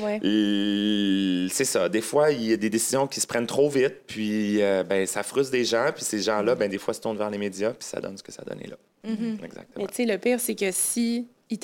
le, 0.00 0.02
Ouais. 0.02 0.18
l- 0.22 1.48
c'est 1.52 1.66
ça. 1.66 1.88
Des 1.90 2.00
fois, 2.00 2.30
il 2.30 2.44
y 2.50 2.52
a 2.54 2.56
des 2.56 2.70
décisions 2.70 3.06
qui 3.06 3.20
se 3.20 3.26
prennent 3.26 3.46
trop 3.46 3.68
vite, 3.68 3.94
puis 4.06 4.62
euh, 4.62 4.82
ben, 4.82 5.06
ça 5.06 5.22
frustre 5.22 5.52
des 5.52 5.64
gens, 5.66 5.90
puis 5.94 6.02
ces 6.04 6.20
gens-là, 6.20 6.54
ben, 6.54 6.70
des 6.70 6.78
fois, 6.78 6.94
se 6.94 7.00
tournent 7.02 7.18
vers 7.18 7.30
les 7.30 7.36
médias, 7.38 7.70
puis 7.72 7.86
ça 7.86 8.00
donne 8.00 8.16
ce 8.16 8.22
que 8.22 8.32
ça 8.32 8.42
donnait 8.42 8.68
là. 8.68 8.76
Mais 9.04 9.34
Exactement. 9.44 9.86
tu 9.86 9.94
sais, 9.94 10.04
le 10.06 10.16
pire, 10.18 10.40
c'est 10.40 10.54
que 10.54 10.70
si 10.72 11.26
ils, 11.50 11.58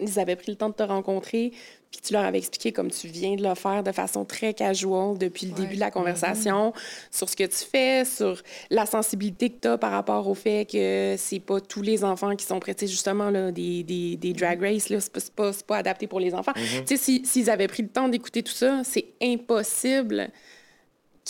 ils 0.00 0.18
avaient 0.18 0.36
pris 0.36 0.50
le 0.50 0.56
temps 0.56 0.68
de 0.68 0.74
te 0.74 0.82
rencontrer, 0.82 1.52
puis 1.90 2.00
tu 2.02 2.12
leur 2.12 2.22
avais 2.24 2.38
expliqué 2.38 2.70
comme 2.72 2.90
tu 2.90 3.06
viens 3.08 3.34
de 3.36 3.42
le 3.42 3.54
faire 3.54 3.82
de 3.82 3.92
façon 3.92 4.24
très 4.26 4.52
casual 4.52 5.16
depuis 5.16 5.46
le 5.46 5.52
début 5.52 5.74
de 5.76 5.80
la 5.80 5.90
conversation, 5.90 6.72
sur 7.10 7.28
ce 7.28 7.36
que 7.36 7.44
tu 7.44 7.64
fais, 7.70 8.04
sur 8.04 8.42
la 8.70 8.84
sensibilité 8.84 9.48
que 9.50 9.60
tu 9.62 9.68
as 9.68 9.78
par 9.78 9.92
rapport 9.92 10.28
au 10.28 10.34
fait 10.34 10.68
que 10.70 11.14
c'est 11.16 11.40
pas 11.40 11.60
tous 11.60 11.80
les 11.82 12.04
enfants 12.04 12.36
qui 12.36 12.44
sont 12.44 12.60
prêts, 12.60 12.74
justement, 12.82 13.30
là, 13.30 13.50
des, 13.52 13.82
des, 13.84 14.16
des 14.16 14.32
drag 14.34 14.60
races, 14.60 14.90
là, 14.90 15.00
c'est 15.00 15.12
pas, 15.12 15.20
pas, 15.34 15.52
pas 15.66 15.76
adapté 15.78 16.06
pour 16.06 16.20
les 16.20 16.34
enfants. 16.34 16.52
Tu 16.54 16.62
sais, 16.84 16.96
si- 16.96 17.22
s'ils 17.24 17.48
avaient 17.48 17.68
pris 17.68 17.82
le 17.84 17.88
temps 17.88 18.08
d'écouter 18.08 18.42
tout 18.42 18.52
ça, 18.52 18.82
c'est 18.84 19.06
impossible 19.22 20.30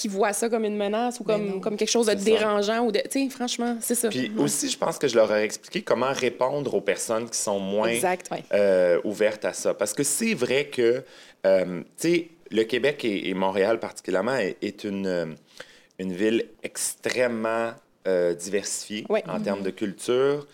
qu'ils 0.01 0.11
voient 0.11 0.33
ça 0.33 0.49
comme 0.49 0.65
une 0.65 0.77
menace 0.77 1.19
ou 1.21 1.25
comme, 1.25 1.61
comme 1.61 1.77
quelque 1.77 1.91
chose 1.91 2.07
de 2.07 2.15
dérangeant 2.15 2.85
ou 2.87 2.93
de... 2.93 3.01
Tu 3.11 3.25
sais, 3.25 3.31
franchement, 3.31 3.77
c'est 3.81 3.95
ça. 3.95 4.09
Puis 4.09 4.31
aussi, 4.39 4.69
je 4.71 4.79
pense 4.79 4.99
que 4.99 5.09
je 5.09 5.17
leur 5.17 5.35
ai 5.35 5.43
expliqué 5.43 5.83
comment 5.83 6.13
répondre 6.13 6.73
aux 6.75 6.81
personnes 6.81 7.29
qui 7.29 7.39
sont 7.39 7.59
moins 7.59 7.89
Exact, 7.89 8.31
ouais. 8.31 8.43
euh, 8.53 9.01
ouvertes 9.05 9.45
à 9.45 9.53
ça. 9.53 9.75
Parce 9.75 9.93
que 9.95 10.03
c'est 10.03 10.35
vrai 10.35 10.67
que, 10.67 11.03
euh, 11.47 11.81
tu 11.81 11.85
sais, 11.97 12.29
le 12.51 12.63
Québec 12.65 13.05
et, 13.05 13.29
et 13.29 13.35
Montréal 13.35 13.79
particulièrement 13.81 14.37
est, 14.37 14.57
est 14.63 14.85
une, 14.85 15.07
euh, 15.07 15.27
une 15.99 16.13
ville 16.13 16.47
extrêmement 16.63 17.73
euh, 18.07 18.35
diversifiée 18.35 19.05
Ouais. 19.09 19.23
en 19.29 19.41
termes 19.41 19.63
de 19.63 19.71
culture, 19.71 20.47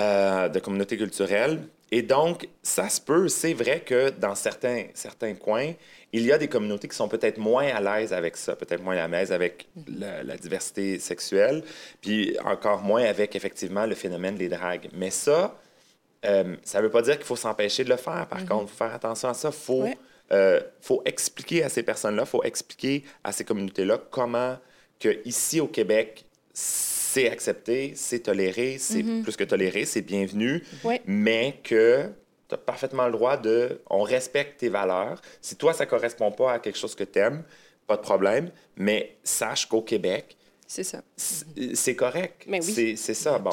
euh, 0.00 0.48
de 0.48 0.58
communauté 0.60 0.96
culturelle. 0.96 1.62
Et 1.94 2.00
donc, 2.02 2.48
ça 2.62 2.88
se 2.88 3.00
peut, 3.00 3.28
c'est 3.28 3.52
vrai 3.52 3.80
que 3.80 4.08
dans 4.10 4.34
certains, 4.34 4.86
certains 4.94 5.34
coins, 5.34 5.72
il 6.14 6.22
y 6.24 6.32
a 6.32 6.38
des 6.38 6.48
communautés 6.48 6.88
qui 6.88 6.96
sont 6.96 7.06
peut-être 7.08 7.36
moins 7.38 7.66
à 7.66 7.80
l'aise 7.80 8.12
avec 8.14 8.36
ça, 8.38 8.56
peut-être 8.56 8.82
moins 8.82 8.96
à 8.96 9.06
l'aise 9.06 9.30
avec 9.30 9.68
la, 9.86 10.22
la 10.22 10.36
diversité 10.38 10.98
sexuelle, 10.98 11.62
puis 12.00 12.36
encore 12.44 12.80
moins 12.82 13.02
avec 13.04 13.36
effectivement 13.36 13.84
le 13.86 13.94
phénomène 13.94 14.36
des 14.36 14.48
dragues. 14.48 14.88
Mais 14.94 15.10
ça, 15.10 15.54
euh, 16.24 16.56
ça 16.64 16.78
ne 16.78 16.84
veut 16.84 16.90
pas 16.90 17.02
dire 17.02 17.16
qu'il 17.18 17.26
faut 17.26 17.36
s'empêcher 17.36 17.84
de 17.84 17.90
le 17.90 17.96
faire. 17.96 18.26
Par 18.26 18.44
contre, 18.46 18.64
il 18.64 18.68
faut 18.68 18.76
faire 18.84 18.94
attention 18.94 19.28
à 19.28 19.34
ça. 19.34 19.48
Il 19.50 19.54
faut, 19.54 19.82
Ouais. 19.82 19.98
euh, 20.32 20.60
faut 20.80 21.02
expliquer 21.04 21.62
à 21.62 21.68
ces 21.68 21.82
personnes-là, 21.82 22.22
il 22.22 22.28
faut 22.28 22.42
expliquer 22.42 23.04
à 23.22 23.32
ces 23.32 23.44
communautés-là 23.44 23.98
comment 24.10 24.56
que 24.98 25.20
ici 25.26 25.60
au 25.60 25.66
Québec, 25.66 26.24
c'est 27.12 27.30
accepté, 27.30 27.92
c'est 27.94 28.20
toléré, 28.20 28.76
c'est 28.78 29.02
plus 29.22 29.36
que 29.36 29.44
toléré, 29.44 29.84
c'est 29.84 30.00
bienvenu, 30.02 30.62
mais 31.06 31.58
que 31.62 32.04
tu 32.48 32.54
as 32.54 32.58
parfaitement 32.58 33.06
le 33.06 33.12
droit 33.12 33.36
de... 33.36 33.80
On 33.90 34.02
respecte 34.02 34.60
tes 34.60 34.68
valeurs. 34.70 35.20
Si 35.40 35.56
toi, 35.56 35.72
ça 35.74 35.84
ne 35.84 35.90
correspond 35.90 36.30
pas 36.32 36.52
à 36.54 36.58
quelque 36.58 36.78
chose 36.78 36.94
que 36.94 37.04
tu 37.04 37.18
aimes, 37.18 37.42
pas 37.86 37.96
de 37.96 38.02
problème, 38.02 38.50
mais 38.76 39.16
sache 39.22 39.66
qu'au 39.66 39.82
Québec, 39.82 40.36
C'est 40.66 40.84
ça. 40.84 41.02
c'est 41.16 41.96
correct. 41.96 42.44
Mais 42.46 42.60
oui. 42.64 42.96
C'est- 42.96 43.14
ça. 43.14 43.38
Bon. 43.38 43.50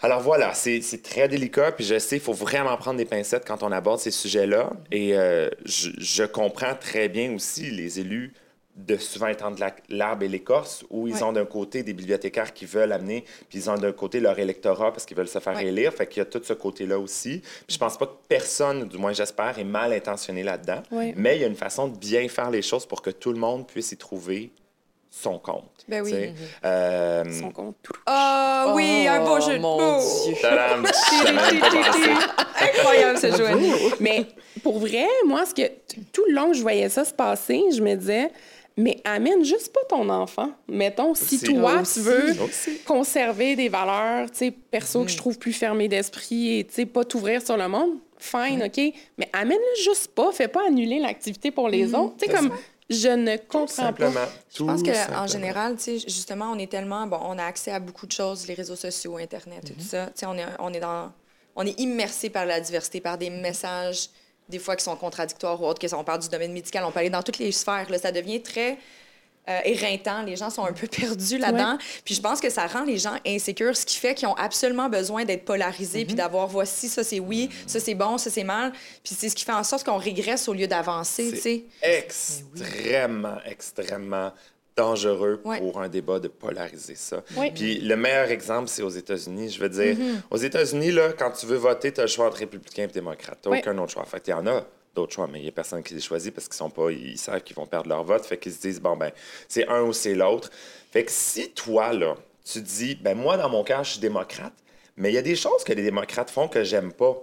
Alors 0.00 0.20
voilà, 0.20 0.54
c'est 0.54 0.80
c'est 0.80 1.02
très 1.02 1.28
délicat, 1.28 1.72
puis 1.72 1.84
je 1.84 1.98
sais, 1.98 2.16
il 2.16 2.22
faut 2.22 2.32
vraiment 2.32 2.76
prendre 2.76 2.98
des 2.98 3.04
pincettes 3.04 3.44
quand 3.46 3.62
on 3.64 3.70
aborde 3.72 3.98
ces 4.00 4.12
sujets-là. 4.12 4.70
Et 4.92 5.16
euh, 5.16 5.48
je, 5.64 5.90
je 5.98 6.24
comprends 6.24 6.74
très 6.74 7.08
bien 7.08 7.32
aussi 7.34 7.70
les 7.70 7.98
élus 8.00 8.32
de 8.78 8.96
souvent 8.96 9.26
étendre 9.26 9.58
la- 9.58 9.74
l'arbre 9.88 10.22
et 10.22 10.28
l'écorce, 10.28 10.84
où 10.88 11.08
ils 11.08 11.14
Ouais. 11.14 11.22
ont 11.24 11.32
d'un 11.32 11.44
côté 11.44 11.82
des 11.82 11.92
bibliothécaires 11.92 12.54
qui 12.54 12.64
veulent 12.64 12.92
amener, 12.92 13.24
puis 13.48 13.58
ils 13.58 13.68
ont 13.68 13.74
d'un 13.74 13.90
côté 13.92 14.20
leur 14.20 14.38
électorat 14.38 14.92
parce 14.92 15.04
qu'ils 15.04 15.16
veulent 15.16 15.26
se 15.28 15.40
faire 15.40 15.56
Ouais. 15.56 15.66
élire. 15.66 15.92
Fait 15.92 16.06
qu'il 16.06 16.18
y 16.18 16.22
a 16.22 16.26
tout 16.26 16.40
ce 16.44 16.52
côté-là 16.52 16.98
aussi. 16.98 17.40
Puis 17.66 17.74
je 17.74 17.78
pense 17.78 17.98
pas 17.98 18.06
que 18.06 18.14
personne, 18.28 18.86
du 18.88 18.96
moins 18.96 19.12
j'espère, 19.12 19.58
est 19.58 19.64
mal 19.64 19.92
intentionné 19.92 20.44
là-dedans. 20.44 20.82
Ouais. 20.92 21.12
Mais 21.16 21.36
il 21.36 21.40
y 21.40 21.44
a 21.44 21.48
une 21.48 21.56
façon 21.56 21.88
de 21.88 21.96
bien 21.98 22.28
faire 22.28 22.50
les 22.50 22.62
choses 22.62 22.86
pour 22.86 23.02
que 23.02 23.10
tout 23.10 23.32
le 23.32 23.38
monde 23.38 23.66
puisse 23.66 23.90
y 23.92 23.96
trouver 23.96 24.52
son 25.10 25.38
compte. 25.40 25.64
Ben 25.88 26.02
oui. 26.04 26.14
Euh, 26.64 27.24
Son 27.32 27.50
compte. 27.50 27.74
Ah 28.06 28.72
oui, 28.76 29.08
un 29.08 29.24
beau 29.24 29.38
Oh, 29.38 29.40
jeu 29.40 29.54
de 29.54 29.58
mon 29.58 29.76
mots. 29.76 30.00
Incroyable, 32.60 33.18
ce 33.18 33.36
Joanie. 33.36 33.72
Mais 34.00 34.26
pour 34.62 34.78
vrai, 34.78 35.06
moi, 35.26 35.44
ce 35.46 35.54
que 35.54 35.68
tout 36.12 36.24
le 36.28 36.34
long 36.34 36.50
que 36.50 36.56
je 36.56 36.62
voyais 36.62 36.88
ça 36.88 37.04
se 37.04 37.12
passer, 37.14 37.62
je 37.74 37.80
me 37.80 37.94
disais, 37.94 38.30
mais 38.78 39.00
amène 39.04 39.44
juste 39.44 39.72
pas 39.72 39.80
ton 39.88 40.08
enfant. 40.08 40.50
Mettons, 40.68 41.14
si 41.14 41.38
toi, 41.40 41.80
Aussi. 41.80 41.94
tu 41.94 42.00
veux 42.06 42.40
Aussi. 42.42 42.78
conserver 42.86 43.56
des 43.56 43.68
valeurs, 43.68 44.30
tu 44.30 44.38
sais, 44.38 44.50
perso 44.50 45.04
que 45.04 45.10
je 45.10 45.16
trouve 45.16 45.38
plus 45.38 45.52
fermées 45.52 45.88
d'esprit 45.88 46.58
et, 46.60 46.64
tu 46.64 46.74
sais, 46.74 46.86
pas 46.86 47.04
t'ouvrir 47.04 47.42
sur 47.44 47.56
le 47.56 47.68
monde, 47.68 47.98
fine, 48.18 48.62
OK, 48.64 48.80
mais 49.18 49.28
amène-le 49.32 49.82
juste 49.82 50.08
pas. 50.14 50.30
Fais 50.32 50.48
pas 50.48 50.66
annuler 50.68 51.00
l'activité 51.00 51.50
pour 51.50 51.68
les 51.68 51.92
autres. 51.94 52.14
Tu 52.18 52.26
sais, 52.26 52.30
C'est 52.30 52.38
comme, 52.38 52.56
je 52.88 53.08
ne 53.08 53.36
comprends 53.36 53.66
Simplement. 53.66 54.12
pas. 54.14 54.28
Je 54.56 54.64
pense 54.64 54.82
qu'en 54.82 55.26
général, 55.26 55.76
tu 55.76 55.82
sais, 55.82 55.98
justement, 55.98 56.50
on 56.52 56.58
est 56.58 56.70
tellement. 56.70 57.06
Bon, 57.06 57.18
on 57.22 57.36
a 57.36 57.44
accès 57.44 57.72
à 57.72 57.80
beaucoup 57.80 58.06
de 58.06 58.12
choses, 58.12 58.46
les 58.46 58.54
réseaux 58.54 58.76
sociaux, 58.76 59.16
Internet 59.18 59.70
et 59.70 59.74
tout 59.74 59.80
ça. 59.80 60.06
Tu 60.06 60.12
sais, 60.20 60.26
on 60.26 60.34
est, 60.38 60.46
on 60.60 60.72
est 60.72 60.80
dans. 60.80 61.12
On 61.56 61.66
est 61.66 61.78
immersé 61.80 62.30
par 62.30 62.46
la 62.46 62.60
diversité, 62.60 63.00
par 63.00 63.18
des 63.18 63.30
messages, 63.30 64.10
des 64.48 64.58
fois 64.58 64.76
qui 64.76 64.84
sont 64.84 64.96
contradictoires 64.96 65.60
ou 65.60 65.66
autres, 65.66 65.78
que 65.80 65.88
si 65.88 65.94
on 65.94 66.04
parle 66.04 66.20
du 66.20 66.28
domaine 66.28 66.52
médical, 66.52 66.84
on 66.84 66.90
peut 66.90 67.00
aller 67.00 67.10
dans 67.10 67.22
toutes 67.22 67.38
les 67.38 67.52
sphères. 67.52 67.90
Là, 67.90 67.98
ça 67.98 68.12
devient 68.12 68.42
très. 68.42 68.78
euh, 69.48 69.60
éreintant, 69.64 70.22
les 70.24 70.36
gens 70.36 70.50
sont 70.50 70.64
un 70.66 70.72
peu 70.74 70.86
perdus 71.00 71.38
là-dedans. 71.38 71.78
Puis 72.04 72.14
je 72.14 72.20
pense 72.20 72.38
que 72.38 72.50
ça 72.50 72.66
rend 72.66 72.84
les 72.84 72.98
gens 72.98 73.16
insécures, 73.26 73.74
ce 73.76 73.86
qui 73.86 73.96
fait 73.96 74.14
qu'ils 74.14 74.28
ont 74.28 74.34
absolument 74.36 74.90
besoin 74.90 75.24
d'être 75.24 75.46
polarisés, 75.46 76.04
puis 76.04 76.14
d'avoir 76.14 76.46
voici, 76.48 76.86
ça 76.88 77.02
c'est 77.02 77.18
oui, 77.18 77.48
ça 77.66 77.80
c'est 77.80 77.94
bon, 77.94 78.18
ça 78.18 78.28
c'est 78.30 78.44
mal. 78.44 78.72
Puis 79.02 79.14
c'est 79.18 79.30
ce 79.30 79.34
qui 79.34 79.44
fait 79.44 79.52
en 79.52 79.64
sorte 79.64 79.84
qu'on 79.84 79.96
régresse 79.96 80.48
au 80.48 80.52
lieu 80.52 80.66
d'avancer, 80.66 81.34
sais. 81.36 81.64
extrêmement, 81.82 83.38
extrêmement 83.46 84.32
dangereux 84.78 85.40
Ouais. 85.44 85.58
pour 85.58 85.80
un 85.80 85.88
débat 85.88 86.18
de 86.20 86.28
polariser 86.28 86.94
ça. 86.94 87.22
Oui. 87.36 87.50
Puis 87.50 87.80
le 87.80 87.96
meilleur 87.96 88.30
exemple, 88.30 88.68
c'est 88.68 88.82
aux 88.82 88.88
États-Unis. 88.88 89.50
Je 89.50 89.60
veux 89.60 89.68
dire, 89.68 89.96
Mm-hmm. 89.96 90.20
aux 90.30 90.36
États-Unis, 90.36 90.92
là, 90.92 91.12
quand 91.18 91.32
tu 91.32 91.46
veux 91.46 91.56
voter, 91.56 91.92
tu 91.92 92.00
as 92.00 92.04
le 92.04 92.08
choix 92.08 92.26
entre 92.28 92.38
républicain 92.38 92.84
et 92.84 92.86
démocrate. 92.86 93.38
Tu 93.42 93.48
aucun 93.48 93.76
autre 93.78 93.92
choix. 93.92 94.04
Fait 94.04 94.22
il 94.26 94.30
y 94.30 94.32
en 94.34 94.46
a 94.46 94.64
d'autres 94.94 95.12
choix, 95.12 95.28
mais 95.30 95.40
il 95.40 95.42
n'y 95.42 95.48
a 95.48 95.52
personne 95.52 95.82
qui 95.82 95.94
les 95.94 96.00
choisit 96.00 96.32
parce 96.34 96.46
qu'ils 96.48 96.56
sont 96.56 96.70
pas, 96.70 96.90
ils 96.90 97.18
savent 97.18 97.42
qu'ils 97.42 97.56
vont 97.56 97.66
perdre 97.66 97.88
leur 97.88 98.04
vote. 98.04 98.24
Fait 98.24 98.38
qu'ils 98.38 98.52
se 98.52 98.60
disent, 98.60 98.80
bon, 98.80 98.96
ben, 98.96 99.10
c'est 99.48 99.66
un 99.68 99.82
ou 99.82 99.92
c'est 99.92 100.14
l'autre. 100.14 100.50
Fait 100.92 101.04
que 101.04 101.10
si 101.12 101.50
toi, 101.50 101.92
là, 101.92 102.16
tu 102.44 102.60
dis, 102.62 102.94
ben, 102.94 103.16
moi, 103.16 103.36
dans 103.36 103.48
mon 103.48 103.62
cas, 103.64 103.82
je 103.82 103.90
suis 103.92 104.00
démocrate, 104.00 104.52
mais 104.96 105.10
il 105.10 105.14
y 105.14 105.18
a 105.18 105.22
des 105.22 105.36
choses 105.36 105.62
que 105.64 105.72
les 105.72 105.82
démocrates 105.82 106.30
font 106.30 106.48
que 106.48 106.64
j'aime 106.64 106.92
pas. 106.92 107.16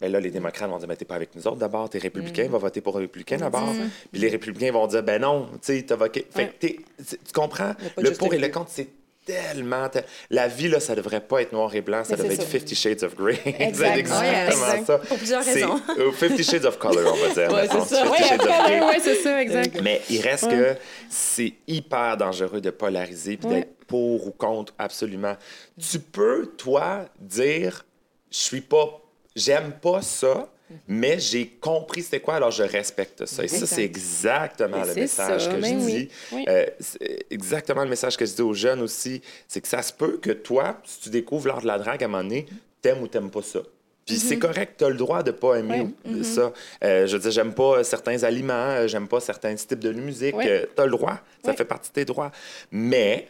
Ben 0.00 0.10
là, 0.10 0.18
les 0.20 0.30
démocrates 0.30 0.70
vont 0.70 0.78
dire, 0.78 0.88
ben, 0.88 0.96
t'es 0.96 1.04
pas 1.04 1.16
avec 1.16 1.34
nous 1.34 1.46
autres 1.46 1.56
d'abord, 1.58 1.88
t'es 1.90 1.98
républicain, 1.98 2.48
va 2.50 2.58
voter 2.58 2.80
pour 2.80 2.98
les 2.98 3.04
républicains 3.04 3.36
d'abord. 3.36 3.68
Puis 4.10 4.20
les 4.20 4.28
républicains 4.28 4.72
vont 4.72 4.86
dire, 4.86 5.02
ben 5.02 5.20
non, 5.20 5.48
tu 5.52 5.58
sais, 5.62 5.82
t'as 5.82 5.96
voté. 5.96 6.26
Fait 6.30 6.46
que 6.48 6.52
t'es- 6.66 6.76
tu 7.06 7.16
comprends? 7.34 7.74
Le 7.98 8.10
pour 8.12 8.32
et 8.34 8.38
le 8.38 8.48
contre, 8.48 8.70
c'est 8.72 8.88
tellement. 9.26 9.88
te- 9.90 9.98
La 10.30 10.48
vie, 10.48 10.68
là, 10.68 10.80
ça 10.80 10.94
devrait 10.94 11.20
pas 11.20 11.42
être 11.42 11.52
noir 11.52 11.72
et 11.74 11.82
blanc, 11.82 12.02
ça 12.02 12.16
Mais 12.16 12.22
devrait 12.22 12.34
être. 12.34 12.44
Fifty 12.44 12.74
Shades 12.74 13.02
of 13.04 13.14
Grey. 13.14 13.38
Exact. 13.44 13.98
exactement 13.98 14.20
Ouais, 14.20 14.46
exact. 14.46 14.86
ça. 14.86 14.98
Pour 14.98 15.16
plusieurs 15.18 15.44
raisons. 15.44 15.80
Fifty 16.14 16.42
Shades 16.42 16.64
of 16.64 16.78
Color, 16.78 17.12
on 17.14 17.26
va 17.28 17.34
dire. 17.34 17.68
C'est 17.84 17.94
ça. 17.94 18.04
Oui, 18.10 18.80
ouais, 18.86 18.98
c'est 19.00 19.16
ça, 19.16 19.42
exact. 19.42 19.78
Mais 19.82 20.00
il 20.08 20.20
reste 20.22 20.48
que 20.50 20.74
c'est 21.10 21.52
hyper 21.68 22.16
dangereux 22.16 22.62
de 22.62 22.70
polariser 22.70 23.36
puis 23.36 23.48
d'être 23.50 23.74
pour 23.86 24.26
ou 24.26 24.30
contre, 24.30 24.72
absolument. 24.78 25.36
Tu 25.78 25.98
peux, 26.00 26.46
toi, 26.56 27.04
dire 27.20 27.84
je 28.30 28.38
suis 28.38 28.60
pas, 28.62 29.00
j'aime 29.40 29.72
pas 29.72 30.02
ça, 30.02 30.48
mais 30.86 31.18
j'ai 31.18 31.46
compris 31.48 32.02
c'était 32.02 32.20
quoi, 32.20 32.34
alors 32.36 32.50
je 32.52 32.62
respecte 32.62 33.26
ça. 33.26 33.42
Et 33.42 33.48
ça, 33.48 33.66
c'est 33.66 33.82
exactement 33.82 34.84
le 34.84 34.92
c'est 34.92 35.00
message 35.00 35.44
ça, 35.44 35.50
que 35.50 35.56
je 35.56 35.60
ben 35.62 35.80
oui. 35.84 35.92
dis. 35.92 36.08
Oui. 36.32 36.44
Euh, 36.48 36.66
c'est 36.78 37.26
exactement 37.30 37.82
le 37.82 37.90
message 37.90 38.16
que 38.16 38.24
je 38.24 38.34
dis 38.34 38.42
aux 38.42 38.54
jeunes 38.54 38.80
aussi. 38.80 39.20
C'est 39.48 39.60
que 39.60 39.68
ça 39.68 39.82
se 39.82 39.92
peut 39.92 40.18
que 40.22 40.30
toi, 40.30 40.80
si 40.84 41.00
tu 41.00 41.10
découvres 41.10 41.48
l'art 41.48 41.60
de 41.62 41.66
la 41.66 41.78
drague 41.78 42.02
à 42.02 42.06
un 42.06 42.08
moment 42.08 42.22
donné, 42.22 42.46
t'aimes 42.82 43.02
ou 43.02 43.08
t'aimes 43.08 43.30
pas 43.30 43.42
ça. 43.42 43.60
Puis 44.06 44.16
c'est 44.18 44.38
correct, 44.38 44.74
tu 44.78 44.84
as 44.84 44.88
le 44.88 44.96
droit 44.96 45.22
de 45.22 45.30
pas 45.30 45.56
aimer 45.56 45.86
Ouais. 46.04 46.22
ça. 46.24 46.52
Euh, 46.84 47.06
je 47.06 47.16
veux 47.16 47.22
dire, 47.22 47.30
j'aime 47.30 47.54
pas 47.54 47.84
certains 47.84 48.22
aliments, 48.24 48.54
euh, 48.54 48.88
j'aime 48.88 49.06
pas 49.08 49.20
certains 49.20 49.54
types 49.54 49.78
de 49.78 49.92
musique. 49.92 50.36
Ouais. 50.36 50.68
tu 50.74 50.80
as 50.82 50.84
le 50.84 50.90
droit, 50.92 51.18
ça 51.44 51.52
fait 51.52 51.64
partie 51.64 51.90
de 51.90 51.94
tes 51.94 52.04
droits. 52.04 52.32
Mais 52.72 53.28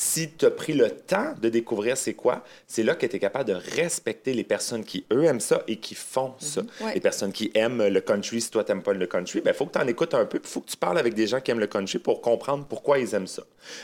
si 0.00 0.30
tu 0.30 0.46
as 0.46 0.50
pris 0.50 0.72
le 0.72 0.88
temps 0.88 1.34
de 1.42 1.50
découvrir 1.50 1.94
c'est 1.94 2.14
quoi, 2.14 2.42
c'est 2.66 2.82
là 2.82 2.94
que 2.94 3.04
tu 3.04 3.16
es 3.16 3.18
capable 3.18 3.44
de 3.44 3.52
respecter 3.76 4.32
les 4.32 4.44
personnes 4.44 4.82
qui, 4.82 5.04
eux, 5.12 5.24
aiment 5.24 5.40
ça 5.40 5.62
et 5.68 5.76
qui 5.76 5.94
font 5.94 6.32
ça. 6.38 6.62
Ouais. 6.80 6.94
Les 6.94 7.00
personnes 7.00 7.32
qui 7.32 7.50
aiment 7.54 7.86
le 7.86 8.00
country, 8.00 8.40
si 8.40 8.50
toi, 8.50 8.64
tu 8.64 8.74
pas 8.80 8.94
le 8.94 9.06
country, 9.06 9.40
il 9.40 9.42
ben, 9.42 9.52
faut 9.52 9.66
que 9.66 9.72
tu 9.72 9.78
en 9.78 9.86
écoutes 9.86 10.14
un 10.14 10.24
peu, 10.24 10.40
il 10.42 10.48
faut 10.48 10.62
que 10.62 10.70
tu 10.70 10.76
parles 10.78 10.96
avec 10.96 11.12
des 11.12 11.26
gens 11.26 11.40
qui 11.40 11.50
aiment 11.50 11.60
le 11.60 11.66
country 11.66 11.98
pour 11.98 12.22
comprendre 12.22 12.64
pourquoi 12.64 12.98
ils 12.98 13.14
aiment 13.14 13.26
ça. 13.26 13.42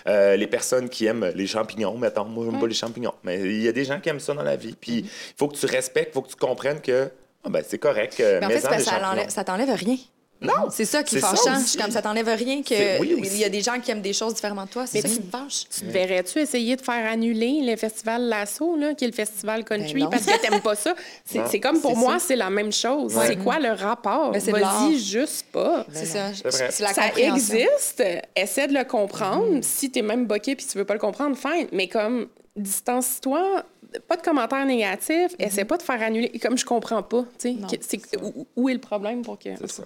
Euh, 0.08 0.36
les 0.36 0.46
personnes 0.46 0.88
qui 0.88 1.04
aiment 1.04 1.30
les 1.34 1.46
champignons, 1.46 1.98
mettons, 1.98 2.24
moi, 2.24 2.46
j'aime 2.50 2.60
pas 2.60 2.66
les 2.66 2.72
champignons, 2.72 3.14
mais 3.22 3.38
il 3.40 3.62
y 3.62 3.68
a 3.68 3.72
des 3.72 3.84
gens 3.84 4.00
qui 4.00 4.08
aiment 4.08 4.18
ça 4.18 4.32
dans 4.32 4.42
la 4.42 4.56
vie, 4.56 4.74
puis 4.80 5.00
il 5.00 5.36
faut 5.36 5.48
que 5.48 5.56
tu 5.56 5.66
respectes, 5.66 6.12
il 6.12 6.14
faut 6.14 6.22
que 6.22 6.30
tu 6.30 6.36
comprennes 6.36 6.80
que 6.80 7.10
ah, 7.44 7.50
ben, 7.50 7.62
c'est 7.64 7.78
correct, 7.78 8.18
euh, 8.20 8.40
Mais 8.40 8.46
en 8.46 8.48
fait, 8.48 8.60
ça 8.60 9.28
ça 9.28 9.44
t'enlève 9.44 9.70
rien. 9.70 9.96
Non! 10.40 10.68
C'est 10.70 10.84
ça 10.84 11.02
qui 11.02 11.18
fâchant. 11.18 11.56
aussi. 11.56 11.78
Comme 11.78 11.90
ça 11.90 12.02
t'enlève 12.02 12.28
rien 12.28 12.62
que 12.62 13.00
oui, 13.00 13.16
il 13.24 13.36
y 13.38 13.44
a 13.44 13.48
des 13.48 13.62
gens 13.62 13.80
qui 13.80 13.90
aiment 13.90 14.02
des 14.02 14.12
choses 14.12 14.34
différemment 14.34 14.64
de 14.64 14.68
toi. 14.70 14.86
C'est 14.86 14.98
Mais 15.02 15.02
ça 15.02 15.08
tu- 15.08 15.14
qui 15.20 15.26
me 15.26 15.30
fâche. 15.30 15.64
Tu 15.74 15.80
te 15.80 15.86
verrais-tu 15.90 16.38
essayer 16.40 16.76
de 16.76 16.82
faire 16.82 17.10
annuler 17.10 17.60
le 17.62 17.76
festival 17.76 18.22
Lasso, 18.22 18.76
là, 18.76 18.94
qui 18.94 19.04
est 19.04 19.08
le 19.08 19.14
festival 19.14 19.64
country, 19.64 19.94
Ben 19.94 20.00
non. 20.00 20.10
parce 20.10 20.26
que 20.26 20.38
t'aimes 20.40 20.60
pas 20.60 20.74
ça? 20.74 20.94
C'est 21.24 21.60
comme 21.60 21.80
pour 21.80 21.96
moi, 21.96 22.18
c'est 22.18 22.36
la 22.36 22.50
même 22.50 22.72
chose. 22.72 23.14
Ouais. 23.16 23.26
C'est 23.28 23.36
quoi 23.36 23.58
le 23.58 23.70
rapport? 23.70 24.32
L'art. 24.32 24.82
Vas-y 24.88 24.98
juste 24.98 25.46
pas. 25.52 25.86
C'est 25.92 26.06
ça. 26.06 26.30
C'est 26.70 26.80
la 26.82 26.92
ça 26.92 27.08
existe, 27.16 28.02
essaie 28.34 28.68
de 28.68 28.74
le 28.74 28.84
comprendre. 28.84 29.60
Si 29.62 29.90
t'es 29.90 30.02
même 30.02 30.26
boqué 30.26 30.54
puis 30.56 30.66
tu 30.66 30.76
veux 30.76 30.84
pas 30.84 30.94
le 30.94 31.00
comprendre, 31.00 31.36
fine. 31.36 31.66
Mais 31.72 31.88
comme 31.88 32.28
distance-toi 32.56 33.64
pas 34.08 34.16
de 34.16 34.22
commentaires 34.22 34.66
négatifs, 34.66 35.32
essaie 35.38 35.64
pas 35.64 35.76
de 35.76 35.82
faire 35.82 36.02
annuler. 36.02 36.30
Comme 36.40 36.58
je 36.58 36.64
comprends 36.64 37.02
pas, 37.02 37.24
tu 37.38 37.56
sais, 37.80 37.98
où, 38.22 38.46
où 38.56 38.68
est 38.68 38.74
le 38.74 38.80
problème 38.80 39.22
pour 39.22 39.38
que. 39.38 39.50
C'est 39.58 39.70
ça. 39.70 39.82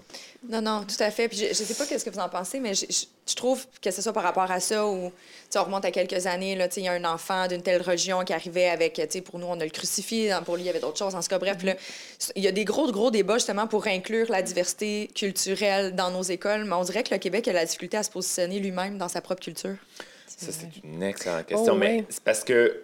Non, 0.49 0.61
non, 0.63 0.85
tout 0.85 1.01
à 1.03 1.11
fait. 1.11 1.29
Puis 1.29 1.39
je, 1.39 1.47
je 1.49 1.55
sais 1.55 1.75
pas 1.75 1.87
qu'est-ce 1.87 2.05
que 2.05 2.11
vous 2.11 2.19
en 2.19 2.29
pensez, 2.29 2.61
mais 2.61 2.75
je, 2.75 2.87
je- 2.89 3.07
je 3.29 3.35
trouve 3.37 3.65
que 3.81 3.93
ce 3.93 4.03
soit 4.03 4.13
par 4.13 4.25
rapport 4.25 4.51
à 4.51 4.59
ça 4.59 4.85
ou, 4.87 5.13
on 5.55 5.63
remonte 5.65 5.85
à 5.85 5.93
quelques 5.93 6.27
années, 6.27 6.57
là, 6.57 6.67
tu 6.67 6.77
sais, 6.77 6.81
il 6.81 6.85
y 6.85 6.89
a 6.89 6.93
un 6.93 7.05
enfant 7.05 7.47
d'une 7.47 7.63
telle 7.63 7.81
religion 7.83 8.25
qui 8.25 8.33
arrivait 8.33 8.69
avec, 8.69 8.95
tu 8.95 9.03
sais, 9.09 9.21
pour 9.21 9.39
nous, 9.39 9.47
on 9.47 9.61
a 9.61 9.65
le 9.65 9.71
crucifié, 9.71 10.35
pour 10.45 10.57
lui, 10.57 10.65
il 10.65 10.67
y 10.67 10.71
avait 10.71 10.81
d'autres 10.81 10.99
choses. 10.99 11.15
En 11.15 11.21
tout 11.21 11.29
cas, 11.29 11.39
bref, 11.39 11.63
là, 11.63 11.75
il 12.35 12.43
y 12.43 12.49
a 12.49 12.53
des 12.53 12.65
gros, 12.65 12.91
gros 12.91 13.11
débats, 13.13 13.35
justement, 13.35 13.67
pour 13.69 13.87
inclure 13.87 14.31
la 14.31 14.43
diversité 14.43 15.09
culturelle 15.15 15.95
dans 15.95 16.11
nos 16.11 16.23
écoles, 16.23 16.65
mais 16.65 16.73
on 16.75 16.83
dirait 16.83 17.05
que 17.05 17.15
le 17.15 17.19
Québec 17.21 17.47
a 17.47 17.53
la 17.53 17.65
difficulté 17.65 17.97
à 17.99 18.03
se 18.03 18.11
positionner 18.11 18.59
lui-même 18.59 18.99
dans 18.99 19.09
sa 19.09 19.21
propre 19.21 19.43
culture. 19.43 19.77
Ça, 20.27 20.47
c'est 20.51 20.69
une 20.83 21.03
excellente 21.03 21.47
question. 21.47 21.73
Oh, 21.75 21.77
mais 21.77 21.97
ouais. 21.99 22.05
c'est 22.09 22.25
parce 22.25 22.43
que 22.43 22.83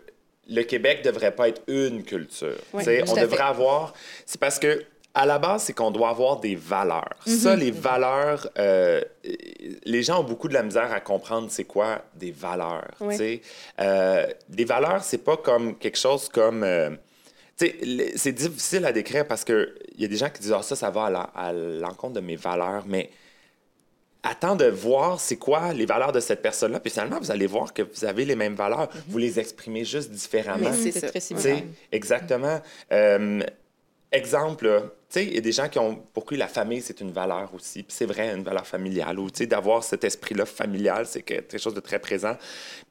le 0.48 0.62
Québec 0.62 1.02
devrait 1.04 1.34
pas 1.34 1.48
être 1.48 1.62
une 1.68 2.04
culture. 2.04 2.56
On 2.72 2.78
devrait 2.78 3.26
fait. 3.26 3.40
avoir. 3.40 3.94
C'est 4.24 4.40
parce 4.40 4.58
que. 4.58 4.84
À 5.18 5.24
la 5.24 5.38
base, 5.38 5.62
c'est 5.62 5.72
qu'on 5.72 5.90
doit 5.90 6.10
avoir 6.10 6.40
des 6.40 6.56
valeurs. 6.56 7.16
Mm-hmm. 7.26 7.36
Ça, 7.38 7.56
les 7.56 7.70
valeurs, 7.70 8.50
euh, 8.58 9.00
les 9.86 10.02
gens 10.02 10.20
ont 10.20 10.24
beaucoup 10.24 10.46
de 10.46 10.52
la 10.52 10.62
misère 10.62 10.92
à 10.92 11.00
comprendre 11.00 11.46
c'est 11.50 11.64
quoi 11.64 12.02
des 12.14 12.32
valeurs. 12.32 12.90
Sais. 13.12 13.40
Euh, 13.80 14.26
des 14.50 14.66
valeurs, 14.66 15.02
c'est 15.02 15.24
pas 15.24 15.38
comme 15.38 15.78
quelque 15.78 15.96
chose 15.96 16.28
comme. 16.28 16.62
euh, 16.62 16.90
c'est 17.56 18.32
difficile 18.32 18.84
à 18.84 18.92
décrire 18.92 19.26
parce 19.26 19.42
qu'il 19.42 19.72
y 19.96 20.04
a 20.04 20.08
des 20.08 20.18
gens 20.18 20.28
qui 20.28 20.42
disent 20.42 20.52
Ah, 20.54 20.62
ça, 20.62 20.76
ça 20.76 20.90
va 20.90 21.30
à 21.34 21.50
l'encontre 21.54 22.12
de 22.12 22.20
mes 22.20 22.36
valeurs, 22.36 22.84
mais 22.86 23.08
attends 24.28 24.56
de 24.56 24.66
voir 24.66 25.20
c'est 25.20 25.36
quoi 25.36 25.72
les 25.72 25.86
valeurs 25.86 26.12
de 26.12 26.20
cette 26.20 26.42
personne-là, 26.42 26.80
puis 26.80 26.90
finalement, 26.90 27.18
vous 27.18 27.30
allez 27.30 27.46
voir 27.46 27.72
que 27.72 27.82
vous 27.82 28.04
avez 28.04 28.24
les 28.24 28.36
mêmes 28.36 28.54
valeurs. 28.54 28.88
Vous 29.08 29.18
les 29.18 29.38
exprimez 29.38 29.84
juste 29.84 30.10
différemment. 30.10 30.70
Oui, 30.70 30.92
c'est 30.92 31.08
très 31.08 31.20
similaire. 31.20 31.62
exactement. 31.92 32.60
Euh, 32.92 33.42
exemple, 34.12 34.90
tu 35.08 35.20
sais, 35.20 35.24
il 35.26 35.34
y 35.34 35.38
a 35.38 35.40
des 35.40 35.52
gens 35.52 35.68
qui 35.68 35.78
ont, 35.78 35.94
pour 36.12 36.26
qui 36.26 36.36
la 36.36 36.48
famille, 36.48 36.80
c'est 36.80 37.00
une 37.00 37.12
valeur 37.12 37.52
aussi. 37.54 37.84
Puis 37.84 37.94
c'est 37.96 38.06
vrai, 38.06 38.34
une 38.34 38.42
valeur 38.42 38.66
familiale. 38.66 39.18
Ou, 39.20 39.30
tu 39.30 39.38
sais, 39.38 39.46
d'avoir 39.46 39.84
cet 39.84 40.02
esprit-là 40.02 40.44
familial, 40.46 41.06
c'est 41.06 41.22
que- 41.22 41.34
quelque 41.34 41.58
chose 41.58 41.74
de 41.74 41.80
très 41.80 42.00
présent. 42.00 42.36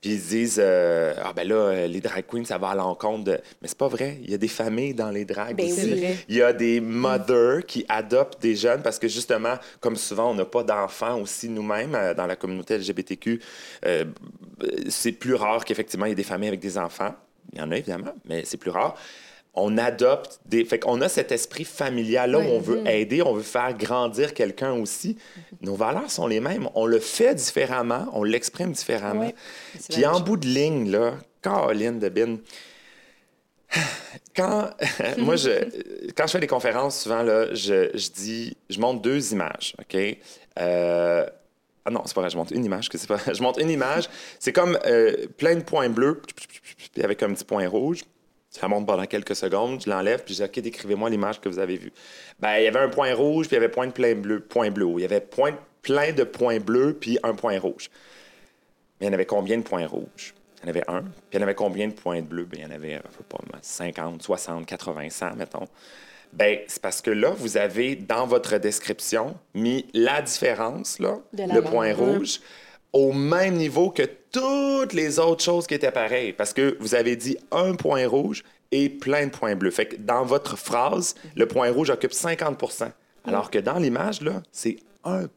Puis 0.01 0.11
ils 0.11 0.19
se 0.21 0.27
disent, 0.29 0.61
euh, 0.63 1.13
ah 1.23 1.33
ben 1.33 1.45
là, 1.47 1.87
les 1.87 1.99
drag 1.99 2.25
queens, 2.25 2.45
ça 2.45 2.57
va 2.57 2.69
à 2.69 2.75
l'encontre 2.75 3.25
de... 3.25 3.31
Mais 3.61 3.67
c'est 3.67 3.77
pas 3.77 3.89
vrai. 3.89 4.17
Il 4.23 4.31
y 4.31 4.33
a 4.33 4.37
des 4.37 4.47
familles 4.47 4.93
dans 4.93 5.11
les 5.11 5.25
drags 5.25 5.57
Ben 5.57 5.65
aussi. 5.69 5.91
oui. 5.93 6.15
Il 6.29 6.35
y 6.37 6.41
a 6.41 6.53
des 6.53 6.79
mothers 6.79 7.65
qui 7.65 7.85
adoptent 7.89 8.41
des 8.41 8.55
jeunes 8.55 8.81
parce 8.81 8.97
que 8.97 9.09
justement, 9.09 9.55
comme 9.81 9.97
souvent, 9.97 10.31
on 10.31 10.35
n'a 10.35 10.45
pas 10.45 10.63
d'enfants 10.63 11.19
aussi 11.19 11.49
nous-mêmes 11.49 11.95
euh, 11.95 12.13
dans 12.13 12.27
la 12.27 12.37
communauté 12.37 12.77
LGBTQ. 12.77 13.41
euh, 13.85 14.05
c'est 14.87 15.11
plus 15.11 15.33
rare 15.35 15.65
qu'effectivement, 15.65 16.05
il 16.05 16.09
y 16.09 16.11
ait 16.13 16.15
des 16.15 16.23
familles 16.23 16.47
avec 16.47 16.61
des 16.61 16.77
enfants. 16.77 17.13
Il 17.51 17.59
y 17.59 17.61
en 17.61 17.71
a 17.71 17.77
évidemment, 17.77 18.13
mais 18.25 18.43
c'est 18.45 18.57
plus 18.57 18.71
rare. 18.71 18.95
On 19.55 19.77
adopte 19.77 20.39
des. 20.45 20.65
Fait 20.65 20.79
qu'on 20.79 21.01
a 21.01 21.09
cet 21.09 21.31
esprit 21.31 21.63
familial-là 21.63 22.39
où 22.39 22.43
on 22.43 22.59
veut 22.59 22.85
aider, 22.87 23.21
on 23.21 23.33
veut 23.33 23.43
faire 23.43 23.75
grandir 23.77 24.33
quelqu'un 24.33 24.73
aussi. 24.73 25.17
Nos 25.61 25.75
valeurs 25.75 26.11
sont 26.11 26.27
les 26.27 26.39
mêmes. 26.39 26.69
On 26.75 26.85
le 26.85 26.99
fait 26.99 27.35
différemment, 27.35 28.07
on 28.13 28.23
l'exprime 28.23 28.71
différemment. 28.71 29.31
Puis 29.89 30.05
en 30.05 30.19
bout 30.19 30.37
de 30.37 30.47
ligne, 30.47 30.91
là, 30.91 31.13
Caroline 31.41 31.99
de 31.99 32.09
Bin, 32.09 32.37
quand, 34.35 34.69
moi, 35.17 35.35
je, 35.35 35.49
quand 36.15 36.27
je 36.27 36.31
fais 36.33 36.39
des 36.39 36.47
conférences, 36.47 37.01
souvent, 37.01 37.23
là, 37.23 37.53
je, 37.53 37.89
je 37.93 38.09
dis, 38.09 38.57
je 38.69 38.79
montre 38.79 39.01
deux 39.01 39.31
images, 39.31 39.75
OK? 39.79 39.97
Euh, 40.59 41.25
ah 41.85 41.91
non, 41.91 42.01
c'est 42.05 42.15
pas 42.15 42.21
vrai, 42.21 42.29
je 42.29 42.37
montre 42.37 42.53
une 42.53 42.65
image, 42.65 42.89
que 42.89 42.97
c'est 42.97 43.07
pas, 43.07 43.19
je 43.33 43.41
montre 43.41 43.59
une 43.59 43.69
image, 43.69 44.09
c'est 44.39 44.51
comme 44.53 44.77
euh, 44.85 45.27
plein 45.37 45.55
de 45.55 45.63
points 45.63 45.89
bleus, 45.89 46.21
puis 46.93 47.03
avec 47.03 47.21
un 47.23 47.33
petit 47.33 47.45
point 47.45 47.67
rouge. 47.67 48.03
Ça 48.59 48.67
monte 48.69 48.87
pendant 48.87 49.05
quelques 49.05 49.35
secondes, 49.35 49.81
je 49.83 49.89
l'enlève, 49.89 50.23
puis 50.23 50.33
je 50.33 50.43
dis, 50.43 50.45
OK, 50.45 50.59
décrivez-moi 50.63 51.09
l'image 51.09 51.41
que 51.41 51.49
vous 51.49 51.59
avez 51.59 51.75
vue. 51.75 51.91
Ben, 52.39 52.57
il 52.57 52.63
y 52.63 52.67
avait 52.67 52.79
un 52.79 52.87
point 52.89 53.13
rouge, 53.13 53.47
puis 53.47 53.57
il 53.57 53.59
y 53.59 53.63
avait 53.63 53.69
point 53.71 53.87
de 53.87 53.91
plein 53.91 54.15
bleu, 54.15 54.39
point 54.39 54.71
bleu. 54.71 54.87
Il 54.95 55.01
y 55.01 55.05
avait 55.05 55.19
point, 55.19 55.51
plein 55.81 56.13
de 56.13 56.23
points 56.23 56.59
bleus, 56.59 56.97
puis 56.99 57.19
un 57.23 57.33
point 57.33 57.59
rouge. 57.59 57.89
Mais 58.99 59.07
il 59.07 59.09
y 59.09 59.09
en 59.09 59.13
avait 59.13 59.25
combien 59.25 59.57
de 59.57 59.63
points 59.63 59.85
rouges? 59.85 60.33
Il 60.57 60.61
y 60.63 60.65
en 60.67 60.69
avait 60.69 60.83
un. 60.89 61.01
Puis 61.01 61.11
il 61.33 61.35
y 61.35 61.39
en 61.39 61.41
avait 61.43 61.53
combien 61.55 61.87
de 61.89 61.93
points 61.93 62.21
bleus? 62.21 62.45
Ben, 62.45 62.61
il 62.61 62.63
y 62.63 62.65
en 62.65 62.71
avait, 62.75 62.93
je 62.93 63.17
sais 63.17 63.23
pas, 63.27 63.37
50, 63.61 64.23
60, 64.23 64.65
80, 64.65 65.09
100, 65.09 65.35
mettons. 65.35 65.67
Ben, 66.31 66.59
c'est 66.67 66.81
parce 66.81 67.01
que 67.01 67.11
là, 67.11 67.31
vous 67.31 67.57
avez 67.57 67.95
dans 67.95 68.25
votre 68.25 68.57
description 68.57 69.35
mis 69.53 69.85
la 69.93 70.21
différence, 70.21 70.99
là, 70.99 71.17
De 71.33 71.43
la 71.43 71.47
le 71.47 71.61
langue. 71.61 71.71
point 71.71 71.93
rouge, 71.93 72.39
au 72.95 73.11
même 73.11 73.55
niveau 73.55 73.91
que 73.91 74.09
toutes 74.31 74.93
les 74.93 75.19
autres 75.19 75.43
choses 75.43 75.67
qui 75.67 75.73
étaient 75.73 75.91
pareilles. 75.91 76.33
Parce 76.33 76.53
que 76.53 76.77
vous 76.79 76.95
avez 76.95 77.15
dit 77.15 77.37
un 77.51 77.75
point 77.75 78.07
rouge 78.07 78.43
et 78.71 78.89
plein 78.89 79.25
de 79.27 79.31
points 79.31 79.55
bleus. 79.55 79.71
Fait 79.71 79.85
que 79.85 79.95
dans 79.97 80.23
votre 80.23 80.57
phrase, 80.57 81.13
le 81.35 81.45
point 81.45 81.71
rouge 81.71 81.89
occupe 81.89 82.13
50% 82.13 82.89
alors 83.27 83.51
que 83.51 83.59
dans 83.59 83.77
l'image, 83.77 84.21
là, 84.21 84.41
c'est 84.51 84.77
1 85.03 85.27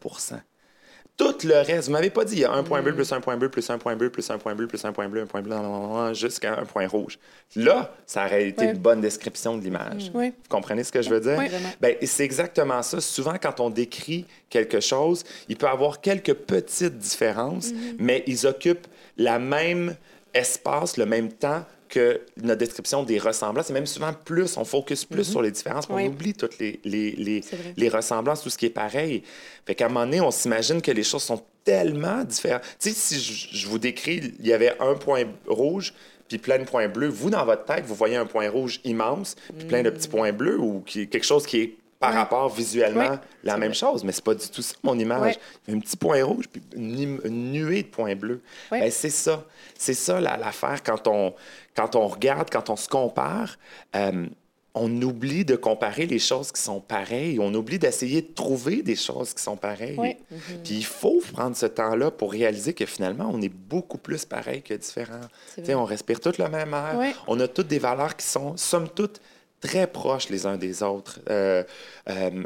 tout 1.19 1.35
le 1.45 1.55
reste, 1.57 1.89
vous 1.89 1.93
m'avez 1.93 2.11
pas 2.11 2.25
dit, 2.25 2.35
il 2.37 2.39
y 2.41 2.45
a 2.45 2.53
un 2.53 2.63
point 2.63 2.81
bleu, 2.81 2.95
plus 2.95 3.13
un 3.13 3.21
point 3.21 3.37
bleu, 3.37 3.51
plus 3.51 3.69
un 3.69 3.77
point 3.77 3.97
bleu, 3.97 4.09
plus 4.09 4.31
un 4.31 4.39
point 4.39 4.55
bleu, 4.55 4.67
plus 4.69 4.83
un 4.85 4.93
point 4.93 5.09
bleu, 5.09 5.23
un 5.23 5.27
point 5.27 5.43
bleu, 5.43 5.51
blablabla, 5.57 6.15
jusqu'à 6.15 6.59
un 6.59 6.65
point 6.65 6.87
rouge. 6.87 7.19
Là, 7.57 7.93
ça 8.07 8.25
aurait 8.25 8.49
été 8.49 8.65
Ouais. 8.67 8.71
une 8.71 8.79
bonne 8.79 9.01
description 9.01 9.59
de 9.59 9.63
l'image. 9.65 10.11
Oui. 10.15 10.29
Vous 10.29 10.49
comprenez 10.49 10.85
ce 10.85 10.93
que 10.93 11.03
je 11.03 11.11
veux 11.11 11.21
dire? 11.21 11.37
Oui. 11.37 11.49
Vraiment. 11.49 11.71
Ben, 11.81 11.97
c'est 12.03 12.25
exactement 12.25 12.83
ça. 12.83 13.01
Souvent, 13.01 13.35
quand 13.43 13.59
on 13.61 13.69
décrit 13.69 14.27
quelque 14.49 14.81
chose, 14.81 15.25
il 15.49 15.57
peut 15.57 15.67
avoir 15.69 16.01
quelques 16.01 16.35
petites 16.35 16.97
différences, 16.97 17.73
mais 17.99 18.23
ils 18.29 18.47
occupent 18.47 18.87
la 19.17 19.39
même 19.41 19.97
espace, 20.35 20.97
le 20.99 21.07
même 21.07 21.33
temps 21.33 21.65
que 21.89 22.21
notre 22.43 22.59
description 22.59 23.03
des 23.03 23.19
ressemblances. 23.19 23.71
Et 23.71 23.73
même 23.73 23.87
souvent 23.87 24.13
plus, 24.13 24.57
on 24.57 24.65
focus 24.65 25.05
plus 25.05 25.25
sur 25.25 25.43
les 25.43 25.51
différences, 25.51 25.87
puis 25.87 25.95
Oui. 25.97 26.03
on 26.05 26.09
oublie 26.09 26.35
toutes 26.35 26.59
les, 26.59 26.79
les, 26.85 27.43
les, 27.77 27.89
ressemblances, 27.89 28.43
tout 28.43 28.51
ce 28.51 28.59
qui 28.59 28.67
est 28.67 28.71
pareil. 28.71 29.23
Fait 29.67 29.75
qu'à 29.75 29.87
un 29.87 29.89
moment 29.89 30.05
donné, 30.05 30.21
on 30.21 30.31
s'imagine 30.31 30.81
que 30.83 30.91
les 30.91 31.03
choses 31.05 31.23
sont 31.23 31.43
tellement 31.65 32.23
différentes. 32.25 32.63
Tu 32.79 32.91
sais, 32.91 32.95
si 32.95 33.19
je, 33.21 33.57
je 33.59 33.67
vous 33.67 33.79
décris, 33.79 34.33
il 34.39 34.47
y 34.47 34.53
avait 34.53 34.77
un 34.81 34.95
point 34.95 35.25
rouge 35.47 35.95
puis 36.29 36.37
plein 36.37 36.59
de 36.59 36.65
points 36.65 36.89
bleus, 36.89 37.09
vous, 37.09 37.31
dans 37.31 37.45
votre 37.47 37.65
tête, 37.65 37.87
vous 37.87 37.95
voyez 37.95 38.17
un 38.17 38.27
point 38.27 38.51
rouge 38.51 38.81
immense 38.85 39.35
puis 39.57 39.67
plein 39.67 39.83
de 39.83 39.89
petits 39.89 40.09
points 40.09 40.31
bleus 40.33 40.59
ou 40.59 40.83
qui, 40.85 41.09
quelque 41.09 41.25
chose 41.25 41.47
qui 41.47 41.61
est 41.61 41.77
par 41.99 42.11
Ouais. 42.13 42.17
rapport 42.19 42.49
visuellement 42.55 43.09
Ouais, 43.13 43.19
la 43.43 43.57
même 43.57 43.75
chose, 43.75 44.05
mais 44.05 44.13
c'est 44.13 44.23
pas 44.23 44.35
du 44.35 44.47
tout 44.49 44.63
ça, 44.63 44.77
mon 44.85 44.97
image. 44.99 45.37
Ouais. 45.67 45.75
Un 45.75 45.81
petit 45.81 45.97
point 45.97 46.23
rouge 46.23 46.45
puis 46.53 46.63
une, 46.77 47.19
nuée 47.51 47.83
de 47.83 47.89
points 47.89 48.15
bleus. 48.15 48.41
Ben, 48.71 48.89
c'est 48.91 49.11
ça. 49.11 49.45
C'est 49.77 49.95
ça 49.95 50.21
la- 50.21 50.37
l'affaire 50.37 50.83
quand 50.85 51.09
on, 51.09 51.35
quand 51.79 51.95
on 51.97 52.07
regarde, 52.09 52.49
quand 52.51 52.71
on 52.71 52.77
se 52.77 52.89
compare. 52.89 53.57
euh, 53.97 54.27
on 54.75 55.03
oublie 55.03 55.45
de 55.45 55.57
comparer 55.57 56.07
les 56.07 56.21
choses 56.21 56.53
qui 56.53 56.61
sont 56.63 56.79
pareilles. 56.81 57.41
On 57.41 57.53
oublie 57.55 57.81
d'essayer 57.81 58.23
de 58.23 58.33
trouver 58.33 58.83
des 58.83 58.95
choses 58.95 59.35
qui 59.35 59.43
sont 59.43 59.57
pareilles. 59.57 59.97
Ouais. 59.99 60.19
Puis 60.63 60.75
il 60.77 60.85
faut 60.85 61.21
prendre 61.33 61.57
ce 61.57 61.67
temps-là 61.67 62.13
pour 62.13 62.31
réaliser 62.31 62.75
que 62.75 62.87
finalement, 62.87 63.29
on 63.33 63.41
est 63.43 63.49
beaucoup 63.49 63.99
plus 63.99 64.25
pareil 64.25 64.63
que 64.63 64.75
différent. 64.75 65.21
C'est 65.49 65.63
Tu 65.63 65.67
sais, 65.69 65.75
On 65.75 65.85
respire 65.85 66.21
toute 66.21 66.39
le 66.39 66.49
même 66.49 66.75
air. 66.75 66.95
Ouais. 66.97 67.13
On 67.27 67.41
a 67.41 67.49
toutes 67.49 67.67
des 67.67 67.81
valeurs 67.81 68.15
qui 68.17 68.27
sont, 68.27 68.57
somme 68.57 68.89
toute, 68.89 69.21
très 69.61 69.89
proches 69.89 70.29
les 70.29 70.47
uns 70.47 70.57
des 70.57 70.81
autres. 70.85 71.19
Euh, 71.29 71.65
euh, 72.11 72.45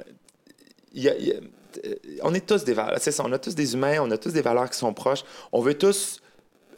il 0.94 1.02
y 1.02 1.08
a- 1.10 1.16
il 1.18 1.26
y 1.28 1.32
a- 1.32 1.40
on 2.22 2.32
est 2.32 2.46
tous 2.46 2.64
des 2.64 2.72
valeurs. 2.72 2.98
C'est 2.98 3.12
ça, 3.12 3.24
on 3.26 3.32
a 3.32 3.38
tous 3.38 3.54
des 3.54 3.74
humains, 3.74 3.98
on 4.00 4.10
a 4.10 4.16
tous 4.16 4.32
des 4.32 4.42
valeurs 4.42 4.70
qui 4.70 4.78
sont 4.78 4.94
proches. 4.94 5.24
On 5.52 5.60
veut 5.60 5.74
tous 5.76 6.21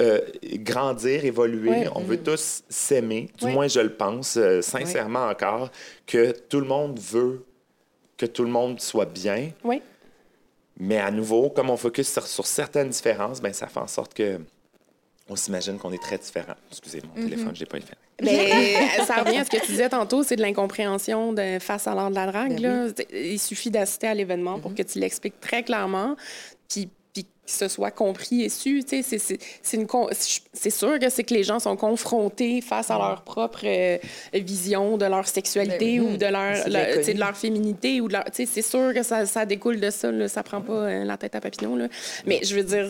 euh, 0.03 0.21
grandir, 0.43 1.25
évoluer. 1.25 1.87
On 1.95 2.01
veut 2.01 2.23
tous 2.23 2.63
s'aimer. 2.69 3.31
Du 3.39 3.47
moins, 3.47 3.69
je 3.69 3.81
le 3.81 3.95
pense, 3.95 4.37
euh, 4.37 4.61
sincèrement 4.61 5.27
encore, 5.27 5.71
que 6.07 6.33
tout 6.33 6.61
le 6.61 6.67
monde 6.67 6.99
veut 6.99 7.45
que 8.17 8.27
tout 8.27 8.45
le 8.45 8.51
monde 8.51 8.81
soit 8.81 9.07
bien. 9.07 9.51
Oui. 9.65 9.83
Mais 10.79 10.99
à 10.99 11.11
nouveau, 11.11 11.51
comme 11.51 11.71
on 11.71 11.77
focus 11.77 12.13
sur, 12.13 12.27
sur 12.27 12.47
certaines 12.47 12.89
différences, 12.89 13.41
ben, 13.41 13.53
ça 13.53 13.67
fait 13.67 13.81
en 13.81 13.87
sorte 13.87 14.15
que 14.15 14.41
on 15.29 15.37
s'imagine 15.37 15.79
qu'on 15.79 15.93
est 15.93 16.03
très 16.03 16.19
différents. 16.19 16.55
Excusez 16.71 17.01
mon 17.03 17.23
téléphone, 17.23 17.55
je 17.55 17.61
l'ai 17.61 17.67
pas 17.67 17.81
fait. 17.81 17.97
Mais 18.23 18.89
ça 19.07 19.23
revient 19.23 19.39
à 19.39 19.45
ce 19.45 19.51
que 19.51 19.57
tu 19.57 19.73
disais 19.73 19.89
tantôt, 19.89 20.23
c'est 20.23 20.37
de 20.37 20.43
l'incompréhension 20.43 21.33
de, 21.33 21.59
face 21.61 21.87
à 21.87 21.95
l'art 21.95 22.11
de 22.11 22.15
la 22.15 22.27
drague. 22.27 22.61
Ben 22.61 22.63
là. 22.63 23.05
Il 23.13 23.39
suffit 23.39 23.71
d'assister 23.71 24.07
à 24.07 24.15
l'événement 24.15 24.59
pour 24.59 24.75
que 24.75 24.83
tu 24.83 24.99
l'expliques 24.99 25.41
très 25.41 25.63
clairement, 25.63 26.17
puis, 26.69 26.91
ce 27.47 27.69
soit 27.69 27.91
compris 27.91 28.43
et 28.43 28.49
su. 28.49 28.83
C'est 28.87 30.71
sûr 30.71 30.99
que 30.99 31.09
c'est 31.11 31.25
que 31.25 31.35
les 31.35 31.45
gens 31.45 31.59
sont 31.59 31.77
confrontés 31.77 32.61
face 32.61 32.91
à 32.91 32.99
leur 32.99 33.23
propre 33.23 33.61
euh, 33.65 33.99
vision 34.33 34.97
de 34.97 35.05
leur 35.07 35.27
sexualité 35.29 35.99
Ben, 35.99 36.07
ou 36.07 36.17
de 36.17 36.27
leur, 36.27 36.65
de 36.65 37.19
leur 37.19 37.37
féminité. 37.37 38.01
ou 38.01 38.09
de 38.09 38.15
leur- 38.15 38.25
tu 38.25 38.45
sais, 38.45 38.47
C'est 38.47 38.63
sûr 38.63 38.93
que 38.95 39.03
ça, 39.03 39.27
ça 39.27 39.45
découle 39.47 39.81
de 39.81 39.91
ça. 39.91 40.11
Là. 40.11 40.29
Ça 40.29 40.43
prend 40.43 40.61
pas 40.61 40.73
euh, 40.73 41.05
la 41.05 41.17
tête 41.17 41.35
à 41.35 41.41
papillon. 41.41 41.77
Là. 41.77 41.89
Mais 42.27 42.41
je 42.43 42.55
veux 42.57 42.63
dire, 42.65 42.89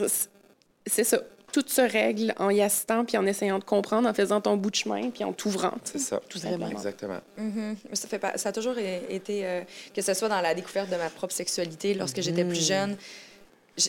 c'est- 0.86 1.05
ça. 1.05 1.18
Tout 1.52 1.62
se 1.68 1.80
règle 1.82 2.34
en 2.40 2.50
y 2.50 2.61
assistant 2.61 3.05
puis 3.05 3.16
en 3.16 3.24
essayant 3.26 3.61
de 3.61 3.64
comprendre, 3.64 4.09
en 4.09 4.12
faisant 4.12 4.40
ton 4.40 4.57
bout 4.57 4.70
de 4.72 4.74
chemin 4.74 5.11
puis 5.11 5.22
en 5.22 5.32
t'ouvrant. 5.32 5.74
C'est 5.84 6.00
ça. 6.00 6.20
Tout 6.28 6.38
simplement. 6.38 6.68
Exactement. 6.68 7.20
Mhm. 7.38 7.76
Ça, 7.92 8.09
fait 8.09 8.18
pas- 8.18 8.36
ça 8.36 8.48
a 8.48 8.52
toujours 8.52 8.74
été, 9.09 9.46
euh, 9.46 9.61
que 9.94 10.02
ce 10.02 10.14
soit 10.14 10.28
dans 10.28 10.40
la 10.40 10.52
découverte 10.57 10.90
de 10.90 10.96
ma 10.96 11.09
propre 11.11 11.32
sexualité 11.32 11.94
lorsque 11.94 12.20
j'étais 12.22 12.44
plus 12.44 12.66
jeune. 12.66 12.96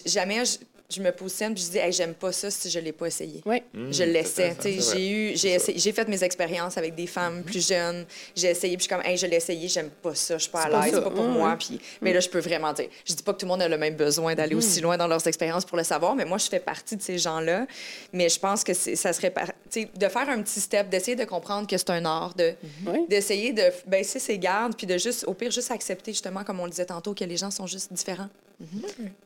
Jamais 0.06 0.44
je, 0.46 0.58
je 0.88 1.02
me 1.02 1.12
positionne 1.12 1.56
puis 1.56 1.64
je 1.64 1.72
dis 1.72 1.78
hey, 1.80 1.92
j'aime 1.92 2.14
pas 2.14 2.32
ça 2.32 2.52
si 2.52 2.70
je 2.70 2.78
l'ai 2.80 2.92
pas 2.92 3.08
essayé. 3.08 3.42
Oui. 3.46 3.64
Mmh, 3.74 3.88
Je 3.88 3.92
c'est 3.94 4.06
le 4.06 4.12
laissais. 4.12 4.50
intéressant, 4.52 4.62
tu 4.70 4.76
sais, 4.76 4.82
c'est 4.82 4.92
vrai. 4.92 5.00
J'ai 5.00 5.10
eu, 5.10 5.38
j'ai 5.68 5.80
j'ai 5.80 5.92
fait 5.92 6.08
mes 6.08 6.24
expériences 6.24 6.78
avec 6.78 6.94
des 6.94 7.08
femmes 7.08 7.42
plus 7.44 7.68
jeunes. 7.68 8.06
J'ai 8.36 8.50
essayé, 8.50 8.78
puis 8.78 8.86
je 8.86 8.90
suis 8.92 8.96
comme, 8.96 9.04
hey, 9.06 9.18
je 9.18 9.26
l'ai 9.26 9.38
essayé, 9.38 9.68
j'aime 9.68 9.90
pas 9.90 10.14
ça, 10.14 10.38
je 10.38 10.44
suis 10.44 10.52
pas 10.52 10.62
C'est 10.62 10.68
à 10.68 10.70
pas 10.72 10.86
l'aise, 10.86 10.94
c'est 10.94 11.02
pas 11.02 11.10
pour 11.10 11.24
moi. 11.26 11.56
Puis, 11.60 11.80
mais 12.02 12.14
là, 12.14 12.20
je 12.20 12.30
peux 12.30 12.38
vraiment 12.40 12.72
dire, 12.72 12.88
je 13.04 13.14
dis 13.16 13.24
pas 13.24 13.34
que 13.34 13.40
tout 13.40 13.46
le 13.48 13.50
monde 13.52 13.64
a 13.64 13.68
le 13.68 13.80
même 13.80 13.96
besoin 13.96 14.36
d'aller 14.36 14.54
aussi 14.54 14.80
loin 14.80 14.96
dans 14.96 15.08
leurs 15.08 15.26
expériences 15.28 15.66
pour 15.66 15.78
le 15.78 15.84
savoir, 15.84 16.14
mais 16.16 16.24
moi, 16.26 16.38
je 16.38 16.46
fais 16.48 16.60
partie 16.60 16.96
de 16.96 17.02
ces 17.02 17.18
gens-là. 17.18 17.66
Mais 18.14 18.30
je 18.30 18.40
pense 18.40 18.64
que 18.64 18.76
c'est- 18.76 18.96
ça 18.96 19.12
serait, 19.12 19.32
par- 19.32 19.48
tu 19.72 19.82
sais, 19.82 19.90
de 19.96 20.08
faire 20.08 20.30
un 20.30 20.42
petit 20.44 20.60
step, 20.62 20.90
d'essayer 20.90 21.16
de 21.16 21.26
comprendre 21.26 21.68
que 21.68 21.78
c'est 21.78 21.90
un 21.90 22.06
art, 22.06 22.36
de, 22.36 22.54
Oui. 22.86 23.00
d'essayer 23.10 23.54
de 23.54 23.64
baisser 23.88 24.20
ses 24.20 24.38
gardes, 24.38 24.76
puis 24.78 24.86
de 24.86 25.00
juste, 25.00 25.24
au 25.28 25.34
pire, 25.34 25.50
juste 25.50 25.72
accepter, 25.72 26.12
justement, 26.14 26.44
comme 26.44 26.60
on 26.60 26.66
le 26.66 26.70
disait 26.72 26.86
tantôt, 26.86 27.16
que 27.16 27.24
les 27.24 27.38
gens 27.38 27.50
sont 27.50 27.66
juste 27.66 27.92
différents. 27.92 28.30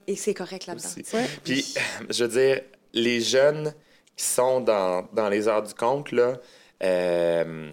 Et 0.07 0.15
c'est 0.15 0.33
correct 0.33 0.65
là-dedans. 0.67 0.89
Ouais. 1.13 1.25
Puis, 1.43 1.73
je 2.09 2.23
veux 2.23 2.29
dire, 2.29 2.61
les 2.93 3.21
jeunes 3.21 3.73
qui 4.15 4.25
sont 4.25 4.59
dans, 4.61 5.07
dans 5.13 5.29
les 5.29 5.47
heures 5.47 5.63
du 5.63 5.73
compte, 5.73 6.11
là, 6.11 6.33
euh, 6.83 7.71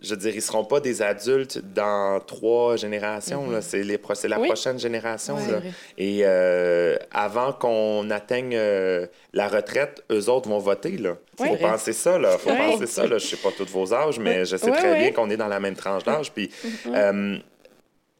je 0.00 0.10
veux 0.10 0.16
dire, 0.16 0.34
ils 0.34 0.42
seront 0.42 0.64
pas 0.64 0.80
des 0.80 1.00
adultes 1.00 1.58
dans 1.74 2.18
trois 2.20 2.76
générations. 2.76 3.48
là. 3.50 3.60
C'est, 3.62 3.82
les, 3.84 3.98
pro- 3.98 4.14
c'est 4.16 4.26
la 4.28 4.40
Oui. 4.40 4.46
prochaine 4.48 4.78
génération. 4.78 5.36
Ouais, 5.36 5.50
là. 5.52 5.60
Et 5.96 6.20
euh, 6.24 6.96
avant 7.12 7.52
qu'on 7.52 8.10
atteigne 8.10 8.54
euh, 8.56 9.06
la 9.32 9.46
retraite, 9.48 10.02
eux 10.10 10.28
autres 10.28 10.48
vont 10.48 10.58
voter. 10.58 10.96
Là. 10.98 11.16
Faut 11.38 11.56
penser 11.56 11.92
ça. 11.92 12.18
Là. 12.18 12.36
Faut 12.38 12.50
penser 12.50 12.86
ça. 12.86 13.06
Là. 13.06 13.18
Je 13.18 13.26
sais 13.26 13.36
pas 13.36 13.50
tous 13.56 13.66
vos 13.70 13.94
âges, 13.94 14.18
mais 14.18 14.44
je 14.44 14.56
sais 14.56 14.70
Ouais, 14.70 14.76
très 14.76 14.90
ouais. 14.92 14.98
bien 14.98 15.12
qu'on 15.12 15.30
est 15.30 15.36
dans 15.36 15.48
la 15.48 15.60
même 15.60 15.76
tranche 15.76 16.02
d'âge. 16.02 16.32
Puis, 16.32 16.50
euh, 16.86 17.38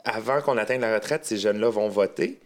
avant 0.05 0.41
qu'on 0.41 0.59
atteigne 0.59 0.81
la 0.81 0.95
retraite, 0.95 1.25
ces 1.25 1.37
jeunes-là 1.37 1.69
vont 1.71 1.89
voter. 1.89 2.39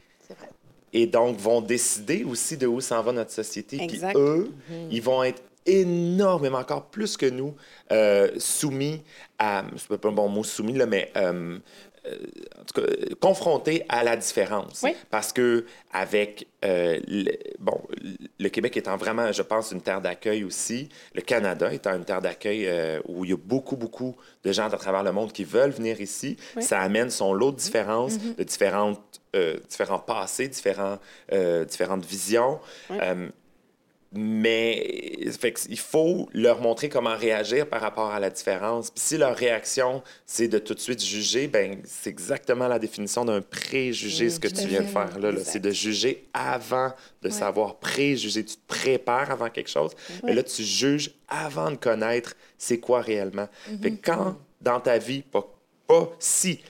Et 0.97 1.07
donc 1.07 1.37
vont 1.37 1.61
décider 1.61 2.25
aussi 2.25 2.57
de 2.57 2.67
où 2.67 2.81
s'en 2.81 3.03
va 3.03 3.13
notre 3.13 3.31
société. 3.31 3.77
Puis 3.77 3.87
Exact. 3.87 4.17
eux, 4.17 4.51
ils 4.91 5.03
vont 5.03 5.23
être 5.23 5.43
énormément, 5.67 6.59
encore 6.59 6.87
plus 6.87 7.19
que 7.19 7.27
nous, 7.27 7.55
euh, 7.93 8.31
soumis 8.39 9.03
à, 9.39 9.65
c'est 9.77 9.99
pas 9.99 10.09
un 10.09 10.13
bon 10.13 10.29
mot 10.29 10.43
soumis, 10.43 10.73
là, 10.73 10.87
mais 10.87 11.13
euh, 11.17 11.59
en 12.61 12.65
tout 12.65 12.81
cas, 12.81 12.87
euh, 12.87 13.15
confrontés 13.21 13.85
à 13.89 14.05
la 14.05 14.17
différence. 14.17 14.81
Oui. 14.83 14.95
Parce 15.11 15.33
que 15.33 15.65
avec, 15.93 16.47
euh, 16.65 16.99
le, 17.07 17.33
bon, 17.59 17.81
le 18.39 18.49
Québec 18.49 18.77
étant 18.77 18.97
vraiment, 18.97 19.33
je 19.33 19.43
pense, 19.43 19.73
une 19.73 19.81
terre 19.83 20.01
d'accueil 20.01 20.45
aussi, 20.45 20.89
le 21.15 21.23
Canada 21.23 21.73
étant 21.73 21.95
une 21.95 22.05
terre 22.05 22.21
d'accueil 22.23 22.67
euh, 22.67 23.01
où 23.07 23.25
il 23.25 23.31
y 23.31 23.35
a 23.35 23.37
beaucoup, 23.37 23.77
beaucoup 23.77 24.15
de 24.45 24.53
gens 24.53 24.67
à 24.67 24.77
travers 24.77 25.03
le 25.03 25.13
monde 25.13 25.33
qui 25.33 25.45
veulent 25.45 25.71
venir 25.71 26.01
ici, 26.01 26.37
Oui. 26.57 26.63
ça 26.63 26.81
amène 26.81 27.11
son 27.11 27.33
lot 27.33 27.53
de 27.53 27.57
différences, 27.57 28.19
de 28.19 28.43
différentes, 28.45 29.21
euh, 29.35 29.57
différents 29.69 29.99
passés, 29.99 30.49
différents, 30.49 30.99
euh, 31.33 31.65
différentes 31.65 32.05
visions. 32.05 32.59
Oui. 32.91 32.97
Mais 34.13 35.17
fait 35.39 35.67
il 35.69 35.79
faut 35.79 36.29
leur 36.33 36.61
montrer 36.61 36.89
comment 36.89 37.17
réagir 37.17 37.69
par 37.69 37.81
rapport 37.81 38.11
à 38.11 38.21
la 38.21 38.31
différence. 38.31 38.91
Puis 38.91 39.01
si 39.01 39.19
leur 39.19 39.37
réaction, 39.37 40.03
c'est 40.25 40.49
de 40.49 40.59
tout 40.59 40.75
de 40.75 40.81
suite 40.81 41.05
juger, 41.05 41.49
ben 41.49 41.81
c'est 41.85 42.11
exactement 42.11 42.69
la 42.69 42.79
définition 42.79 43.25
d'un 43.25 43.43
préjugé, 43.43 44.31
ce 44.31 44.41
que 44.41 44.49
tu 44.49 44.67
viens 44.67 44.83
de 44.83 44.87
faire 44.87 45.19
là. 45.19 45.33
C'est 45.45 45.61
de 45.61 45.71
juger 45.71 46.25
avant 46.33 46.93
de 47.23 47.29
savoir 47.29 47.77
préjuger. 47.77 48.45
Tu 48.45 48.57
te 48.57 48.67
prépares 48.67 49.31
avant 49.31 49.51
quelque 49.51 49.71
chose, 49.71 49.93
mais 50.25 50.35
là, 50.35 50.43
tu 50.43 50.63
juges 50.63 51.13
avant 51.29 51.71
de 51.71 51.77
connaître 51.77 52.35
c'est 52.59 52.79
quoi 52.79 53.01
réellement. 53.01 53.49
Fait 53.83 53.93
que 53.93 54.05
quand 54.05 54.37
dans 54.61 54.81
ta 54.81 54.99
vie, 54.99 55.23
pas, 55.23 55.47
pas 55.87 56.11
si, 56.19 56.61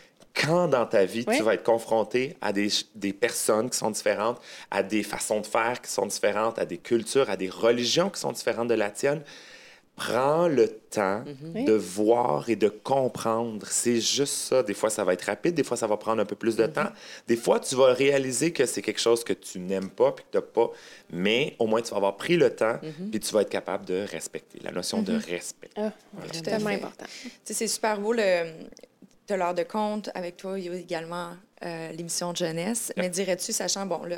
quand 0.40 0.68
dans 0.68 0.86
ta 0.86 1.04
vie, 1.04 1.24
Oui. 1.26 1.36
tu 1.38 1.42
vas 1.42 1.54
être 1.54 1.62
confronté 1.64 2.36
à 2.40 2.52
des, 2.52 2.68
des 2.94 3.12
personnes 3.12 3.70
qui 3.70 3.78
sont 3.78 3.90
différentes, 3.90 4.40
à 4.70 4.82
des 4.82 5.02
façons 5.02 5.40
de 5.40 5.46
faire 5.46 5.80
qui 5.80 5.90
sont 5.90 6.06
différentes, 6.06 6.58
à 6.58 6.66
des 6.66 6.78
cultures, 6.78 7.30
à 7.30 7.36
des 7.36 7.48
religions 7.48 8.10
qui 8.10 8.20
sont 8.20 8.32
différentes 8.32 8.68
de 8.68 8.74
la 8.74 8.90
tienne, 8.90 9.22
prends 9.94 10.46
le 10.46 10.68
temps 10.90 11.24
Oui. 11.54 11.64
de 11.64 11.72
voir 11.72 12.50
et 12.50 12.56
de 12.56 12.68
comprendre. 12.68 13.66
C'est 13.70 13.98
juste 13.98 14.34
ça. 14.34 14.62
Des 14.62 14.74
fois, 14.74 14.90
ça 14.90 15.04
va 15.04 15.14
être 15.14 15.22
rapide, 15.22 15.54
des 15.54 15.64
fois, 15.64 15.78
ça 15.78 15.86
va 15.86 15.96
prendre 15.96 16.20
un 16.20 16.26
peu 16.26 16.36
plus 16.36 16.54
de 16.54 16.66
temps. 16.66 16.90
Des 17.26 17.36
fois, 17.36 17.60
tu 17.60 17.74
vas 17.76 17.94
réaliser 17.94 18.52
que 18.52 18.66
c'est 18.66 18.82
quelque 18.82 19.00
chose 19.00 19.24
que 19.24 19.32
tu 19.32 19.58
n'aimes 19.58 19.88
pas 19.88 20.12
puis 20.12 20.22
que 20.26 20.32
tu 20.32 20.36
n'as 20.36 20.42
pas, 20.42 20.70
mais 21.10 21.56
au 21.58 21.66
moins, 21.66 21.80
tu 21.80 21.92
vas 21.92 21.96
avoir 21.96 22.16
pris 22.18 22.36
le 22.36 22.54
temps 22.54 22.78
puis 23.10 23.20
tu 23.20 23.32
vas 23.32 23.40
être 23.40 23.48
capable 23.48 23.86
de 23.86 24.04
respecter. 24.10 24.58
La 24.62 24.70
notion 24.70 25.00
de 25.00 25.14
respect. 25.14 25.70
Ah, 25.76 25.92
Tout 26.30 26.38
à 26.40 26.42
tellement 26.42 26.68
important. 26.68 27.06
Tu 27.22 27.30
sais, 27.46 27.54
c'est 27.54 27.66
super 27.68 27.98
beau 27.98 28.12
le 28.12 28.52
de 29.28 29.34
l'heure 29.34 29.54
de 29.54 29.62
compte 29.62 30.10
avec 30.14 30.36
toi. 30.36 30.58
Il 30.58 30.66
y 30.66 30.68
a 30.68 30.74
également 30.74 31.30
euh, 31.64 31.90
l'émission 31.92 32.32
de 32.32 32.36
jeunesse. 32.36 32.92
Mais 32.96 33.08
dirais-tu, 33.08 33.52
sachant, 33.52 33.86
bon, 33.86 34.04
là, 34.04 34.16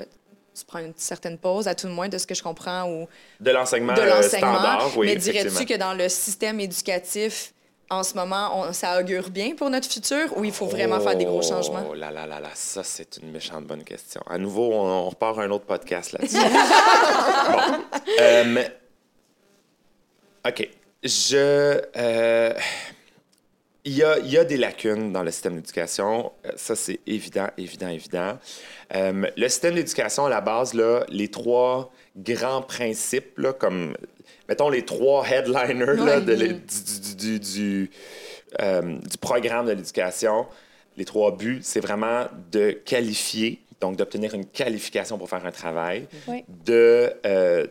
tu 0.58 0.64
prends 0.66 0.80
une 0.80 0.92
certaine 0.96 1.38
pause, 1.38 1.68
à 1.68 1.74
tout 1.74 1.86
le 1.86 1.92
moins 1.92 2.08
de 2.08 2.18
ce 2.18 2.26
que 2.26 2.34
je 2.34 2.42
comprends, 2.42 2.90
ou 2.90 3.06
De 3.40 3.50
l'enseignement 3.50 3.94
de 3.94 4.00
euh, 4.00 4.06
l'enseignement. 4.16 4.58
standard, 4.58 4.90
oui, 4.98 5.06
mais 5.06 5.16
dirais-tu 5.16 5.64
que 5.66 5.74
dans 5.74 5.94
le 5.94 6.08
système 6.08 6.58
éducatif, 6.60 7.52
en 7.90 8.02
ce 8.02 8.14
moment, 8.14 8.50
on- 8.60 8.72
ça 8.74 9.00
augure 9.00 9.30
bien 9.30 9.54
pour 9.54 9.70
notre 9.70 9.88
futur 9.90 10.36
ou 10.36 10.44
il 10.44 10.52
faut 10.52 10.66
vraiment 10.66 11.00
faire 11.00 11.16
des 11.16 11.24
gros 11.24 11.40
changements? 11.42 11.84
Oh 11.88 11.94
là 11.94 12.10
là 12.10 12.26
là 12.26 12.38
là, 12.38 12.50
ça 12.54 12.82
c'est 12.84 13.16
une 13.22 13.30
méchante 13.30 13.64
bonne 13.66 13.82
question. 13.84 14.20
À 14.28 14.36
nouveau, 14.36 14.72
on, 14.74 14.84
on 15.06 15.08
repart 15.08 15.38
un 15.38 15.50
autre 15.50 15.64
podcast 15.64 16.12
là-dessus. 16.12 16.36
bon. 17.48 17.62
Euh, 18.20 18.64
OK. 20.46 20.68
Je. 21.02 21.80
euh, 21.96 22.52
il 23.88 23.96
y, 23.96 24.02
a, 24.02 24.18
il 24.18 24.30
y 24.30 24.36
a 24.38 24.44
des 24.44 24.56
lacunes 24.56 25.12
dans 25.12 25.22
le 25.22 25.30
système 25.30 25.54
d'éducation. 25.56 26.32
Euh, 26.46 26.50
Ça, 26.56 26.76
c'est 26.76 27.00
évident, 27.06 27.48
évident, 27.56 27.88
évident. 27.88 28.38
Euh, 28.94 29.26
le 29.36 29.48
système 29.48 29.74
d'éducation, 29.74 30.26
à 30.26 30.30
la 30.30 30.40
base, 30.40 30.74
là, 30.74 31.04
les 31.08 31.28
trois 31.28 31.90
grands 32.16 32.62
principes, 32.62 33.38
là, 33.38 33.52
comme, 33.52 33.94
mettons, 34.48 34.68
les 34.68 34.84
trois 34.84 35.26
headliners 35.26 35.96
là, 36.04 36.20
de 36.20 36.34
du, 36.34 36.48
du, 36.54 37.14
du, 37.16 37.40
du, 37.40 37.90
euh, 38.60 38.82
du 38.98 39.16
programme 39.18 39.66
de 39.66 39.72
l'éducation, 39.72 40.46
les 40.96 41.04
trois 41.04 41.36
buts, 41.36 41.60
c'est 41.62 41.80
vraiment 41.80 42.26
de 42.52 42.70
qualifier, 42.72 43.62
donc 43.80 43.96
d'obtenir 43.96 44.34
une 44.34 44.46
qualification 44.46 45.16
pour 45.18 45.28
faire 45.30 45.46
un 45.46 45.52
travail, 45.52 46.06
Oui. 46.26 46.44
de, 46.64 47.12
euh, 47.24 47.66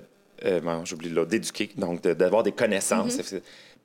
bon, 0.63 0.85
j'oublie 0.85 1.09
l'autre, 1.09 1.29
d'éduquer, 1.31 1.69
donc 1.77 2.01
de- 2.01 2.13
d'avoir 2.13 2.43
des 2.43 2.51
connaissances, 2.53 3.17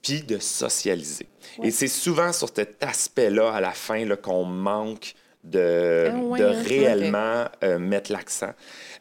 puis 0.02 0.22
de 0.22 0.38
socialiser. 0.38 1.26
Et 1.62 1.70
c'est 1.70 1.88
souvent 1.88 2.32
sur 2.32 2.48
cet 2.54 2.82
aspect-là, 2.82 3.52
à 3.52 3.60
la 3.60 3.70
fin, 3.72 4.06
qu'on 4.16 4.44
manque 4.44 5.14
de, 5.44 6.08
Ah 6.12 6.16
ouais, 6.18 6.38
de 6.38 6.44
hein, 6.46 6.62
réellement 6.64 7.44
euh, 7.64 7.76
mettre 7.78 8.12
l'accent. 8.12 8.52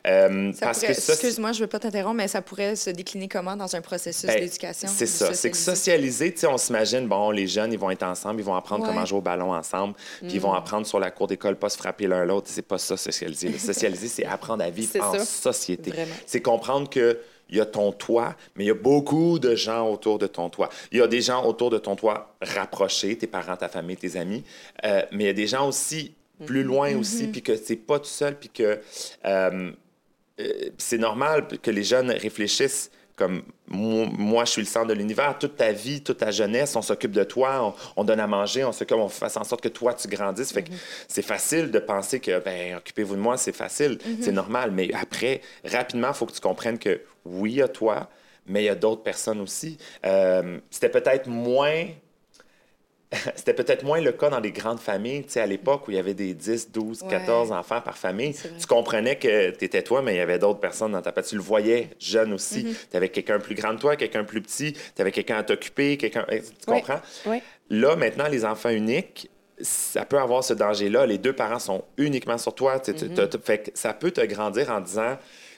Euh, 0.07 0.51
Ça 0.53 0.65
parce 0.65 0.79
pourrait- 0.79 0.87
que 0.95 0.99
ça, 0.99 1.01
c'est- 1.01 1.11
Excuse-moi, 1.27 1.51
je 1.51 1.59
ne 1.59 1.63
veux 1.65 1.67
pas 1.69 1.77
t'interrompre, 1.77 2.15
mais 2.15 2.27
ça 2.27 2.41
pourrait 2.41 2.75
se 2.75 2.89
décliner 2.89 3.27
comment 3.27 3.55
dans 3.55 3.75
un 3.75 3.81
processus 3.81 4.25
ben, 4.25 4.39
d'éducation? 4.39 4.89
C'est 4.91 5.05
ça. 5.05 5.35
C'est 5.35 5.51
que 5.51 5.57
socialiser? 5.57 6.33
tu 6.33 6.39
sais, 6.39 6.47
on 6.47 6.57
s'imagine, 6.57 7.07
bon, 7.07 7.29
les 7.29 7.45
jeunes, 7.45 7.71
ils 7.71 7.77
vont 7.77 7.91
être 7.91 8.01
ensemble, 8.01 8.39
ils 8.41 8.43
vont 8.43 8.55
apprendre 8.55 8.81
Ouais. 8.83 8.89
Mm. 8.89 8.93
comment 8.93 9.05
jouer 9.05 9.19
au 9.19 9.21
ballon 9.21 9.53
ensemble, 9.53 9.93
puis 10.19 10.31
ils 10.33 10.41
vont 10.41 10.53
apprendre 10.53 10.87
sur 10.87 10.99
la 10.99 11.11
cour 11.11 11.27
d'école, 11.27 11.55
pas 11.57 11.69
se 11.69 11.77
frapper 11.77 12.07
l'un 12.07 12.25
l'autre. 12.25 12.47
C'est 12.49 12.63
pas 12.65 12.79
ça, 12.79 12.97
socialiser. 12.97 13.49
Le 13.49 13.57
socialiser, 13.59 14.07
c'est 14.07 14.25
apprendre 14.25 14.63
à 14.63 14.71
vivre 14.71 14.99
en 14.99 15.13
ça. 15.19 15.25
société. 15.25 15.93
C'est 16.25 16.41
comprendre 16.41 16.89
que 16.89 17.19
il 17.51 17.57
y 17.57 17.61
a 17.61 17.65
ton 17.65 17.91
toit, 17.91 18.35
mais 18.55 18.63
il 18.63 18.67
y 18.67 18.71
a 18.71 18.75
beaucoup 18.75 19.37
de 19.37 19.55
gens 19.55 19.89
autour 19.89 20.17
de 20.17 20.27
ton 20.27 20.49
toit. 20.49 20.69
Il 20.91 20.97
y 20.97 21.01
a 21.01 21.07
des 21.07 21.21
gens 21.21 21.45
autour 21.45 21.69
de 21.69 21.77
ton 21.77 21.95
toit 21.95 22.35
rapprochés, 22.41 23.17
tes 23.17 23.27
parents, 23.27 23.57
ta 23.57 23.67
famille, 23.67 23.97
tes 23.97 24.17
amis, 24.17 24.43
euh, 24.85 25.03
mais 25.11 25.25
il 25.25 25.27
y 25.27 25.29
a 25.29 25.33
des 25.33 25.47
gens 25.47 25.67
aussi 25.67 26.13
plus 26.45 26.63
loin 26.63 26.95
aussi, 26.97 27.27
puis 27.27 27.43
que 27.43 27.55
c'est 27.55 27.75
pas 27.75 27.99
tout 27.99 28.05
seul, 28.05 28.37
puis 28.39 28.49
que 28.49 28.79
euh, 29.25 29.71
euh, 30.39 30.53
c'est 30.77 30.97
normal 30.97 31.47
que 31.61 31.69
les 31.69 31.83
jeunes 31.83 32.09
réfléchissent 32.09 32.89
comme 33.15 33.43
moi, 33.67 34.45
je 34.45 34.51
suis 34.51 34.61
le 34.61 34.67
centre 34.67 34.87
de 34.87 34.93
l'univers. 34.93 35.37
Toute 35.39 35.55
ta 35.55 35.71
vie, 35.71 36.01
toute 36.01 36.17
ta 36.17 36.31
jeunesse, 36.31 36.75
on 36.75 36.81
s'occupe 36.81 37.11
de 37.11 37.23
toi, 37.23 37.73
on, 37.95 38.01
on 38.01 38.03
donne 38.03 38.19
à 38.19 38.27
manger, 38.27 38.63
on 38.65 38.71
s'occupe, 38.71 38.97
on 38.97 39.07
fait 39.07 39.37
en 39.37 39.43
sorte 39.43 39.61
que 39.61 39.69
toi, 39.69 39.93
tu 39.93 40.07
grandisses. 40.07 40.51
Fait 40.51 40.63
que 40.63 40.71
c'est 41.07 41.21
facile 41.21 41.71
de 41.71 41.79
penser 41.79 42.19
que, 42.19 42.39
ben, 42.39 42.75
occupez-vous 42.77 43.15
de 43.15 43.21
moi, 43.21 43.37
c'est 43.37 43.55
facile, 43.55 43.97
c'est 44.21 44.31
normal. 44.31 44.71
Mais 44.71 44.93
après, 44.93 45.41
rapidement, 45.63 46.09
il 46.09 46.13
faut 46.13 46.25
que 46.25 46.33
tu 46.33 46.41
comprennes 46.41 46.79
que 46.79 47.01
oui, 47.25 47.51
il 47.51 47.57
y 47.57 47.61
a 47.61 47.67
toi, 47.67 48.09
mais 48.47 48.63
il 48.63 48.65
y 48.65 48.69
a 48.69 48.75
d'autres 48.75 49.03
personnes 49.03 49.39
aussi. 49.39 49.77
Euh, 50.05 50.59
C'était 50.69 50.89
peut-être 50.89 51.27
moins 51.27 51.85
c'était 53.35 53.53
peut-être 53.53 53.83
moins 53.83 53.99
le 53.99 54.11
cas 54.13 54.29
dans 54.29 54.39
les 54.39 54.51
grandes 54.51 54.79
familles, 54.79 55.23
tu 55.23 55.31
sais, 55.31 55.41
à 55.41 55.45
l'époque 55.45 55.87
où 55.87 55.91
il 55.91 55.95
y 55.95 55.99
avait 55.99 56.13
des 56.13 56.33
10, 56.33 56.71
12, 56.71 57.01
Ouais. 57.03 57.09
14 57.09 57.51
enfants 57.51 57.81
par 57.81 57.97
famille. 57.97 58.33
Tu 58.33 58.67
comprenais 58.67 59.17
que 59.17 59.49
tu 59.51 59.65
étais 59.65 59.81
toi, 59.83 60.01
mais 60.01 60.13
il 60.13 60.17
y 60.17 60.21
avait 60.21 60.39
d'autres 60.39 60.59
personnes 60.59 60.93
dans 60.93 61.01
ta 61.01 61.11
famille. 61.11 61.29
Tu 61.29 61.35
le 61.35 61.41
voyais 61.41 61.89
jeune 61.99 62.31
aussi. 62.33 62.63
Mm-hmm. 62.63 62.89
Tu 62.91 62.97
avais 62.97 63.09
quelqu'un 63.09 63.39
plus 63.39 63.55
grand 63.55 63.75
que 63.75 63.81
toi, 63.81 63.95
quelqu'un 63.95 64.23
plus 64.23 64.41
petit, 64.41 64.73
tu 64.73 65.01
avais 65.01 65.11
quelqu'un 65.11 65.37
à 65.37 65.43
t'occuper, 65.43 65.97
quelqu'un. 65.97 66.25
Tu 66.29 66.35
Oui. 66.37 66.43
comprends? 66.65 67.01
Oui. 67.25 67.41
Là, 67.69 67.95
maintenant, 67.95 68.27
les 68.29 68.45
enfants 68.45 68.69
uniques, 68.69 69.29
ça 69.59 70.05
peut 70.05 70.17
avoir 70.19 70.43
ce 70.43 70.53
danger-là. 70.53 71.05
Les 71.05 71.17
deux 71.17 71.33
parents 71.33 71.59
sont 71.59 71.83
uniquement 71.97 72.37
sur 72.37 72.55
toi. 72.55 72.79
Tu- 72.79 72.95
tu- 72.95 73.09
tu- 73.13 73.37
fait 73.43 73.59
que 73.59 73.71
ça 73.73 73.93
peut 73.93 74.11
te 74.11 74.21
grandir 74.21 74.71
en 74.71 74.79
disant 74.81 75.17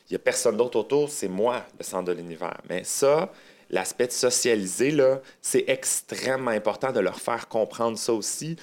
il 0.09 0.13
n'y 0.13 0.15
a 0.17 0.19
personne 0.19 0.57
d'autre 0.57 0.77
autour, 0.79 1.09
c'est 1.09 1.29
moi, 1.29 1.63
le 1.79 1.83
centre 1.85 2.05
de 2.05 2.11
l'univers. 2.11 2.57
Mais 2.69 2.83
ça, 2.83 3.31
l'aspect 3.73 4.07
de 4.07 4.11
socialiser, 4.11 4.91
là, 4.91 5.19
c'est 5.41 5.65
extrêmement 5.67 6.51
important 6.51 6.91
de 6.91 6.99
leur 6.99 7.19
faire 7.19 7.47
comprendre 7.47 7.97
ça 7.97 8.13
aussi. 8.13 8.55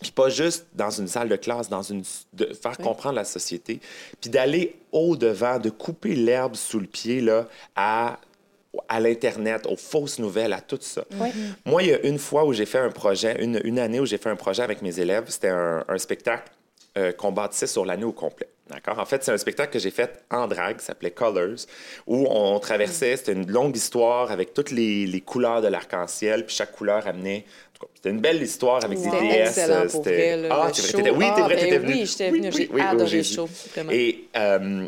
Puis 0.00 0.12
pas 0.12 0.30
juste 0.30 0.66
dans 0.74 0.88
une 0.88 1.08
salle 1.08 1.28
de 1.28 1.36
classe, 1.36 1.68
dans 1.68 1.82
une, 1.82 2.02
de 2.32 2.46
faire 2.54 2.78
comprendre 2.78 3.16
la 3.16 3.24
société, 3.24 3.80
puis 4.18 4.30
d'aller 4.30 4.76
au-devant, 4.92 5.58
de 5.58 5.68
couper 5.68 6.14
l'herbe 6.14 6.54
sous 6.56 6.80
le 6.80 6.86
pied 6.86 7.20
là, 7.20 7.46
à 7.76 8.18
à 8.88 9.00
l'Internet, 9.00 9.66
aux 9.66 9.76
fausses 9.76 10.20
nouvelles, 10.20 10.52
à 10.52 10.60
tout 10.60 10.78
ça. 10.80 11.04
Moi, 11.64 11.82
il 11.82 11.88
y 11.88 11.92
a 11.92 12.06
une 12.06 12.20
fois 12.20 12.44
où 12.44 12.52
j'ai 12.52 12.66
fait 12.66 12.78
un 12.78 12.90
projet, 12.90 13.42
une, 13.42 13.60
une, 13.64 13.80
année 13.80 13.98
où 13.98 14.06
j'ai 14.06 14.16
fait 14.16 14.30
un 14.30 14.36
projet 14.36 14.62
avec 14.62 14.80
mes 14.80 15.00
élèves, 15.00 15.24
c'était 15.26 15.48
un, 15.48 15.84
un, 15.88 15.98
spectacle 15.98 16.52
euh, 16.96 17.10
qu'on 17.10 17.32
bâtissait 17.32 17.66
sur 17.66 17.84
l'année 17.84 18.04
au 18.04 18.12
complet. 18.12 18.48
D'accord? 18.70 18.98
En 18.98 19.04
fait, 19.04 19.24
c'est 19.24 19.32
un 19.32 19.38
spectacle 19.38 19.72
que 19.72 19.78
j'ai 19.78 19.90
fait 19.90 20.24
en 20.30 20.46
drague, 20.46 20.78
qui 20.78 20.84
s'appelait 20.84 21.10
Colors, 21.10 21.66
où 22.06 22.26
on 22.30 22.58
traversait, 22.60 23.16
c'était 23.16 23.32
une 23.32 23.50
longue 23.50 23.76
histoire 23.76 24.30
avec 24.30 24.54
toutes 24.54 24.70
les, 24.70 25.06
les 25.06 25.20
couleurs 25.20 25.60
de 25.60 25.68
l'arc-en-ciel, 25.68 26.46
puis 26.46 26.54
chaque 26.54 26.72
couleur 26.72 27.06
amenait 27.06 27.44
c'était 27.94 28.10
une 28.10 28.20
belle 28.20 28.42
histoire 28.42 28.84
avec 28.84 28.98
wow. 28.98 29.10
des 29.10 29.20
déesses. 29.20 29.58
Excellent 29.58 29.86
pour 29.86 30.02
vrai, 30.02 30.48
ah, 30.50 30.70
tu 30.70 30.82
vrai, 30.82 31.10
oui, 31.10 31.24
t'es 31.34 31.40
vrai, 31.42 31.56
t'étais 31.56 31.78
ben 31.78 31.82
venu. 31.82 31.92
Oui, 31.94 32.06
j'étais 32.06 32.30
venu, 32.30 32.52
j'ai 32.52 32.68
oui, 32.70 32.80
adoré 32.80 33.16
le 33.16 33.22
show, 33.22 33.48
vraiment. 33.72 33.90
Et 33.90 34.28
euh, 34.36 34.86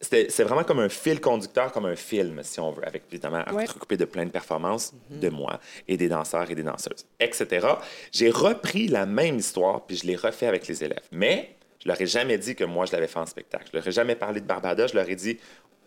c'est 0.00 0.42
vraiment 0.42 0.64
comme 0.64 0.78
un 0.80 0.88
fil 0.88 1.20
conducteur, 1.20 1.72
comme 1.72 1.86
un 1.86 1.96
film, 1.96 2.40
si 2.42 2.60
on 2.60 2.70
veut, 2.70 2.86
avec 2.86 3.02
évidemment 3.10 3.44
ouais. 3.52 3.66
recoupé 3.66 3.96
de 3.96 4.04
plein 4.04 4.24
de 4.24 4.30
performances 4.30 4.92
mm 4.92 4.96
-hmm. 4.96 5.20
de 5.20 5.28
moi 5.28 5.60
et 5.86 5.96
des 5.96 6.08
danseurs 6.08 6.50
et 6.50 6.54
des 6.54 6.62
danseuses, 6.62 7.04
etc. 7.20 7.66
J'ai 8.12 8.30
repris 8.30 8.88
la 8.88 9.04
même 9.04 9.38
histoire, 9.38 9.84
puis 9.86 9.96
je 9.96 10.06
l'ai 10.06 10.16
refait 10.16 10.46
avec 10.46 10.66
les 10.66 10.82
élèves. 10.84 11.06
Mais 11.10 11.57
je 11.80 11.88
leur 11.88 12.00
ai 12.00 12.06
jamais 12.06 12.38
dit 12.38 12.54
que 12.54 12.64
moi, 12.64 12.86
je 12.86 12.92
l'avais 12.92 13.06
fait 13.06 13.18
en 13.18 13.26
spectacle. 13.26 13.66
Je 13.72 13.76
leur 13.76 13.86
ai 13.86 13.92
jamais 13.92 14.16
parlé 14.16 14.40
de 14.40 14.46
Barbada. 14.46 14.86
Je 14.86 14.94
leur 14.94 15.08
ai 15.08 15.16
dit, 15.16 15.38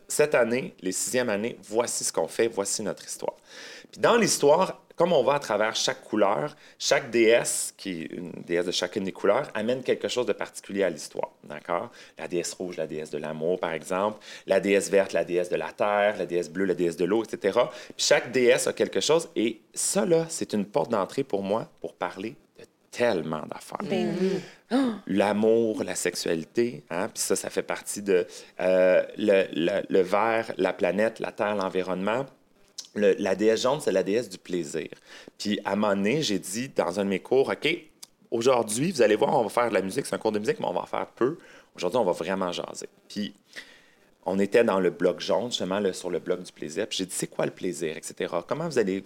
cette 0.07 0.35
année, 0.35 0.75
les 0.81 0.91
sixièmes 0.91 1.29
années, 1.29 1.57
voici 1.63 2.03
ce 2.03 2.11
qu'on 2.11 2.27
fait, 2.27 2.47
voici 2.47 2.83
notre 2.83 3.05
histoire. 3.05 3.35
Puis 3.91 4.01
dans 4.01 4.17
l'histoire, 4.17 4.81
comme 4.95 5.13
on 5.13 5.23
va 5.23 5.35
à 5.35 5.39
travers 5.39 5.75
chaque 5.75 6.03
couleur, 6.03 6.55
chaque 6.77 7.09
déesse, 7.11 7.73
qui 7.77 8.03
est 8.03 8.05
une 8.11 8.31
déesse 8.45 8.65
de 8.65 8.71
chacune 8.71 9.03
des 9.03 9.11
couleurs, 9.11 9.49
amène 9.53 9.83
quelque 9.83 10.07
chose 10.07 10.25
de 10.25 10.33
particulier 10.33 10.83
à 10.83 10.89
l'histoire. 10.89 11.31
D'accord? 11.43 11.91
La 12.19 12.27
déesse 12.27 12.53
rouge, 12.53 12.77
la 12.77 12.87
déesse 12.87 13.09
de 13.09 13.17
l'amour, 13.17 13.59
par 13.59 13.71
exemple. 13.71 14.19
La 14.47 14.59
déesse 14.59 14.89
verte, 14.89 15.13
la 15.13 15.23
déesse 15.23 15.49
de 15.49 15.55
la 15.55 15.71
terre. 15.71 16.17
La 16.17 16.25
déesse 16.25 16.49
bleue, 16.49 16.65
la 16.65 16.75
déesse 16.75 16.97
de 16.97 17.05
l'eau, 17.05 17.23
etc. 17.23 17.59
Puis 17.95 18.05
chaque 18.05 18.31
déesse 18.31 18.67
a 18.67 18.73
quelque 18.73 18.99
chose. 18.99 19.29
Et 19.35 19.61
ça, 19.73 20.05
là, 20.05 20.25
c'est 20.29 20.53
une 20.53 20.65
porte 20.65 20.91
d'entrée 20.91 21.23
pour 21.23 21.41
moi 21.41 21.69
pour 21.79 21.93
parler 21.93 22.35
tellement 22.91 23.43
d'affaires. 23.47 23.79
Ben 23.83 24.15
oui. 24.19 24.41
L'amour, 25.07 25.83
la 25.83 25.95
sexualité, 25.95 26.83
hein? 26.89 27.07
puis 27.07 27.21
ça, 27.23 27.35
ça 27.35 27.49
fait 27.49 27.63
partie 27.63 28.01
de 28.01 28.27
euh, 28.59 29.03
le, 29.17 29.45
le, 29.53 29.81
le 29.89 30.01
vert, 30.01 30.51
la 30.57 30.73
planète, 30.73 31.19
la 31.19 31.31
terre, 31.31 31.55
l'environnement. 31.55 32.25
Le, 32.93 33.15
la 33.19 33.35
déesse 33.35 33.61
jaune, 33.61 33.79
c'est 33.79 33.93
la 33.93 34.03
déesse 34.03 34.27
du 34.27 34.37
plaisir. 34.37 34.89
Puis 35.37 35.59
à 35.63 35.71
un 35.71 35.75
moment 35.77 35.95
donné, 35.95 36.21
j'ai 36.21 36.39
dit 36.39 36.69
dans 36.69 36.99
un 36.99 37.05
de 37.05 37.09
mes 37.09 37.21
cours, 37.21 37.49
OK, 37.49 37.67
aujourd'hui, 38.29 38.91
vous 38.91 39.01
allez 39.01 39.15
voir, 39.15 39.33
on 39.39 39.43
va 39.43 39.49
faire 39.49 39.69
de 39.69 39.73
la 39.73 39.81
musique, 39.81 40.05
c'est 40.05 40.15
un 40.15 40.19
cours 40.19 40.33
de 40.33 40.39
musique, 40.39 40.59
mais 40.59 40.67
on 40.67 40.73
va 40.73 40.81
en 40.81 40.85
faire 40.85 41.07
peu. 41.07 41.37
Aujourd'hui, 41.75 41.97
on 41.99 42.05
va 42.05 42.11
vraiment 42.11 42.51
jaser. 42.51 42.89
Puis 43.07 43.33
on 44.26 44.38
était 44.39 44.63
dans 44.63 44.80
le 44.80 44.91
bloc 44.91 45.19
jaune, 45.19 45.49
justement, 45.49 45.82
sur 45.93 46.09
le 46.09 46.19
bloc 46.19 46.43
du 46.43 46.51
plaisir. 46.51 46.88
Puis 46.88 46.99
j'ai 46.99 47.05
dit, 47.05 47.15
c'est 47.15 47.28
quoi 47.28 47.45
le 47.45 47.51
plaisir, 47.51 47.97
etc. 47.97 48.34
Comment 48.47 48.67
vous 48.67 48.78
allez, 48.78 49.03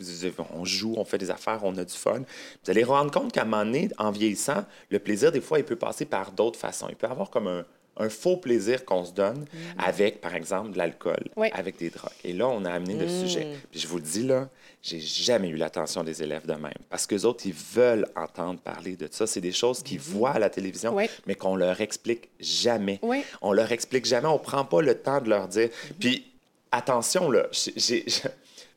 on 0.53 0.65
joue, 0.65 0.95
on 0.97 1.05
fait 1.05 1.17
des 1.17 1.31
affaires, 1.31 1.61
on 1.63 1.77
a 1.77 1.85
du 1.85 1.93
fun. 1.93 2.19
Vous 2.19 2.71
allez 2.71 2.83
rendre 2.83 3.11
compte 3.11 3.31
qu'à 3.31 3.43
un 3.43 3.45
moment 3.45 3.63
donné, 3.63 3.89
en 3.97 4.11
vieillissant, 4.11 4.65
le 4.89 4.99
plaisir, 4.99 5.31
des 5.31 5.41
fois, 5.41 5.59
il 5.59 5.65
peut 5.65 5.77
passer 5.77 6.05
par 6.05 6.31
d'autres 6.31 6.59
façons. 6.59 6.87
Il 6.89 6.95
peut 6.95 7.07
avoir 7.07 7.29
comme 7.29 7.47
un, 7.47 7.65
un 7.97 8.09
faux 8.09 8.37
plaisir 8.37 8.85
qu'on 8.85 9.05
se 9.05 9.13
donne 9.13 9.41
mmh. 9.41 9.57
avec, 9.77 10.21
par 10.21 10.35
exemple, 10.35 10.71
de 10.71 10.77
l'alcool, 10.77 11.23
oui. 11.35 11.49
avec 11.53 11.77
des 11.77 11.89
drogues. 11.89 12.11
Et 12.23 12.33
là, 12.33 12.47
on 12.47 12.65
a 12.65 12.71
amené 12.71 12.95
mmh. 12.95 12.99
le 12.99 13.07
sujet. 13.07 13.47
Puis 13.71 13.79
je 13.79 13.87
vous 13.87 13.97
le 13.97 14.03
dis, 14.03 14.23
là, 14.23 14.49
j'ai 14.81 14.99
jamais 14.99 15.49
eu 15.49 15.55
l'attention 15.55 16.03
des 16.03 16.21
élèves 16.21 16.45
de 16.45 16.53
même. 16.53 16.73
Parce 16.89 17.07
que 17.07 17.25
autres, 17.25 17.45
ils 17.45 17.53
veulent 17.53 18.05
entendre 18.15 18.59
parler 18.59 18.95
de 18.95 19.07
ça. 19.09 19.25
C'est 19.25 19.41
des 19.41 19.51
choses 19.51 19.81
qu'ils 19.81 19.99
mmh. 19.99 20.01
voient 20.01 20.31
à 20.31 20.39
la 20.39 20.49
télévision, 20.49 20.95
oui. 20.95 21.09
mais 21.25 21.35
qu'on 21.35 21.55
leur 21.55 21.81
explique 21.81 22.29
jamais. 22.39 22.99
Oui. 23.01 23.23
On 23.41 23.53
leur 23.53 23.71
explique 23.71 24.05
jamais. 24.05 24.27
On 24.27 24.39
prend 24.39 24.65
pas 24.65 24.81
le 24.81 24.95
temps 24.95 25.21
de 25.21 25.29
leur 25.29 25.47
dire. 25.47 25.69
Puis, 25.99 26.25
attention, 26.71 27.31
là, 27.31 27.47
j'ai... 27.51 28.05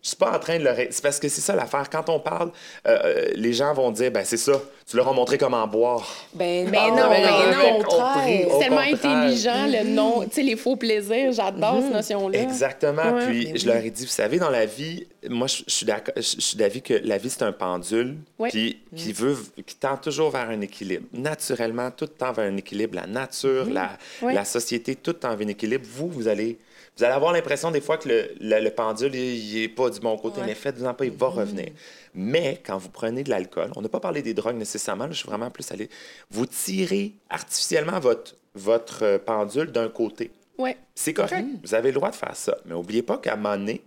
Je 0.01 0.09
suis 0.09 0.17
pas 0.17 0.37
en 0.37 0.39
train 0.39 0.59
de 0.59 0.65
leur. 0.65 0.77
C'est 0.77 1.03
parce 1.03 1.19
que 1.19 1.29
c'est 1.29 1.41
ça 1.41 1.57
l'affaire. 1.57 1.91
Quand 1.91 2.09
on 2.09 2.21
parle, 2.21 2.53
euh, 2.87 3.31
les 3.35 3.53
gens 3.53 3.75
vont 3.75 3.91
dire, 3.91 4.13
ben 4.13 4.25
c'est 4.25 4.37
ça, 4.37 4.53
tu 4.89 4.97
leur 4.97 5.09
as 5.09 5.13
montré 5.13 5.39
comment 5.39 5.67
boire. 5.67 6.09
Ben, 6.35 6.71
ben 6.71 6.91
non, 6.91 7.09
ben 7.09 7.23
non, 7.53 7.83
C'est 8.25 8.59
tellement 8.61 8.79
intelligent, 8.79 9.67
le 9.67 9.85
nom, 9.85 10.23
tu 10.23 10.37
sais, 10.37 10.43
les 10.43 10.57
faux 10.57 10.77
plaisirs, 10.77 11.33
j'adore 11.33 11.75
mmh. 11.75 11.83
cette 11.83 11.93
notion-là. 11.93 12.43
Exactement. 12.43 13.13
Ouais. 13.13 13.27
Puis 13.27 13.59
je 13.59 13.67
leur 13.67 13.77
ai 13.77 13.91
dit, 13.91 14.05
vous 14.05 14.11
savez, 14.11 14.39
dans 14.39 14.51
la 14.51 14.67
vie, 14.67 15.07
moi, 15.29 15.49
je, 15.49 15.65
je 15.67 15.75
suis 15.75 15.87
d'accord, 15.87 16.15
je 16.17 16.23
suis 16.23 16.57
d'avis 16.57 16.81
que 16.81 16.95
la 16.95 17.19
vie, 17.19 17.29
c'est 17.29 17.43
un 17.43 17.53
pendule, 17.53 18.17
ouais. 18.39 18.51
mmh. 18.51 18.97
qui 18.97 19.13
veut, 19.13 19.37
qui 19.67 19.75
tend 19.75 19.97
toujours 19.97 20.31
vers 20.31 20.49
un 20.49 20.61
équilibre. 20.61 21.07
Naturellement, 21.13 21.91
tout 21.91 22.07
tend 22.07 22.33
vers 22.33 22.51
un 22.51 22.57
équilibre. 22.57 22.95
La 22.95 23.07
nature, 23.09 23.67
mmh. 23.67 23.73
la, 23.73 23.99
ouais. 24.23 24.33
la 24.33 24.45
société, 24.45 24.95
tout 24.95 25.13
tend 25.15 25.35
vers 25.35 25.47
un 25.47 25.51
équilibre. 25.51 25.85
Vous, 25.93 26.09
vous 26.09 26.29
allez 26.29 26.57
vous 26.99 27.05
allez 27.05 27.15
avoir 27.15 27.33
l'impression 27.33 27.71
des 27.71 27.81
fois 27.81 27.97
que 27.97 28.09
le, 28.09 28.35
le, 28.41 28.61
le 28.61 28.71
pendule, 28.71 29.15
il 29.15 29.61
n'est 29.61 29.69
pas 29.69 29.89
du 29.89 30.01
bon 30.01 30.19
côté, 30.19 30.41
ouais. 30.41 30.47
mais 30.47 30.55
faites-vous-en 30.57 30.95
pas, 30.95 31.05
il 31.05 31.13
va 31.13 31.29
revenir. 31.29 31.67
Mmh. 31.67 31.75
Mais 32.15 32.61
quand 32.67 32.77
vous 32.77 32.89
prenez 32.89 33.23
de 33.23 33.31
l'alcool, 33.31 33.71
on 33.77 33.83
n'a 33.83 33.89
pas 33.89 34.01
parlé 34.01 34.21
des 34.21 34.35
drogues 34.35 34.57
nécessairement, 34.57 35.05
là, 35.05 35.13
je 35.13 35.19
suis 35.19 35.29
vraiment 35.29 35.49
plus 35.49 35.71
allé. 35.71 35.89
Vous 36.29 36.47
tirez 36.47 37.13
artificiellement 37.31 38.01
votre, 38.01 38.35
votre 38.55 39.19
pendule 39.19 39.71
d'un 39.71 39.89
côté. 39.89 40.33
Ouais. 40.59 40.77
C'est 40.93 41.15
correct, 41.15 41.47
vous 41.63 41.75
avez 41.75 41.91
le 41.91 41.95
droit 41.95 42.11
de 42.11 42.17
faire 42.17 42.35
ça. 42.35 42.57
Mais 42.65 42.75
n'oubliez 42.75 43.03
pas 43.03 43.19
qu'à 43.19 43.35
un 43.35 43.37
moment 43.37 43.57
donné, 43.57 43.81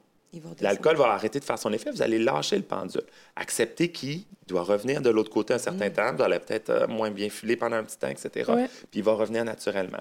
l'alcool 0.61 0.95
va 0.95 1.11
arrêter 1.11 1.41
de 1.41 1.43
faire 1.43 1.59
son 1.59 1.73
effet, 1.73 1.91
vous 1.91 2.01
allez 2.01 2.17
lâcher 2.17 2.55
le 2.55 2.63
pendule. 2.63 3.03
Accepter 3.35 3.91
qu'il 3.91 4.23
doit 4.47 4.63
revenir 4.63 5.01
de 5.01 5.09
l'autre 5.09 5.31
côté 5.31 5.53
un 5.53 5.57
certain 5.57 5.89
mmh. 5.89 5.93
temps, 5.93 6.15
vous 6.15 6.23
allez 6.23 6.39
peut-être 6.39 6.69
euh, 6.69 6.87
moins 6.87 7.11
bien 7.11 7.29
filer 7.29 7.57
pendant 7.57 7.75
un 7.75 7.83
petit 7.83 7.97
temps, 7.97 8.07
etc. 8.07 8.49
Ouais. 8.49 8.67
Puis 8.89 9.01
il 9.01 9.03
va 9.03 9.11
revenir 9.11 9.43
naturellement. 9.43 9.99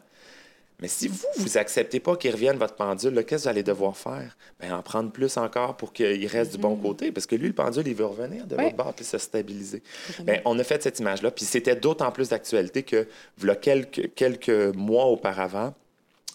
Mais 0.81 0.89
si 0.89 1.09
vous, 1.09 1.19
vous 1.37 1.59
acceptez 1.59 2.01
pas 2.01 2.17
qu'il 2.17 2.33
revienne 2.33 2.57
votre 2.57 2.75
pendule, 2.75 3.15
qu'est-ce 3.25 3.25
que 3.25 3.37
vous 3.43 3.49
allez 3.49 3.63
devoir 3.63 3.97
faire? 3.97 4.37
Bien, 4.61 4.77
en 4.79 4.83
prendre 4.83 5.11
plus 5.11 5.37
encore 5.37 5.77
pour 5.77 5.93
qu'il 5.93 6.27
reste 6.27 6.53
mm 6.53 6.55
-hmm. 6.55 6.57
du 6.57 6.59
bon 6.59 6.77
côté. 6.77 7.13
Parce 7.13 7.27
que 7.27 7.37
lui, 7.37 7.49
le 7.49 7.55
pendule, 7.55 7.87
il 7.87 7.95
veut 7.95 8.07
revenir 8.07 8.47
de 8.47 8.57
ouais. 8.57 8.65
l'autre 8.65 8.77
bord 8.77 8.95
puis 8.95 9.05
se 9.05 9.19
stabiliser. 9.19 9.83
Bien, 10.21 10.41
on 10.45 10.59
a 10.59 10.65
fait 10.65 10.83
cette 10.83 10.99
image-là. 11.01 11.31
Puis 11.31 11.45
c'était 11.45 11.77
d'autant 11.77 12.11
plus 12.13 12.29
d'actualité 12.31 12.83
que, 12.83 13.07
voilà 13.39 13.57
quelques, 13.57 14.15
quelques 14.15 14.75
mois 14.75 15.07
auparavant, 15.07 15.75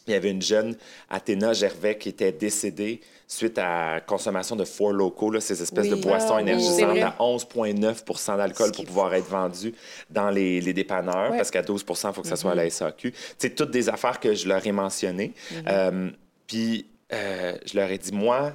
il 0.08 0.14
y 0.14 0.16
avait 0.16 0.32
une 0.32 0.42
jeune, 0.42 0.76
Athéna 1.10 1.54
Gervais, 1.54 1.98
qui 1.98 2.10
était 2.10 2.32
décédée 2.32 3.02
suite 3.28 3.58
à 3.58 4.02
consommation 4.06 4.56
de 4.56 4.66
Four 4.66 4.94
Locaux, 4.94 5.32
là, 5.32 5.42
ces 5.42 5.62
espèces 5.62 5.86
oui. 5.86 5.92
de 5.92 5.96
boissons 5.96 6.36
oh, 6.36 6.40
énergisantes 6.40 6.98
à 7.00 7.16
11,9 7.20 8.38
d'alcool 8.38 8.72
pour 8.72 8.86
pouvoir 8.86 9.14
être 9.14 9.28
vendues 9.28 9.74
dans 10.10 10.30
les, 10.30 10.62
les 10.62 10.74
dépanneurs, 10.74 11.32
ouais. 11.32 11.38
parce 11.38 11.52
qu'à 11.52 11.64
12 11.64 11.82
il 11.88 12.14
faut 12.14 12.22
que 12.22 12.28
ça 12.28 12.36
soit 12.36 12.52
mm 12.56 12.60
à 12.60 12.64
la 12.64 12.70
SAQ. 12.70 13.14
C'est 13.38 13.56
toutes 13.56 13.72
des 13.72 13.90
affaires 13.90 14.20
que 14.20 14.34
je 14.34 14.48
leur 14.48 14.66
ai 14.66 14.72
mentionnées. 14.72 15.34
Mm 15.52 15.56
-hmm. 15.56 15.64
euh, 15.68 16.10
puis 16.48 16.86
euh, 17.14 17.58
je 17.66 17.76
leur 17.78 17.90
ai 17.90 17.98
dit, 17.98 18.12
moi, 18.12 18.54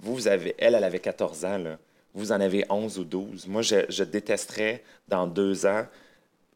vous, 0.00 0.14
vous 0.14 0.28
avez, 0.28 0.54
elle, 0.58 0.74
elle 0.74 0.84
avait 0.84 0.98
14 0.98 1.44
ans, 1.44 1.58
là. 1.58 1.78
vous 2.14 2.32
en 2.32 2.40
avez 2.40 2.64
11 2.68 2.98
ou 2.98 3.04
12. 3.04 3.46
Moi, 3.46 3.62
je, 3.62 3.76
je 3.88 4.04
détesterais, 4.04 4.82
dans 5.08 5.26
deux 5.26 5.64
ans, 5.66 5.86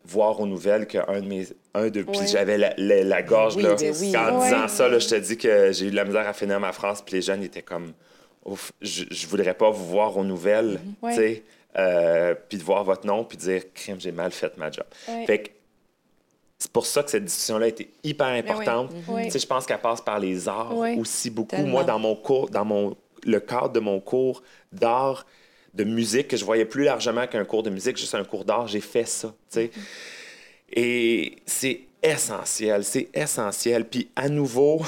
voir 0.07 0.41
aux 0.41 0.47
nouvelles 0.47 0.87
qu'un 0.87 1.21
de 1.21 1.27
mes. 1.27 1.47
Un 1.75 1.89
de, 1.89 2.03
puis 2.03 2.27
j'avais 2.27 2.59
la, 2.59 2.73
la, 2.79 3.03
la, 3.05 3.23
gorge, 3.23 3.57
oui, 3.57 3.63
là. 3.63 3.77
Oui, 3.79 4.17
en 4.17 4.41
disant 4.43 4.69
ça, 4.69 4.89
là, 4.89 4.99
je 4.99 5.09
te 5.09 5.15
dis 5.17 5.37
que 5.37 5.73
j'ai 5.73 5.87
eu 5.87 5.91
de 5.91 5.97
la 5.97 6.05
misère 6.05 6.27
à 6.27 6.33
finir 6.33 6.59
ma 6.61 6.73
phrase, 6.73 7.03
puis 7.03 7.17
les 7.17 7.23
jeunes 7.23 7.43
étaient 7.43 7.63
comme. 7.63 7.93
Ouf, 8.45 8.73
je, 8.81 9.05
je 9.11 9.27
voudrais 9.27 9.55
pas 9.55 9.71
vous 9.71 9.87
voir 9.87 10.17
aux 10.17 10.25
nouvelles, 10.25 10.79
mm 10.79 10.95
-hmm. 11.03 11.11
tu 11.11 11.17
sais, 11.17 11.43
euh, 11.79 12.35
puis 12.49 12.59
de 12.59 12.63
voir 12.63 12.85
votre 12.85 13.07
nom, 13.07 13.25
puis 13.25 13.37
de 13.37 13.43
dire, 13.43 13.63
crime, 13.75 14.01
j'ai 14.01 14.13
mal 14.13 14.31
fait 14.31 14.57
ma 14.57 14.71
job. 14.71 14.87
Fait 15.27 15.39
que 15.39 15.51
c'est 16.59 16.73
pour 16.73 16.87
ça 16.87 17.03
que 17.03 17.11
cette 17.11 17.25
discussion-là 17.25 17.67
a 17.67 17.69
été 17.69 17.91
hyper 18.03 18.29
importante. 18.29 18.91
Oui. 19.09 19.25
Tu 19.25 19.33
sais, 19.33 19.39
je 19.41 19.47
pense 19.47 19.67
qu'elle 19.67 19.81
passe 19.81 20.01
par 20.01 20.19
les 20.19 20.49
arts 20.49 20.77
oui. 20.77 20.99
aussi 20.99 21.29
beaucoup. 21.29 21.57
Tellement. 21.57 21.71
Moi, 21.71 21.85
dans 21.85 21.99
mon 21.99 22.17
cours, 22.17 22.49
dans 22.49 22.65
mon, 22.65 22.97
le 23.25 23.41
cadre 23.41 23.71
de 23.71 23.81
mon 23.81 24.01
cours 24.01 24.43
d'art, 24.73 25.27
de 25.77 25.85
musique, 25.85 26.29
que 26.29 26.37
je 26.37 26.45
voyais 26.45 26.65
plus 26.65 26.85
largement 26.85 27.27
qu'un 27.27 27.45
cours 27.45 27.63
de 27.63 27.71
musique, 27.71 27.97
juste 27.97 28.15
un 28.15 28.25
cours 28.25 28.45
d'art, 28.45 28.67
j'ai 28.67 28.81
fait 28.81 29.07
ça, 29.07 29.29
tu 29.29 29.35
sais. 29.61 29.67
-hmm. 29.67 29.81
Et 30.73 31.37
c'est 31.47 31.81
essentiel, 32.03 32.85
c'est 32.85 33.09
essentiel. 33.15 33.85
Puis 33.85 34.09
à 34.17 34.29
nouveau, 34.29 34.83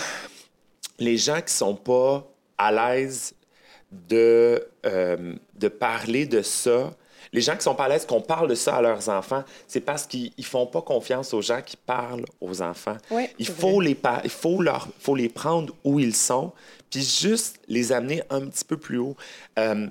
les 0.98 1.16
gens 1.16 1.40
qui 1.40 1.52
sont 1.52 1.74
pas 1.74 2.26
à 2.56 2.72
l'aise 2.72 3.34
de, 3.92 4.66
euh, 4.84 5.34
de 5.54 5.68
parler 5.68 6.26
de 6.26 6.42
ça, 6.42 6.92
les 7.32 7.40
gens 7.40 7.56
qui 7.56 7.62
sont 7.62 7.74
pas 7.74 7.84
à 7.84 7.88
l'aise 7.88 8.06
qu'on 8.06 8.20
parle 8.20 8.48
de 8.48 8.54
ça 8.54 8.76
à 8.76 8.82
leurs 8.82 9.08
enfants, 9.08 9.44
c'est 9.66 9.80
parce 9.80 10.06
qu'ils 10.06 10.32
ne 10.38 10.42
font 10.42 10.66
pas 10.66 10.82
confiance 10.82 11.34
aux 11.34 11.42
gens 11.42 11.60
qui 11.62 11.76
parlent 11.76 12.24
aux 12.40 12.62
enfants. 12.62 12.96
Ouais, 13.10 13.30
il, 13.38 13.46
faut 13.46 13.80
les 13.80 13.96
il 14.24 14.30
faut, 14.30 14.62
leur, 14.62 14.88
faut 14.98 15.14
les 15.14 15.28
prendre 15.28 15.74
où 15.84 16.00
ils 16.00 16.14
sont, 16.14 16.52
puis 16.90 17.02
juste 17.02 17.60
les 17.68 17.92
amener 17.92 18.22
un 18.30 18.46
petit 18.46 18.64
peu 18.64 18.76
plus 18.76 18.98
haut. 18.98 19.16
Euh, 19.58 19.86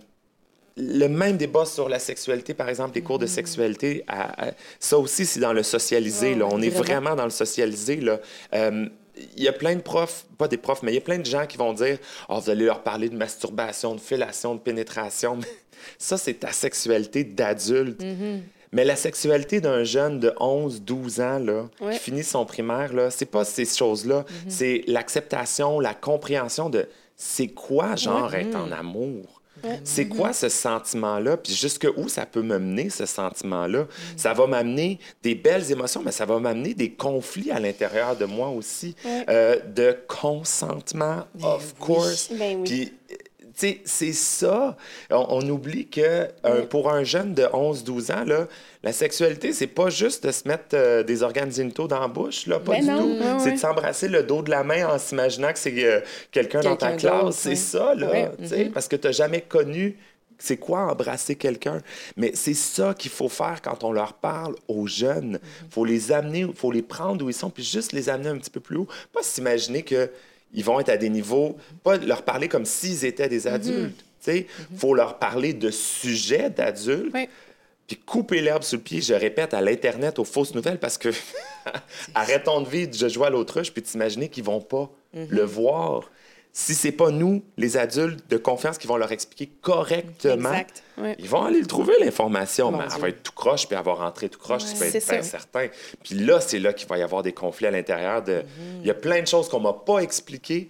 le 0.77 1.07
même 1.07 1.37
débat 1.37 1.65
sur 1.65 1.89
la 1.89 1.99
sexualité, 1.99 2.53
par 2.53 2.69
exemple, 2.69 2.95
les 2.95 3.01
cours 3.01 3.19
de 3.19 3.25
sexualité, 3.25 4.03
à, 4.07 4.47
à, 4.47 4.51
ça 4.79 4.97
aussi, 4.97 5.25
c'est 5.25 5.39
dans 5.39 5.53
le 5.53 5.63
socialisé. 5.63 6.35
Là. 6.35 6.47
On 6.51 6.61
est 6.61 6.69
vraiment. 6.69 7.15
dans 7.15 7.23
le 7.25 7.31
socialisé. 7.31 7.97
Là. 7.97 8.19
Euh, 8.53 8.87
il 9.35 9.43
y 9.43 9.47
a 9.47 9.53
plein 9.53 9.75
de 9.75 9.81
profs, 9.81 10.25
pas 10.37 10.47
des 10.47 10.57
profs, 10.57 10.83
mais 10.83 10.91
il 10.91 10.95
y 10.95 10.99
a 10.99 11.01
plein 11.01 11.17
de 11.17 11.25
gens 11.25 11.45
qui 11.47 11.57
vont 11.57 11.73
dire 11.73 11.97
oh, 12.29 12.39
vous 12.39 12.49
allez 12.51 12.65
leur 12.65 12.83
parler 12.83 13.09
de 13.09 13.15
masturbation, 13.17 13.95
de 13.95 13.99
fellation, 13.99 14.53
de 14.55 14.59
pénétration. 14.59 15.39
ça, 15.97 16.17
c'est 16.17 16.35
ta 16.35 16.51
sexualité 16.51 17.23
d'adulte. 17.23 18.01
Mm 18.03 18.05
-hmm. 18.13 18.39
Mais 18.73 18.83
la 18.83 18.95
sexualité 18.95 19.61
d'un 19.61 19.83
jeune 19.85 20.19
de 20.19 20.33
11, 20.39 20.81
12 20.81 21.19
ans, 21.21 21.39
là, 21.39 21.67
Ouais. 21.79 21.93
qui 21.93 21.99
finit 21.99 22.23
son 22.23 22.45
primaire, 22.45 22.93
là, 22.93 23.09
c'est 23.09 23.25
pas 23.31 23.45
ces 23.45 23.65
choses-là. 23.65 24.25
C'est 24.49 24.83
l'acceptation, 24.87 25.79
la 25.79 25.93
compréhension 25.93 26.69
de 26.69 26.85
c'est 27.15 27.47
quoi, 27.47 27.95
genre, 27.95 28.33
être 28.35 28.55
en 28.55 28.71
amour? 28.71 29.36
C'est 29.83 30.07
quoi 30.07 30.33
ce 30.33 30.49
sentiment-là? 30.49 31.37
Puis 31.37 31.53
jusqu'où 31.53 32.07
ça 32.07 32.25
peut 32.25 32.41
me 32.41 32.59
mener, 32.59 32.89
ce 32.89 33.05
sentiment-là? 33.05 33.87
Ça 34.15 34.33
va 34.33 34.47
m'amener 34.47 34.99
des 35.23 35.35
belles 35.35 35.71
émotions, 35.71 36.01
mais 36.03 36.11
ça 36.11 36.25
va 36.25 36.39
m'amener 36.39 36.73
des 36.73 36.91
conflits 36.91 37.51
à 37.51 37.59
l'intérieur 37.59 38.15
de 38.15 38.25
moi 38.25 38.49
aussi. 38.49 38.95
Euh, 39.05 39.59
de 39.75 39.97
consentement, 40.07 41.25
of 41.41 41.75
course. 41.79 42.29
Ben 42.31 42.59
oui. 42.59 42.63
Puis, 42.63 42.93
c'est 43.57 44.13
ça. 44.13 44.77
On, 45.09 45.25
on 45.29 45.49
oublie 45.49 45.87
que 45.87 46.27
euh, 46.45 46.61
pour 46.67 46.89
un 46.91 47.03
jeune 47.03 47.33
de 47.33 47.43
11-12 47.43 48.11
ans, 48.13 48.23
là, 48.23 48.47
la 48.83 48.93
sexualité, 48.93 49.51
c'est 49.53 49.67
pas 49.67 49.89
juste 49.89 50.25
de 50.25 50.31
se 50.31 50.47
mettre 50.47 50.75
euh, 50.75 51.03
des 51.03 51.23
organes 51.23 51.51
génitaux 51.51 51.87
dans 51.87 51.99
la 51.99 52.07
bouche, 52.07 52.45
là, 52.47 52.59
pas 52.59 52.73
Ben 52.73 52.81
du 52.81 52.87
non, 52.87 52.99
tout. 53.01 53.09
ouais, 53.23 53.39
c'est 53.39 53.45
ouais. 53.45 53.51
de 53.53 53.59
s'embrasser 53.59 54.07
le 54.07 54.23
dos 54.23 54.41
de 54.43 54.51
la 54.51 54.63
main 54.63 54.87
en 54.87 54.99
s'imaginant 54.99 55.51
que 55.51 55.59
c'est 55.59 55.83
euh, 55.83 56.01
quelqu'un 56.31 56.61
dans 56.61 56.75
ta 56.75 56.91
classe. 56.93 57.35
C'est 57.35 57.49
ouais. 57.49 57.55
ça, 57.55 57.95
là, 57.95 58.07
Ouais. 58.11 58.31
sais, 58.45 58.65
parce 58.73 58.87
que 58.87 58.95
tu 58.95 59.11
jamais 59.11 59.41
connu 59.41 59.97
c'est 60.39 60.57
quoi 60.57 60.91
embrasser 60.91 61.35
quelqu'un. 61.35 61.81
Mais 62.15 62.31
c'est 62.35 62.53
ça 62.53 62.93
qu'il 62.93 63.09
faut 63.09 63.27
faire 63.29 63.59
quand 63.63 63.83
on 63.83 63.91
leur 63.91 64.13
parle 64.13 64.53
aux 64.67 64.85
jeunes. 64.85 65.39
Il 65.65 65.73
faut 65.73 65.83
les 65.83 66.11
amener, 66.11 66.41
il 66.41 66.53
faut 66.53 66.71
les 66.71 66.83
prendre 66.83 67.25
où 67.25 67.29
ils 67.29 67.33
sont, 67.33 67.49
puis 67.49 67.63
juste 67.63 67.91
les 67.91 68.07
amener 68.07 68.29
un 68.29 68.37
petit 68.37 68.51
peu 68.51 68.59
plus 68.59 68.77
haut. 68.77 68.87
Pas 69.13 69.23
s'imaginer 69.23 69.81
que 69.81 70.11
ils 70.53 70.63
vont 70.63 70.79
être 70.79 70.89
à 70.89 70.97
des 70.97 71.09
niveaux, 71.09 71.57
pas 71.83 71.97
leur 71.97 72.23
parler 72.23 72.47
comme 72.47 72.65
s'ils 72.65 73.05
étaient 73.05 73.29
des 73.29 73.47
adultes. 73.47 74.03
Il 74.27 74.45
faut 74.77 74.93
leur 74.93 75.19
parler 75.19 75.53
de 75.53 75.69
sujets 75.71 76.49
d'adultes, 76.49 77.15
puis 77.87 77.97
couper 77.97 78.41
l'herbe 78.41 78.63
sous 78.63 78.75
le 78.75 78.81
pied, 78.81 79.01
je 79.01 79.13
répète, 79.13 79.53
à 79.53 79.61
l'Internet, 79.61 80.19
aux 80.19 80.25
fausses 80.25 80.53
nouvelles, 80.53 80.79
parce 80.79 80.97
que 80.97 81.09
arrêtons 82.15 82.61
de 82.61 82.69
vivre, 82.69 82.91
je 82.93 83.07
joue 83.07 83.23
à 83.23 83.29
l'autruche, 83.29 83.71
puis 83.71 83.81
t'imaginer 83.81 84.27
qu'ils 84.27 84.43
vont 84.43 84.61
pas 84.61 84.89
le 85.13 85.43
voir. 85.43 86.09
Si 86.53 86.73
c'est 86.73 86.91
pas 86.91 87.11
nous, 87.11 87.43
les 87.57 87.77
adultes 87.77 88.27
de 88.29 88.37
confiance, 88.37 88.79
qui 88.79 88.87
vont 88.87 88.97
leur 88.97 89.11
expliquer 89.11 89.51
correctement, 89.61 90.51
Exact. 90.53 90.83
Ouais. 90.97 91.15
ils 91.19 91.29
vont 91.29 91.43
aller 91.43 91.59
le 91.59 91.67
trouver, 91.67 91.93
l'information, 91.99 92.71
mais 92.71 92.85
elle 92.93 92.99
va 92.99 93.09
être 93.09 93.21
tout 93.21 93.31
croche, 93.31 93.67
puis 93.67 93.77
elle 93.77 93.85
va 93.85 93.93
rentrer 93.93 94.27
tout 94.27 94.39
croche, 94.39 94.65
tu 94.65 94.75
peux 94.75 94.85
être 94.85 95.09
bien 95.09 95.21
certain. 95.21 95.67
Puis 96.03 96.15
là, 96.15 96.41
c'est 96.41 96.57
là 96.57 96.73
qu'il 96.73 96.87
va 96.87 96.97
y 96.97 97.03
avoir 97.03 97.21
des 97.21 97.33
conflits 97.33 97.67
à 97.67 97.71
l'intérieur. 97.71 98.23
de 98.23 98.43
Il 98.81 98.87
y 98.87 98.89
a 98.89 98.95
plein 98.95 99.21
de 99.21 99.27
choses 99.27 99.49
qu'on 99.49 99.59
m'a 99.59 99.73
pas 99.73 99.99
expliquées, 99.99 100.69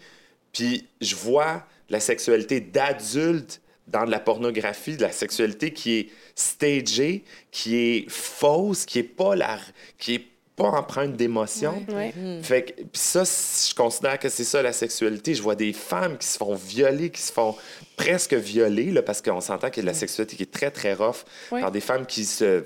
puis 0.51 0.87
je 0.99 1.15
vois 1.15 1.63
la 1.89 2.01
sexualité 2.01 2.59
d'adulte 2.59 3.61
dans 3.87 4.03
de 4.05 4.11
la 4.11 4.19
pornographie, 4.19 4.97
de 4.97 5.03
la 5.03 5.13
sexualité 5.13 5.71
qui 5.71 5.97
est 5.99 6.09
stagée, 6.35 7.23
qui 7.51 7.77
est 7.77 8.09
fausse, 8.09 8.85
qui 8.85 8.99
est 8.99 9.03
pas 9.03 9.35
la, 9.35 9.57
qui 9.97 10.15
est 10.15 10.27
pas 10.57 10.69
empreinte 10.69 11.15
d'émotion. 11.15 11.81
Ouais. 11.93 12.11
Fait 12.41 12.63
que 12.63 12.81
ça, 12.93 13.23
je 13.23 13.73
considère 13.75 14.17
que 14.19 14.27
c'est 14.27 14.43
ça 14.43 14.61
la 14.63 14.73
sexualité. 14.73 15.35
Je 15.35 15.41
vois 15.43 15.55
des 15.55 15.71
femmes 15.71 16.17
qui 16.17 16.25
se 16.27 16.37
font 16.37 16.55
violer, 16.55 17.11
qui 17.11 17.21
se 17.21 17.31
font 17.31 17.55
presque 17.95 18.33
violer, 18.33 18.85
là, 18.91 19.03
parce 19.03 19.21
qu'on 19.21 19.39
s'entend 19.39 19.69
qu'il 19.69 19.83
y 19.83 19.85
a 19.87 19.89
de 19.91 19.93
la 19.93 19.97
sexualité 19.97 20.35
qui 20.35 20.43
est 20.43 20.51
très, 20.51 20.71
très 20.71 20.93
rough. 20.95 21.23
Ouais. 21.51 21.61
Par 21.61 21.71
des 21.71 21.79
femmes 21.79 22.05
qui 22.05 22.25
se 22.25 22.63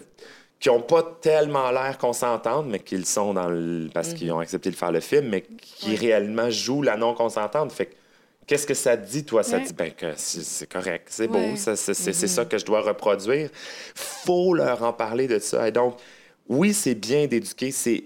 qui 0.61 0.69
n'ont 0.69 0.81
pas 0.81 1.01
tellement 1.21 1.71
l'air 1.71 1.97
consentantes, 1.97 2.67
mais 2.67 2.77
qui 2.79 2.95
le 2.95 3.03
sont 3.03 3.33
dans 3.33 3.49
le, 3.49 3.89
parce 3.91 4.13
qu'ils 4.13 4.31
ont 4.31 4.37
accepté 4.39 4.69
de 4.69 4.75
faire 4.75 4.91
le 4.91 4.99
film, 4.99 5.27
mais 5.27 5.41
qui 5.59 5.95
réellement 5.95 6.51
jouent 6.51 6.83
la 6.83 6.97
non-consentante. 6.97 7.71
Fait 7.71 7.87
que, 7.87 7.95
qu'est-ce 8.45 8.67
que 8.67 8.75
ça 8.75 8.95
te 8.95 9.09
dit, 9.09 9.25
toi? 9.25 9.41
Ça 9.41 9.57
Ouais. 9.57 9.63
dit, 9.63 9.73
ben, 9.73 9.91
que 9.91 10.13
c'est 10.15 10.69
correct, 10.71 11.07
c'est 11.09 11.27
Ouais. 11.27 11.51
beau, 11.51 11.55
ça, 11.57 11.75
c'est 11.75 11.95
c'est- 11.95 12.13
c'est 12.13 12.27
ça 12.27 12.45
que 12.45 12.59
je 12.59 12.65
dois 12.65 12.81
reproduire. 12.81 13.49
faut 13.95 14.53
leur 14.53 14.83
en 14.83 14.93
parler 14.93 15.27
de 15.27 15.39
ça. 15.39 15.67
Et 15.67 15.71
donc, 15.71 15.97
oui, 16.51 16.73
c'est 16.73 16.95
bien 16.95 17.27
d'éduquer, 17.27 17.71
c'est, 17.71 18.03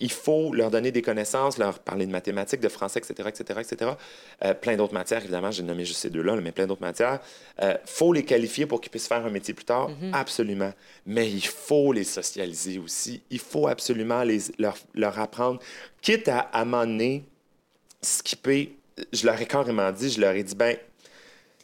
il 0.00 0.12
faut 0.12 0.52
leur 0.52 0.70
donner 0.70 0.92
des 0.92 1.00
connaissances, 1.00 1.56
leur 1.56 1.78
parler 1.78 2.04
de 2.04 2.10
mathématiques, 2.10 2.60
de 2.60 2.68
français, 2.68 3.00
etc., 3.00 3.26
etc., 3.26 3.60
etc. 3.62 3.92
Euh, 4.44 4.52
plein 4.52 4.76
d'autres 4.76 4.92
matières, 4.92 5.22
évidemment, 5.22 5.50
j'ai 5.50 5.62
nommé 5.62 5.86
juste 5.86 6.00
ces 6.00 6.10
deux-là, 6.10 6.34
là, 6.34 6.42
mais 6.42 6.52
plein 6.52 6.66
d'autres 6.66 6.82
matières. 6.82 7.20
Il 7.58 7.78
faut 7.86 8.12
les 8.12 8.22
qualifier 8.22 8.66
pour 8.66 8.82
qu'ils 8.82 8.90
puissent 8.90 9.08
faire 9.08 9.24
un 9.24 9.30
métier 9.30 9.54
plus 9.54 9.64
tard, 9.64 9.88
absolument. 10.12 10.74
Mais 11.06 11.30
il 11.30 11.46
faut 11.46 11.94
les 11.94 12.04
socialiser 12.04 12.78
aussi. 12.78 13.22
Il 13.30 13.38
faut 13.38 13.66
absolument 13.66 14.22
les, 14.24 14.40
leur, 14.58 14.76
leur 14.94 15.18
apprendre, 15.18 15.58
quitte 16.02 16.28
à 16.28 16.40
amener 16.40 17.24
skipper. 18.02 18.76
Je 19.10 19.24
leur 19.24 19.40
ai 19.40 19.46
carrément 19.46 19.90
dit, 19.90 20.10
je 20.10 20.20
leur 20.20 20.34
ai 20.34 20.42
dit, 20.42 20.54
ben, 20.54 20.76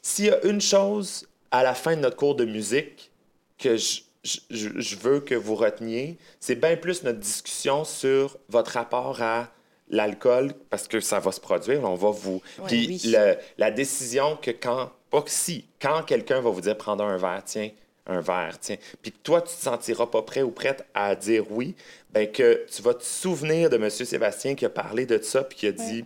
s'il 0.01 0.25
y 0.25 0.31
a 0.31 0.43
une 0.47 0.63
chose 0.63 1.29
à 1.51 1.63
la 1.63 1.75
fin 1.75 1.95
de 1.95 2.01
notre 2.01 2.17
cours 2.17 2.37
de 2.37 2.47
musique 2.47 3.11
que 3.59 3.77
je, 3.77 4.01
je- 4.25 4.97
veux 4.97 5.21
que 5.21 5.35
vous 5.35 5.55
reteniez, 5.55 6.17
c'est 6.41 6.55
bien 6.55 6.77
plus 6.77 7.03
notre 7.03 7.19
discussion 7.19 7.85
sur 7.85 8.37
votre 8.49 8.73
rapport 8.73 9.21
à 9.23 9.49
l'alcool, 9.89 10.53
parce 10.71 10.89
que 10.89 11.01
ça 11.01 11.19
va 11.21 11.33
se 11.33 11.41
produire, 11.41 11.83
on 11.85 11.95
va 11.97 12.11
vous... 12.11 12.41
Puis 12.67 12.87
oui. 12.87 13.01
le- 13.11 13.37
la 13.59 13.71
décision 13.71 14.37
que 14.37 14.51
quand, 14.51 14.91
pas 15.11 15.23
que 15.23 15.31
si, 15.31 15.67
quand 15.81 16.03
quelqu'un 16.05 16.41
va 16.41 16.51
vous 16.51 16.61
dire 16.63 16.79
prendre 16.79 17.05
un 17.05 17.19
verre, 17.19 17.43
tiens, 17.45 17.71
un 18.07 18.21
verre, 18.21 18.59
tiens, 18.61 18.77
puis 19.03 19.13
que 19.13 19.19
toi, 19.23 19.43
tu 19.43 19.55
te 19.55 19.61
sentiras 19.63 20.07
pas 20.07 20.23
prêt 20.23 20.43
ou 20.43 20.51
prête 20.51 20.87
à 20.95 21.15
dire 21.15 21.45
oui, 21.51 21.75
ben 22.11 22.31
que 22.31 22.65
tu 22.75 22.81
vas 22.83 22.95
te 22.95 23.05
souvenir 23.05 23.69
de 23.71 23.77
M. 23.77 23.91
Sébastien 23.91 24.55
qui 24.55 24.65
a 24.65 24.71
parlé 24.71 25.05
de 25.05 25.21
ça, 25.23 25.45
puis 25.45 25.59
qui 25.59 25.67
a 25.67 25.73
dit 25.73 26.05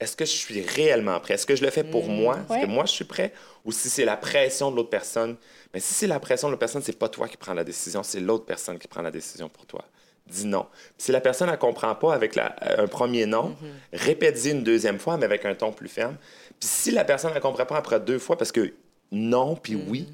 est-ce 0.00 0.16
que 0.16 0.24
je 0.24 0.32
suis 0.32 0.60
réellement 0.62 1.20
prêt? 1.20 1.34
Est-ce 1.34 1.46
que 1.46 1.54
je 1.54 1.62
le 1.64 1.70
fais 1.70 1.84
pour 1.84 2.08
moi? 2.08 2.36
Est-ce 2.38 2.52
Ouais. 2.52 2.62
que 2.62 2.66
moi, 2.66 2.84
je 2.86 2.90
suis 2.90 3.04
prêt? 3.04 3.32
Ou 3.64 3.72
si 3.72 3.88
c'est 3.88 4.04
la 4.04 4.16
pression 4.16 4.70
de 4.70 4.76
l'autre 4.76 4.90
personne? 4.90 5.36
Mais 5.72 5.80
si 5.80 5.94
c'est 5.94 6.06
la 6.06 6.18
pression 6.20 6.48
de 6.48 6.52
l'autre 6.52 6.60
personne, 6.60 6.82
c'est 6.82 6.98
pas 6.98 7.08
toi 7.08 7.28
qui 7.28 7.36
prends 7.36 7.54
la 7.54 7.64
décision, 7.64 8.02
c'est 8.02 8.20
l'autre 8.20 8.44
personne 8.44 8.78
qui 8.78 8.88
prend 8.88 9.02
la 9.02 9.10
décision 9.10 9.48
pour 9.48 9.66
toi. 9.66 9.84
Dis 10.26 10.46
non. 10.46 10.66
Puis 10.96 11.06
si 11.06 11.12
la 11.12 11.20
personne 11.20 11.50
ne 11.50 11.56
comprend 11.56 11.94
pas 11.94 12.14
avec 12.14 12.34
la- 12.34 12.54
un 12.78 12.86
premier 12.86 13.26
non, 13.26 13.56
répète-y 13.92 14.50
une 14.50 14.62
deuxième 14.62 14.98
fois, 14.98 15.16
mais 15.16 15.24
avec 15.24 15.44
un 15.44 15.54
ton 15.54 15.72
plus 15.72 15.88
ferme. 15.88 16.16
Puis 16.60 16.68
si 16.68 16.90
la 16.90 17.04
personne 17.04 17.34
ne 17.34 17.38
comprend 17.40 17.66
pas 17.66 17.76
après 17.76 17.98
deux 18.00 18.18
fois, 18.18 18.36
parce 18.38 18.52
que 18.52 18.72
non, 19.10 19.56
puis 19.56 19.74
oui, 19.76 20.08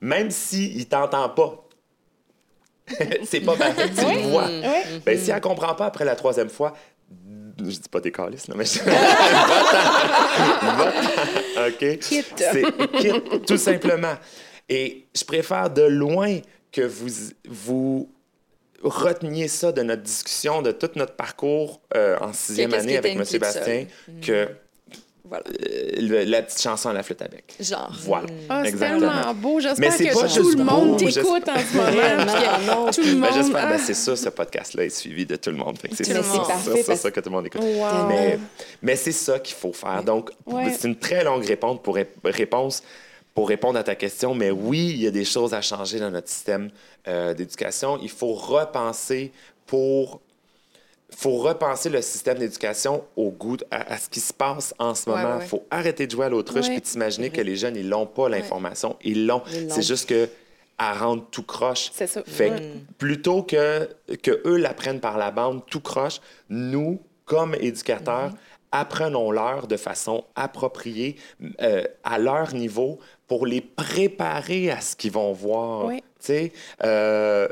même 0.00 0.30
s'il 0.30 0.78
ne 0.78 0.84
t'entend 0.84 1.28
pas, 1.30 1.62
c'est 3.24 3.40
pas 3.40 3.56
pareil, 3.56 3.90
tu 3.96 4.04
le 4.04 4.28
vois. 4.30 4.46
Ouais. 4.46 5.00
Ben, 5.04 5.18
si 5.18 5.30
elle 5.30 5.40
comprend 5.40 5.74
pas 5.74 5.86
après 5.86 6.04
la 6.04 6.14
troisième 6.14 6.50
fois, 6.50 6.74
je 7.58 7.64
dis 7.64 7.88
pas 7.90 8.00
des 8.00 8.12
calices, 8.12 8.48
mais 8.48 8.64
je... 8.64 8.78
OK? 11.68 11.98
Quitte. 11.98 12.34
C'est 12.36 12.64
quitte, 12.98 13.46
tout 13.46 13.56
simplement. 13.56 14.14
Et 14.68 15.06
je 15.14 15.24
préfère 15.24 15.70
de 15.70 15.82
loin 15.82 16.38
que 16.72 16.82
vous, 16.82 17.08
vous 17.48 18.10
reteniez 18.82 19.48
ça 19.48 19.72
de 19.72 19.82
notre 19.82 20.02
discussion, 20.02 20.62
de 20.62 20.72
tout 20.72 20.90
notre 20.96 21.14
parcours 21.14 21.80
euh, 21.94 22.18
en 22.20 22.32
sixième 22.32 22.74
année 22.74 22.96
avec 22.96 23.16
M. 23.16 23.24
Sébastien, 23.24 23.86
sol. 24.06 24.14
que 24.20 24.48
Voilà. 25.28 25.44
euh, 25.48 25.90
le- 26.00 26.24
la 26.24 26.42
petite 26.42 26.60
chanson 26.62 26.88
à 26.90 26.92
la 26.92 27.02
flûte 27.02 27.20
à 27.22 27.28
bec. 27.28 27.54
Genre. 27.60 27.92
Voilà. 28.04 28.26
Ah, 28.48 28.60
c'est 28.62 28.68
Exactement. 28.70 29.10
tellement 29.12 29.34
beau. 29.34 29.56
Mais 29.56 29.62
J'espère 29.62 29.92
c'est 29.92 30.06
que 30.08 30.14
pas 30.14 30.28
tout 30.28 30.50
le 30.50 30.64
monde 30.64 30.98
t'écoute 30.98 31.48
en 31.48 31.58
ce 31.58 31.76
moment. 31.76 32.90
Tout 32.92 33.00
le 33.02 33.06
Ben, 33.12 33.18
monde. 33.18 33.30
j'espère, 33.34 33.68
ben, 33.68 33.72
ah, 33.74 33.78
c'est 33.78 33.94
ça, 33.94 34.16
ce 34.16 34.28
podcast-là 34.28 34.84
est 34.84 34.90
suivi 34.90 35.26
de 35.26 35.36
tout 35.36 35.50
le 35.50 35.56
monde. 35.56 35.76
C'est 35.92 36.04
Tout 36.04 36.10
le 36.10 36.22
ça, 36.22 36.22
monde. 36.22 36.24
ça, 36.24 36.32
C'est 36.32 36.36
ça, 36.38 36.52
parfait 36.52 36.82
ça, 36.82 36.86
parce- 36.86 37.00
ça 37.00 37.10
que 37.10 37.20
tout 37.20 37.28
le 37.30 37.36
monde 37.36 37.46
écoute. 37.46 37.60
Wow. 37.62 38.06
Mais, 38.08 38.38
mais 38.82 38.96
c'est 38.96 39.12
ça 39.12 39.38
qu'il 39.38 39.56
faut 39.56 39.72
faire. 39.72 40.02
Donc, 40.04 40.30
Ouais. 40.46 40.72
c'est 40.78 40.88
une 40.88 40.96
très 40.96 41.24
longue 41.24 41.44
réponse 41.44 41.78
pour, 41.82 41.94
ré- 41.96 42.08
réponse 42.24 42.82
pour 43.34 43.48
répondre 43.48 43.78
à 43.78 43.82
ta 43.82 43.94
question. 43.94 44.34
Mais 44.34 44.50
oui, 44.50 44.90
il 44.94 45.02
y 45.02 45.06
a 45.06 45.10
des 45.10 45.24
choses 45.24 45.52
à 45.54 45.60
changer 45.60 45.98
dans 45.98 46.10
notre 46.10 46.28
système 46.28 46.70
euh, 47.08 47.34
d'éducation. 47.34 47.98
Il 48.02 48.10
faut 48.10 48.32
repenser 48.32 49.32
pour 49.66 50.20
faut 51.14 51.36
repenser 51.36 51.88
le 51.88 52.02
système 52.02 52.38
d'éducation 52.38 53.04
au 53.16 53.30
goût, 53.30 53.56
à, 53.70 53.92
à 53.94 53.96
ce 53.98 54.08
qui 54.08 54.20
se 54.20 54.32
passe 54.32 54.74
en 54.78 54.94
ce 54.94 55.08
Ouais, 55.08 55.16
moment. 55.16 55.28
Il 55.28 55.32
ouais, 55.36 55.40
ouais. 55.42 55.46
faut 55.46 55.64
arrêter 55.70 56.06
de 56.06 56.10
jouer 56.12 56.26
à 56.26 56.28
l'autruche 56.28 56.68
Ouais. 56.68 56.76
et 56.76 56.80
t'imaginer 56.80 57.30
que 57.30 57.40
les 57.40 57.56
jeunes, 57.56 57.76
ils 57.76 57.88
n'ont 57.88 58.06
pas 58.06 58.28
l'information. 58.28 58.96
Ils 59.04 59.26
l'ont. 59.26 59.42
C'est 59.68 59.82
juste 59.82 60.08
que 60.08 60.28
à 60.78 60.92
rendre 60.92 61.24
tout 61.30 61.42
croche. 61.42 61.90
C'est 61.94 62.06
ça. 62.06 62.22
Fait 62.26 62.48
que 62.50 62.54
Ouais. 62.54 62.72
plutôt 62.98 63.42
que, 63.42 63.88
que 64.22 64.42
eux 64.46 64.56
l'apprennent 64.56 65.00
par 65.00 65.16
la 65.16 65.30
bande 65.30 65.64
tout 65.66 65.80
croche, 65.80 66.20
nous, 66.50 67.00
comme 67.24 67.54
éducateurs, 67.54 68.32
apprenons-leur 68.72 69.66
de 69.68 69.76
façon 69.76 70.24
appropriée, 70.34 71.16
euh, 71.62 71.82
à 72.04 72.18
leur 72.18 72.52
niveau, 72.54 72.98
pour 73.26 73.46
les 73.46 73.60
préparer 73.60 74.70
à 74.70 74.80
ce 74.80 74.94
qu'ils 74.96 75.12
vont 75.12 75.32
voir. 75.32 75.86
Oui. 75.86 75.96
Tu 76.20 76.26
sais, 76.26 76.52
euh, 76.84 77.48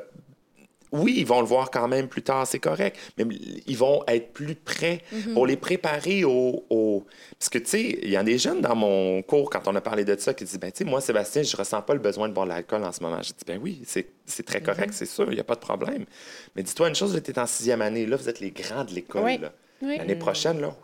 oui, 0.95 1.15
ils 1.19 1.27
vont 1.27 1.41
le 1.41 1.47
voir 1.47 1.71
quand 1.71 1.87
même 1.89 2.09
plus 2.09 2.23
tard, 2.23 2.47
c'est 2.47 2.59
correct, 2.61 2.97
mais 3.19 3.25
ils 3.67 3.77
vont 3.77 4.03
être 4.09 4.33
plus 4.33 4.55
prêts 4.55 5.03
pour 5.35 5.47
les 5.47 5.57
préparer 5.57 6.25
au... 6.25 6.65
au- 6.71 7.05
Parce 7.39 7.49
que, 7.51 7.59
tu 7.59 7.67
sais, 7.67 7.99
il 8.03 8.09
y 8.11 8.17
a 8.17 8.23
des 8.23 8.39
jeunes 8.39 8.61
dans 8.63 8.75
mon 8.77 9.21
cours, 9.23 9.51
quand 9.51 9.67
on 9.67 9.75
a 9.77 9.81
parlé 9.81 10.05
de 10.05 10.17
ça, 10.19 10.33
qui 10.33 10.45
disent, 10.45 10.59
ben 10.59 10.71
tu 10.73 10.79
sais, 10.79 10.85
moi, 10.85 11.01
Sébastien, 11.01 11.43
je 11.43 11.57
ressens 11.57 11.83
pas 11.83 11.95
le 11.95 12.01
besoin 12.01 12.29
de 12.29 12.33
boire 12.33 12.47
de 12.47 12.53
l'alcool 12.53 12.83
en 12.85 12.93
ce 12.93 13.03
moment. 13.03 13.21
J'ai 13.23 13.33
dit, 13.33 13.45
ben 13.47 13.61
oui, 13.63 13.83
c'est 13.87 14.07
très 14.47 14.61
correct, 14.63 14.93
c'est 14.95 15.07
sûr, 15.07 15.27
il 15.31 15.35
n'y 15.35 15.41
a 15.41 15.45
pas 15.45 15.57
de 15.57 15.61
problème. 15.61 16.05
Mais 16.57 16.63
dis-toi 16.63 16.89
une 16.89 16.95
chose, 16.95 17.21
tu 17.25 17.31
es 17.31 17.39
en 17.39 17.47
sixième 17.47 17.83
année, 17.83 18.07
là, 18.07 18.17
vous 18.17 18.29
êtes 18.29 18.41
les 18.41 18.51
grands 18.53 18.85
de 18.85 18.93
l'école, 18.93 19.23
Oui. 19.25 19.39
Oui. 19.83 19.99
L'année 19.99 20.17
prochaine, 20.17 20.61
là, 20.61 20.75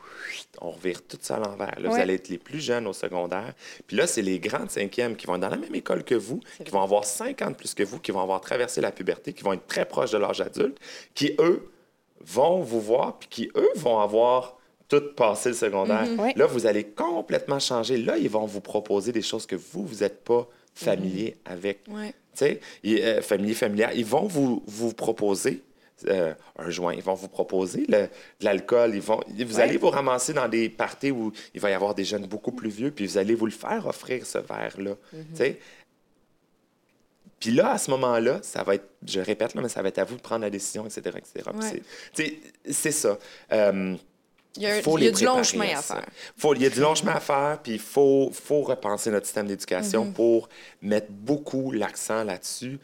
on 0.61 0.71
revire 0.71 1.03
tout 1.03 1.19
ça 1.21 1.37
à 1.37 1.39
l'envers. 1.39 1.79
Là, 1.81 1.89
Vous 1.89 1.97
allez 1.97 2.15
être 2.15 2.29
les 2.29 2.39
plus 2.39 2.61
jeunes 2.61 2.87
au 2.87 2.93
secondaire. 2.93 3.55
Puis 3.87 3.97
là, 3.97 4.07
c'est 4.07 4.23
les 4.23 4.39
grandes 4.39 4.71
cinquièmes 4.71 5.17
qui 5.17 5.27
vont 5.27 5.37
être 5.37 5.41
dans 5.41 5.49
la 5.49 5.57
même 5.57 5.75
école 5.75 6.05
que 6.05 6.15
vous, 6.15 6.41
qui 6.65 6.71
vont 6.71 6.83
avoir 6.83 7.05
50 7.05 7.57
plus 7.57 7.75
que 7.75 7.83
vous, 7.83 7.99
qui 7.99 8.11
vont 8.11 8.21
avoir 8.21 8.41
traversé 8.41 8.81
la 8.81 8.93
puberté, 8.93 9.33
qui 9.33 9.43
vont 9.43 9.53
être 9.53 9.67
très 9.67 9.85
proches 9.85 10.11
de 10.11 10.19
l'âge 10.19 10.41
adulte, 10.41 10.79
qui, 11.15 11.35
eux, 11.39 11.71
vont 12.21 12.61
vous 12.61 12.81
voir, 12.81 13.19
puis 13.19 13.29
qui, 13.29 13.51
eux, 13.57 13.71
vont 13.77 13.99
avoir 13.99 14.59
tout 14.89 15.03
passé 15.17 15.51
le 15.51 15.55
secondaire. 15.55 16.07
Ouais. 16.19 16.35
Là, 16.37 16.47
vous 16.47 16.67
allez 16.67 16.85
complètement 16.85 17.61
changer. 17.61 17.97
Là, 17.97 18.19
ils 18.19 18.29
vont 18.29 18.45
vous 18.45 18.61
proposer 18.61 19.13
des 19.13 19.23
choses 19.23 19.47
que 19.47 19.57
vous, 19.57 19.87
vous 19.87 20.01
n'êtes 20.01 20.25
pas 20.25 20.49
familier 20.75 21.37
avec. 21.45 21.81
Ouais. 21.89 22.13
Tu 22.37 22.47
sais, 22.47 22.61
euh, 22.87 23.23
familier, 23.23 23.55
familial, 23.55 23.93
ils 23.95 24.05
vont 24.05 24.27
vous, 24.27 24.63
vous 24.67 24.93
proposer 24.93 25.63
euh, 26.09 26.35
un 26.59 26.71
joint, 26.71 26.95
ils 26.95 27.03
vont 27.03 27.15
vous 27.15 27.29
proposer 27.29 27.85
le- 27.89 28.07
de 28.07 28.45
l'alcool, 28.45 28.95
ils 28.95 29.01
vont, 29.01 29.21
vous 29.29 29.57
Ouais. 29.57 29.63
allez 29.63 29.77
vous 29.77 29.91
ramasser 29.91 30.33
dans 30.33 30.49
des 30.49 30.69
parties 30.69 31.11
où 31.11 31.33
il 31.55 31.61
va 31.61 31.71
y 31.71 31.75
avoir 31.75 31.95
des 31.95 32.05
jeunes 32.05 32.27
beaucoup 32.27 32.53
plus 32.53 32.71
vieux, 32.71 32.91
puis 32.91 33.07
vous 33.07 33.19
allez 33.19 33.35
vous 33.35 33.47
le 33.47 33.53
faire 33.53 33.87
offrir 33.87 34.25
ce 34.27 34.39
verre-là. 34.39 34.95
Tu 35.11 35.19
sais? 35.35 35.59
Puis 37.39 37.53
là, 37.53 37.73
à 37.73 37.79
ce 37.79 37.91
moment-là, 37.93 38.41
ça 38.43 38.63
va 38.63 38.75
être, 38.75 38.87
je 39.07 39.19
répète, 39.21 39.55
là, 39.55 39.63
mais 39.63 39.69
ça 39.71 39.81
va 39.81 39.89
être 39.89 39.99
à 39.99 40.05
vous 40.05 40.17
de 40.17 40.21
prendre 40.21 40.43
la 40.43 40.51
décision, 40.51 40.85
etc. 40.87 41.01
etc. 41.17 41.51
Ouais. 41.55 41.83
c'est- 42.73 42.91
ça. 42.93 43.19
Euh, 43.53 43.97
Il 44.57 44.63
y 44.63 44.67
a, 44.67 44.83
faut 44.83 44.99
il 44.99 45.05
y 45.05 45.07
a 45.07 45.11
les 45.11 45.17
du 45.17 45.25
long 45.25 45.43
chemin 45.45 45.69
à 45.77 45.81
faire. 45.81 46.05
Faut- 46.37 46.55
il 46.55 46.63
y 46.63 46.67
a 46.67 46.71
du 46.71 46.81
long 46.81 46.95
chemin 46.97 47.13
à 47.13 47.21
faire, 47.21 47.61
puis 47.63 47.75
il 47.75 47.79
faut, 47.79 48.31
faut 48.33 48.63
repenser 48.63 49.11
notre 49.11 49.25
système 49.27 49.47
d'éducation 49.47 50.05
Mm-hmm. 50.07 50.13
pour 50.13 50.49
mettre 50.83 51.07
beaucoup 51.11 51.71
l'accent 51.71 52.25
là-dessus. 52.25 52.79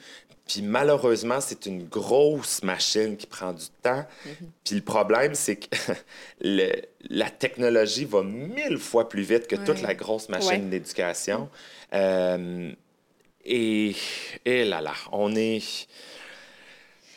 Puis 0.47 0.63
malheureusement, 0.63 1.41
c'est 1.41 1.67
une 1.67 1.89
grosse 1.89 2.63
machine 2.63 3.17
qui 3.17 3.27
prend 3.27 3.53
du 3.53 3.67
temps. 3.83 4.05
Mm-hmm. 4.27 4.47
Puis 4.65 4.75
le 4.77 4.81
problème, 4.83 5.35
c'est 5.35 5.57
que 5.57 5.67
le- 6.41 6.83
la 7.11 7.31
technologie 7.31 8.05
va 8.05 8.23
mille 8.23 8.79
fois 8.79 9.09
plus 9.09 9.23
vite 9.23 9.49
que 9.49 9.57
toute 9.57 9.83
la 9.83 9.95
grosse 9.95 10.29
machine 10.29 10.51
Ouais. 10.51 10.59
d'éducation. 10.71 11.49
Euh, 11.95 12.71
et, 13.45 13.95
et 14.45 14.65
là 14.65 14.81
là, 14.81 14.93
on 15.13 15.35
est... 15.35 15.63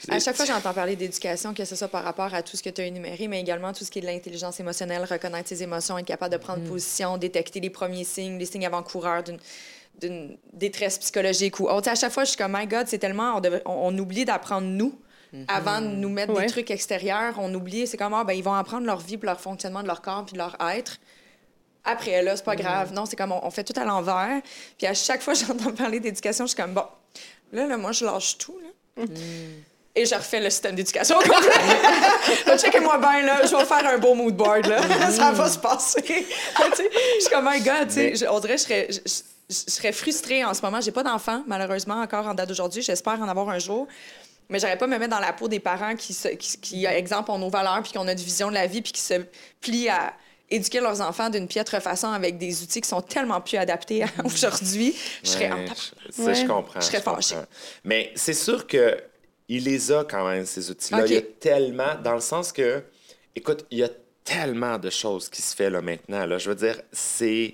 À 0.08 0.18
chaque 0.20 0.36
fois, 0.38 0.46
j'entends 0.46 0.74
parler 0.74 0.96
d'éducation, 0.96 1.54
que 1.54 1.66
ce 1.66 1.76
soit 1.76 1.90
par 1.90 2.04
rapport 2.06 2.34
à 2.34 2.42
tout 2.42 2.56
ce 2.56 2.64
que 2.64 2.70
tu 2.70 2.80
as 2.82 2.86
énuméré, 2.86 3.28
mais 3.28 3.42
également 3.42 3.74
tout 3.74 3.84
ce 3.84 3.92
qui 3.92 4.00
est 4.00 4.02
de 4.02 4.08
l'intelligence 4.08 4.60
émotionnelle, 4.60 5.04
reconnaître 5.04 5.50
ses 5.50 5.62
émotions, 5.62 5.98
être 5.98 6.06
capable 6.06 6.32
de 6.32 6.38
prendre 6.38 6.64
position, 6.64 7.18
détecter 7.18 7.60
les 7.60 7.70
premiers 7.70 8.06
signes, 8.06 8.40
les 8.40 8.46
signes 8.46 8.66
avant-coureurs 8.66 9.24
d'une 9.24 9.38
d'une 10.00 10.38
détresse 10.54 10.98
psychologique 10.98 11.60
ou 11.60 11.68
autre. 11.70 11.90
À 11.90 11.96
chaque 11.96 12.12
fois, 12.12 12.24
je 12.24 12.30
suis 12.30 12.38
comme, 12.38 12.56
my 12.58 12.66
God, 12.68 12.88
c'est 12.88 12.98
tellement... 13.00 13.36
On, 13.38 13.40
devait- 13.40 13.62
on- 13.66 13.88
on 13.94 13.98
oublie 13.98 14.26
d'apprendre 14.26 14.68
nous 14.68 14.94
avant 15.48 15.80
de 15.82 15.88
nous 15.88 16.10
mettre 16.10 16.34
Ouais. 16.34 16.46
des 16.46 16.52
trucs 16.52 16.72
extérieurs. 16.72 17.36
On 17.38 17.54
oublie, 17.54 17.86
c'est 17.86 17.98
comme, 17.98 18.14
ah, 18.16 18.24
ben, 18.24 18.34
ils 18.34 18.44
vont 18.44 18.54
apprendre 18.54 18.86
leur 18.88 19.00
vie, 19.00 19.18
puis 19.18 19.28
leur 19.28 19.40
fonctionnement 19.40 19.82
de 19.84 19.88
leur 19.88 20.02
corps, 20.02 20.26
puis 20.26 20.34
de 20.34 20.40
leur 20.40 20.58
être. 20.76 20.98
Après, 21.86 22.22
là, 22.24 22.36
c'est 22.36 22.44
pas 22.46 22.56
grave. 22.56 22.94
Non, 22.94 23.06
c'est 23.06 23.16
comme, 23.16 23.32
on, 23.32 23.46
on 23.46 23.52
fait 23.52 23.64
tout 23.64 23.80
à 23.80 23.86
l'envers. 23.86 24.42
Puis 24.78 24.88
à 24.88 24.94
chaque 24.94 25.22
fois 25.22 25.34
que 25.34 25.40
j'entends 25.48 25.72
parler 25.72 26.00
d'éducation, 26.00 26.46
je 26.46 26.54
suis 26.54 26.62
comme, 26.62 26.74
bon, 26.74 26.86
là, 27.54 27.68
là, 27.68 27.78
moi, 27.78 27.92
je 27.92 28.06
lâche 28.06 28.38
tout, 28.38 28.58
là. 28.98 29.06
Et 29.96 30.06
je 30.06 30.14
refais 30.16 30.40
le 30.40 30.50
système 30.50 30.76
d'éducation 30.76 31.18
au 31.18 31.22
complet. 31.22 31.36
là, 32.48 32.58
checkez-moi 32.58 32.98
bien, 33.00 33.22
là, 33.24 33.46
je 33.46 33.56
vais 33.56 33.66
faire 33.66 33.86
un 33.86 33.98
beau 33.98 34.14
mood 34.14 34.36
board, 34.36 34.66
là. 34.68 34.82
ça 35.12 35.32
va 35.32 35.50
se 35.50 35.58
passer. 35.58 36.04
Je 36.08 37.22
suis 37.22 37.30
comme, 37.32 37.50
my 37.52 37.60
God, 37.60 37.88
tu 37.88 37.94
sais, 37.94 38.16
je- 38.16 38.26
on 38.26 38.40
dirait 38.40 38.54
que 38.56 38.60
je 38.62 38.64
serais, 38.66 38.88
je, 38.90 39.00
je- 39.50 39.72
serais 39.72 39.92
frustrée 39.92 40.44
en 40.46 40.54
ce 40.54 40.62
moment. 40.62 40.82
J'ai 40.82 40.92
pas 40.92 41.04
d'enfant, 41.04 41.44
malheureusement, 41.48 42.02
encore 42.02 42.28
en 42.28 42.34
date 42.34 42.50
d'aujourd'hui. 42.50 42.82
J'espère 42.82 43.20
en 43.22 43.28
avoir 43.28 43.50
un 43.50 43.60
jour. 43.60 43.88
Mais 44.50 44.60
j'aurais 44.60 44.78
pas 44.78 44.88
me 44.88 44.98
mettre 44.98 45.12
dans 45.12 45.20
la 45.20 45.32
peau 45.34 45.48
des 45.48 45.60
parents 45.60 45.96
qui, 45.96 46.12
se, 46.14 46.28
qui, 46.30 46.58
qui, 46.60 46.86
exemple, 46.86 47.30
ont 47.30 47.38
nos 47.38 47.50
valeurs, 47.50 47.82
puis 47.84 47.92
qui 47.92 47.98
ont 48.00 48.04
notre 48.04 48.24
vision 48.24 48.50
de 48.50 48.56
la 48.56 48.66
vie, 48.66 48.82
puis 48.82 48.92
qui 48.92 49.02
se 49.02 49.14
plient 49.62 49.90
à 49.90 50.14
éduquer 50.50 50.80
leurs 50.80 51.02
enfants 51.02 51.30
d'une 51.30 51.48
piètre 51.48 51.80
façon 51.80 52.08
avec 52.08 52.40
des 52.40 52.64
outils 52.64 52.82
qui 52.82 52.90
sont 52.90 53.02
tellement 53.02 53.40
plus 53.42 53.58
adaptés 53.58 54.02
à 54.04 54.08
aujourd'hui. 54.26 54.96
Je 55.24 55.30
serais 55.30 55.52
en 55.52 55.58
Ouais, 55.58 55.66
je- 56.18 56.22
Ouais. 56.24 56.34
je 56.36 56.48
comprends. 56.48 56.80
Je 56.80 56.86
serais 56.88 57.02
fâchée. 57.02 57.36
Mais 57.84 58.12
c'est 58.16 58.34
sûr 58.34 58.66
que 58.66 58.98
il 59.48 59.64
les 59.66 59.92
a 59.92 60.04
quand 60.04 60.28
même, 60.28 60.46
ces 60.48 60.72
outils-là. 60.72 61.06
Il 61.06 61.14
y 61.14 61.18
a 61.18 61.22
tellement, 61.22 61.94
dans 62.04 62.14
le 62.16 62.20
sens 62.22 62.52
que, 62.52 62.84
écoute, 63.36 63.66
il 63.70 63.80
y 63.80 63.84
a 63.84 63.90
tellement 64.24 64.78
de 64.80 64.90
choses 64.90 65.30
qui 65.30 65.42
se 65.44 65.56
fait 65.56 65.70
là 65.70 65.82
maintenant. 65.82 66.26
Là. 66.26 66.38
Je 66.40 66.50
veux 66.50 66.56
dire, 66.56 66.82
c'est. 66.92 67.54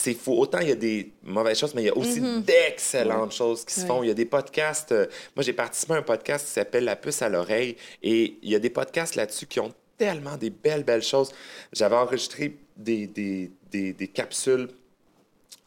C'est 0.00 0.14
fou. 0.14 0.32
Autant 0.34 0.60
il 0.60 0.68
y 0.68 0.72
a 0.72 0.76
des 0.76 1.10
mauvaises 1.24 1.58
choses, 1.58 1.74
mais 1.74 1.82
il 1.82 1.86
y 1.86 1.88
a 1.88 1.96
aussi 1.96 2.20
Mm-hmm. 2.20 2.44
d'excellentes 2.44 3.32
choses 3.32 3.64
qui 3.64 3.74
se 3.74 3.84
font. 3.84 4.04
Il 4.04 4.06
y 4.08 4.10
a 4.12 4.14
des 4.14 4.26
podcasts. 4.26 4.92
euh, 4.92 5.06
moi, 5.34 5.42
j'ai 5.42 5.52
participé 5.52 5.94
à 5.94 5.96
un 5.96 6.02
podcast 6.02 6.46
qui 6.46 6.52
s'appelle 6.52 6.84
La 6.84 6.94
puce 6.94 7.20
à 7.20 7.28
l'oreille. 7.28 7.76
Et 8.04 8.38
il 8.42 8.48
y 8.50 8.54
a 8.54 8.60
des 8.60 8.70
podcasts 8.70 9.16
là-dessus 9.16 9.46
qui 9.46 9.58
ont 9.58 9.72
tellement 9.96 10.36
des 10.36 10.50
belles, 10.50 10.84
belles 10.84 11.02
choses. 11.02 11.32
J'avais 11.72 11.96
enregistré 11.96 12.56
des, 12.76 13.08
des, 13.08 13.50
des, 13.72 13.92
des 13.92 14.06
capsules 14.06 14.68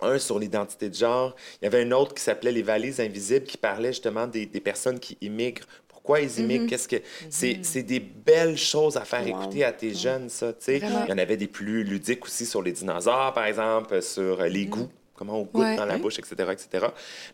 un 0.03 0.17
sur 0.17 0.39
l'identité 0.39 0.89
de 0.89 0.95
genre. 0.95 1.35
Il 1.61 1.65
y 1.65 1.67
avait 1.67 1.83
un 1.83 1.91
autre 1.91 2.15
qui 2.15 2.23
s'appelait 2.23 2.51
Les 2.53 2.63
valises 2.63 2.99
invisibles 2.99 3.45
qui 3.45 3.57
parlait 3.57 3.91
justement 3.91 4.25
des, 4.27 4.45
des 4.45 4.59
personnes 4.61 4.99
qui 4.99 5.17
immigrent. 5.21 5.67
Pourquoi 6.03 6.21
ils 6.21 6.39
immigrent? 6.39 6.65
Qu'est-ce 6.67 6.87
que. 6.87 6.95
C'est, 7.29 7.59
c'est 7.61 7.83
des 7.83 7.99
belles 7.99 8.57
choses 8.57 8.97
à 8.97 9.05
faire 9.05 9.21
Wow. 9.21 9.27
écouter 9.41 9.63
à 9.63 9.71
tes 9.71 9.93
jeunes, 9.93 10.29
ça. 10.29 10.51
tu 10.53 10.59
sais. 10.65 10.77
Il 10.77 11.09
y 11.09 11.13
en 11.13 11.17
avait 11.19 11.37
des 11.37 11.47
plus 11.47 11.83
ludiques 11.83 12.25
aussi 12.25 12.45
sur 12.47 12.61
les 12.63 12.71
dinosaures, 12.71 13.33
par 13.33 13.45
exemple, 13.45 14.01
sur 14.01 14.41
les 14.43 14.65
goûts. 14.65 14.89
Comment 15.13 15.39
on 15.39 15.43
goûte 15.43 15.61
Ouais. 15.61 15.75
dans 15.75 15.85
la 15.85 15.97
bouche, 15.99 16.17
etc., 16.17 16.35
etc. 16.51 16.87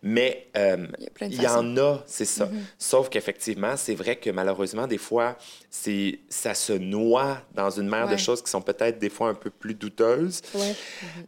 Mais 0.03 0.47
euh, 0.57 0.87
Il 1.21 1.35
y 1.35 1.37
a 1.37 1.41
il 1.43 1.47
en 1.47 1.77
a, 1.77 2.03
c'est 2.05 2.25
ça. 2.25 2.49
Sauf 2.77 3.07
qu'effectivement, 3.09 3.77
c'est 3.77 3.95
vrai 3.95 4.17
que 4.17 4.29
malheureusement, 4.29 4.87
des 4.87 4.97
fois, 4.97 5.37
ça 5.69 6.53
se 6.53 6.73
noie 6.73 7.41
dans 7.53 7.69
une 7.69 7.87
mer 7.87 8.09
de 8.09 8.17
choses 8.17 8.41
qui 8.43 8.51
sont 8.51 8.61
peut-être 8.61 8.99
des 8.99 9.09
fois 9.09 9.29
un 9.29 9.33
peu 9.35 9.49
plus 9.49 9.73
douteuses. 9.73 10.41
Ouais. 10.53 10.75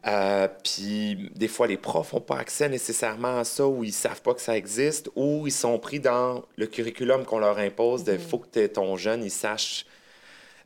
Euh, 0.08 0.48
puis 0.64 1.30
des 1.36 1.48
fois, 1.48 1.68
les 1.68 1.78
profs 1.78 2.14
n'ont 2.14 2.20
pas 2.22 2.38
accès 2.38 2.68
nécessairement 2.68 3.40
à 3.40 3.44
ça 3.46 3.66
ou 3.66 3.84
ils 3.84 3.94
savent 3.94 4.22
pas 4.22 4.34
que 4.34 4.42
ça 4.42 4.58
existe 4.58 5.10
ou 5.16 5.48
ils 5.48 5.52
sont 5.54 5.78
pris 5.80 6.00
dans 6.00 6.44
le 6.58 6.68
curriculum 6.68 7.24
qu'on 7.26 7.40
leur 7.40 7.58
impose 7.60 8.04
de 8.04 8.18
faut 8.18 8.40
que 8.40 8.68
ton 8.68 8.98
jeune 8.98 9.24
il 9.24 9.32
sache. 9.32 9.86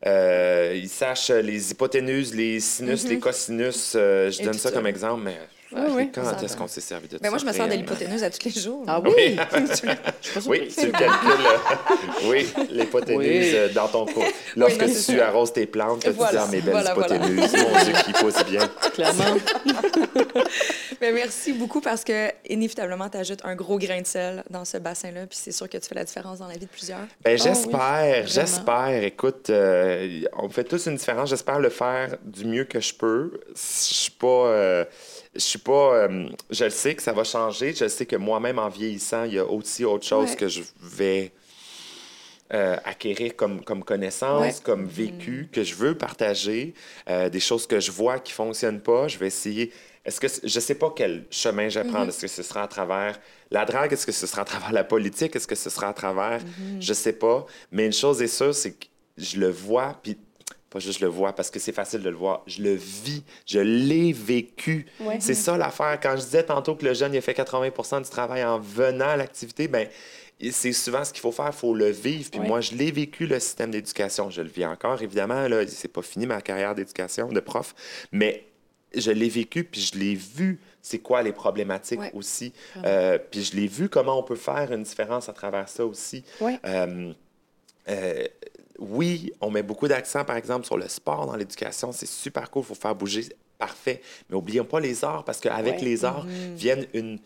Euh, 0.05 0.73
il 0.75 0.89
sache 0.89 1.29
les 1.29 1.71
hypoténuses, 1.71 2.33
les 2.35 2.59
sinus, 2.59 3.07
les 3.07 3.19
cosinus. 3.19 3.93
euh, 3.95 4.29
je 4.31 4.41
Et 4.41 4.45
donne 4.45 4.53
ça, 4.53 4.69
ça. 4.69 4.71
comme 4.75 4.87
exemple, 4.87 5.21
mais 5.23 5.37
Ah 5.75 5.85
oui. 5.91 6.09
quand 6.13 6.21
est-ce 6.43 6.57
qu'on 6.57 6.67
s'est 6.67 6.81
servi 6.81 7.07
de 7.07 7.17
Ben 7.19 7.29
moi, 7.29 7.39
ça? 7.39 7.45
je 7.45 7.49
me 7.49 7.53
sers 7.55 7.67
de 7.67 7.73
l'hypoténuse 7.73 8.23
à 8.23 8.29
tous 8.29 8.43
les 8.45 8.51
jours. 8.61 8.83
Ah 8.87 8.99
oui? 8.99 9.11
Oui, 9.17 9.37
oui, 10.47 10.67
tu 10.77 10.85
le 10.87 10.91
calcules. 10.91 11.45
euh, 11.45 11.95
oui, 12.29 12.47
l'hypoténuse 12.69 13.27
Oui. 13.27 13.55
euh, 13.55 13.69
dans 13.73 13.87
ton 13.87 14.05
cours. 14.05 14.25
Lorsque 14.57 14.81
non, 14.81 14.87
tu 15.07 15.21
arroses 15.21 15.53
tes 15.53 15.65
plantes, 15.65 16.03
tu 16.03 16.09
Voilà. 16.11 16.31
dis, 16.31 16.37
ah, 16.47 16.51
mes 16.51 16.61
belles 16.61 16.71
Voilà, 16.73 16.93
voilà. 16.93 17.15
hypoténuses, 17.15 17.53
mon 17.53 17.83
Dieu, 17.83 17.93
qui 18.05 18.11
poussent 18.13 18.45
bien. 18.45 18.69
Clairement. 18.93 19.23
Ben, 21.03 21.13
merci 21.13 21.51
beaucoup 21.51 21.81
parce 21.81 22.05
que, 22.05 22.29
inévitablement, 22.47 23.09
tu 23.09 23.17
ajoutes 23.17 23.41
un 23.43 23.55
gros 23.55 23.77
grain 23.77 23.99
de 23.99 24.07
sel 24.07 24.41
dans 24.49 24.63
ce 24.63 24.77
bassin-là. 24.77 25.27
Puis 25.27 25.37
c'est 25.37 25.51
sûr 25.51 25.67
que 25.67 25.77
tu 25.77 25.85
fais 25.89 25.95
la 25.95 26.05
différence 26.05 26.39
dans 26.39 26.47
la 26.47 26.53
vie 26.53 26.61
de 26.61 26.65
plusieurs. 26.71 27.05
Ben, 27.25 27.33
oui, 27.33 27.37
j'espère, 27.43 28.25
j'espère. 28.25 29.03
Écoute, 29.03 29.49
euh, 29.49 30.21
on 30.37 30.47
fait 30.47 30.63
tous 30.63 30.85
une 30.85 30.95
différence. 30.95 31.27
J'espère 31.29 31.59
le 31.59 31.67
faire 31.69 32.15
du 32.23 32.45
mieux 32.45 32.63
que 32.63 32.79
je 32.79 32.93
peux. 32.93 33.37
Je 33.53 33.59
suis 33.93 34.11
pas. 34.11 34.27
euh, 34.47 34.85
je 35.35 35.39
suis 35.41 35.59
pas. 35.59 35.93
euh, 36.07 36.29
je 36.49 36.63
le 36.63 36.69
sais 36.69 36.95
que 36.95 37.03
ça 37.03 37.11
va 37.11 37.25
changer. 37.25 37.73
Je 37.73 37.89
sais 37.89 38.05
que 38.05 38.15
moi-même, 38.15 38.57
en 38.57 38.69
vieillissant, 38.69 39.25
il 39.25 39.33
y 39.33 39.39
a 39.39 39.45
aussi 39.45 39.83
autre 39.83 40.05
chose 40.05 40.29
Ouais. 40.29 40.35
que 40.37 40.47
je 40.47 40.61
vais 40.81 41.33
euh, 42.53 42.77
acquérir 42.85 43.35
comme, 43.35 43.61
comme 43.61 43.83
connaissance, 43.83 44.39
Ouais. 44.41 44.53
comme 44.63 44.85
vécu, 44.85 45.49
que 45.51 45.63
je 45.65 45.75
veux 45.75 45.97
partager, 45.97 46.73
euh, 47.09 47.27
des 47.27 47.41
choses 47.41 47.67
que 47.67 47.81
je 47.81 47.91
vois 47.91 48.19
qui 48.19 48.31
fonctionnent 48.31 48.79
pas. 48.81 49.09
Je 49.09 49.17
vais 49.17 49.27
essayer. 49.27 49.73
Est-ce 50.05 50.19
que 50.19 50.27
je 50.43 50.59
sais 50.59 50.75
pas 50.75 50.93
quel 50.95 51.25
chemin 51.31 51.69
je 51.69 51.79
vais 51.79 51.87
prendre. 51.87 52.09
Est-ce 52.09 52.21
que 52.21 52.27
ce 52.27 52.43
sera 52.43 52.63
à 52.63 52.67
travers 52.67 53.19
la 53.51 53.63
drague? 53.65 53.93
Est-ce 53.93 54.05
que 54.05 54.11
ce 54.11 54.27
sera 54.27 54.41
à 54.41 54.45
travers 54.45 54.71
la 54.73 54.83
politique? 54.83 55.35
Est-ce 55.35 55.47
que 55.47 55.55
ce 55.55 55.69
sera 55.69 55.87
à 55.89 55.93
travers? 55.93 56.41
Je 56.79 56.93
sais 56.93 57.13
pas. 57.13 57.45
Mais 57.71 57.85
une 57.85 57.93
chose 57.93 58.21
est 58.21 58.27
sûre, 58.27 58.53
c'est 58.53 58.71
que 58.73 58.85
je 59.17 59.39
le 59.39 59.49
vois, 59.49 59.97
puis 60.03 60.17
pas 60.69 60.79
juste 60.79 60.99
je 60.99 61.05
le 61.05 61.11
vois 61.11 61.33
parce 61.33 61.49
que 61.51 61.59
c'est 61.59 61.71
facile 61.71 62.01
de 62.01 62.09
le 62.09 62.15
voir. 62.15 62.41
Je 62.47 62.63
le 62.63 62.73
vis, 62.73 63.23
je 63.45 63.59
l'ai 63.59 64.11
vécu. 64.11 64.87
Ouais. 64.99 65.17
C'est 65.19 65.35
ça 65.35 65.55
l'affaire. 65.55 65.99
Quand 66.01 66.17
je 66.17 66.23
disais 66.23 66.43
tantôt 66.43 66.75
que 66.75 66.83
le 66.83 66.93
jeune 66.95 67.13
il 67.13 67.17
a 67.17 67.21
fait 67.21 67.33
80% 67.37 68.03
du 68.03 68.09
travail 68.09 68.43
en 68.43 68.59
venant 68.59 69.09
à 69.09 69.15
l'activité, 69.15 69.67
ben 69.67 69.87
c'est 70.51 70.73
souvent 70.73 71.05
ce 71.05 71.13
qu'il 71.13 71.21
faut 71.21 71.31
faire, 71.31 71.51
il 71.53 71.53
faut 71.57 71.75
le 71.75 71.89
vivre. 71.91 72.29
Puis 72.31 72.39
Ouais. 72.41 72.47
moi, 72.47 72.59
je 72.59 72.73
l'ai 72.73 72.91
vécu, 72.91 73.27
le 73.27 73.39
système 73.39 73.69
d'éducation. 73.71 74.29
Je 74.31 74.41
le 74.41 74.49
vis 74.49 74.65
encore, 74.65 75.01
évidemment. 75.01 75.47
Là, 75.47 75.65
c'est 75.67 75.87
pas 75.87 76.01
fini 76.01 76.25
ma 76.25 76.41
carrière 76.41 76.73
d'éducation, 76.75 77.29
de 77.29 77.39
prof. 77.39 77.73
Mais 78.11 78.43
je 78.95 79.11
l'ai 79.11 79.29
vécu, 79.29 79.63
puis 79.63 79.81
je 79.81 79.97
l'ai 79.97 80.15
vu. 80.15 80.59
C'est 80.81 80.99
quoi 80.99 81.21
les 81.23 81.31
problématiques 81.31 81.99
Ouais. 81.99 82.11
aussi. 82.13 82.51
Euh, 82.83 83.17
puis 83.31 83.43
je 83.43 83.55
l'ai 83.55 83.67
vu 83.67 83.87
comment 83.89 84.19
on 84.19 84.23
peut 84.23 84.35
faire 84.35 84.71
une 84.73 84.83
différence 84.83 85.29
à 85.29 85.33
travers 85.33 85.69
ça 85.69 85.85
aussi. 85.85 86.23
Ouais. 86.41 86.59
Euh, 86.65 87.13
euh, 87.89 88.27
oui, 88.79 89.31
on 89.39 89.49
met 89.49 89.63
beaucoup 89.63 89.87
d'accent, 89.87 90.25
par 90.25 90.35
exemple, 90.35 90.65
sur 90.65 90.77
le 90.77 90.87
sport 90.89 91.25
dans 91.25 91.35
l'éducation. 91.35 91.91
C'est 91.91 92.07
super 92.07 92.49
cool, 92.51 92.63
il 92.63 92.67
faut 92.67 92.75
faire 92.75 92.95
bouger, 92.95 93.29
parfait. 93.57 94.01
Mais 94.29 94.35
n'oublions 94.35 94.65
pas 94.65 94.79
les 94.79 95.03
arts, 95.05 95.23
parce 95.23 95.39
qu'avec 95.39 95.75
Ouais. 95.75 95.85
les 95.85 96.03
arts 96.05 96.25
viennent 96.55 96.85
une, 96.93 97.19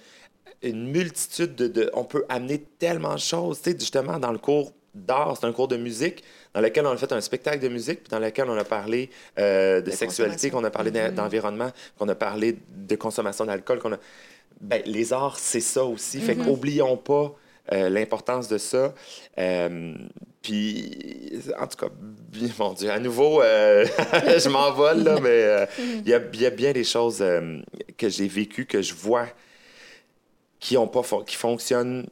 une 0.62 0.92
multitude 0.92 1.56
de, 1.56 1.68
de- 1.68 1.90
On 1.94 2.04
peut 2.04 2.26
amener 2.30 2.60
tellement 2.80 3.16
de 3.16 3.20
choses. 3.20 3.62
Tu 3.62 3.72
sais, 3.72 3.80
justement, 3.80 4.20
dans 4.20 4.32
le 4.32 4.38
cours 4.40 4.72
d'art, 4.94 5.38
c'est 5.40 5.46
un 5.48 5.54
cours 5.54 5.68
de 5.68 5.78
musique. 5.78 6.24
Dans 6.58 6.64
lequel 6.64 6.88
on 6.88 6.92
a 6.92 6.98
fait 6.98 7.12
un 7.12 7.22
spectacle 7.22 7.60
de 7.60 7.68
musique, 7.68 8.00
puis 8.00 8.10
dans 8.10 8.18
lequel 8.18 8.50
on 8.50 8.58
a 8.58 8.64
parlé 8.64 9.12
euh, 9.38 9.80
de, 9.80 9.92
De 9.92 9.92
sexualité, 9.92 10.50
qu'on 10.50 10.64
a 10.64 10.72
parlé 10.72 10.90
d'en- 10.90 11.12
d'environnement, 11.12 11.72
qu'on 12.00 12.10
a 12.10 12.16
parlé 12.16 12.58
de 12.76 12.96
consommation 12.96 13.46
d'alcool, 13.46 13.78
qu'on 13.78 13.94
a... 13.94 13.98
Ben, 14.60 14.82
les 14.88 15.14
arts, 15.14 15.38
c'est 15.38 15.60
ça 15.60 15.84
aussi. 15.86 16.20
Fait 16.20 16.36
qu'oublions 16.36 16.98
pas 16.98 17.32
euh, 17.74 17.90
l'importance 17.90 18.48
de 18.48 18.58
ça. 18.58 18.96
Euh, 19.38 19.94
puis, 20.42 21.32
en 21.60 21.68
tout 21.68 21.78
cas, 21.78 21.94
mon 22.58 22.74
Dieu, 22.74 22.90
à 22.90 22.98
nouveau, 22.98 23.44
euh, 23.44 23.86
je 24.40 24.50
m'envole, 24.50 25.04
là, 25.04 25.20
mais 25.22 25.30
euh, 25.30 25.66
il 25.80 26.08
y, 26.08 26.10
y 26.42 26.46
a 26.46 26.50
bien 26.50 26.72
des 26.72 26.84
choses 26.84 27.24
que 28.00 28.10
j'ai 28.10 28.28
vécues, 28.28 28.66
que 28.66 28.82
je 28.82 28.96
vois 28.96 29.28
qui 30.60 30.76
ont 30.76 30.88
pas 30.88 31.04
qui 31.28 31.36
fonctionnent 31.36 32.08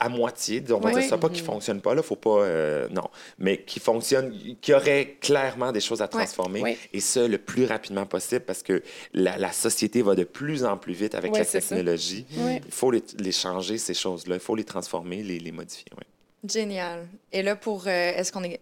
à 0.00 0.08
moitié, 0.08 0.62
on 0.70 0.78
va 0.78 0.90
Oui. 0.90 1.00
dire 1.00 1.08
ça, 1.08 1.18
pas 1.18 1.28
qui 1.28 1.40
fonctionnent 1.40 1.80
pas, 1.80 1.94
là, 1.94 2.02
faut 2.02 2.14
pas, 2.16 2.42
euh, 2.42 2.88
non, 2.90 3.08
mais 3.38 3.62
qui 3.62 3.80
fonctionnent, 3.80 4.32
qui 4.60 4.72
auraient 4.72 5.16
clairement 5.20 5.72
des 5.72 5.80
choses 5.80 6.00
à 6.02 6.06
transformer, 6.08 6.62
Oui. 6.62 6.76
et 6.92 7.00
ce, 7.00 7.20
le 7.26 7.38
plus 7.38 7.64
rapidement 7.64 8.06
possible, 8.06 8.42
parce 8.42 8.62
que 8.62 8.82
la, 9.12 9.36
la 9.38 9.50
société 9.50 10.02
va 10.02 10.14
de 10.14 10.24
plus 10.24 10.64
en 10.64 10.76
plus 10.76 10.92
vite 10.94 11.14
avec 11.16 11.32
Oui, 11.32 11.38
la 11.40 11.44
technologie. 11.44 12.24
Oui. 12.36 12.60
Il 12.64 12.70
faut 12.72 12.90
les, 12.92 13.02
les 13.18 13.32
changer, 13.32 13.76
ces 13.78 13.94
choses-là, 13.94 14.36
il 14.36 14.40
faut 14.40 14.54
les 14.54 14.64
transformer, 14.64 15.22
les, 15.24 15.40
les 15.40 15.52
modifier, 15.52 15.86
oui. 15.96 16.04
Génial. 16.48 17.08
Et 17.32 17.42
là, 17.42 17.56
pour. 17.56 17.88
euh, 17.88 17.90
Est-ce 17.90 18.30
qu'on 18.30 18.44
est. 18.44 18.60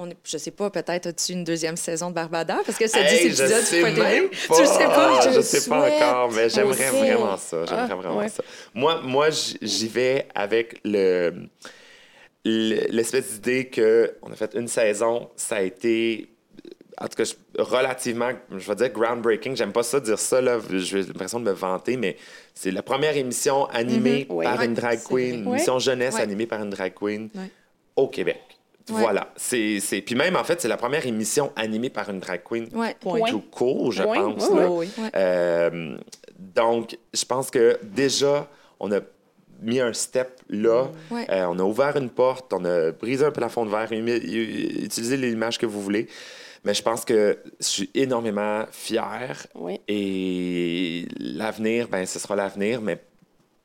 On 0.00 0.08
je 0.24 0.38
sais 0.38 0.52
pas, 0.52 0.70
peut-être 0.70 1.06
as-tu 1.08 1.32
une 1.32 1.42
deuxième 1.42 1.76
saison 1.76 2.10
de 2.10 2.14
Barbada? 2.14 2.58
Parce 2.64 2.78
que 2.78 2.86
ça 2.86 3.02
dit 3.02 3.14
Hey, 3.14 3.20
je 3.32 3.42
épisode 3.42 3.64
Point 3.82 3.94
TV. 3.94 4.00
même 4.20 4.28
Tu 4.30 4.60
le 4.60 4.66
sais 4.66 4.84
pas? 4.84 5.20
Je 5.28 5.36
le 5.36 5.42
sais 5.42 5.68
pas 5.68 5.90
encore, 5.90 6.30
mais 6.32 6.48
j'aimerais 6.48 6.88
vraiment 6.90 7.36
ça. 7.36 7.66
J'aimerais 7.66 7.88
Ah, 7.90 7.94
vraiment 7.96 8.16
ouais. 8.18 8.28
ça. 8.28 8.44
Moi, 8.74 9.00
moi 9.02 9.28
j'y 9.30 9.88
vais 9.88 10.26
avec 10.36 10.80
le 10.84 11.32
le- 12.44 12.86
l'espèce 12.90 13.32
d'idée 13.32 13.66
que 13.66 14.14
on 14.22 14.30
a 14.32 14.36
fait 14.36 14.54
une 14.54 14.68
saison, 14.68 15.28
ça 15.34 15.56
a 15.56 15.62
été 15.62 16.28
en 17.00 17.06
tout 17.08 17.16
cas 17.16 17.24
je- 17.24 17.60
relativement, 17.62 18.30
je 18.56 18.68
vais 18.68 18.74
dire 18.76 18.90
groundbreaking. 18.90 19.56
J'aime 19.56 19.72
pas 19.72 19.82
ça 19.82 19.98
dire 20.00 20.18
ça 20.18 20.40
là. 20.40 20.58
J'ai 20.72 21.02
l'impression 21.02 21.40
de 21.40 21.44
me 21.44 21.52
vanter, 21.52 21.96
mais 21.96 22.16
c'est 22.54 22.70
la 22.70 22.82
première 22.82 23.16
émission 23.16 23.66
animée 23.66 24.26
Mhm, 24.30 24.36
ouais. 24.36 24.44
par 24.44 24.58
Ouais, 24.60 24.64
une 24.66 24.74
drag 24.74 24.98
c'est 25.00 25.08
queen, 25.08 25.42
une 25.42 25.48
émission 25.48 25.78
jeunesse 25.80 26.14
Ouais. 26.14 26.22
animée 26.22 26.46
par 26.46 26.62
une 26.62 26.70
drag 26.70 26.94
queen 26.94 27.28
au 27.96 28.06
Québec. 28.08 28.40
Ouais. 28.90 29.00
Voilà. 29.00 29.32
C'est, 29.36 29.80
c'est... 29.80 30.00
Puis 30.00 30.14
même, 30.14 30.36
en 30.36 30.44
fait, 30.44 30.60
c'est 30.60 30.68
la 30.68 30.76
première 30.76 31.06
émission 31.06 31.52
animée 31.56 31.90
par 31.90 32.08
une 32.10 32.20
drag 32.20 32.42
queen 32.44 32.68
Ouais. 32.74 32.96
Point. 33.00 33.28
Tout 33.30 33.40
court, 33.50 33.92
je 33.92 34.02
pense. 34.02 34.48
ouais, 34.48 34.60
là. 34.60 34.70
Oui, 34.70 34.88
oui. 34.98 35.04
Euh, 35.14 35.96
donc, 36.38 36.96
je 37.12 37.24
pense 37.24 37.50
que 37.50 37.78
déjà, 37.82 38.48
on 38.80 38.90
a 38.92 39.00
mis 39.60 39.80
un 39.80 39.92
step 39.92 40.40
là. 40.48 40.86
Ouais. 41.10 41.26
Euh, 41.30 41.46
on 41.50 41.58
a 41.58 41.62
ouvert 41.64 41.96
une 41.96 42.10
porte, 42.10 42.52
on 42.52 42.64
a 42.64 42.92
brisé 42.92 43.24
un 43.24 43.30
plafond 43.32 43.64
de 43.66 43.70
verre, 43.70 43.90
umi- 43.92 44.84
utilisé 44.84 45.16
l'image 45.16 45.58
que 45.58 45.66
vous 45.66 45.82
voulez. 45.82 46.06
Mais 46.64 46.74
je 46.74 46.82
pense 46.82 47.04
que 47.04 47.38
je 47.60 47.66
suis 47.66 47.90
énormément 47.94 48.64
fier. 48.72 49.46
Oui. 49.54 49.80
Et 49.88 51.06
l'avenir, 51.18 51.88
ben, 51.88 52.04
ce 52.06 52.18
sera 52.18 52.36
l'avenir. 52.36 52.80
Mais 52.80 53.00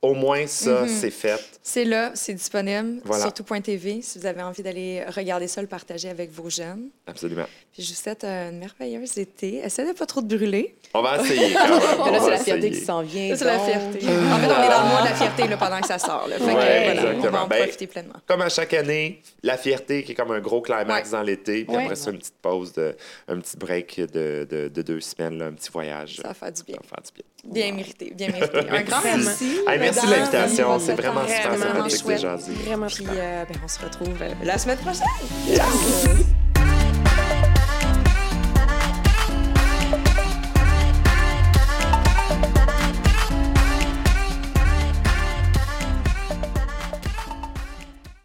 au 0.04 0.14
moins, 0.14 0.46
ça, 0.46 0.82
Mhm. 0.82 0.88
c'est 0.88 1.10
fait. 1.10 1.40
C'est 1.62 1.84
là, 1.84 2.10
c'est 2.14 2.34
disponible 2.34 3.00
Voilà. 3.04 3.22
sur 3.24 3.32
tout.tv 3.32 4.00
si 4.02 4.18
vous 4.18 4.26
avez 4.26 4.42
envie 4.42 4.62
d'aller 4.62 5.02
regarder 5.08 5.48
ça, 5.48 5.62
le 5.62 5.66
partager 5.66 6.08
avec 6.10 6.30
vos 6.30 6.50
jeunes. 6.50 6.90
Absolument. 7.06 7.46
Puis 7.72 7.82
je 7.82 7.88
vous 7.88 7.94
souhaite 8.00 8.22
un 8.24 8.50
merveilleux 8.52 9.02
été. 9.16 9.56
Essayez 9.64 9.88
de 9.88 9.96
pas 9.96 10.04
trop 10.06 10.20
te 10.20 10.26
brûler. 10.26 10.74
On 10.92 11.00
va 11.02 11.18
essayer. 11.20 11.54
quand 11.54 11.68
même. 11.68 11.78
Mais 11.80 12.02
On 12.02 12.10
là, 12.12 12.20
c'est 12.20 12.30
la 12.30 12.38
fierté 12.38 12.66
essayer. 12.66 12.80
qui 12.80 12.84
s'en 12.86 13.02
vient. 13.02 13.34
C'est 13.34 13.44
la 13.46 13.58
fierté. 13.58 13.98
En 13.98 14.38
fait, 14.38 14.46
on 14.46 14.62
est 14.62 14.68
dans 14.68 14.82
le 14.84 14.88
mois 14.90 15.00
de 15.02 15.08
la 15.08 15.14
fierté 15.14 15.48
là, 15.48 15.56
pendant 15.56 15.80
que 15.80 15.86
ça 15.86 15.98
sort. 15.98 16.26
Là. 16.28 16.36
Fait 16.38 16.44
que, 16.44 16.48
Ouais, 16.50 16.84
voilà, 16.84 17.00
on 17.00 17.04
va 17.04 17.10
exactement. 17.14 17.38
en 17.42 17.46
Ben, 17.48 17.62
profiter 17.62 17.86
pleinement. 17.86 18.14
Comme 18.26 18.42
à 18.42 18.48
chaque 18.50 18.74
année, 18.74 19.22
la 19.42 19.56
fierté 19.56 20.04
qui 20.04 20.12
est 20.12 20.14
comme 20.14 20.30
un 20.32 20.40
gros 20.40 20.60
climax 20.60 21.10
Ouais. 21.10 21.16
dans 21.18 21.22
l'été, 21.22 21.64
puis 21.64 21.74
Ouais. 21.76 21.82
après 21.84 21.96
ça, 21.96 22.10
une 22.10 22.18
petite 22.18 22.34
pause, 22.42 22.72
de, 22.74 22.94
un 23.26 23.38
petit 23.40 23.56
break 23.56 24.00
de, 24.12 24.46
de, 24.48 24.68
de 24.68 24.82
deux 24.82 25.00
semaines, 25.00 25.38
là, 25.38 25.46
un 25.46 25.52
petit 25.52 25.70
voyage. 25.72 26.16
Ça 26.22 26.28
va 26.28 26.34
faire 26.34 26.52
du 26.52 26.62
bien. 26.62 26.76
Ça 26.76 26.82
va 26.82 26.88
faire 26.88 27.04
du 27.04 27.12
bien. 27.14 27.24
Bien 27.46 27.72
mérité, 27.74 28.12
bien 28.14 28.28
mérité. 28.30 28.58
Un 28.70 28.82
grand 28.82 29.00
Vraiment. 29.00 29.24
merci. 29.24 29.58
Hey, 29.68 29.78
merci 29.78 29.93
de 29.94 30.06
mesdames. 30.06 30.20
l'invitation. 30.20 30.78
C'est 30.78 30.94
vraiment 30.94 31.26
super 31.26 31.58
sympathique 31.58 32.06
de 32.06 32.16
jaser. 32.16 32.52
Vraiment 32.54 32.86
Puis 32.86 33.06
euh, 33.10 33.44
ben, 33.48 33.56
on 33.64 33.68
se 33.68 33.78
retrouve 33.80 34.16
euh, 34.20 34.30
la 34.42 34.58
semaine 34.58 34.78
prochaine. 34.78 36.24